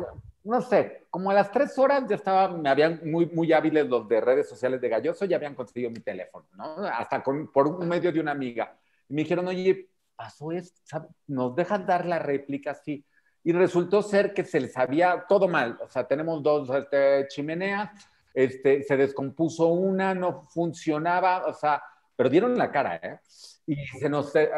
no 0.43 0.61
sé, 0.61 1.07
como 1.09 1.31
a 1.31 1.33
las 1.33 1.51
tres 1.51 1.77
horas 1.77 2.03
ya 2.07 2.15
estaba, 2.15 2.49
me 2.49 2.69
habían 2.69 3.01
muy, 3.05 3.25
muy 3.27 3.51
hábiles 3.53 3.87
los 3.87 4.07
de 4.07 4.21
redes 4.21 4.47
sociales 4.47 4.79
de 4.81 4.89
Galloso, 4.89 5.25
ya 5.25 5.37
habían 5.37 5.55
conseguido 5.55 5.89
mi 5.91 5.99
teléfono, 5.99 6.45
¿no? 6.55 6.85
Hasta 6.85 7.23
con, 7.23 7.51
por 7.51 7.67
un 7.67 7.87
medio 7.87 8.11
de 8.11 8.19
una 8.19 8.31
amiga. 8.31 8.77
Y 9.07 9.13
me 9.13 9.23
dijeron, 9.23 9.47
oye, 9.47 9.89
pasó 10.15 10.51
esto, 10.51 11.07
¿nos 11.27 11.55
dejan 11.55 11.85
dar 11.85 12.05
la 12.05 12.19
réplica? 12.19 12.73
Sí. 12.75 13.05
Y 13.43 13.53
resultó 13.53 14.01
ser 14.01 14.33
que 14.33 14.43
se 14.43 14.59
les 14.59 14.77
había 14.77 15.25
todo 15.27 15.47
mal. 15.47 15.79
O 15.81 15.87
sea, 15.87 16.05
tenemos 16.05 16.43
dos 16.43 16.69
este, 16.69 17.27
chimeneas, 17.29 17.89
este, 18.33 18.83
se 18.83 18.97
descompuso 18.97 19.67
una, 19.67 20.13
no 20.13 20.47
funcionaba, 20.49 21.45
o 21.47 21.53
sea, 21.53 21.81
perdieron 22.15 22.57
la 22.57 22.71
cara, 22.71 22.95
¿eh? 22.97 23.19
y 23.65 23.75
se 23.99 24.09
nos 24.09 24.35
eh, 24.35 24.49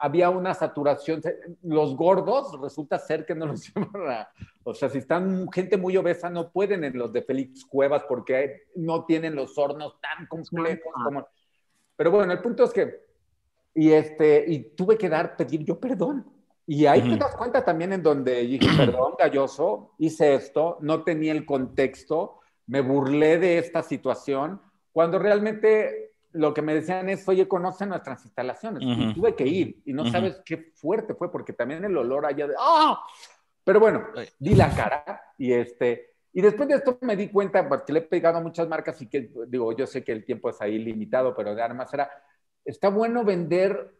había 0.00 0.30
una 0.30 0.54
saturación. 0.54 1.20
Los 1.62 1.96
gordos 1.96 2.58
resulta 2.60 2.98
ser 2.98 3.26
que 3.26 3.34
no 3.34 3.46
los 3.46 3.62
llevan 3.74 4.26
o 4.62 4.74
sea, 4.74 4.88
si 4.88 4.98
están 4.98 5.50
gente 5.50 5.76
muy 5.76 5.96
obesa 5.96 6.30
no 6.30 6.50
pueden 6.50 6.84
en 6.84 6.96
los 6.96 7.12
de 7.12 7.22
Félix 7.22 7.64
Cuevas 7.64 8.04
porque 8.08 8.68
no 8.76 9.04
tienen 9.04 9.34
los 9.34 9.58
hornos 9.58 10.00
tan 10.00 10.26
complejos 10.26 10.92
como. 11.04 11.26
Pero 11.96 12.10
bueno, 12.10 12.32
el 12.32 12.40
punto 12.40 12.64
es 12.64 12.72
que 12.72 13.04
y 13.74 13.92
este 13.92 14.44
y 14.46 14.74
tuve 14.76 14.96
que 14.96 15.08
dar 15.08 15.36
pedir 15.36 15.64
yo 15.64 15.80
perdón. 15.80 16.24
Y 16.66 16.86
ahí 16.86 17.02
te 17.02 17.16
das 17.16 17.34
cuenta 17.34 17.64
también 17.64 17.92
en 17.92 18.02
donde 18.02 18.42
dije, 18.42 18.68
perdón, 18.76 19.14
galloso, 19.18 19.90
hice 19.98 20.34
esto, 20.34 20.78
no 20.80 21.02
tenía 21.02 21.32
el 21.32 21.44
contexto, 21.44 22.39
me 22.70 22.82
burlé 22.82 23.38
de 23.38 23.58
esta 23.58 23.82
situación, 23.82 24.60
cuando 24.92 25.18
realmente 25.18 26.12
lo 26.30 26.54
que 26.54 26.62
me 26.62 26.72
decían 26.72 27.08
es, 27.08 27.28
oye, 27.28 27.48
conoce 27.48 27.84
nuestras 27.84 28.24
instalaciones. 28.24 28.82
Y 28.84 29.12
tuve 29.12 29.34
que 29.34 29.44
ir 29.44 29.82
y 29.84 29.92
no 29.92 30.06
sabes 30.06 30.40
qué 30.44 30.70
fuerte 30.76 31.14
fue 31.14 31.32
porque 31.32 31.52
también 31.52 31.84
el 31.84 31.96
olor 31.96 32.24
allá 32.24 32.46
de, 32.46 32.54
¡ah! 32.56 33.02
Pero 33.64 33.80
bueno, 33.80 34.06
di 34.38 34.54
la 34.54 34.70
cara 34.70 35.20
y 35.36 35.52
este, 35.52 36.14
y 36.32 36.40
después 36.40 36.68
de 36.68 36.76
esto 36.76 36.96
me 37.00 37.16
di 37.16 37.28
cuenta, 37.28 37.68
porque 37.68 37.92
le 37.92 37.98
he 37.98 38.02
pegado 38.02 38.38
a 38.38 38.40
muchas 38.40 38.68
marcas 38.68 39.02
y 39.02 39.08
que, 39.08 39.32
digo, 39.48 39.72
yo 39.72 39.88
sé 39.88 40.04
que 40.04 40.12
el 40.12 40.24
tiempo 40.24 40.48
es 40.48 40.60
ahí 40.60 40.78
limitado, 40.78 41.34
pero 41.34 41.56
de 41.56 41.62
armas 41.62 41.92
era, 41.92 42.08
está 42.64 42.88
bueno 42.88 43.24
vender 43.24 43.96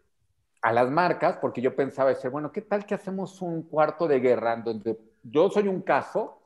a 0.62 0.72
las 0.72 0.88
marcas, 0.88 1.38
porque 1.38 1.60
yo 1.60 1.74
pensaba, 1.74 2.10
decir, 2.10 2.30
bueno, 2.30 2.52
¿qué 2.52 2.62
tal 2.62 2.86
que 2.86 2.94
hacemos 2.94 3.42
un 3.42 3.64
cuarto 3.64 4.06
de 4.06 4.20
guerra 4.20 4.54
donde 4.54 4.96
yo 5.24 5.50
soy 5.50 5.66
un 5.66 5.82
caso 5.82 6.40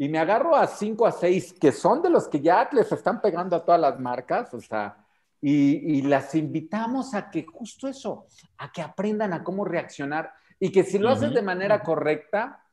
y 0.00 0.08
me 0.08 0.18
agarro 0.18 0.56
a 0.56 0.66
cinco 0.66 1.06
a 1.06 1.12
seis 1.12 1.52
que 1.52 1.72
son 1.72 2.00
de 2.00 2.08
los 2.08 2.26
que 2.26 2.40
ya 2.40 2.66
les 2.72 2.90
están 2.90 3.20
pegando 3.20 3.54
a 3.54 3.62
todas 3.62 3.78
las 3.78 4.00
marcas, 4.00 4.54
o 4.54 4.58
sea, 4.58 4.96
y, 5.42 6.00
las 6.00 6.34
invitamos 6.34 7.12
a 7.12 7.30
que 7.30 7.44
justo 7.44 7.86
eso, 7.86 8.24
a 8.56 8.72
que 8.72 8.80
aprendan 8.80 9.34
a 9.34 9.44
cómo 9.44 9.62
reaccionar 9.62 10.32
y 10.58 10.72
que 10.72 10.84
si 10.84 10.98
lo 10.98 11.10
haces 11.10 11.34
de 11.34 11.42
manera 11.42 11.82
correcta, 11.82 12.64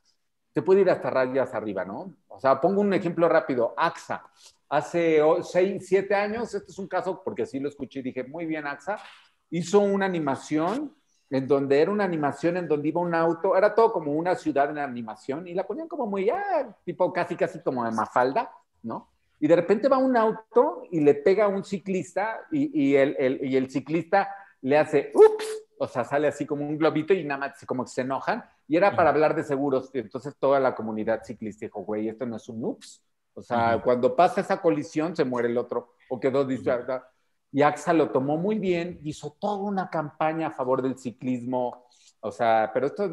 te 0.54 0.62
puede 0.62 0.82
ir 0.82 0.90
hasta 0.90 1.10
rayas 1.10 1.54
arriba, 1.54 1.84
¿no? 1.84 2.16
O 2.30 2.40
sea, 2.40 2.62
pongo 2.62 2.80
un 2.80 2.94
ejemplo 2.94 3.28
rápido, 3.28 3.74
AXA. 3.76 4.24
Hace 4.70 5.20
seis, 5.44 5.86
siete 5.86 6.16
años, 6.16 6.54
este 6.56 6.72
es 6.72 6.80
un 6.80 6.88
caso 6.88 7.22
porque 7.26 7.46
sí 7.46 7.60
lo 7.60 7.68
escuché 7.68 8.00
y 8.00 8.04
dije, 8.04 8.24
muy 8.24 8.46
bien, 8.46 8.66
AXA, 8.66 9.02
hizo 9.50 9.82
una 9.82 10.06
animación 10.06 10.96
en 11.30 11.48
donde 11.48 11.82
era 11.82 11.92
una 11.92 12.04
animación 12.04 12.58
en 12.58 12.68
donde 12.68 12.88
iba 12.88 13.02
un 13.02 13.14
auto, 13.14 13.56
era 13.56 13.76
todo 13.76 13.92
como 13.92 14.14
una 14.14 14.36
ciudad 14.36 14.70
en 14.70 14.78
animación 14.78 15.48
y 15.48 15.54
la 15.54 15.68
ponían 15.68 15.88
como 15.88 16.06
muy, 16.06 16.30
ah, 16.30 16.76
tipo 16.86 17.12
casi, 17.12 17.36
casi 17.36 17.62
como 17.62 17.84
de 17.84 17.92
mafalda, 17.92 18.52
¿no? 18.84 19.10
y 19.40 19.48
de 19.48 19.56
repente 19.56 19.88
va 19.88 19.98
un 19.98 20.18
auto 20.18 20.84
y 20.92 21.00
le 21.00 21.14
pega 21.16 21.46
a 21.46 21.48
un 21.48 21.64
ciclista 21.64 22.42
y, 22.52 22.90
y, 22.90 22.96
el, 22.96 23.16
el, 23.20 23.46
y 23.46 23.56
el 23.56 23.70
ciclista 23.70 24.30
le 24.62 24.78
hace, 24.78 25.12
ups, 25.14 25.46
o 25.78 25.88
sea, 25.88 26.04
sale 26.04 26.28
así 26.28 26.46
como 26.46 26.68
un 26.68 26.78
globito 26.78 27.14
y 27.14 27.24
nada 27.24 27.42
más 27.42 27.66
como 27.66 27.84
que 27.84 27.92
se 27.92 28.02
enojan. 28.02 28.44
Y 28.68 28.76
era 28.76 28.96
para 28.96 29.10
hablar 29.10 29.36
de 29.36 29.44
seguros. 29.44 29.92
Y 29.94 30.00
entonces 30.00 30.36
toda 30.38 30.60
la 30.60 30.74
comunidad 30.74 31.24
ciclista 31.24 31.66
dijo, 31.68 31.82
güey, 31.82 32.10
esto 32.10 32.26
no 32.26 32.38
es 32.38 32.50
un 32.50 32.66
ups. 32.66 33.04
O 33.36 33.44
sea, 33.44 33.80
cuando 33.84 34.16
pasa 34.16 34.42
esa 34.42 34.60
colisión 34.60 35.16
se 35.16 35.24
muere 35.24 35.50
el 35.50 35.58
otro 35.58 35.94
o 36.10 36.20
quedó 36.20 36.44
distraído. 36.44 37.04
Y 37.52 37.62
AXA 37.62 37.94
lo 37.94 38.12
tomó 38.12 38.38
muy 38.38 38.60
bien, 38.60 39.00
hizo 39.04 39.36
toda 39.40 39.58
una 39.58 39.90
campaña 39.90 40.48
a 40.48 40.52
favor 40.52 40.82
del 40.82 40.98
ciclismo. 40.98 41.86
O 42.20 42.32
sea, 42.32 42.72
pero 42.74 42.88
esto 42.88 43.10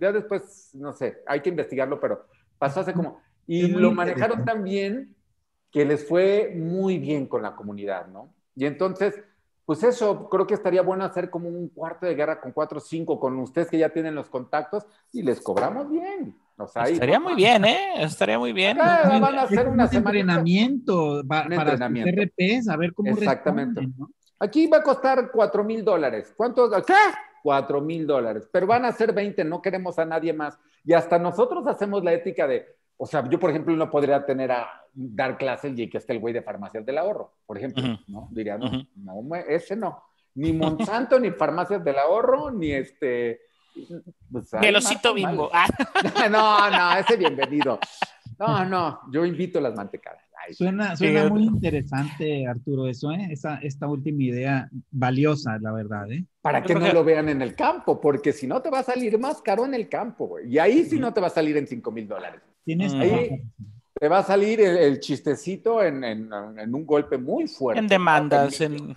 ya 0.00 0.12
después, 0.12 0.70
no 0.74 0.92
sé, 0.92 1.22
hay 1.26 1.40
que 1.40 1.50
investigarlo, 1.50 1.98
pero 2.00 2.26
pasó 2.58 2.80
hace 2.80 2.92
como 2.92 3.20
Y 3.46 3.68
lo 3.68 3.92
manejaron 3.92 4.44
tan 4.44 4.62
bien 4.64 5.16
que 5.70 5.84
les 5.84 6.06
fue 6.06 6.54
muy 6.56 6.98
bien 6.98 7.26
con 7.26 7.42
la 7.42 7.54
comunidad, 7.54 8.06
¿no? 8.08 8.34
Y 8.54 8.66
entonces, 8.66 9.14
pues 9.64 9.82
eso, 9.82 10.28
creo 10.28 10.46
que 10.46 10.54
estaría 10.54 10.82
bueno 10.82 11.04
hacer 11.04 11.30
como 11.30 11.48
un 11.48 11.68
cuarto 11.68 12.06
de 12.06 12.14
guerra 12.14 12.40
con 12.40 12.52
cuatro 12.52 12.78
o 12.78 12.80
cinco, 12.80 13.20
con 13.20 13.38
ustedes 13.38 13.68
que 13.68 13.78
ya 13.78 13.90
tienen 13.90 14.14
los 14.14 14.28
contactos 14.28 14.86
y 15.12 15.22
les 15.22 15.40
cobramos 15.40 15.90
bien. 15.90 16.36
O 16.58 16.66
sea, 16.66 16.84
estaría 16.84 17.20
muy 17.20 17.34
bien, 17.34 17.64
¿eh? 17.64 18.02
Estaría 18.02 18.38
muy 18.38 18.52
bien. 18.52 18.78
van 18.78 19.38
a 19.38 19.42
hacer 19.42 19.68
un 19.68 19.80
entrenamiento 19.80 21.22
para 21.26 21.54
entrenamiento. 21.54 22.22
RPs, 22.22 22.68
a 22.68 22.76
ver 22.76 22.92
cómo 22.92 23.10
Exactamente. 23.10 23.88
Aquí 24.40 24.66
va 24.66 24.78
a 24.78 24.82
costar 24.82 25.30
cuatro 25.32 25.64
mil 25.64 25.84
dólares. 25.84 26.32
¿Cuánto? 26.36 26.70
¿Qué? 26.84 26.94
Cuatro 27.42 27.80
mil 27.80 28.06
dólares. 28.06 28.48
Pero 28.52 28.66
van 28.66 28.84
a 28.84 28.92
ser 28.92 29.12
20, 29.12 29.44
no 29.44 29.62
queremos 29.62 29.98
a 29.98 30.04
nadie 30.04 30.32
más. 30.32 30.58
Y 30.84 30.92
hasta 30.92 31.18
nosotros 31.18 31.66
hacemos 31.66 32.02
la 32.04 32.12
ética 32.12 32.46
de, 32.46 32.66
o 32.96 33.06
sea, 33.06 33.28
yo, 33.28 33.38
por 33.38 33.50
ejemplo, 33.50 33.74
no 33.76 33.90
podría 33.90 34.24
tener 34.24 34.50
a 34.52 34.68
dar 34.92 35.38
clases 35.38 35.78
y 35.78 35.88
que 35.88 35.98
esté 35.98 36.12
el 36.12 36.18
güey 36.18 36.34
de 36.34 36.42
farmacias 36.42 36.84
del 36.84 36.98
ahorro, 36.98 37.34
por 37.46 37.56
ejemplo, 37.56 37.82
¿no? 38.08 38.28
Diría, 38.32 38.58
no, 38.58 38.70
no, 38.96 39.34
ese 39.36 39.76
no. 39.76 40.02
Ni 40.34 40.52
Monsanto, 40.52 41.18
ni 41.20 41.30
farmacias 41.30 41.82
del 41.84 41.98
ahorro, 41.98 42.50
ni 42.50 42.72
este... 42.72 43.47
Pues, 44.30 44.50
Velocito 44.60 45.14
bimbo. 45.14 45.50
no, 46.30 46.70
no, 46.70 46.92
ese 46.98 47.16
bienvenido. 47.16 47.78
No, 48.38 48.64
no, 48.64 49.00
yo 49.10 49.24
invito 49.24 49.60
las 49.60 49.74
mantecadas. 49.74 50.22
suena 50.52 50.96
suena 50.96 51.28
muy 51.28 51.44
interesante, 51.44 52.46
Arturo, 52.46 52.88
eso, 52.88 53.10
¿eh? 53.10 53.28
Esa, 53.30 53.56
esta 53.56 53.88
última 53.88 54.22
idea 54.22 54.68
valiosa, 54.90 55.58
la 55.60 55.72
verdad, 55.72 56.10
¿eh? 56.12 56.24
Para 56.40 56.62
que 56.62 56.74
no 56.74 56.92
lo 56.92 57.04
vean 57.04 57.28
en 57.28 57.42
el 57.42 57.54
campo, 57.54 58.00
porque 58.00 58.32
si 58.32 58.46
no 58.46 58.62
te 58.62 58.70
va 58.70 58.80
a 58.80 58.84
salir 58.84 59.18
más 59.18 59.42
caro 59.42 59.64
en 59.64 59.74
el 59.74 59.88
campo, 59.88 60.28
güey. 60.28 60.52
Y 60.52 60.58
ahí 60.58 60.84
sí 60.84 60.98
no 60.98 61.12
te 61.12 61.20
va 61.20 61.26
a 61.26 61.30
salir 61.30 61.56
en 61.56 61.66
5 61.66 61.90
mil 61.90 62.06
dólares. 62.06 62.40
Tienes 62.64 62.94
ahí 62.94 63.42
te 63.98 64.08
va 64.08 64.18
a 64.18 64.22
salir 64.22 64.60
el, 64.60 65.00
chistecito 65.00 65.82
en, 65.82 66.32
un 66.32 66.86
golpe 66.86 67.18
muy 67.18 67.48
fuerte. 67.48 67.80
En 67.80 67.88
demandas, 67.88 68.60
en, 68.60 68.94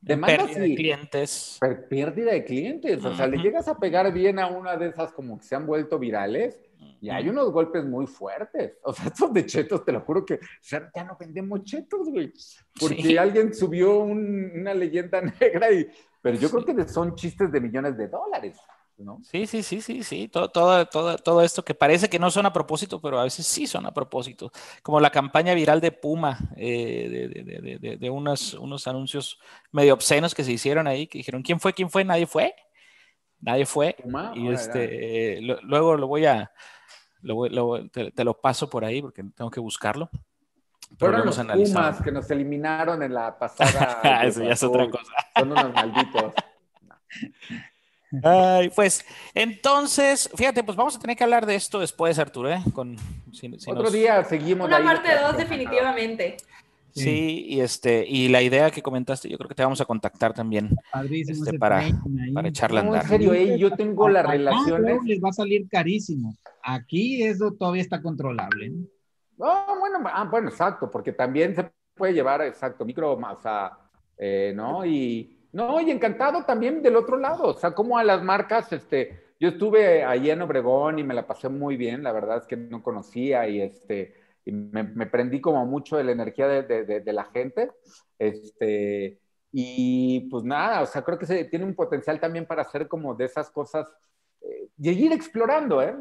demandas 0.00 0.46
pérdida 0.46 0.60
de 0.62 0.74
clientes. 0.74 1.58
Pérdida 1.88 2.32
de 2.32 2.44
clientes. 2.44 3.04
O 3.04 3.14
sea, 3.14 3.26
le 3.26 3.38
llegas 3.38 3.68
a 3.68 3.78
pegar 3.78 4.12
bien 4.12 4.38
a 4.38 4.48
una 4.48 4.76
de 4.76 4.88
esas 4.88 5.12
como 5.12 5.38
que 5.38 5.44
se 5.44 5.54
han 5.54 5.66
vuelto 5.66 5.98
virales 5.98 6.58
y 7.00 7.08
hay 7.08 7.28
unos 7.28 7.50
golpes 7.50 7.84
muy 7.84 8.06
fuertes. 8.06 8.74
O 8.82 8.92
sea, 8.92 9.06
estos 9.08 9.32
de 9.32 9.46
chetos, 9.46 9.84
te 9.84 9.92
lo 9.92 10.00
juro 10.00 10.24
que 10.24 10.38
ya 10.62 10.90
no 11.04 11.16
vendemos 11.18 11.64
chetos, 11.64 12.08
güey. 12.08 12.32
Porque 12.78 13.18
alguien 13.18 13.54
subió 13.54 13.98
una 14.00 14.74
leyenda 14.74 15.20
negra 15.40 15.72
y... 15.72 15.88
Pero 16.22 16.36
yo 16.36 16.50
creo 16.50 16.64
que 16.66 16.86
son 16.86 17.14
chistes 17.14 17.50
de 17.50 17.60
millones 17.62 17.96
de 17.96 18.08
dólares. 18.08 18.58
Sí, 19.22 19.46
sí, 19.46 19.62
sí, 19.62 19.80
sí, 19.80 20.02
sí. 20.02 20.28
Todo, 20.28 20.48
todo, 20.50 20.86
todo, 20.86 21.16
todo, 21.16 21.42
esto 21.42 21.64
que 21.64 21.74
parece 21.74 22.08
que 22.08 22.18
no 22.18 22.30
son 22.30 22.46
a 22.46 22.52
propósito, 22.52 23.00
pero 23.00 23.18
a 23.18 23.24
veces 23.24 23.46
sí 23.46 23.66
son 23.66 23.86
a 23.86 23.92
propósito. 23.92 24.52
Como 24.82 25.00
la 25.00 25.10
campaña 25.10 25.54
viral 25.54 25.80
de 25.80 25.92
Puma, 25.92 26.38
eh, 26.56 27.98
de, 27.98 28.10
unos, 28.10 28.54
unos 28.54 28.86
anuncios 28.86 29.38
medio 29.72 29.94
obscenos 29.94 30.34
que 30.34 30.44
se 30.44 30.52
hicieron 30.52 30.86
ahí, 30.86 31.06
que 31.06 31.18
dijeron, 31.18 31.42
¿quién 31.42 31.60
fue? 31.60 31.72
¿Quién 31.72 31.90
fue? 31.90 32.04
Nadie 32.04 32.26
fue. 32.26 32.54
Nadie 33.40 33.66
fue. 33.66 33.96
Y 34.34 34.48
este, 34.48 35.40
luego 35.40 35.96
lo 35.96 36.06
voy 36.06 36.26
a, 36.26 36.52
te, 37.92 38.24
lo 38.24 38.40
paso 38.40 38.68
por 38.68 38.84
ahí 38.84 39.02
porque 39.02 39.22
tengo 39.34 39.50
que 39.50 39.60
buscarlo. 39.60 40.10
Fueron 40.98 41.24
los 41.24 41.38
Pumas 41.38 42.02
que 42.02 42.10
nos 42.10 42.30
eliminaron 42.30 43.02
en 43.02 43.14
la 43.14 43.38
pasada. 43.38 44.22
Eso 44.24 44.42
ya 44.42 44.52
es 44.52 44.62
otra 44.62 44.90
cosa. 44.90 45.12
Son 45.36 45.52
unos 45.52 45.72
malditos. 45.72 46.34
Ay, 48.22 48.70
pues 48.74 49.04
entonces, 49.34 50.28
fíjate, 50.34 50.64
pues 50.64 50.76
vamos 50.76 50.96
a 50.96 50.98
tener 50.98 51.16
que 51.16 51.24
hablar 51.24 51.46
de 51.46 51.54
esto 51.54 51.78
después, 51.78 52.18
Arturo, 52.18 52.50
¿eh? 52.50 52.60
Con, 52.72 52.96
Otro 53.66 53.90
día 53.90 54.24
seguimos. 54.24 54.66
Una 54.66 54.82
parte 54.82 55.08
dos, 55.20 55.36
definitivamente. 55.36 56.36
Sí, 56.92 57.44
y 57.48 57.60
este, 57.60 58.04
y 58.06 58.28
la 58.28 58.42
idea 58.42 58.70
que 58.70 58.82
comentaste, 58.82 59.28
yo 59.28 59.38
creo 59.38 59.48
que 59.48 59.54
te 59.54 59.62
vamos 59.62 59.80
a 59.80 59.84
contactar 59.84 60.34
también 60.34 60.76
este, 61.10 61.56
para, 61.56 61.82
para 62.34 62.48
echarla 62.48 62.80
a 62.80 62.82
andar. 62.82 63.02
en 63.04 63.08
serio, 63.08 63.32
¿eh? 63.32 63.58
yo 63.58 63.70
tengo 63.76 64.08
las 64.08 64.26
relaciones. 64.26 64.98
les 65.04 65.20
va 65.22 65.28
a 65.28 65.32
salir 65.32 65.68
carísimo. 65.68 66.34
Aquí 66.62 67.22
eso 67.22 67.52
todavía 67.52 67.82
está 67.82 68.02
controlable. 68.02 68.72
¿no? 69.38 69.78
bueno, 69.78 70.00
ah, 70.12 70.28
bueno, 70.30 70.48
exacto, 70.48 70.90
porque 70.90 71.12
también 71.12 71.54
se 71.54 71.70
puede 71.94 72.12
llevar, 72.12 72.42
exacto, 72.42 72.84
micro 72.84 73.16
masa, 73.16 73.78
eh, 74.18 74.52
¿no? 74.54 74.84
Y 74.84 75.39
no, 75.52 75.80
y 75.80 75.90
encantado 75.90 76.44
también 76.44 76.82
del 76.82 76.96
otro 76.96 77.16
lado, 77.16 77.48
o 77.48 77.54
sea, 77.54 77.72
como 77.72 77.98
a 77.98 78.04
las 78.04 78.22
marcas, 78.22 78.72
este, 78.72 79.30
yo 79.40 79.48
estuve 79.48 80.04
ahí 80.04 80.30
en 80.30 80.42
Obregón 80.42 80.98
y 80.98 81.04
me 81.04 81.14
la 81.14 81.26
pasé 81.26 81.48
muy 81.48 81.76
bien, 81.76 82.02
la 82.02 82.12
verdad 82.12 82.38
es 82.38 82.46
que 82.46 82.56
no 82.56 82.82
conocía 82.82 83.48
y 83.48 83.60
este, 83.60 84.14
y 84.44 84.52
me, 84.52 84.84
prendí 85.06 85.40
como 85.40 85.64
mucho 85.66 85.96
de 85.96 86.04
la 86.04 86.12
energía 86.12 86.46
de, 86.46 86.62
de, 86.84 87.12
la 87.12 87.24
gente, 87.24 87.70
este, 88.18 89.18
y 89.50 90.28
pues 90.30 90.44
nada, 90.44 90.82
o 90.82 90.86
sea, 90.86 91.02
creo 91.02 91.18
que 91.18 91.26
se, 91.26 91.44
tiene 91.44 91.64
un 91.64 91.74
potencial 91.74 92.20
también 92.20 92.46
para 92.46 92.62
hacer 92.62 92.86
como 92.86 93.14
de 93.14 93.24
esas 93.24 93.50
cosas 93.50 93.92
eh, 94.42 94.68
y 94.78 94.90
ir 94.90 95.12
explorando, 95.12 95.82
¿eh? 95.82 95.96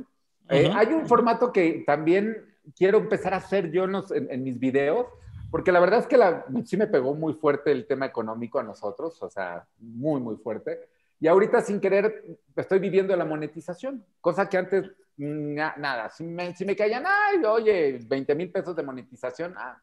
eh 0.49 0.71
hay 0.75 0.87
un 0.87 1.07
formato 1.07 1.51
que 1.51 1.83
también 1.87 2.45
quiero 2.75 2.99
empezar 2.99 3.33
a 3.33 3.37
hacer 3.37 3.71
yo 3.71 3.85
en, 3.85 3.95
en 4.29 4.43
mis 4.43 4.59
videos, 4.59 5.07
porque 5.51 5.71
la 5.71 5.79
verdad 5.79 5.99
es 5.99 6.07
que 6.07 6.17
la, 6.17 6.45
sí 6.65 6.77
me 6.77 6.87
pegó 6.87 7.13
muy 7.15 7.33
fuerte 7.33 7.71
el 7.71 7.87
tema 7.87 8.05
económico 8.05 8.59
a 8.59 8.63
nosotros, 8.63 9.21
o 9.21 9.29
sea, 9.29 9.65
muy, 9.79 10.21
muy 10.21 10.35
fuerte. 10.37 10.79
Y 11.19 11.27
ahorita 11.27 11.61
sin 11.61 11.79
querer 11.79 12.23
estoy 12.55 12.79
viviendo 12.79 13.15
la 13.15 13.25
monetización, 13.25 14.05
cosa 14.21 14.47
que 14.47 14.57
antes 14.57 14.91
nada, 15.17 16.09
si 16.09 16.23
me, 16.23 16.55
si 16.55 16.65
me 16.65 16.75
caían, 16.75 17.03
ay, 17.05 17.43
oye, 17.45 17.99
20 18.07 18.35
mil 18.35 18.51
pesos 18.51 18.75
de 18.75 18.83
monetización, 18.83 19.53
ah, 19.57 19.81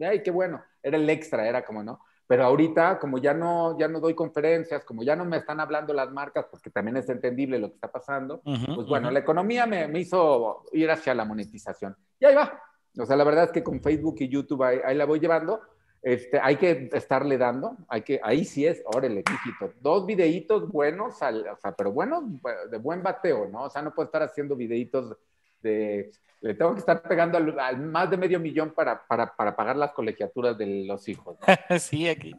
ay, 0.00 0.22
qué 0.22 0.30
bueno, 0.30 0.62
era 0.82 0.98
el 0.98 1.08
extra, 1.08 1.48
era 1.48 1.64
como, 1.64 1.82
¿no? 1.82 2.00
Pero 2.26 2.44
ahorita, 2.44 2.98
como 2.98 3.16
ya 3.16 3.32
no, 3.32 3.78
ya 3.78 3.88
no 3.88 4.00
doy 4.00 4.14
conferencias, 4.14 4.84
como 4.84 5.02
ya 5.02 5.16
no 5.16 5.24
me 5.24 5.38
están 5.38 5.60
hablando 5.60 5.94
las 5.94 6.12
marcas, 6.12 6.44
porque 6.50 6.68
también 6.68 6.98
es 6.98 7.08
entendible 7.08 7.58
lo 7.58 7.68
que 7.68 7.76
está 7.76 7.90
pasando, 7.90 8.42
pues 8.42 8.86
bueno, 8.86 9.10
la 9.10 9.20
economía 9.20 9.64
me, 9.64 9.88
me, 9.88 10.00
hizo 10.00 10.64
ir 10.72 10.90
hacia 10.90 11.14
la 11.14 11.24
monetización. 11.24 11.96
Y 12.20 12.26
ahí 12.26 12.34
va, 12.34 12.62
o 12.98 13.06
sea, 13.06 13.16
la 13.16 13.24
verdad 13.24 13.44
es 13.44 13.52
que 13.52 13.62
con 13.62 13.80
Facebook 13.80 14.16
y 14.20 14.28
YouTube 14.28 14.62
ahí, 14.62 14.94
la 14.94 15.04
voy 15.04 15.20
llevando. 15.20 15.60
Este, 16.00 16.38
hay 16.40 16.56
que 16.56 16.88
estarle 16.92 17.36
dando, 17.38 17.76
hay 17.88 18.02
que, 18.02 18.20
ahí 18.22 18.44
sí 18.44 18.64
es, 18.64 18.82
órale, 18.86 19.20
hijito, 19.20 19.72
dos 19.80 20.06
videitos 20.06 20.68
buenos, 20.70 21.16
o 21.16 21.18
sea, 21.18 21.74
pero 21.76 21.90
buenos, 21.90 22.22
de 22.70 22.78
buen 22.78 23.02
bateo, 23.02 23.48
¿no? 23.48 23.64
O 23.64 23.70
sea, 23.70 23.82
no 23.82 23.92
puedo 23.92 24.06
estar 24.06 24.22
haciendo 24.22 24.54
videitos 24.54 25.16
de, 25.60 26.12
le 26.40 26.54
tengo 26.54 26.72
que 26.72 26.80
estar 26.80 27.02
pegando 27.02 27.36
al, 27.36 27.80
más 27.80 28.10
de 28.10 28.16
medio 28.16 28.38
millón 28.38 28.70
para, 28.70 29.04
para, 29.06 29.34
para, 29.34 29.56
pagar 29.56 29.76
las 29.76 29.90
colegiaturas 29.90 30.56
de 30.56 30.84
los 30.86 31.08
hijos. 31.08 31.36
sí, 31.80 32.08
aquí. 32.08 32.34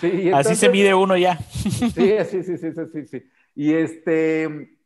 Sí, 0.00 0.30
Así 0.32 0.54
se 0.54 0.68
mide 0.68 0.94
uno 0.94 1.16
ya. 1.16 1.36
sí, 1.38 1.90
sí, 1.90 2.42
sí, 2.42 2.56
sí, 2.56 2.72
sí, 2.92 3.06
sí. 3.06 3.22
Y 3.54 3.74
este, 3.74 4.76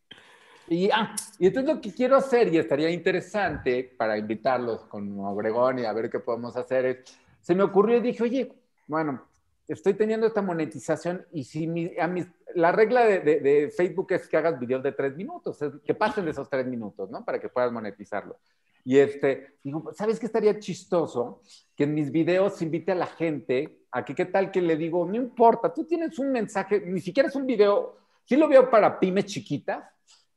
y, 0.69 0.91
ah, 0.91 1.15
y 1.39 1.47
entonces 1.47 1.75
lo 1.75 1.81
que 1.81 1.93
quiero 1.93 2.17
hacer, 2.17 2.53
y 2.53 2.59
estaría 2.59 2.91
interesante 2.91 3.95
para 3.97 4.19
invitarlos 4.19 4.85
con 4.85 5.19
Obregón 5.21 5.79
y 5.79 5.85
a 5.85 5.93
ver 5.93 6.11
qué 6.11 6.21
podemos 6.21 6.57
hacer, 6.57 6.87
es, 6.87 6.99
se 7.41 7.55
me 7.55 7.63
ocurrió 7.63 7.99
y 7.99 8.01
dije, 8.01 8.23
oye, 8.23 8.53
bueno, 8.87 9.23
estoy 9.69 9.95
teniendo 9.95 10.27
esta 10.27 10.43
monetización 10.43 11.25
y 11.33 11.45
si 11.45 11.97
a 11.99 12.07
mis, 12.07 12.27
la 12.55 12.73
regla 12.73 13.05
de, 13.05 13.21
de, 13.21 13.71
Facebook 13.71 14.13
es 14.13 14.29
que 14.29 14.37
hagas 14.37 14.59
videos 14.59 14.83
de 14.83 14.93
tres 14.93 15.17
minutos, 15.17 15.59
que 15.85 15.95
pasen 15.95 16.25
de 16.25 16.31
esos 16.31 16.49
tres 16.49 16.67
minutos, 16.67 17.11
¿no? 17.11 17.25
Para 17.25 17.39
que 17.39 17.49
puedas 17.49 17.71
monetizarlo. 17.73 18.39
Y 18.85 18.99
este, 18.99 19.59
digo, 19.65 19.93
¿sabes 19.93 20.21
qué 20.21 20.27
estaría 20.27 20.59
chistoso? 20.61 21.43
Que 21.75 21.85
en 21.85 21.95
mis 21.95 22.13
videos 22.13 22.63
invite 22.63 22.93
a 22.93 22.95
la 22.95 23.07
gente 23.07 23.81
a 23.91 24.05
que 24.05 24.15
qué 24.15 24.27
tal 24.27 24.53
que 24.53 24.63
le 24.63 24.77
digo, 24.77 25.05
no 25.05 25.17
importa, 25.17 25.75
tú 25.75 25.85
tienes 25.85 26.19
un 26.19 26.31
mensaje, 26.31 26.81
ni 26.81 27.01
siquiera 27.01 27.29
es 27.29 27.35
un 27.35 27.47
video, 27.47 27.97
sí 28.25 28.37
lo 28.37 28.49
veo 28.49 28.71
para 28.71 29.01
pymes 29.01 29.27
chiquitas, 29.27 29.85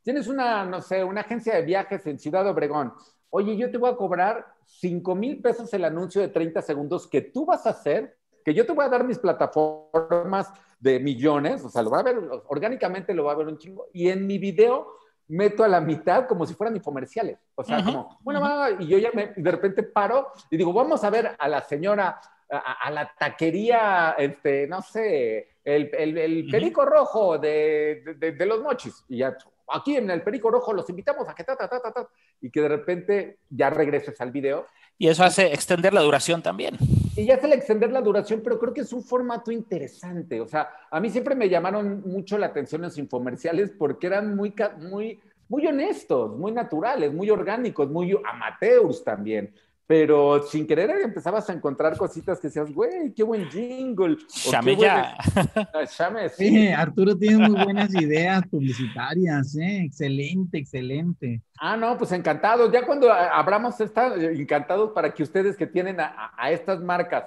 Tienes 0.09 0.27
una, 0.27 0.65
no 0.65 0.81
sé, 0.81 1.03
una 1.03 1.21
agencia 1.21 1.53
de 1.53 1.61
viajes 1.61 2.03
en 2.07 2.17
Ciudad 2.17 2.47
Obregón. 2.47 2.91
Oye, 3.29 3.55
yo 3.55 3.69
te 3.69 3.77
voy 3.77 3.91
a 3.91 3.95
cobrar 3.95 4.43
5 4.65 5.13
mil 5.13 5.39
pesos 5.39 5.71
el 5.75 5.85
anuncio 5.85 6.19
de 6.19 6.29
30 6.29 6.63
segundos 6.63 7.05
que 7.05 7.21
tú 7.21 7.45
vas 7.45 7.67
a 7.67 7.69
hacer, 7.69 8.17
que 8.43 8.55
yo 8.55 8.65
te 8.65 8.73
voy 8.73 8.85
a 8.85 8.89
dar 8.89 9.03
mis 9.03 9.19
plataformas 9.19 10.51
de 10.79 10.99
millones, 10.99 11.63
o 11.63 11.69
sea, 11.69 11.83
lo 11.83 11.91
va 11.91 11.99
a 11.99 12.03
ver, 12.03 12.17
orgánicamente 12.47 13.13
lo 13.13 13.25
va 13.25 13.33
a 13.33 13.35
ver 13.35 13.49
un 13.49 13.59
chingo, 13.59 13.85
y 13.93 14.09
en 14.09 14.25
mi 14.25 14.39
video 14.39 14.87
meto 15.27 15.63
a 15.63 15.67
la 15.67 15.79
mitad 15.79 16.25
como 16.25 16.43
si 16.47 16.55
fueran 16.55 16.75
infomerciales. 16.75 17.37
O 17.53 17.63
sea, 17.63 17.85
como, 17.85 18.17
bueno, 18.21 18.41
y 18.79 18.87
yo 18.87 18.97
ya 18.97 19.11
me, 19.13 19.33
de 19.35 19.51
repente 19.51 19.83
paro 19.83 20.31
y 20.49 20.57
digo, 20.57 20.73
vamos 20.73 21.03
a 21.03 21.11
ver 21.11 21.35
a 21.37 21.47
la 21.47 21.61
señora, 21.61 22.19
a, 22.49 22.89
la 22.89 23.13
taquería, 23.13 24.15
este, 24.17 24.65
no 24.65 24.81
sé, 24.81 25.49
el, 25.63 25.91
el, 25.93 26.47
perico 26.49 26.83
rojo 26.83 27.37
de, 27.37 28.15
de, 28.17 28.31
de, 28.31 28.45
los 28.47 28.63
mochis. 28.63 29.05
Y 29.07 29.17
ya, 29.17 29.37
aquí 29.71 29.95
en 29.95 30.09
el 30.09 30.21
Perico 30.21 30.49
Rojo 30.49 30.73
los 30.73 30.89
invitamos 30.89 31.27
a 31.27 31.33
que 31.33 31.43
ta, 31.43 31.55
ta, 31.55 31.67
ta, 31.67 31.81
ta, 31.81 31.91
ta, 31.91 32.09
y 32.41 32.49
que 32.49 32.61
de 32.61 32.67
repente 32.67 33.39
ya 33.49 33.69
regreses 33.69 34.19
al 34.21 34.31
video. 34.31 34.65
Y 34.97 35.07
eso 35.07 35.23
hace 35.23 35.53
extender 35.53 35.93
la 35.93 36.01
duración 36.01 36.41
también. 36.41 36.77
Y 37.15 37.25
ya 37.25 37.35
hace 37.35 37.53
extender 37.53 37.91
la 37.91 38.01
duración, 38.01 38.41
pero 38.43 38.59
creo 38.59 38.73
que 38.73 38.81
es 38.81 38.91
un 38.91 39.03
formato 39.03 39.51
interesante. 39.51 40.41
O 40.41 40.47
sea, 40.47 40.69
a 40.91 40.99
mí 40.99 41.09
siempre 41.09 41.35
me 41.35 41.49
llamaron 41.49 42.01
mucho 42.05 42.37
la 42.37 42.47
atención 42.47 42.81
los 42.81 42.97
infomerciales 42.97 43.71
porque 43.77 44.07
eran 44.07 44.35
muy, 44.35 44.53
muy 44.77 45.19
muy 45.49 45.65
honestos, 45.65 46.37
muy 46.37 46.51
naturales, 46.51 47.11
muy 47.11 47.31
orgánicos, 47.31 47.89
muy 47.89 48.15
amateurs 48.23 49.03
también 49.03 49.51
pero 49.89 50.43
sin 50.43 50.67
querer 50.67 50.91
empezabas 51.01 51.49
a 51.49 51.53
encontrar 51.53 51.97
cositas 51.97 52.39
que 52.39 52.47
decías, 52.47 52.71
güey, 52.71 53.11
qué 53.11 53.23
buen 53.23 53.49
jingle. 53.49 54.17
Chame 54.27 54.75
ya. 54.75 55.17
Chame, 55.97 56.29
sí. 56.29 56.67
Arturo 56.67 57.17
tiene 57.17 57.49
muy 57.49 57.63
buenas 57.63 57.91
ideas 57.95 58.43
publicitarias, 58.51 59.55
¿eh? 59.55 59.85
excelente, 59.85 60.59
excelente. 60.59 61.41
Ah, 61.59 61.75
no, 61.75 61.97
pues 61.97 62.11
encantados. 62.11 62.71
Ya 62.71 62.85
cuando 62.85 63.11
abramos, 63.11 63.81
está 63.81 64.13
encantados 64.13 64.91
para 64.91 65.11
que 65.11 65.23
ustedes 65.23 65.57
que 65.57 65.65
tienen 65.65 65.97
a, 65.99 66.51
estas 66.51 66.81
marcas, 66.81 67.23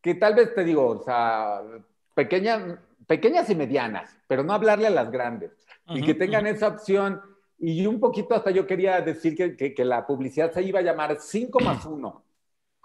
que 0.00 0.14
tal 0.14 0.36
vez 0.36 0.54
te 0.54 0.62
digo, 0.62 0.86
o 0.86 1.02
sea, 1.02 1.62
pequeñas, 2.14 2.78
pequeñas 3.08 3.50
y 3.50 3.56
medianas, 3.56 4.16
pero 4.28 4.44
no 4.44 4.52
hablarle 4.52 4.86
a 4.86 4.90
las 4.90 5.10
grandes, 5.10 5.50
y 5.88 6.00
que 6.00 6.14
tengan 6.14 6.46
esa 6.46 6.68
opción 6.68 7.20
y 7.58 7.86
un 7.86 8.00
poquito 8.00 8.34
hasta 8.34 8.50
yo 8.50 8.66
quería 8.66 9.00
decir 9.00 9.36
que, 9.36 9.74
que, 9.74 9.84
la 9.84 10.06
publicidad 10.06 10.52
se 10.52 10.62
iba 10.62 10.80
a 10.80 10.82
llamar 10.82 11.16
5 11.18 11.60
más 11.60 11.84
1. 11.86 12.24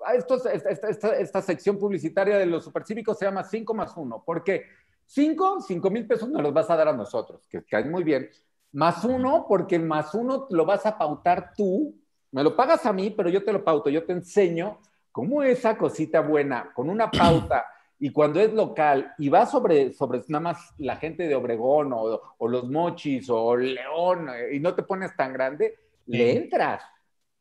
Ah, 0.06 0.16
esto, 0.16 0.36
esta, 0.50 0.70
esta, 0.70 1.10
esta, 1.18 1.42
sección 1.42 1.78
publicitaria 1.78 2.38
de 2.38 2.46
los 2.46 2.64
supercívicos 2.64 3.18
se 3.18 3.26
llama 3.26 3.44
5 3.44 3.74
más 3.74 3.96
1, 3.96 4.24
porque 4.26 4.64
5, 5.06 5.62
5 5.62 5.90
mil 5.90 6.08
pesos 6.08 6.30
nos 6.30 6.42
los 6.42 6.54
vas 6.54 6.70
a 6.70 6.78
dar 6.78 6.88
a 6.88 6.94
nosotros, 6.94 7.46
que 7.48 7.64
caen 7.64 7.92
muy 7.92 8.04
bien, 8.04 8.30
más 8.72 9.04
1, 9.04 9.46
porque 9.48 9.76
el 9.76 9.84
más 9.84 10.14
1 10.14 10.48
lo 10.52 10.66
vas 10.66 10.86
a 10.86 10.98
pautar 10.98 11.54
tú, 11.56 11.96
me 12.32 12.44
lo 12.44 12.56
pagas 12.56 12.86
a 12.86 12.94
mí, 12.94 13.10
pero 13.10 13.30
yo 13.30 13.44
te 13.44 13.52
lo 13.52 13.64
pauto, 13.64 13.90
yo 13.90 14.06
te 14.06 14.14
enseño 14.14 14.80
cómo 15.12 15.44
esa 15.44 15.78
cosita 15.78 16.22
buena, 16.22 16.72
con 16.74 16.90
una 16.90 17.12
pauta 17.12 17.66
y 18.00 18.12
cuando 18.12 18.40
es 18.40 18.54
local 18.54 19.14
y 19.18 19.30
va 19.30 19.46
sobre, 19.46 19.92
sobre 19.94 20.22
nada 20.30 20.40
más 20.42 20.74
la 20.78 20.96
gente 20.96 21.28
de 21.28 21.36
Obregón 21.36 21.92
o, 21.94 22.48
los 22.48 22.70
Mochis 22.70 23.30
o 23.30 23.56
León 23.58 24.30
eh, 24.30 24.56
y 24.56 24.60
no 24.60 24.74
te 24.74 24.84
pones 24.84 25.16
tan 25.16 25.34
grande, 25.34 25.76
le 26.06 26.38
entras, 26.38 26.82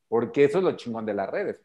porque 0.09 0.44
eso 0.44 0.59
es 0.59 0.64
lo 0.64 0.72
chingón 0.72 1.06
de 1.06 1.14
las 1.14 1.30
redes. 1.30 1.61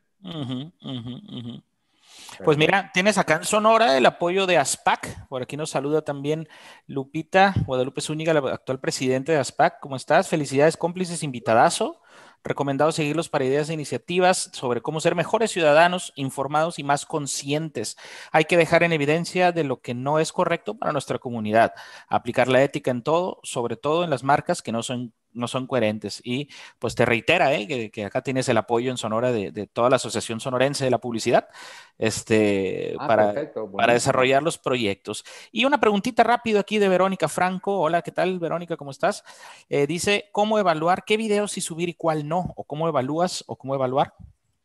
Pues 2.44 2.58
mira, 2.58 2.92
tienes 2.94 3.18
acá 3.18 3.36
en 3.38 3.46
Sonora 3.46 3.98
el 3.98 4.06
apoyo 4.06 4.46
de 4.46 4.58
ASPAC. 4.58 5.28
Por 5.28 5.42
aquí 5.42 5.58
nos 5.58 5.72
saluda 5.72 6.04
también 6.04 6.48
Lupita 6.86 7.54
Guadalupe 7.66 8.02
Zúñiga, 8.02 8.34
la 8.34 8.54
actual 8.54 8.80
presidente 8.80 9.32
de 9.32 9.40
ASPAC. 9.40 9.80
¿Cómo 9.80 9.96
estás? 9.96 10.30
Felicidades, 10.30 10.78
cómplices, 10.78 11.24
invitadazo. 11.24 12.03
Recomendado 12.44 12.92
seguirlos 12.92 13.30
para 13.30 13.46
ideas 13.46 13.70
e 13.70 13.74
iniciativas 13.74 14.50
sobre 14.54 14.82
cómo 14.82 15.00
ser 15.00 15.16
mejores 15.16 15.52
ciudadanos, 15.52 16.12
informados 16.16 16.78
y 16.78 16.84
más 16.84 17.06
conscientes. 17.06 17.98
Hay 18.32 18.46
que 18.46 18.58
dejar 18.58 18.84
en 18.84 18.92
evidencia 18.92 19.52
de 19.52 19.64
lo 19.64 19.82
que 19.82 19.94
no 19.94 20.20
es 20.20 20.34
correcto 20.34 20.78
para 20.78 20.92
nuestra 20.92 21.20
comunidad. 21.20 21.74
Aplicar 22.08 22.50
la 22.50 22.62
ética 22.62 22.92
en 22.92 23.02
todo, 23.02 23.40
sobre 23.44 23.78
todo 23.78 24.04
en 24.04 24.10
las 24.10 24.24
marcas 24.24 24.62
que 24.62 24.74
no 24.74 24.84
son 24.84 25.14
no 25.34 25.48
son 25.48 25.66
coherentes. 25.66 26.22
Y 26.24 26.50
pues 26.78 26.96
te 26.96 27.06
reitera 27.06 27.54
¿eh? 27.54 27.92
que, 27.92 28.06
acá 28.06 28.22
tienes 28.22 28.48
el 28.50 28.58
apoyo 28.58 28.92
en 28.92 28.98
Sonora 28.98 29.32
de, 29.32 29.68
toda 29.68 29.90
la 29.90 29.96
Asociación 29.96 30.40
Sonorense 30.40 30.86
de 30.86 30.92
la 30.92 31.00
Publicidad 31.00 31.50
este, 31.98 32.96
ah, 33.00 33.08
para, 33.08 33.52
para, 33.76 33.94
desarrollar 33.94 34.44
los 34.44 34.58
proyectos. 34.58 35.26
Y 35.52 35.66
una 35.66 35.80
preguntita 35.80 36.24
rápido 36.24 36.60
aquí 36.60 36.78
de 36.78 36.90
Verónica 36.90 37.28
Franco. 37.28 37.80
Hola, 37.80 38.04
¿qué 38.04 38.12
tal 38.12 38.38
Verónica? 38.38 38.78
¿Cómo 38.78 38.92
estás? 38.92 39.24
Eh, 39.70 39.88
dice, 39.88 40.30
¿cómo 40.32 40.60
evaluar 40.60 41.04
qué 41.04 41.18
videos 41.18 41.58
subir 41.64 41.90
y 41.90 41.94
cuál 41.96 42.28
no? 42.28 42.54
¿O 42.56 42.64
cómo 42.64 42.88
evalúas 42.88 43.44
o 43.48 43.56
cómo 43.56 43.74
evaluar? 43.74 44.14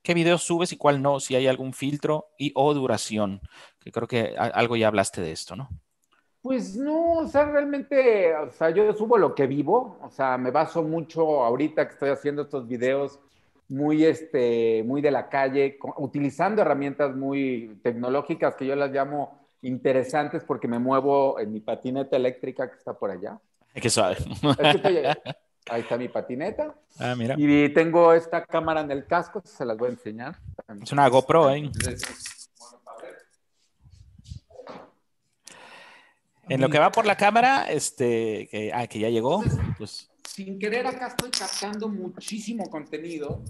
¿Qué 0.02 0.14
videos 0.14 0.42
subes 0.42 0.72
y 0.72 0.76
cuál 0.76 1.00
no? 1.00 1.20
Si 1.20 1.34
hay 1.34 1.46
algún 1.46 1.72
filtro 1.72 2.30
y 2.38 2.52
o 2.54 2.74
duración. 2.74 3.40
Que 3.80 3.90
creo 3.90 4.08
que 4.08 4.34
algo 4.36 4.76
ya 4.76 4.88
hablaste 4.88 5.20
de 5.20 5.32
esto, 5.32 5.56
¿no? 5.56 5.68
Pues 6.48 6.76
no, 6.76 7.18
o 7.18 7.28
sea, 7.28 7.44
realmente, 7.44 8.34
o 8.34 8.50
sea, 8.52 8.70
yo 8.70 8.90
subo 8.94 9.18
lo 9.18 9.34
que 9.34 9.46
vivo, 9.46 9.98
o 10.00 10.08
sea, 10.08 10.38
me 10.38 10.50
baso 10.50 10.82
mucho 10.82 11.44
ahorita 11.44 11.86
que 11.86 11.92
estoy 11.92 12.08
haciendo 12.08 12.40
estos 12.40 12.66
videos 12.66 13.20
muy, 13.68 14.06
este, 14.06 14.82
muy 14.86 15.02
de 15.02 15.10
la 15.10 15.28
calle, 15.28 15.78
utilizando 15.98 16.62
herramientas 16.62 17.14
muy 17.14 17.78
tecnológicas 17.82 18.54
que 18.54 18.64
yo 18.64 18.74
las 18.76 18.90
llamo 18.90 19.38
interesantes 19.60 20.42
porque 20.42 20.68
me 20.68 20.78
muevo 20.78 21.38
en 21.38 21.52
mi 21.52 21.60
patineta 21.60 22.16
eléctrica 22.16 22.70
que 22.70 22.78
está 22.78 22.94
por 22.94 23.10
allá. 23.10 23.38
¿Qué 23.74 23.90
sabe? 23.90 24.16
ahí 25.68 25.82
está 25.82 25.98
mi 25.98 26.08
patineta. 26.08 26.74
Ah, 26.98 27.14
mira. 27.14 27.34
Y 27.36 27.68
tengo 27.74 28.14
esta 28.14 28.46
cámara 28.46 28.80
en 28.80 28.90
el 28.90 29.04
casco, 29.04 29.42
se 29.44 29.66
las 29.66 29.76
voy 29.76 29.88
a 29.88 29.92
enseñar. 29.92 30.38
Es 30.82 30.92
una 30.92 31.08
GoPro, 31.08 31.50
¿eh? 31.50 31.70
En 36.48 36.60
lo 36.60 36.68
que 36.70 36.78
va 36.78 36.90
por 36.90 37.06
la 37.06 37.16
cámara, 37.16 37.70
este, 37.70 38.48
que, 38.50 38.70
ah, 38.72 38.86
que 38.86 38.98
ya 38.98 39.08
llegó, 39.08 39.42
pues. 39.76 40.10
Sin 40.24 40.58
querer 40.58 40.86
acá 40.86 41.08
estoy 41.08 41.30
captando 41.30 41.88
muchísimo 41.88 42.70
contenido, 42.70 43.42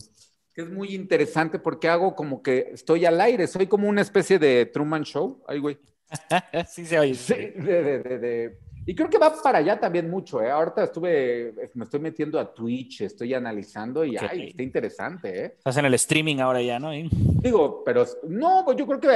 que 0.54 0.62
es 0.62 0.70
muy 0.70 0.94
interesante 0.94 1.58
porque 1.58 1.88
hago 1.88 2.14
como 2.14 2.42
que 2.42 2.70
estoy 2.72 3.04
al 3.04 3.20
aire, 3.20 3.46
soy 3.46 3.66
como 3.66 3.88
una 3.88 4.00
especie 4.00 4.38
de 4.38 4.66
Truman 4.66 5.04
Show, 5.04 5.44
ay 5.46 5.58
güey. 5.58 5.78
sí 6.68 6.86
se 6.86 6.98
oye. 6.98 7.14
Sí, 7.14 7.34
de, 7.34 7.82
de, 7.82 8.18
de, 8.18 8.58
y 8.88 8.94
creo 8.94 9.10
que 9.10 9.18
va 9.18 9.34
para 9.42 9.58
allá 9.58 9.78
también 9.78 10.08
mucho, 10.08 10.40
¿eh? 10.40 10.50
Ahorita 10.50 10.84
estuve, 10.84 11.52
me 11.74 11.84
estoy 11.84 12.00
metiendo 12.00 12.40
a 12.40 12.54
Twitch, 12.54 13.02
estoy 13.02 13.34
analizando 13.34 14.02
y, 14.02 14.16
ay, 14.16 14.48
está 14.48 14.62
interesante, 14.62 15.44
¿eh? 15.44 15.54
Estás 15.58 15.76
en 15.76 15.84
el 15.84 15.92
streaming 15.92 16.38
ahora 16.38 16.62
ya, 16.62 16.78
¿no? 16.78 16.90
Digo, 16.90 17.84
pero 17.84 18.06
no, 18.26 18.62
pues 18.64 18.78
yo 18.78 18.86
creo 18.86 18.98
que 18.98 19.10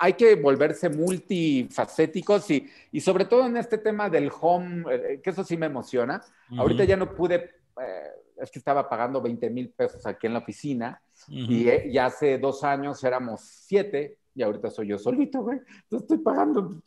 hay 0.00 0.14
que 0.14 0.34
volverse 0.36 0.88
multifacéticos 0.88 2.50
y, 2.52 2.70
y 2.90 3.02
sobre 3.02 3.26
todo 3.26 3.44
en 3.44 3.58
este 3.58 3.76
tema 3.76 4.08
del 4.08 4.30
home, 4.40 4.86
eh, 4.90 5.20
que 5.22 5.28
eso 5.28 5.44
sí 5.44 5.58
me 5.58 5.66
emociona. 5.66 6.22
Ahorita 6.56 6.84
ya 6.84 6.96
no 6.96 7.14
pude, 7.14 7.34
eh, 7.34 8.10
es 8.40 8.50
que 8.50 8.60
estaba 8.60 8.88
pagando 8.88 9.20
20 9.20 9.50
mil 9.50 9.68
pesos 9.68 10.06
aquí 10.06 10.26
en 10.26 10.32
la 10.32 10.38
oficina 10.38 11.02
y, 11.26 11.68
eh, 11.68 11.86
y 11.86 11.98
hace 11.98 12.38
dos 12.38 12.64
años 12.64 13.04
éramos 13.04 13.42
siete 13.42 14.16
y 14.34 14.42
ahorita 14.42 14.70
soy 14.70 14.86
yo 14.86 14.98
solito, 14.98 15.42
güey. 15.42 15.58
Entonces 15.58 16.02
estoy 16.08 16.18
pagando 16.18 16.60
un 16.60 16.82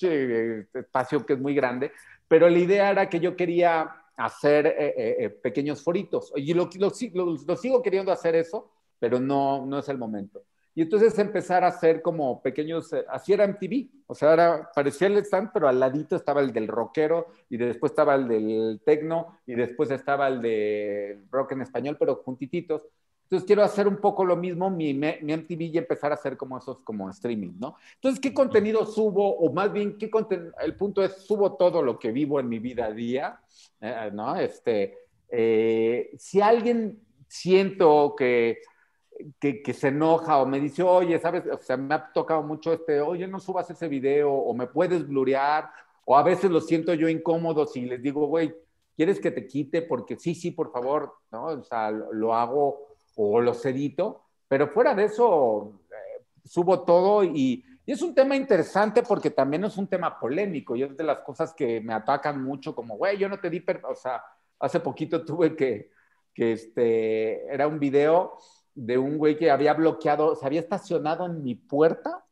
espacio 0.74 1.26
que 1.26 1.34
es 1.34 1.40
muy 1.40 1.54
grande, 1.54 1.92
pero 2.32 2.50
la 2.50 2.60
idea 2.60 2.92
era 2.92 3.10
que 3.10 3.20
yo 3.20 3.36
quería 3.36 3.94
hacer 4.16 4.66
eh, 4.66 4.74
eh, 4.80 5.16
eh, 5.20 5.30
pequeños 5.32 5.84
foritos. 5.84 6.32
Y 6.38 6.54
lo, 6.54 6.70
sigo 7.58 7.82
queriendo 7.82 8.10
hacer 8.10 8.36
eso, 8.36 8.72
pero 9.00 9.20
no, 9.20 9.66
no 9.66 9.80
es 9.80 9.90
el 9.90 9.98
momento. 9.98 10.42
Y 10.74 10.82
entonces 10.82 11.20
empezar 11.20 11.66
a 11.66 11.68
hacer 11.68 12.02
como 12.02 12.42
pequeños, 12.42 12.90
así 13.10 13.34
era 13.34 13.46
MTV, 13.46 14.06
o 14.08 14.16
sea, 14.16 14.32
era, 14.32 14.72
parecía 14.74 15.08
el 15.08 15.18
stand, 15.18 15.50
pero 15.54 15.68
al 15.68 15.78
ladito 15.78 16.16
estaba 16.16 16.40
el 16.40 16.54
del 16.54 16.70
rockero, 16.70 17.28
y 17.50 17.58
después 17.58 17.92
estaba 17.92 18.16
el 18.16 18.30
del 18.30 18.82
tecno, 18.86 19.38
y 19.46 19.56
después 19.56 19.92
estaba 19.92 20.30
el 20.30 20.42
de 20.42 21.20
rock 21.32 21.52
en 21.52 21.64
español, 21.64 21.98
pero 22.00 22.16
juntititos. 22.24 22.88
Entonces 23.32 23.48
quiero 23.48 23.64
hacer 23.64 23.88
un 23.88 23.96
poco 23.96 24.26
lo 24.26 24.36
mismo, 24.36 24.70
mi, 24.70 24.94
mi, 24.94 25.08
MTV 25.08 25.62
y 25.62 25.78
empezar 25.78 26.12
a 26.12 26.16
hacer 26.16 26.36
como 26.36 26.58
esos, 26.58 26.82
como 26.82 27.10
streaming, 27.10 27.54
¿no? 27.60 27.78
Entonces, 27.96 28.20
¿qué 28.20 28.34
contenido 28.34 28.86
subo? 28.86 29.38
O 29.38 29.54
más 29.54 29.72
bien, 29.72 29.98
¿qué 29.98 30.12
el 30.62 30.76
punto 30.76 31.02
es, 31.02 31.14
subo 31.26 31.54
todo 31.56 31.82
lo 31.82 31.98
que 31.98 32.12
vivo 32.12 32.42
en 32.42 32.50
mi 32.50 32.60
vida 32.60 32.88
a 32.88 32.92
día, 32.92 33.40
eh, 33.80 34.12
¿no? 34.12 34.36
Este, 34.36 34.98
eh, 35.30 36.12
si 36.18 36.42
alguien 36.42 37.00
siento 37.30 38.16
que, 38.18 38.58
que, 39.40 39.64
que, 39.64 39.74
se 39.74 39.88
enoja 39.88 40.40
o 40.40 40.46
me 40.46 40.60
dice, 40.60 40.84
oye, 40.84 41.18
¿sabes? 41.18 41.46
O 41.48 41.58
sea, 41.60 41.78
me 41.78 41.96
ha 41.96 42.12
tocado 42.12 42.44
mucho 42.44 42.74
este, 42.74 43.00
oye, 43.00 43.30
no 43.30 43.40
subas 43.40 43.70
ese 43.70 43.88
video, 43.88 44.30
o 44.30 44.54
me 44.54 44.68
puedes 44.68 45.08
blurear, 45.08 45.70
o 46.04 46.18
a 46.18 46.24
veces 46.24 46.52
lo 46.52 46.60
siento 46.60 46.94
yo 46.96 47.08
incómodo 47.08 47.66
si 47.66 47.84
les 47.84 48.02
digo, 48.02 48.28
güey, 48.28 48.54
¿quieres 48.98 49.22
que 49.22 49.32
te 49.32 49.48
quite? 49.48 49.84
Porque 49.84 50.18
sí, 50.18 50.36
sí, 50.36 50.52
por 50.52 50.70
favor, 50.74 51.14
¿no? 51.32 51.46
O 51.46 51.64
sea, 51.64 51.92
lo 51.92 52.36
hago 52.36 52.91
o 53.16 53.42
los 53.42 53.66
edito, 53.66 54.24
pero 54.48 54.68
fuera 54.68 54.94
de 54.94 55.06
eso 55.06 55.82
eh, 55.90 56.26
subo 56.46 56.84
todo 56.84 57.24
y, 57.24 57.66
es 57.84 58.02
un 58.02 58.16
tema 58.16 58.38
interesante 58.38 59.04
porque 59.04 59.32
también 59.32 59.66
es 59.66 59.76
un 59.76 59.86
tema 59.86 60.18
polémico 60.18 60.78
y 60.78 60.84
es 60.84 60.96
de 60.96 61.04
las 61.04 61.20
cosas 61.20 61.54
que 61.54 61.82
me 61.82 61.94
atacan 61.94 62.42
mucho, 62.42 62.74
como, 62.74 62.96
güey, 62.96 63.18
yo 63.18 63.28
no 63.28 63.38
te 63.38 63.50
di, 63.50 63.62
o 63.84 63.96
sea, 63.96 64.24
hace 64.60 64.80
poquito 64.80 65.26
tuve 65.26 65.58
que, 65.58 65.92
que 66.34 66.54
este, 66.54 67.54
era 67.54 67.68
un 67.68 67.80
video 67.80 68.38
de 68.74 68.98
un 68.98 69.18
güey 69.18 69.36
que 69.38 69.52
había 69.52 69.74
bloqueado, 69.74 70.36
se 70.36 70.46
había 70.46 70.62
estacionado 70.62 71.26
en 71.26 71.44
mi 71.44 71.56
puerta, 71.56 72.24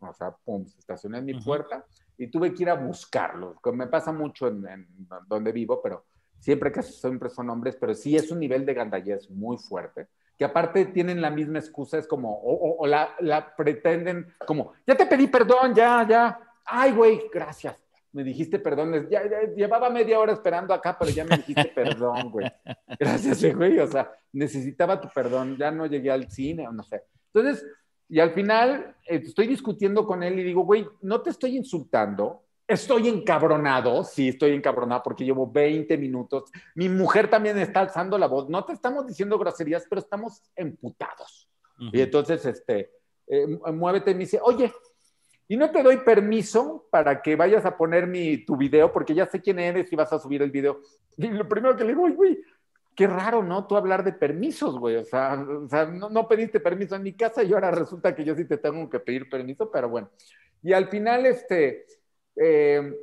o 0.00 0.12
sea, 0.12 0.32
pum, 0.44 0.66
se 0.66 0.78
estacionó 0.78 1.16
en 1.16 1.24
mi 1.24 1.40
puerta 1.40 1.86
y 2.18 2.26
tuve 2.26 2.52
que 2.52 2.64
ir 2.64 2.70
a 2.70 2.74
buscarlo, 2.74 3.58
que 3.62 3.72
me 3.72 3.86
pasa 3.86 4.12
mucho 4.12 4.48
en, 4.48 4.66
en 4.68 5.08
donde 5.26 5.52
vivo, 5.52 5.80
pero 5.82 6.04
siempre 6.38 6.72
que 6.72 6.82
siempre 6.82 7.30
son 7.30 7.50
hombres, 7.50 7.76
pero 7.80 7.94
sí 7.94 8.16
es 8.16 8.30
un 8.30 8.40
nivel 8.40 8.64
de 8.66 8.74
gandallez 8.74 9.28
muy 9.30 9.58
fuerte 9.58 10.08
que 10.38 10.44
aparte 10.44 10.86
tienen 10.86 11.20
la 11.20 11.30
misma 11.30 11.58
excusa, 11.58 11.98
es 11.98 12.06
como, 12.06 12.40
o, 12.40 12.86
la, 12.86 13.54
pretenden 13.56 14.32
como, 14.46 14.72
ya 14.86 14.96
te 14.96 15.04
pedí 15.04 15.26
perdón, 15.26 15.74
ya, 15.74 16.06
ya, 16.08 16.40
ay, 16.64 16.92
güey, 16.92 17.22
gracias, 17.32 17.76
me 18.12 18.22
dijiste 18.22 18.60
perdón, 18.60 19.08
ya, 19.10 19.22
llevaba 19.56 19.90
media 19.90 20.20
hora 20.20 20.32
esperando 20.32 20.72
acá, 20.72 20.96
pero 20.96 21.10
ya 21.10 21.24
me 21.24 21.38
dijiste 21.38 21.72
perdón, 21.74 22.30
güey, 22.30 22.46
gracias, 23.00 23.52
güey, 23.52 23.80
o 23.80 23.88
sea, 23.88 24.12
necesitaba 24.32 25.00
tu 25.00 25.08
perdón, 25.08 25.56
ya 25.56 25.72
no 25.72 25.86
llegué 25.86 26.12
al 26.12 26.30
cine, 26.30 26.68
no 26.70 26.84
sé. 26.84 27.02
Entonces, 27.34 27.66
y 28.08 28.20
al 28.20 28.30
final 28.30 28.94
eh, 29.06 29.20
estoy 29.24 29.48
discutiendo 29.48 30.06
con 30.06 30.22
él 30.22 30.38
y 30.38 30.44
digo, 30.44 30.62
güey, 30.62 30.86
no 31.02 31.20
te 31.20 31.30
estoy 31.30 31.56
insultando, 31.56 32.44
Estoy 32.68 33.08
encabronado, 33.08 34.04
sí, 34.04 34.28
estoy 34.28 34.52
encabronado 34.52 35.02
porque 35.02 35.24
llevo 35.24 35.50
20 35.50 35.96
minutos. 35.96 36.50
Mi 36.74 36.88
mujer 36.88 37.28
también 37.30 37.58
está 37.58 37.80
alzando 37.80 38.18
la 38.18 38.26
voz. 38.26 38.48
No 38.50 38.64
te 38.64 38.74
estamos 38.74 39.06
diciendo 39.06 39.38
groserías, 39.38 39.86
pero 39.88 40.00
estamos 40.00 40.42
emputados. 40.54 41.48
Y 41.78 42.00
entonces, 42.00 42.44
este, 42.44 42.90
eh, 43.26 43.46
muévete 43.72 44.10
y 44.10 44.14
me 44.14 44.20
dice, 44.20 44.38
oye, 44.42 44.72
y 45.48 45.56
no 45.56 45.70
te 45.70 45.82
doy 45.82 45.96
permiso 45.98 46.86
para 46.90 47.22
que 47.22 47.34
vayas 47.36 47.64
a 47.64 47.76
poner 47.76 48.06
mi, 48.06 48.44
tu 48.44 48.56
video, 48.56 48.92
porque 48.92 49.14
ya 49.14 49.26
sé 49.26 49.40
quién 49.40 49.58
eres 49.58 49.90
y 49.90 49.96
vas 49.96 50.12
a 50.12 50.18
subir 50.18 50.42
el 50.42 50.50
video. 50.50 50.80
Y 51.16 51.28
lo 51.28 51.48
primero 51.48 51.74
que 51.74 51.84
le 51.84 51.94
digo, 51.94 52.06
güey, 52.12 52.38
qué 52.94 53.06
raro, 53.06 53.42
¿no? 53.42 53.66
Tú 53.66 53.76
hablar 53.76 54.04
de 54.04 54.12
permisos, 54.12 54.78
güey. 54.78 54.96
O 54.96 55.04
sea, 55.04 55.40
o 55.40 55.66
sea 55.68 55.86
no, 55.86 56.28
pediste 56.28 56.60
permiso 56.60 56.96
en 56.96 57.02
mi 57.02 57.14
casa 57.14 57.42
y 57.42 57.54
ahora 57.54 57.70
resulta 57.70 58.14
que 58.14 58.24
yo 58.24 58.34
sí 58.34 58.44
te 58.44 58.58
tengo 58.58 58.90
que 58.90 59.00
pedir 59.00 59.30
permiso, 59.30 59.70
pero 59.70 59.88
bueno. 59.88 60.10
Y 60.62 60.72
al 60.74 60.88
final, 60.88 61.24
este, 61.24 61.86
eh, 62.40 62.94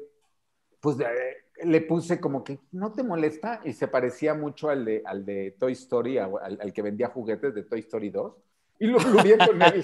pues 0.80 1.00
eh, 1.00 1.38
le 1.64 1.82
puse 1.82 2.20
como 2.20 2.44
que, 2.44 2.60
¿no 2.72 2.94
te 2.94 3.04
molesta? 3.04 3.62
Y 3.64 3.74
se 3.74 3.88
parecía 3.88 4.34
mucho 4.34 4.70
al 4.70 4.86
de, 4.86 5.02
al 5.06 5.26
de 5.26 5.56
Toy 5.60 5.74
Story, 5.74 6.18
al, 6.18 6.74
que 6.74 6.82
vendía 6.82 7.10
juguetes 7.10 7.54
de 7.54 7.64
Toy 7.64 7.80
Story 7.80 8.10
2. 8.10 8.34
Y 8.80 8.88
lo, 8.88 9.00
lo 9.00 9.22
con 9.46 9.62
él. 9.62 9.84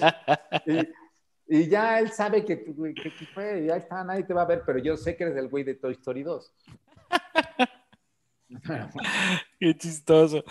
Y, 0.66 1.58
y 1.58 1.68
ya 1.68 1.98
él 1.98 2.10
sabe 2.10 2.44
que, 2.44 2.64
que, 2.64 3.10
fue, 3.34 3.64
ya 3.66 3.76
está, 3.76 4.04
nadie 4.04 4.24
te 4.24 4.34
va 4.34 4.42
a 4.42 4.46
ver, 4.46 4.62
pero 4.64 4.78
yo 4.78 4.96
sé 4.96 5.16
que 5.16 5.24
eres 5.24 5.36
el 5.36 5.48
güey 5.48 5.64
de 5.64 5.74
Toy 5.74 5.92
Story 5.92 6.22
2. 6.22 6.52
Qué 9.58 9.76
chistoso. 9.76 10.44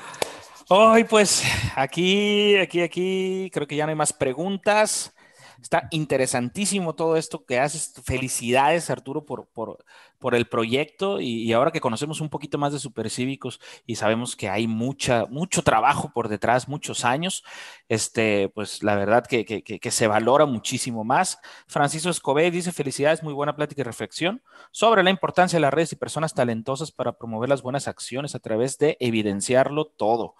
Hoy, 0.69 1.03
pues, 1.03 1.43
aquí, 1.75 2.55
aquí, 2.57 2.81
aquí, 2.81 3.49
creo 3.53 3.67
que 3.67 3.75
ya 3.75 3.85
no 3.85 3.89
hay 3.89 3.95
más 3.95 4.13
preguntas. 4.13 5.13
Está 5.61 5.87
interesantísimo 5.91 6.95
todo 6.95 7.17
esto 7.17 7.45
que 7.45 7.59
haces. 7.59 7.93
Felicidades, 8.03 8.89
Arturo, 8.89 9.25
por, 9.25 9.47
por, 9.47 10.35
el 10.35 10.47
proyecto. 10.47 11.21
Y, 11.21 11.53
ahora 11.53 11.71
que 11.71 11.79
conocemos 11.79 12.19
un 12.19 12.29
poquito 12.29 12.57
más 12.57 12.73
de 12.73 12.79
Supercívicos 12.79 13.59
y 13.85 13.95
sabemos 13.95 14.35
que 14.35 14.49
hay 14.49 14.65
mucha, 14.65 15.25
mucho 15.27 15.61
trabajo 15.61 16.11
por 16.13 16.29
detrás, 16.29 16.67
muchos 16.67 17.05
años, 17.05 17.43
este, 17.89 18.49
pues 18.49 18.81
la 18.81 18.95
verdad 18.95 19.25
que, 19.27 19.45
que, 19.45 19.91
se 19.91 20.07
valora 20.07 20.45
muchísimo 20.45 21.03
más. 21.03 21.37
Francisco 21.67 22.09
Escobé 22.09 22.49
dice: 22.49 22.71
Felicidades, 22.71 23.21
muy 23.21 23.33
buena 23.33 23.55
plática 23.55 23.81
y 23.81 23.83
reflexión 23.83 24.41
sobre 24.71 25.03
la 25.03 25.11
importancia 25.11 25.57
de 25.57 25.61
las 25.61 25.73
redes 25.73 25.93
y 25.93 25.95
personas 25.95 26.33
talentosas 26.33 26.91
para 26.91 27.13
promover 27.13 27.49
las 27.49 27.61
buenas 27.61 27.87
acciones 27.87 28.33
a 28.33 28.39
través 28.39 28.79
de 28.79 28.97
evidenciarlo 28.99 29.85
todo. 29.85 30.35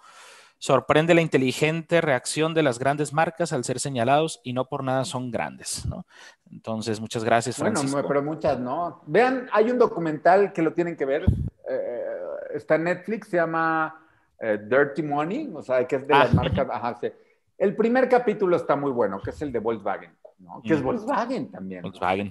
Sorprende 0.62 1.12
la 1.12 1.22
inteligente 1.22 2.00
reacción 2.00 2.54
de 2.54 2.62
las 2.62 2.78
grandes 2.78 3.12
marcas 3.12 3.52
al 3.52 3.64
ser 3.64 3.80
señalados 3.80 4.40
y 4.44 4.52
no 4.52 4.66
por 4.66 4.84
nada 4.84 5.04
son 5.04 5.32
grandes, 5.32 5.84
¿no? 5.86 6.06
Entonces, 6.52 7.00
muchas 7.00 7.24
gracias, 7.24 7.56
Francisco. 7.56 7.90
Bueno, 7.90 8.06
pero 8.06 8.22
muchas 8.22 8.60
no. 8.60 9.02
Vean, 9.06 9.48
hay 9.52 9.72
un 9.72 9.78
documental 9.80 10.52
que 10.52 10.62
lo 10.62 10.72
tienen 10.72 10.96
que 10.96 11.04
ver, 11.04 11.24
eh, 11.68 12.04
está 12.54 12.76
en 12.76 12.84
Netflix, 12.84 13.26
se 13.26 13.38
llama 13.38 14.06
eh, 14.38 14.56
Dirty 14.64 15.02
Money, 15.02 15.50
o 15.52 15.62
sea, 15.62 15.84
que 15.84 15.96
es 15.96 16.06
de 16.06 16.14
las 16.14 16.30
ah. 16.30 16.34
marcas, 16.36 16.68
ajá, 16.70 16.96
sí. 17.00 17.08
El 17.58 17.74
primer 17.74 18.08
capítulo 18.08 18.54
está 18.54 18.76
muy 18.76 18.92
bueno, 18.92 19.20
que 19.20 19.30
es 19.30 19.42
el 19.42 19.50
de 19.50 19.58
Volkswagen, 19.58 20.16
¿no? 20.38 20.62
Que 20.62 20.74
es 20.74 20.82
Volkswagen 20.82 21.50
también. 21.50 21.82
Volkswagen. 21.82 22.30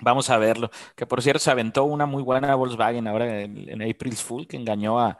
Vamos 0.00 0.28
a 0.28 0.36
verlo. 0.36 0.68
Que 0.94 1.06
por 1.06 1.22
cierto 1.22 1.38
se 1.38 1.50
aventó 1.50 1.84
una 1.84 2.04
muy 2.04 2.22
buena 2.22 2.54
Volkswagen 2.54 3.08
ahora 3.08 3.40
en, 3.40 3.70
en 3.70 3.80
April's 3.80 4.22
Fool 4.22 4.46
que 4.46 4.58
engañó 4.58 5.00
a, 5.00 5.16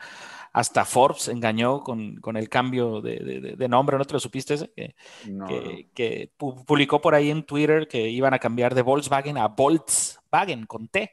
hasta 0.56 0.86
Forbes 0.86 1.28
engañó 1.28 1.82
con, 1.82 2.18
el 2.34 2.48
cambio 2.48 3.02
de, 3.02 3.68
nombre, 3.68 3.98
¿no 3.98 4.06
te 4.06 4.14
lo 4.14 4.20
supiste? 4.20 4.56
Que, 5.44 6.30
publicó 6.38 6.98
por 7.02 7.14
ahí 7.14 7.30
en 7.30 7.42
Twitter 7.42 7.86
que 7.86 8.08
iban 8.08 8.32
a 8.32 8.38
cambiar 8.38 8.74
de 8.74 8.80
Volkswagen 8.80 9.36
a 9.36 9.48
Volkswagen 9.48 10.64
con 10.64 10.88
T. 10.88 11.10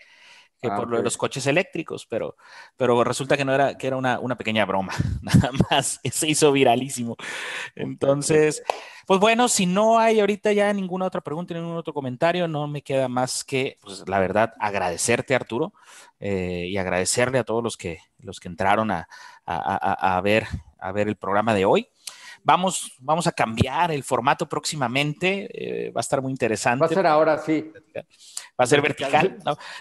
Ah, 0.72 0.76
por 0.76 0.90
lo 0.90 0.98
de 0.98 1.04
los 1.04 1.18
coches 1.18 1.46
eléctricos, 1.48 2.06
pero, 2.06 2.36
pero 2.78 3.04
resulta 3.04 3.38
que 3.38 3.46
no 3.46 3.54
era, 3.54 3.78
que 3.78 3.88
era 3.88 3.98
una, 3.98 4.20
una 4.20 4.38
pequeña 4.38 4.66
broma, 4.66 4.94
nada 5.22 5.52
más, 5.70 6.00
se 6.12 6.28
hizo 6.28 6.52
viralísimo. 6.52 7.16
Entonces, 7.76 8.64
pues 9.06 9.20
bueno, 9.20 9.48
si 9.48 9.66
no 9.66 10.00
hay 10.00 10.20
ahorita 10.20 10.54
ya 10.54 10.72
ninguna 10.74 11.06
otra 11.06 11.22
pregunta, 11.22 11.54
ningún 11.54 11.76
otro 11.76 11.94
comentario, 11.94 12.48
no 12.48 12.68
me 12.68 12.82
queda 12.82 13.08
más 13.08 13.44
que, 13.44 13.78
pues 13.82 14.04
la 14.08 14.20
verdad, 14.20 14.54
agradecerte, 14.60 15.36
Arturo, 15.36 15.74
eh, 16.20 16.68
y 16.70 16.78
agradecerle 16.78 17.40
a 17.40 17.44
todos 17.44 17.64
los 17.64 17.78
que, 17.78 18.00
los 18.20 18.40
que 18.40 18.48
entraron 18.48 18.92
a, 18.92 19.08
a, 19.46 20.22
ver, 20.22 20.48
a 20.80 20.92
ver 20.92 21.08
el 21.08 21.18
programa 21.18 21.54
de 21.54 21.66
hoy. 21.66 21.90
Vamos, 22.44 22.92
vamos 23.00 23.28
a 23.28 23.32
cambiar 23.32 23.92
el 23.92 24.04
formato 24.04 24.48
próximamente, 24.48 25.50
eh, 25.54 25.92
va 25.92 26.00
a 26.00 26.02
estar 26.02 26.22
muy 26.22 26.32
interesante. 26.32 26.82
Va 26.82 26.88
a 26.88 26.90
ser 26.90 27.08
ahora 27.08 27.38
sí. 27.38 27.72
Va 27.96 28.64
a 28.64 28.68
ser 28.68 28.82
vertical. 28.82 29.38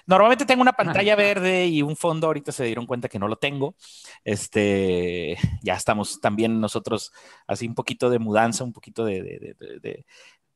Normalmente 0.07 0.47
tengo 0.47 0.63
una 0.63 0.73
pantalla 0.73 1.17
verde 1.17 1.67
y 1.67 1.83
un 1.83 1.97
fondo, 1.97 2.29
ahorita 2.29 2.53
se 2.53 2.65
dieron 2.65 2.87
cuenta 2.87 3.09
que 3.09 3.19
no 3.19 3.29
lo 3.29 3.37
tengo. 3.37 3.75
Este, 4.25 5.37
ya 5.63 5.75
estamos 5.75 6.21
también 6.21 6.61
nosotros 6.61 7.13
así 7.47 7.67
un 7.67 7.75
poquito 7.75 8.11
de 8.11 8.19
mudanza, 8.19 8.65
un 8.65 8.73
poquito 8.73 9.05
de, 9.05 10.05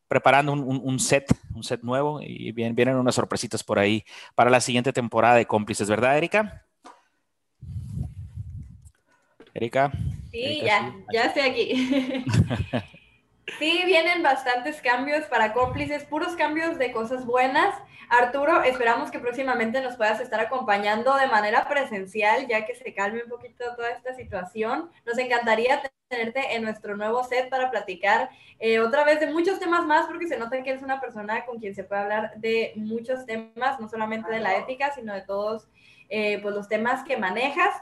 preparando 0.08 0.52
un, 0.52 1.00
set, 1.00 1.26
un 1.54 1.64
set 1.64 1.82
nuevo 1.82 2.20
y 2.22 2.52
vienen 2.52 2.96
unas 2.96 3.14
sorpresitas 3.14 3.64
por 3.64 3.78
ahí 3.78 4.04
para 4.34 4.50
la 4.50 4.60
siguiente 4.60 4.92
temporada 4.92 5.34
de 5.36 5.46
cómplices, 5.46 5.88
¿verdad, 5.88 6.16
Erika? 6.16 6.65
Erika. 9.56 9.90
Sí, 10.30 10.60
ya, 10.62 10.94
ya 11.10 11.22
estoy 11.24 11.42
aquí. 11.42 12.24
sí, 13.58 13.82
vienen 13.86 14.22
bastantes 14.22 14.82
cambios 14.82 15.24
para 15.26 15.54
cómplices, 15.54 16.04
puros 16.04 16.36
cambios 16.36 16.78
de 16.78 16.92
cosas 16.92 17.24
buenas. 17.24 17.74
Arturo, 18.10 18.62
esperamos 18.62 19.10
que 19.10 19.18
próximamente 19.18 19.80
nos 19.80 19.96
puedas 19.96 20.20
estar 20.20 20.40
acompañando 20.40 21.16
de 21.16 21.26
manera 21.26 21.66
presencial, 21.68 22.46
ya 22.46 22.66
que 22.66 22.74
se 22.74 22.92
calme 22.92 23.22
un 23.24 23.30
poquito 23.30 23.64
toda 23.74 23.90
esta 23.90 24.14
situación. 24.14 24.90
Nos 25.06 25.16
encantaría 25.16 25.82
tenerte 26.08 26.54
en 26.54 26.62
nuestro 26.62 26.96
nuevo 26.96 27.24
set 27.24 27.48
para 27.48 27.70
platicar 27.70 28.28
eh, 28.58 28.78
otra 28.78 29.04
vez 29.04 29.20
de 29.20 29.32
muchos 29.32 29.58
temas 29.58 29.86
más, 29.86 30.06
porque 30.06 30.28
se 30.28 30.36
nota 30.36 30.62
que 30.62 30.70
eres 30.70 30.82
una 30.82 31.00
persona 31.00 31.46
con 31.46 31.58
quien 31.58 31.74
se 31.74 31.82
puede 31.82 32.02
hablar 32.02 32.34
de 32.36 32.74
muchos 32.76 33.24
temas, 33.24 33.80
no 33.80 33.88
solamente 33.88 34.30
de 34.30 34.40
la 34.40 34.56
ética, 34.56 34.92
sino 34.94 35.14
de 35.14 35.22
todos 35.22 35.66
eh, 36.10 36.40
pues, 36.42 36.54
los 36.54 36.68
temas 36.68 37.02
que 37.04 37.16
manejas. 37.16 37.74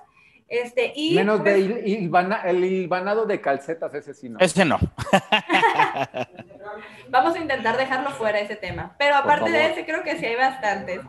Este, 0.48 0.92
y, 0.94 1.14
Menos 1.14 1.42
de 1.42 2.08
pues 2.10 2.26
el 2.44 2.64
hilvanado 2.64 3.26
de 3.26 3.40
calcetas, 3.40 3.94
ese 3.94 4.14
sí 4.14 4.28
no. 4.28 4.38
Ese 4.38 4.64
no. 4.64 4.78
vamos 7.08 7.34
a 7.34 7.38
intentar 7.38 7.76
dejarlo 7.76 8.10
fuera 8.10 8.40
ese 8.40 8.56
tema. 8.56 8.94
Pero 8.98 9.16
aparte 9.16 9.50
de 9.50 9.66
ese, 9.66 9.86
creo 9.86 10.02
que 10.02 10.18
sí 10.18 10.26
hay 10.26 10.36
bastantes. 10.36 11.00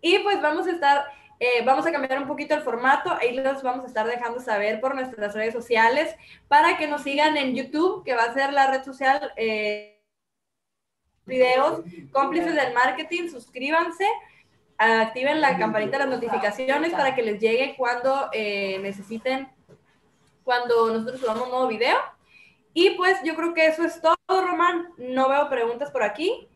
Y 0.00 0.18
pues 0.20 0.40
vamos 0.40 0.66
a 0.66 0.70
estar, 0.70 1.04
eh, 1.40 1.64
vamos 1.64 1.86
a 1.86 1.92
cambiar 1.92 2.20
un 2.20 2.28
poquito 2.28 2.54
el 2.54 2.62
formato. 2.62 3.12
Ahí 3.20 3.34
los 3.34 3.62
vamos 3.62 3.84
a 3.84 3.88
estar 3.88 4.06
dejando 4.06 4.40
saber 4.40 4.80
por 4.80 4.94
nuestras 4.94 5.34
redes 5.34 5.52
sociales 5.52 6.14
para 6.46 6.76
que 6.76 6.86
nos 6.86 7.02
sigan 7.02 7.36
en 7.36 7.54
YouTube, 7.54 8.04
que 8.04 8.14
va 8.14 8.24
a 8.24 8.34
ser 8.34 8.52
la 8.52 8.70
red 8.70 8.84
social. 8.84 9.32
Eh, 9.36 9.90
videos 11.26 11.80
cómplices 12.12 12.54
del 12.54 12.74
marketing, 12.74 13.30
suscríbanse 13.30 14.06
activen 14.78 15.40
la 15.40 15.56
campanita 15.58 15.98
de 15.98 16.04
las 16.04 16.14
notificaciones 16.14 16.92
para 16.92 17.14
que 17.14 17.22
les 17.22 17.40
llegue 17.40 17.74
cuando 17.76 18.28
eh, 18.32 18.78
necesiten, 18.80 19.48
cuando 20.42 20.92
nosotros 20.92 21.20
subamos 21.20 21.44
un 21.44 21.50
nuevo 21.50 21.68
video. 21.68 21.96
Y 22.72 22.90
pues 22.90 23.18
yo 23.24 23.34
creo 23.36 23.54
que 23.54 23.66
eso 23.66 23.84
es 23.84 24.00
todo, 24.00 24.16
Román. 24.28 24.88
No 24.98 25.28
veo 25.28 25.48
preguntas 25.48 25.90
por 25.90 26.02
aquí. 26.02 26.48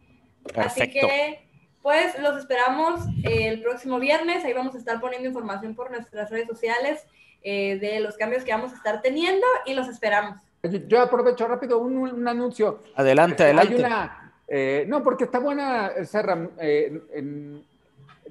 Así 0.57 0.91
que 0.91 1.49
pues 1.83 2.19
los 2.19 2.37
esperamos 2.39 3.01
el 3.23 3.63
próximo 3.63 3.99
viernes. 3.99 4.45
Ahí 4.45 4.53
vamos 4.53 4.75
a 4.75 4.79
estar 4.79 5.01
poniendo 5.01 5.29
información 5.29 5.75
por 5.75 5.91
nuestras 5.91 6.31
redes 6.31 6.49
sociales 6.49 7.07
eh, 7.43 7.79
de 7.79 8.01
los 8.01 8.17
cambios 8.17 8.45
que 8.45 8.51
vamos 8.51 8.73
a 8.73 8.77
estar 8.77 9.01
teniendo 9.01 9.47
y 9.65 9.75
los 9.75 9.89
esperamos. 9.89 10.41
Yo 10.89 11.01
aprovecho 11.01 11.47
rápido 11.47 11.79
un, 11.79 12.27
anuncio. 12.27 12.81
Adelante, 12.97 13.45
adelante. 13.45 13.75
Hay 13.77 13.81
una, 13.81 14.35
eh, 14.49 14.85
no, 14.89 15.03
porque 15.03 15.25
está 15.25 15.39
buena 15.39 15.89
esa 15.89 16.21
en, 16.59 17.65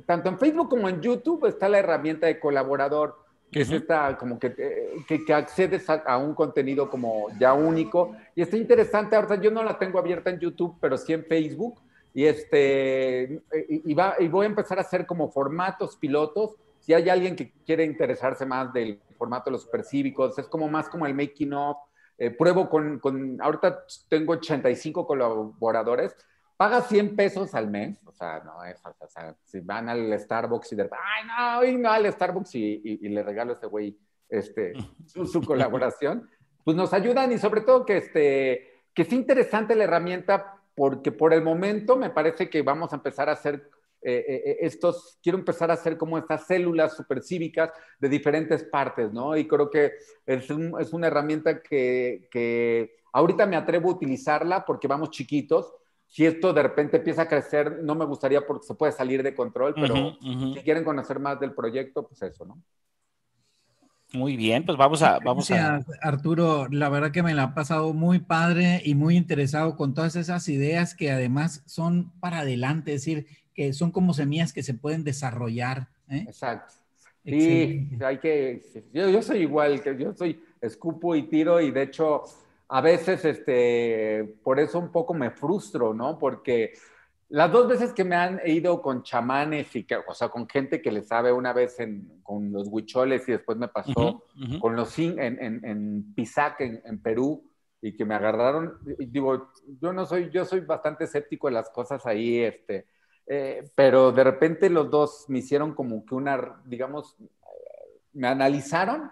tanto 0.07 0.29
en 0.29 0.39
Facebook 0.39 0.69
como 0.69 0.87
en 0.87 1.01
YouTube 1.01 1.45
está 1.45 1.67
la 1.67 1.79
herramienta 1.79 2.27
de 2.27 2.39
colaborador, 2.39 3.17
que 3.51 3.61
es 3.61 3.71
esta, 3.71 4.17
como 4.17 4.39
que, 4.39 4.55
que, 5.05 5.33
accedes 5.33 5.89
a, 5.89 6.17
un 6.17 6.33
contenido 6.33 6.89
como 6.89 7.27
ya 7.37 7.53
único. 7.53 8.15
Y 8.33 8.41
está 8.41 8.55
interesante, 8.55 9.17
ahorita 9.17 9.35
yo 9.41 9.51
no 9.51 9.63
la 9.63 9.77
tengo 9.77 9.99
abierta 9.99 10.29
en 10.29 10.39
YouTube, 10.39 10.77
pero 10.79 10.97
sí 10.97 11.11
en 11.11 11.25
Facebook. 11.25 11.81
Y, 12.13 12.23
este, 12.23 13.41
y, 13.67 13.93
va, 13.93 14.15
y 14.17 14.29
voy 14.29 14.45
a 14.45 14.49
empezar 14.49 14.77
a 14.77 14.81
hacer 14.81 15.05
como 15.05 15.29
formatos 15.29 15.97
pilotos. 15.97 16.55
Si 16.79 16.93
hay 16.93 17.09
alguien 17.09 17.35
que 17.35 17.51
quiere 17.65 17.83
interesarse 17.83 18.45
más 18.45 18.71
del 18.71 19.01
formato 19.17 19.49
de 19.49 19.51
los 19.51 19.63
supercívicos, 19.63 20.39
es 20.39 20.47
como 20.47 20.69
más 20.69 20.87
como 20.87 21.05
el 21.05 21.13
making 21.13 21.51
of. 21.51 21.77
Eh, 22.17 22.31
pruebo 22.31 22.69
con, 22.69 22.97
con, 22.99 23.41
ahorita 23.41 23.83
tengo 24.09 24.33
85 24.33 25.05
colaboradores 25.05 26.15
paga 26.57 26.81
100 26.81 27.15
pesos 27.15 27.53
al 27.53 27.69
mes, 27.69 28.03
o 28.05 28.11
sea, 28.11 28.41
no 28.43 28.63
es, 28.65 28.81
o 28.83 29.07
sea, 29.07 29.35
si 29.45 29.59
van 29.59 29.87
al 29.87 30.19
Starbucks 30.19 30.73
y 30.73 30.75
de, 30.75 30.89
ay, 30.91 31.27
no, 31.27 31.63
y 31.63 31.77
no 31.77 31.91
al 31.91 32.11
Starbucks 32.11 32.55
y, 32.55 32.97
le 33.07 33.23
regalo 33.23 33.51
a 33.51 33.55
ese 33.55 33.67
güey 33.67 33.97
este, 34.27 34.73
su, 35.05 35.41
colaboración, 35.43 36.27
pues 36.63 36.75
nos 36.75 36.93
ayudan 36.93 37.31
y 37.31 37.37
sobre 37.37 37.61
todo 37.61 37.85
que, 37.85 37.97
este, 37.97 38.83
que 38.93 39.03
es 39.03 39.13
interesante 39.13 39.75
la 39.75 39.83
herramienta 39.85 40.55
porque 40.75 41.11
por 41.11 41.33
el 41.33 41.43
momento 41.43 41.95
me 41.95 42.09
parece 42.09 42.49
que 42.49 42.61
vamos 42.63 42.91
a 42.91 42.97
empezar 42.97 43.29
a 43.29 43.33
hacer 43.33 43.69
eh, 44.01 44.23
eh, 44.27 44.57
estos, 44.61 45.17
quiero 45.23 45.37
empezar 45.39 45.71
a 45.71 45.73
hacer 45.73 45.97
como 45.97 46.17
estas 46.17 46.45
células 46.45 46.95
supercívicas 46.95 47.71
de 47.99 48.09
diferentes 48.09 48.63
partes, 48.63 49.11
¿no? 49.11 49.35
Y 49.35 49.47
creo 49.47 49.69
que 49.69 49.93
es, 50.25 50.49
es 50.49 50.93
una 50.93 51.07
herramienta 51.07 51.61
que, 51.61 52.27
que, 52.31 52.95
ahorita 53.11 53.47
me 53.47 53.55
atrevo 53.55 53.89
a 53.89 53.93
utilizarla 53.93 54.65
porque 54.65 54.87
vamos 54.87 55.09
chiquitos. 55.09 55.73
Si 56.07 56.25
esto 56.25 56.53
de 56.53 56.63
repente 56.63 56.97
empieza 56.97 57.23
a 57.23 57.27
crecer, 57.27 57.79
no 57.83 57.93
me 57.93 58.05
gustaría 58.05 58.45
porque 58.45 58.65
se 58.65 58.75
puede 58.75 58.91
salir 58.91 59.21
de 59.23 59.35
control, 59.35 59.75
pero 59.75 60.17
si 60.19 60.61
quieren 60.63 60.83
conocer 60.83 61.19
más 61.19 61.39
del 61.39 61.53
proyecto, 61.53 62.07
pues 62.07 62.21
eso, 62.21 62.45
¿no? 62.45 62.61
Muy 64.13 64.37
bien, 64.37 64.65
pues 64.65 64.77
vamos 64.77 65.01
a, 65.01 65.19
vamos 65.19 65.51
a. 65.51 65.81
Arturo, 66.01 66.67
la 66.71 66.87
verdad 66.87 67.11
que 67.11 67.23
me 67.23 67.33
la 67.33 67.43
ha 67.43 67.53
pasado 67.53 67.93
muy 67.93 68.19
padre 68.19 68.81
y 68.85 68.95
muy 68.95 69.17
interesado 69.17 69.75
con 69.75 69.93
todas 69.93 70.15
esas 70.15 70.47
ideas 70.47 70.95
que 70.95 71.11
además 71.11 71.61
son 71.65 72.11
para 72.21 72.39
adelante, 72.39 72.93
es 72.93 73.01
decir, 73.01 73.27
que 73.53 73.73
son 73.73 73.91
como 73.91 74.13
semillas 74.13 74.53
que 74.53 74.63
se 74.63 74.73
pueden 74.73 75.03
desarrollar. 75.03 75.89
¿eh? 76.09 76.23
Exacto. 76.25 76.73
Sí, 77.25 77.89
hay 77.99 78.19
que, 78.19 78.61
yo, 78.93 79.21
soy 79.21 79.39
igual, 79.39 79.81
que 79.81 79.97
yo 79.97 80.13
soy 80.13 80.41
escupo 80.61 81.13
y 81.13 81.23
tiro 81.23 81.59
y 81.59 81.71
de 81.71 81.83
hecho 81.83 82.23
a 82.69 82.81
veces, 82.81 83.23
este, 83.23 84.35
por 84.43 84.59
eso 84.59 84.79
un 84.79 84.91
poco 84.91 85.13
me 85.13 85.31
frustro, 85.31 85.93
¿no? 85.93 86.17
Porque 86.19 86.73
las 87.29 87.51
dos 87.51 87.67
veces 87.67 87.93
que 87.93 88.03
me 88.03 88.15
han 88.15 88.41
ido 88.45 88.81
con 88.81 89.03
chamanes 89.03 89.75
y 89.75 89.83
que, 89.83 89.97
o 89.97 90.13
sea, 90.13 90.29
con 90.29 90.47
gente 90.47 90.81
que 90.81 90.91
le 90.91 91.03
sabe 91.03 91.31
una 91.31 91.53
vez 91.53 91.79
en, 91.79 92.21
con 92.23 92.51
los 92.51 92.67
huicholes 92.69 93.27
y 93.27 93.33
después 93.33 93.57
me 93.57 93.67
pasó 93.67 94.23
con 94.59 94.75
los 94.75 94.97
en, 94.99 95.19
en, 95.19 95.65
en 95.65 96.13
Pisac, 96.13 96.61
en, 96.61 96.81
en, 96.85 97.01
Perú, 97.01 97.49
y 97.81 97.95
que 97.95 98.05
me 98.05 98.15
agarraron, 98.15 98.77
digo, 98.97 99.51
yo 99.81 99.93
no 99.93 100.05
soy, 100.05 100.29
yo 100.31 100.45
soy 100.45 100.61
bastante 100.61 101.03
escéptico 101.03 101.47
de 101.47 101.53
las 101.53 101.69
cosas 101.69 102.05
ahí, 102.05 102.39
este, 102.39 102.87
eh, 103.27 103.69
pero 103.75 104.11
de 104.11 104.23
repente 104.23 104.69
los 104.69 104.89
dos 104.89 105.25
me 105.27 105.39
hicieron 105.39 105.73
como 105.75 106.05
que 106.05 106.15
una, 106.15 106.61
digamos, 106.65 107.17
me 108.13 108.27
analizaron 108.27 109.11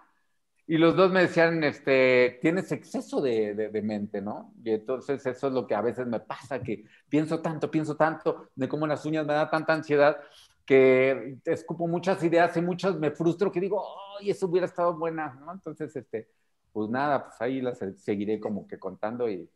y 0.68 0.78
los 0.78 0.96
dos 0.96 1.12
me 1.12 1.22
decían, 1.22 1.64
este, 1.64 2.40
tienes 2.42 2.72
exceso 2.72 3.22
de, 3.22 3.54
de, 3.54 3.82
mente, 3.84 4.20
¿no? 4.20 4.52
Y 4.64 4.72
entonces 4.72 5.24
eso 5.26 5.48
es 5.48 5.54
lo 5.54 5.68
que 5.68 5.76
a 5.76 5.82
veces 5.82 6.08
me 6.08 6.20
pasa, 6.20 6.60
que 6.60 6.86
pienso 7.08 7.40
tanto, 7.40 7.70
pienso 7.70 7.96
tanto, 7.96 8.50
de 8.56 8.68
cómo 8.68 8.88
las 8.88 9.06
uñas 9.06 9.28
me 9.28 9.34
da 9.34 9.48
tanta 9.48 9.74
ansiedad, 9.74 10.18
que 10.66 11.38
escupo 11.46 11.88
muchas 11.88 12.24
ideas 12.24 12.58
y 12.58 12.62
muchas 12.62 12.96
me 12.96 13.12
frustro, 13.12 13.52
que 13.52 13.60
digo, 13.60 13.86
¡ay, 14.20 14.32
eso 14.32 14.48
hubiera 14.48 14.66
estado 14.66 14.98
buena! 14.98 15.38
¿no? 15.46 15.52
Entonces, 15.52 15.96
este, 15.96 16.30
pues 16.74 16.90
nada, 16.90 17.26
pues 17.26 17.40
ahí 17.42 17.62
las 17.62 17.78
seguiré 17.98 18.40
como 18.40 18.68
que 18.68 18.80
contando 18.80 19.30
y... 19.30 19.48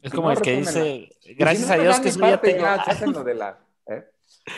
Es 0.00 0.10
como 0.10 0.30
el 0.30 0.40
que 0.40 0.56
dice, 0.56 1.10
gracias 1.36 1.70
a 1.70 1.76
Dios 1.76 2.00
que 2.00 2.08
eso 2.08 2.20
ya 2.20 2.40
tengo... 2.40 2.64
lo 3.12 3.24
de 3.24 3.34
la, 3.34 3.58
¿eh? 3.86 4.06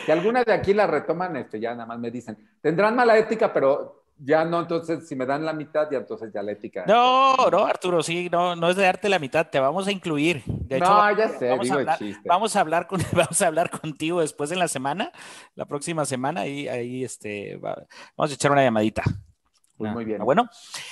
Que 0.05 0.13
algunas 0.13 0.45
de 0.45 0.53
aquí 0.53 0.73
la 0.73 0.87
retoman, 0.87 1.35
este, 1.35 1.59
ya 1.59 1.71
nada 1.71 1.85
más 1.85 1.99
me 1.99 2.09
dicen, 2.09 2.37
tendrán 2.61 2.95
mala 2.95 3.17
ética, 3.17 3.51
pero 3.51 4.02
ya 4.17 4.45
no, 4.45 4.61
entonces 4.61 5.07
si 5.07 5.15
me 5.15 5.25
dan 5.25 5.45
la 5.45 5.53
mitad, 5.53 5.89
ya 5.91 5.97
entonces 5.97 6.31
ya 6.33 6.41
la 6.41 6.51
ética. 6.51 6.85
No, 6.87 7.35
no, 7.49 7.65
Arturo, 7.65 8.01
sí, 8.03 8.29
no, 8.31 8.55
no 8.55 8.69
es 8.69 8.75
de 8.75 8.83
darte 8.83 9.09
la 9.09 9.19
mitad, 9.19 9.47
te 9.47 9.59
vamos 9.59 9.87
a 9.87 9.91
incluir. 9.91 10.43
De 10.45 10.77
hecho, 10.77 10.85
no, 10.85 11.17
ya 11.17 11.29
sé, 11.29 11.49
vamos, 11.49 11.63
digo 11.63 11.75
a 11.75 11.79
hablar, 11.79 11.97
chiste. 11.97 12.29
vamos 12.29 12.55
a 12.55 12.59
hablar 12.59 12.87
con, 12.87 13.01
vamos 13.11 13.41
a 13.41 13.47
hablar 13.47 13.69
contigo 13.69 14.21
después 14.21 14.51
en 14.51 14.59
la 14.59 14.67
semana, 14.67 15.11
la 15.55 15.65
próxima 15.65 16.05
semana, 16.05 16.47
y 16.47 16.67
ahí 16.67 17.03
este, 17.03 17.57
va, 17.57 17.85
vamos 18.15 18.31
a 18.31 18.35
echar 18.35 18.51
una 18.51 18.63
llamadita. 18.63 19.03
Pues 19.83 19.93
muy 19.93 20.05
bien. 20.05 20.23
Bueno, 20.23 20.49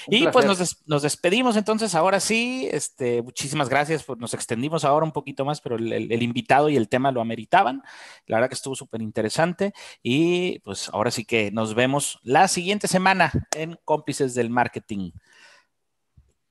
y 0.07 0.27
pues 0.27 0.45
nos, 0.45 0.59
des, 0.59 0.83
nos, 0.85 1.01
despedimos 1.01 1.55
entonces 1.57 1.95
ahora 1.95 2.19
sí. 2.19 2.67
Este, 2.71 3.21
muchísimas 3.21 3.69
gracias. 3.69 4.03
Pues 4.03 4.19
nos 4.19 4.33
extendimos 4.33 4.85
ahora 4.85 5.05
un 5.05 5.11
poquito 5.11 5.45
más, 5.45 5.61
pero 5.61 5.75
el, 5.75 5.91
el, 5.91 6.11
el 6.11 6.23
invitado 6.23 6.69
y 6.69 6.77
el 6.77 6.89
tema 6.89 7.11
lo 7.11 7.21
ameritaban. 7.21 7.81
La 8.25 8.37
verdad 8.37 8.49
que 8.49 8.55
estuvo 8.55 8.75
súper 8.75 9.01
interesante. 9.01 9.73
Y 10.03 10.59
pues 10.59 10.89
ahora 10.89 11.11
sí 11.11 11.25
que 11.25 11.51
nos 11.51 11.75
vemos 11.75 12.19
la 12.23 12.47
siguiente 12.47 12.87
semana 12.87 13.31
en 13.55 13.79
Cómplices 13.85 14.35
del 14.35 14.49
Marketing. 14.49 15.11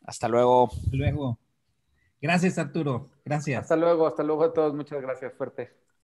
Hasta 0.04 0.28
luego. 0.28 0.70
Hasta 0.72 0.96
luego. 0.96 1.38
Gracias, 2.20 2.58
Arturo. 2.58 3.10
Gracias. 3.24 3.62
Hasta 3.62 3.76
luego, 3.76 4.06
hasta 4.06 4.22
luego 4.22 4.44
a 4.44 4.52
todos. 4.52 4.74
Muchas 4.74 5.00
gracias. 5.00 5.32
Fuerte. 5.34 5.72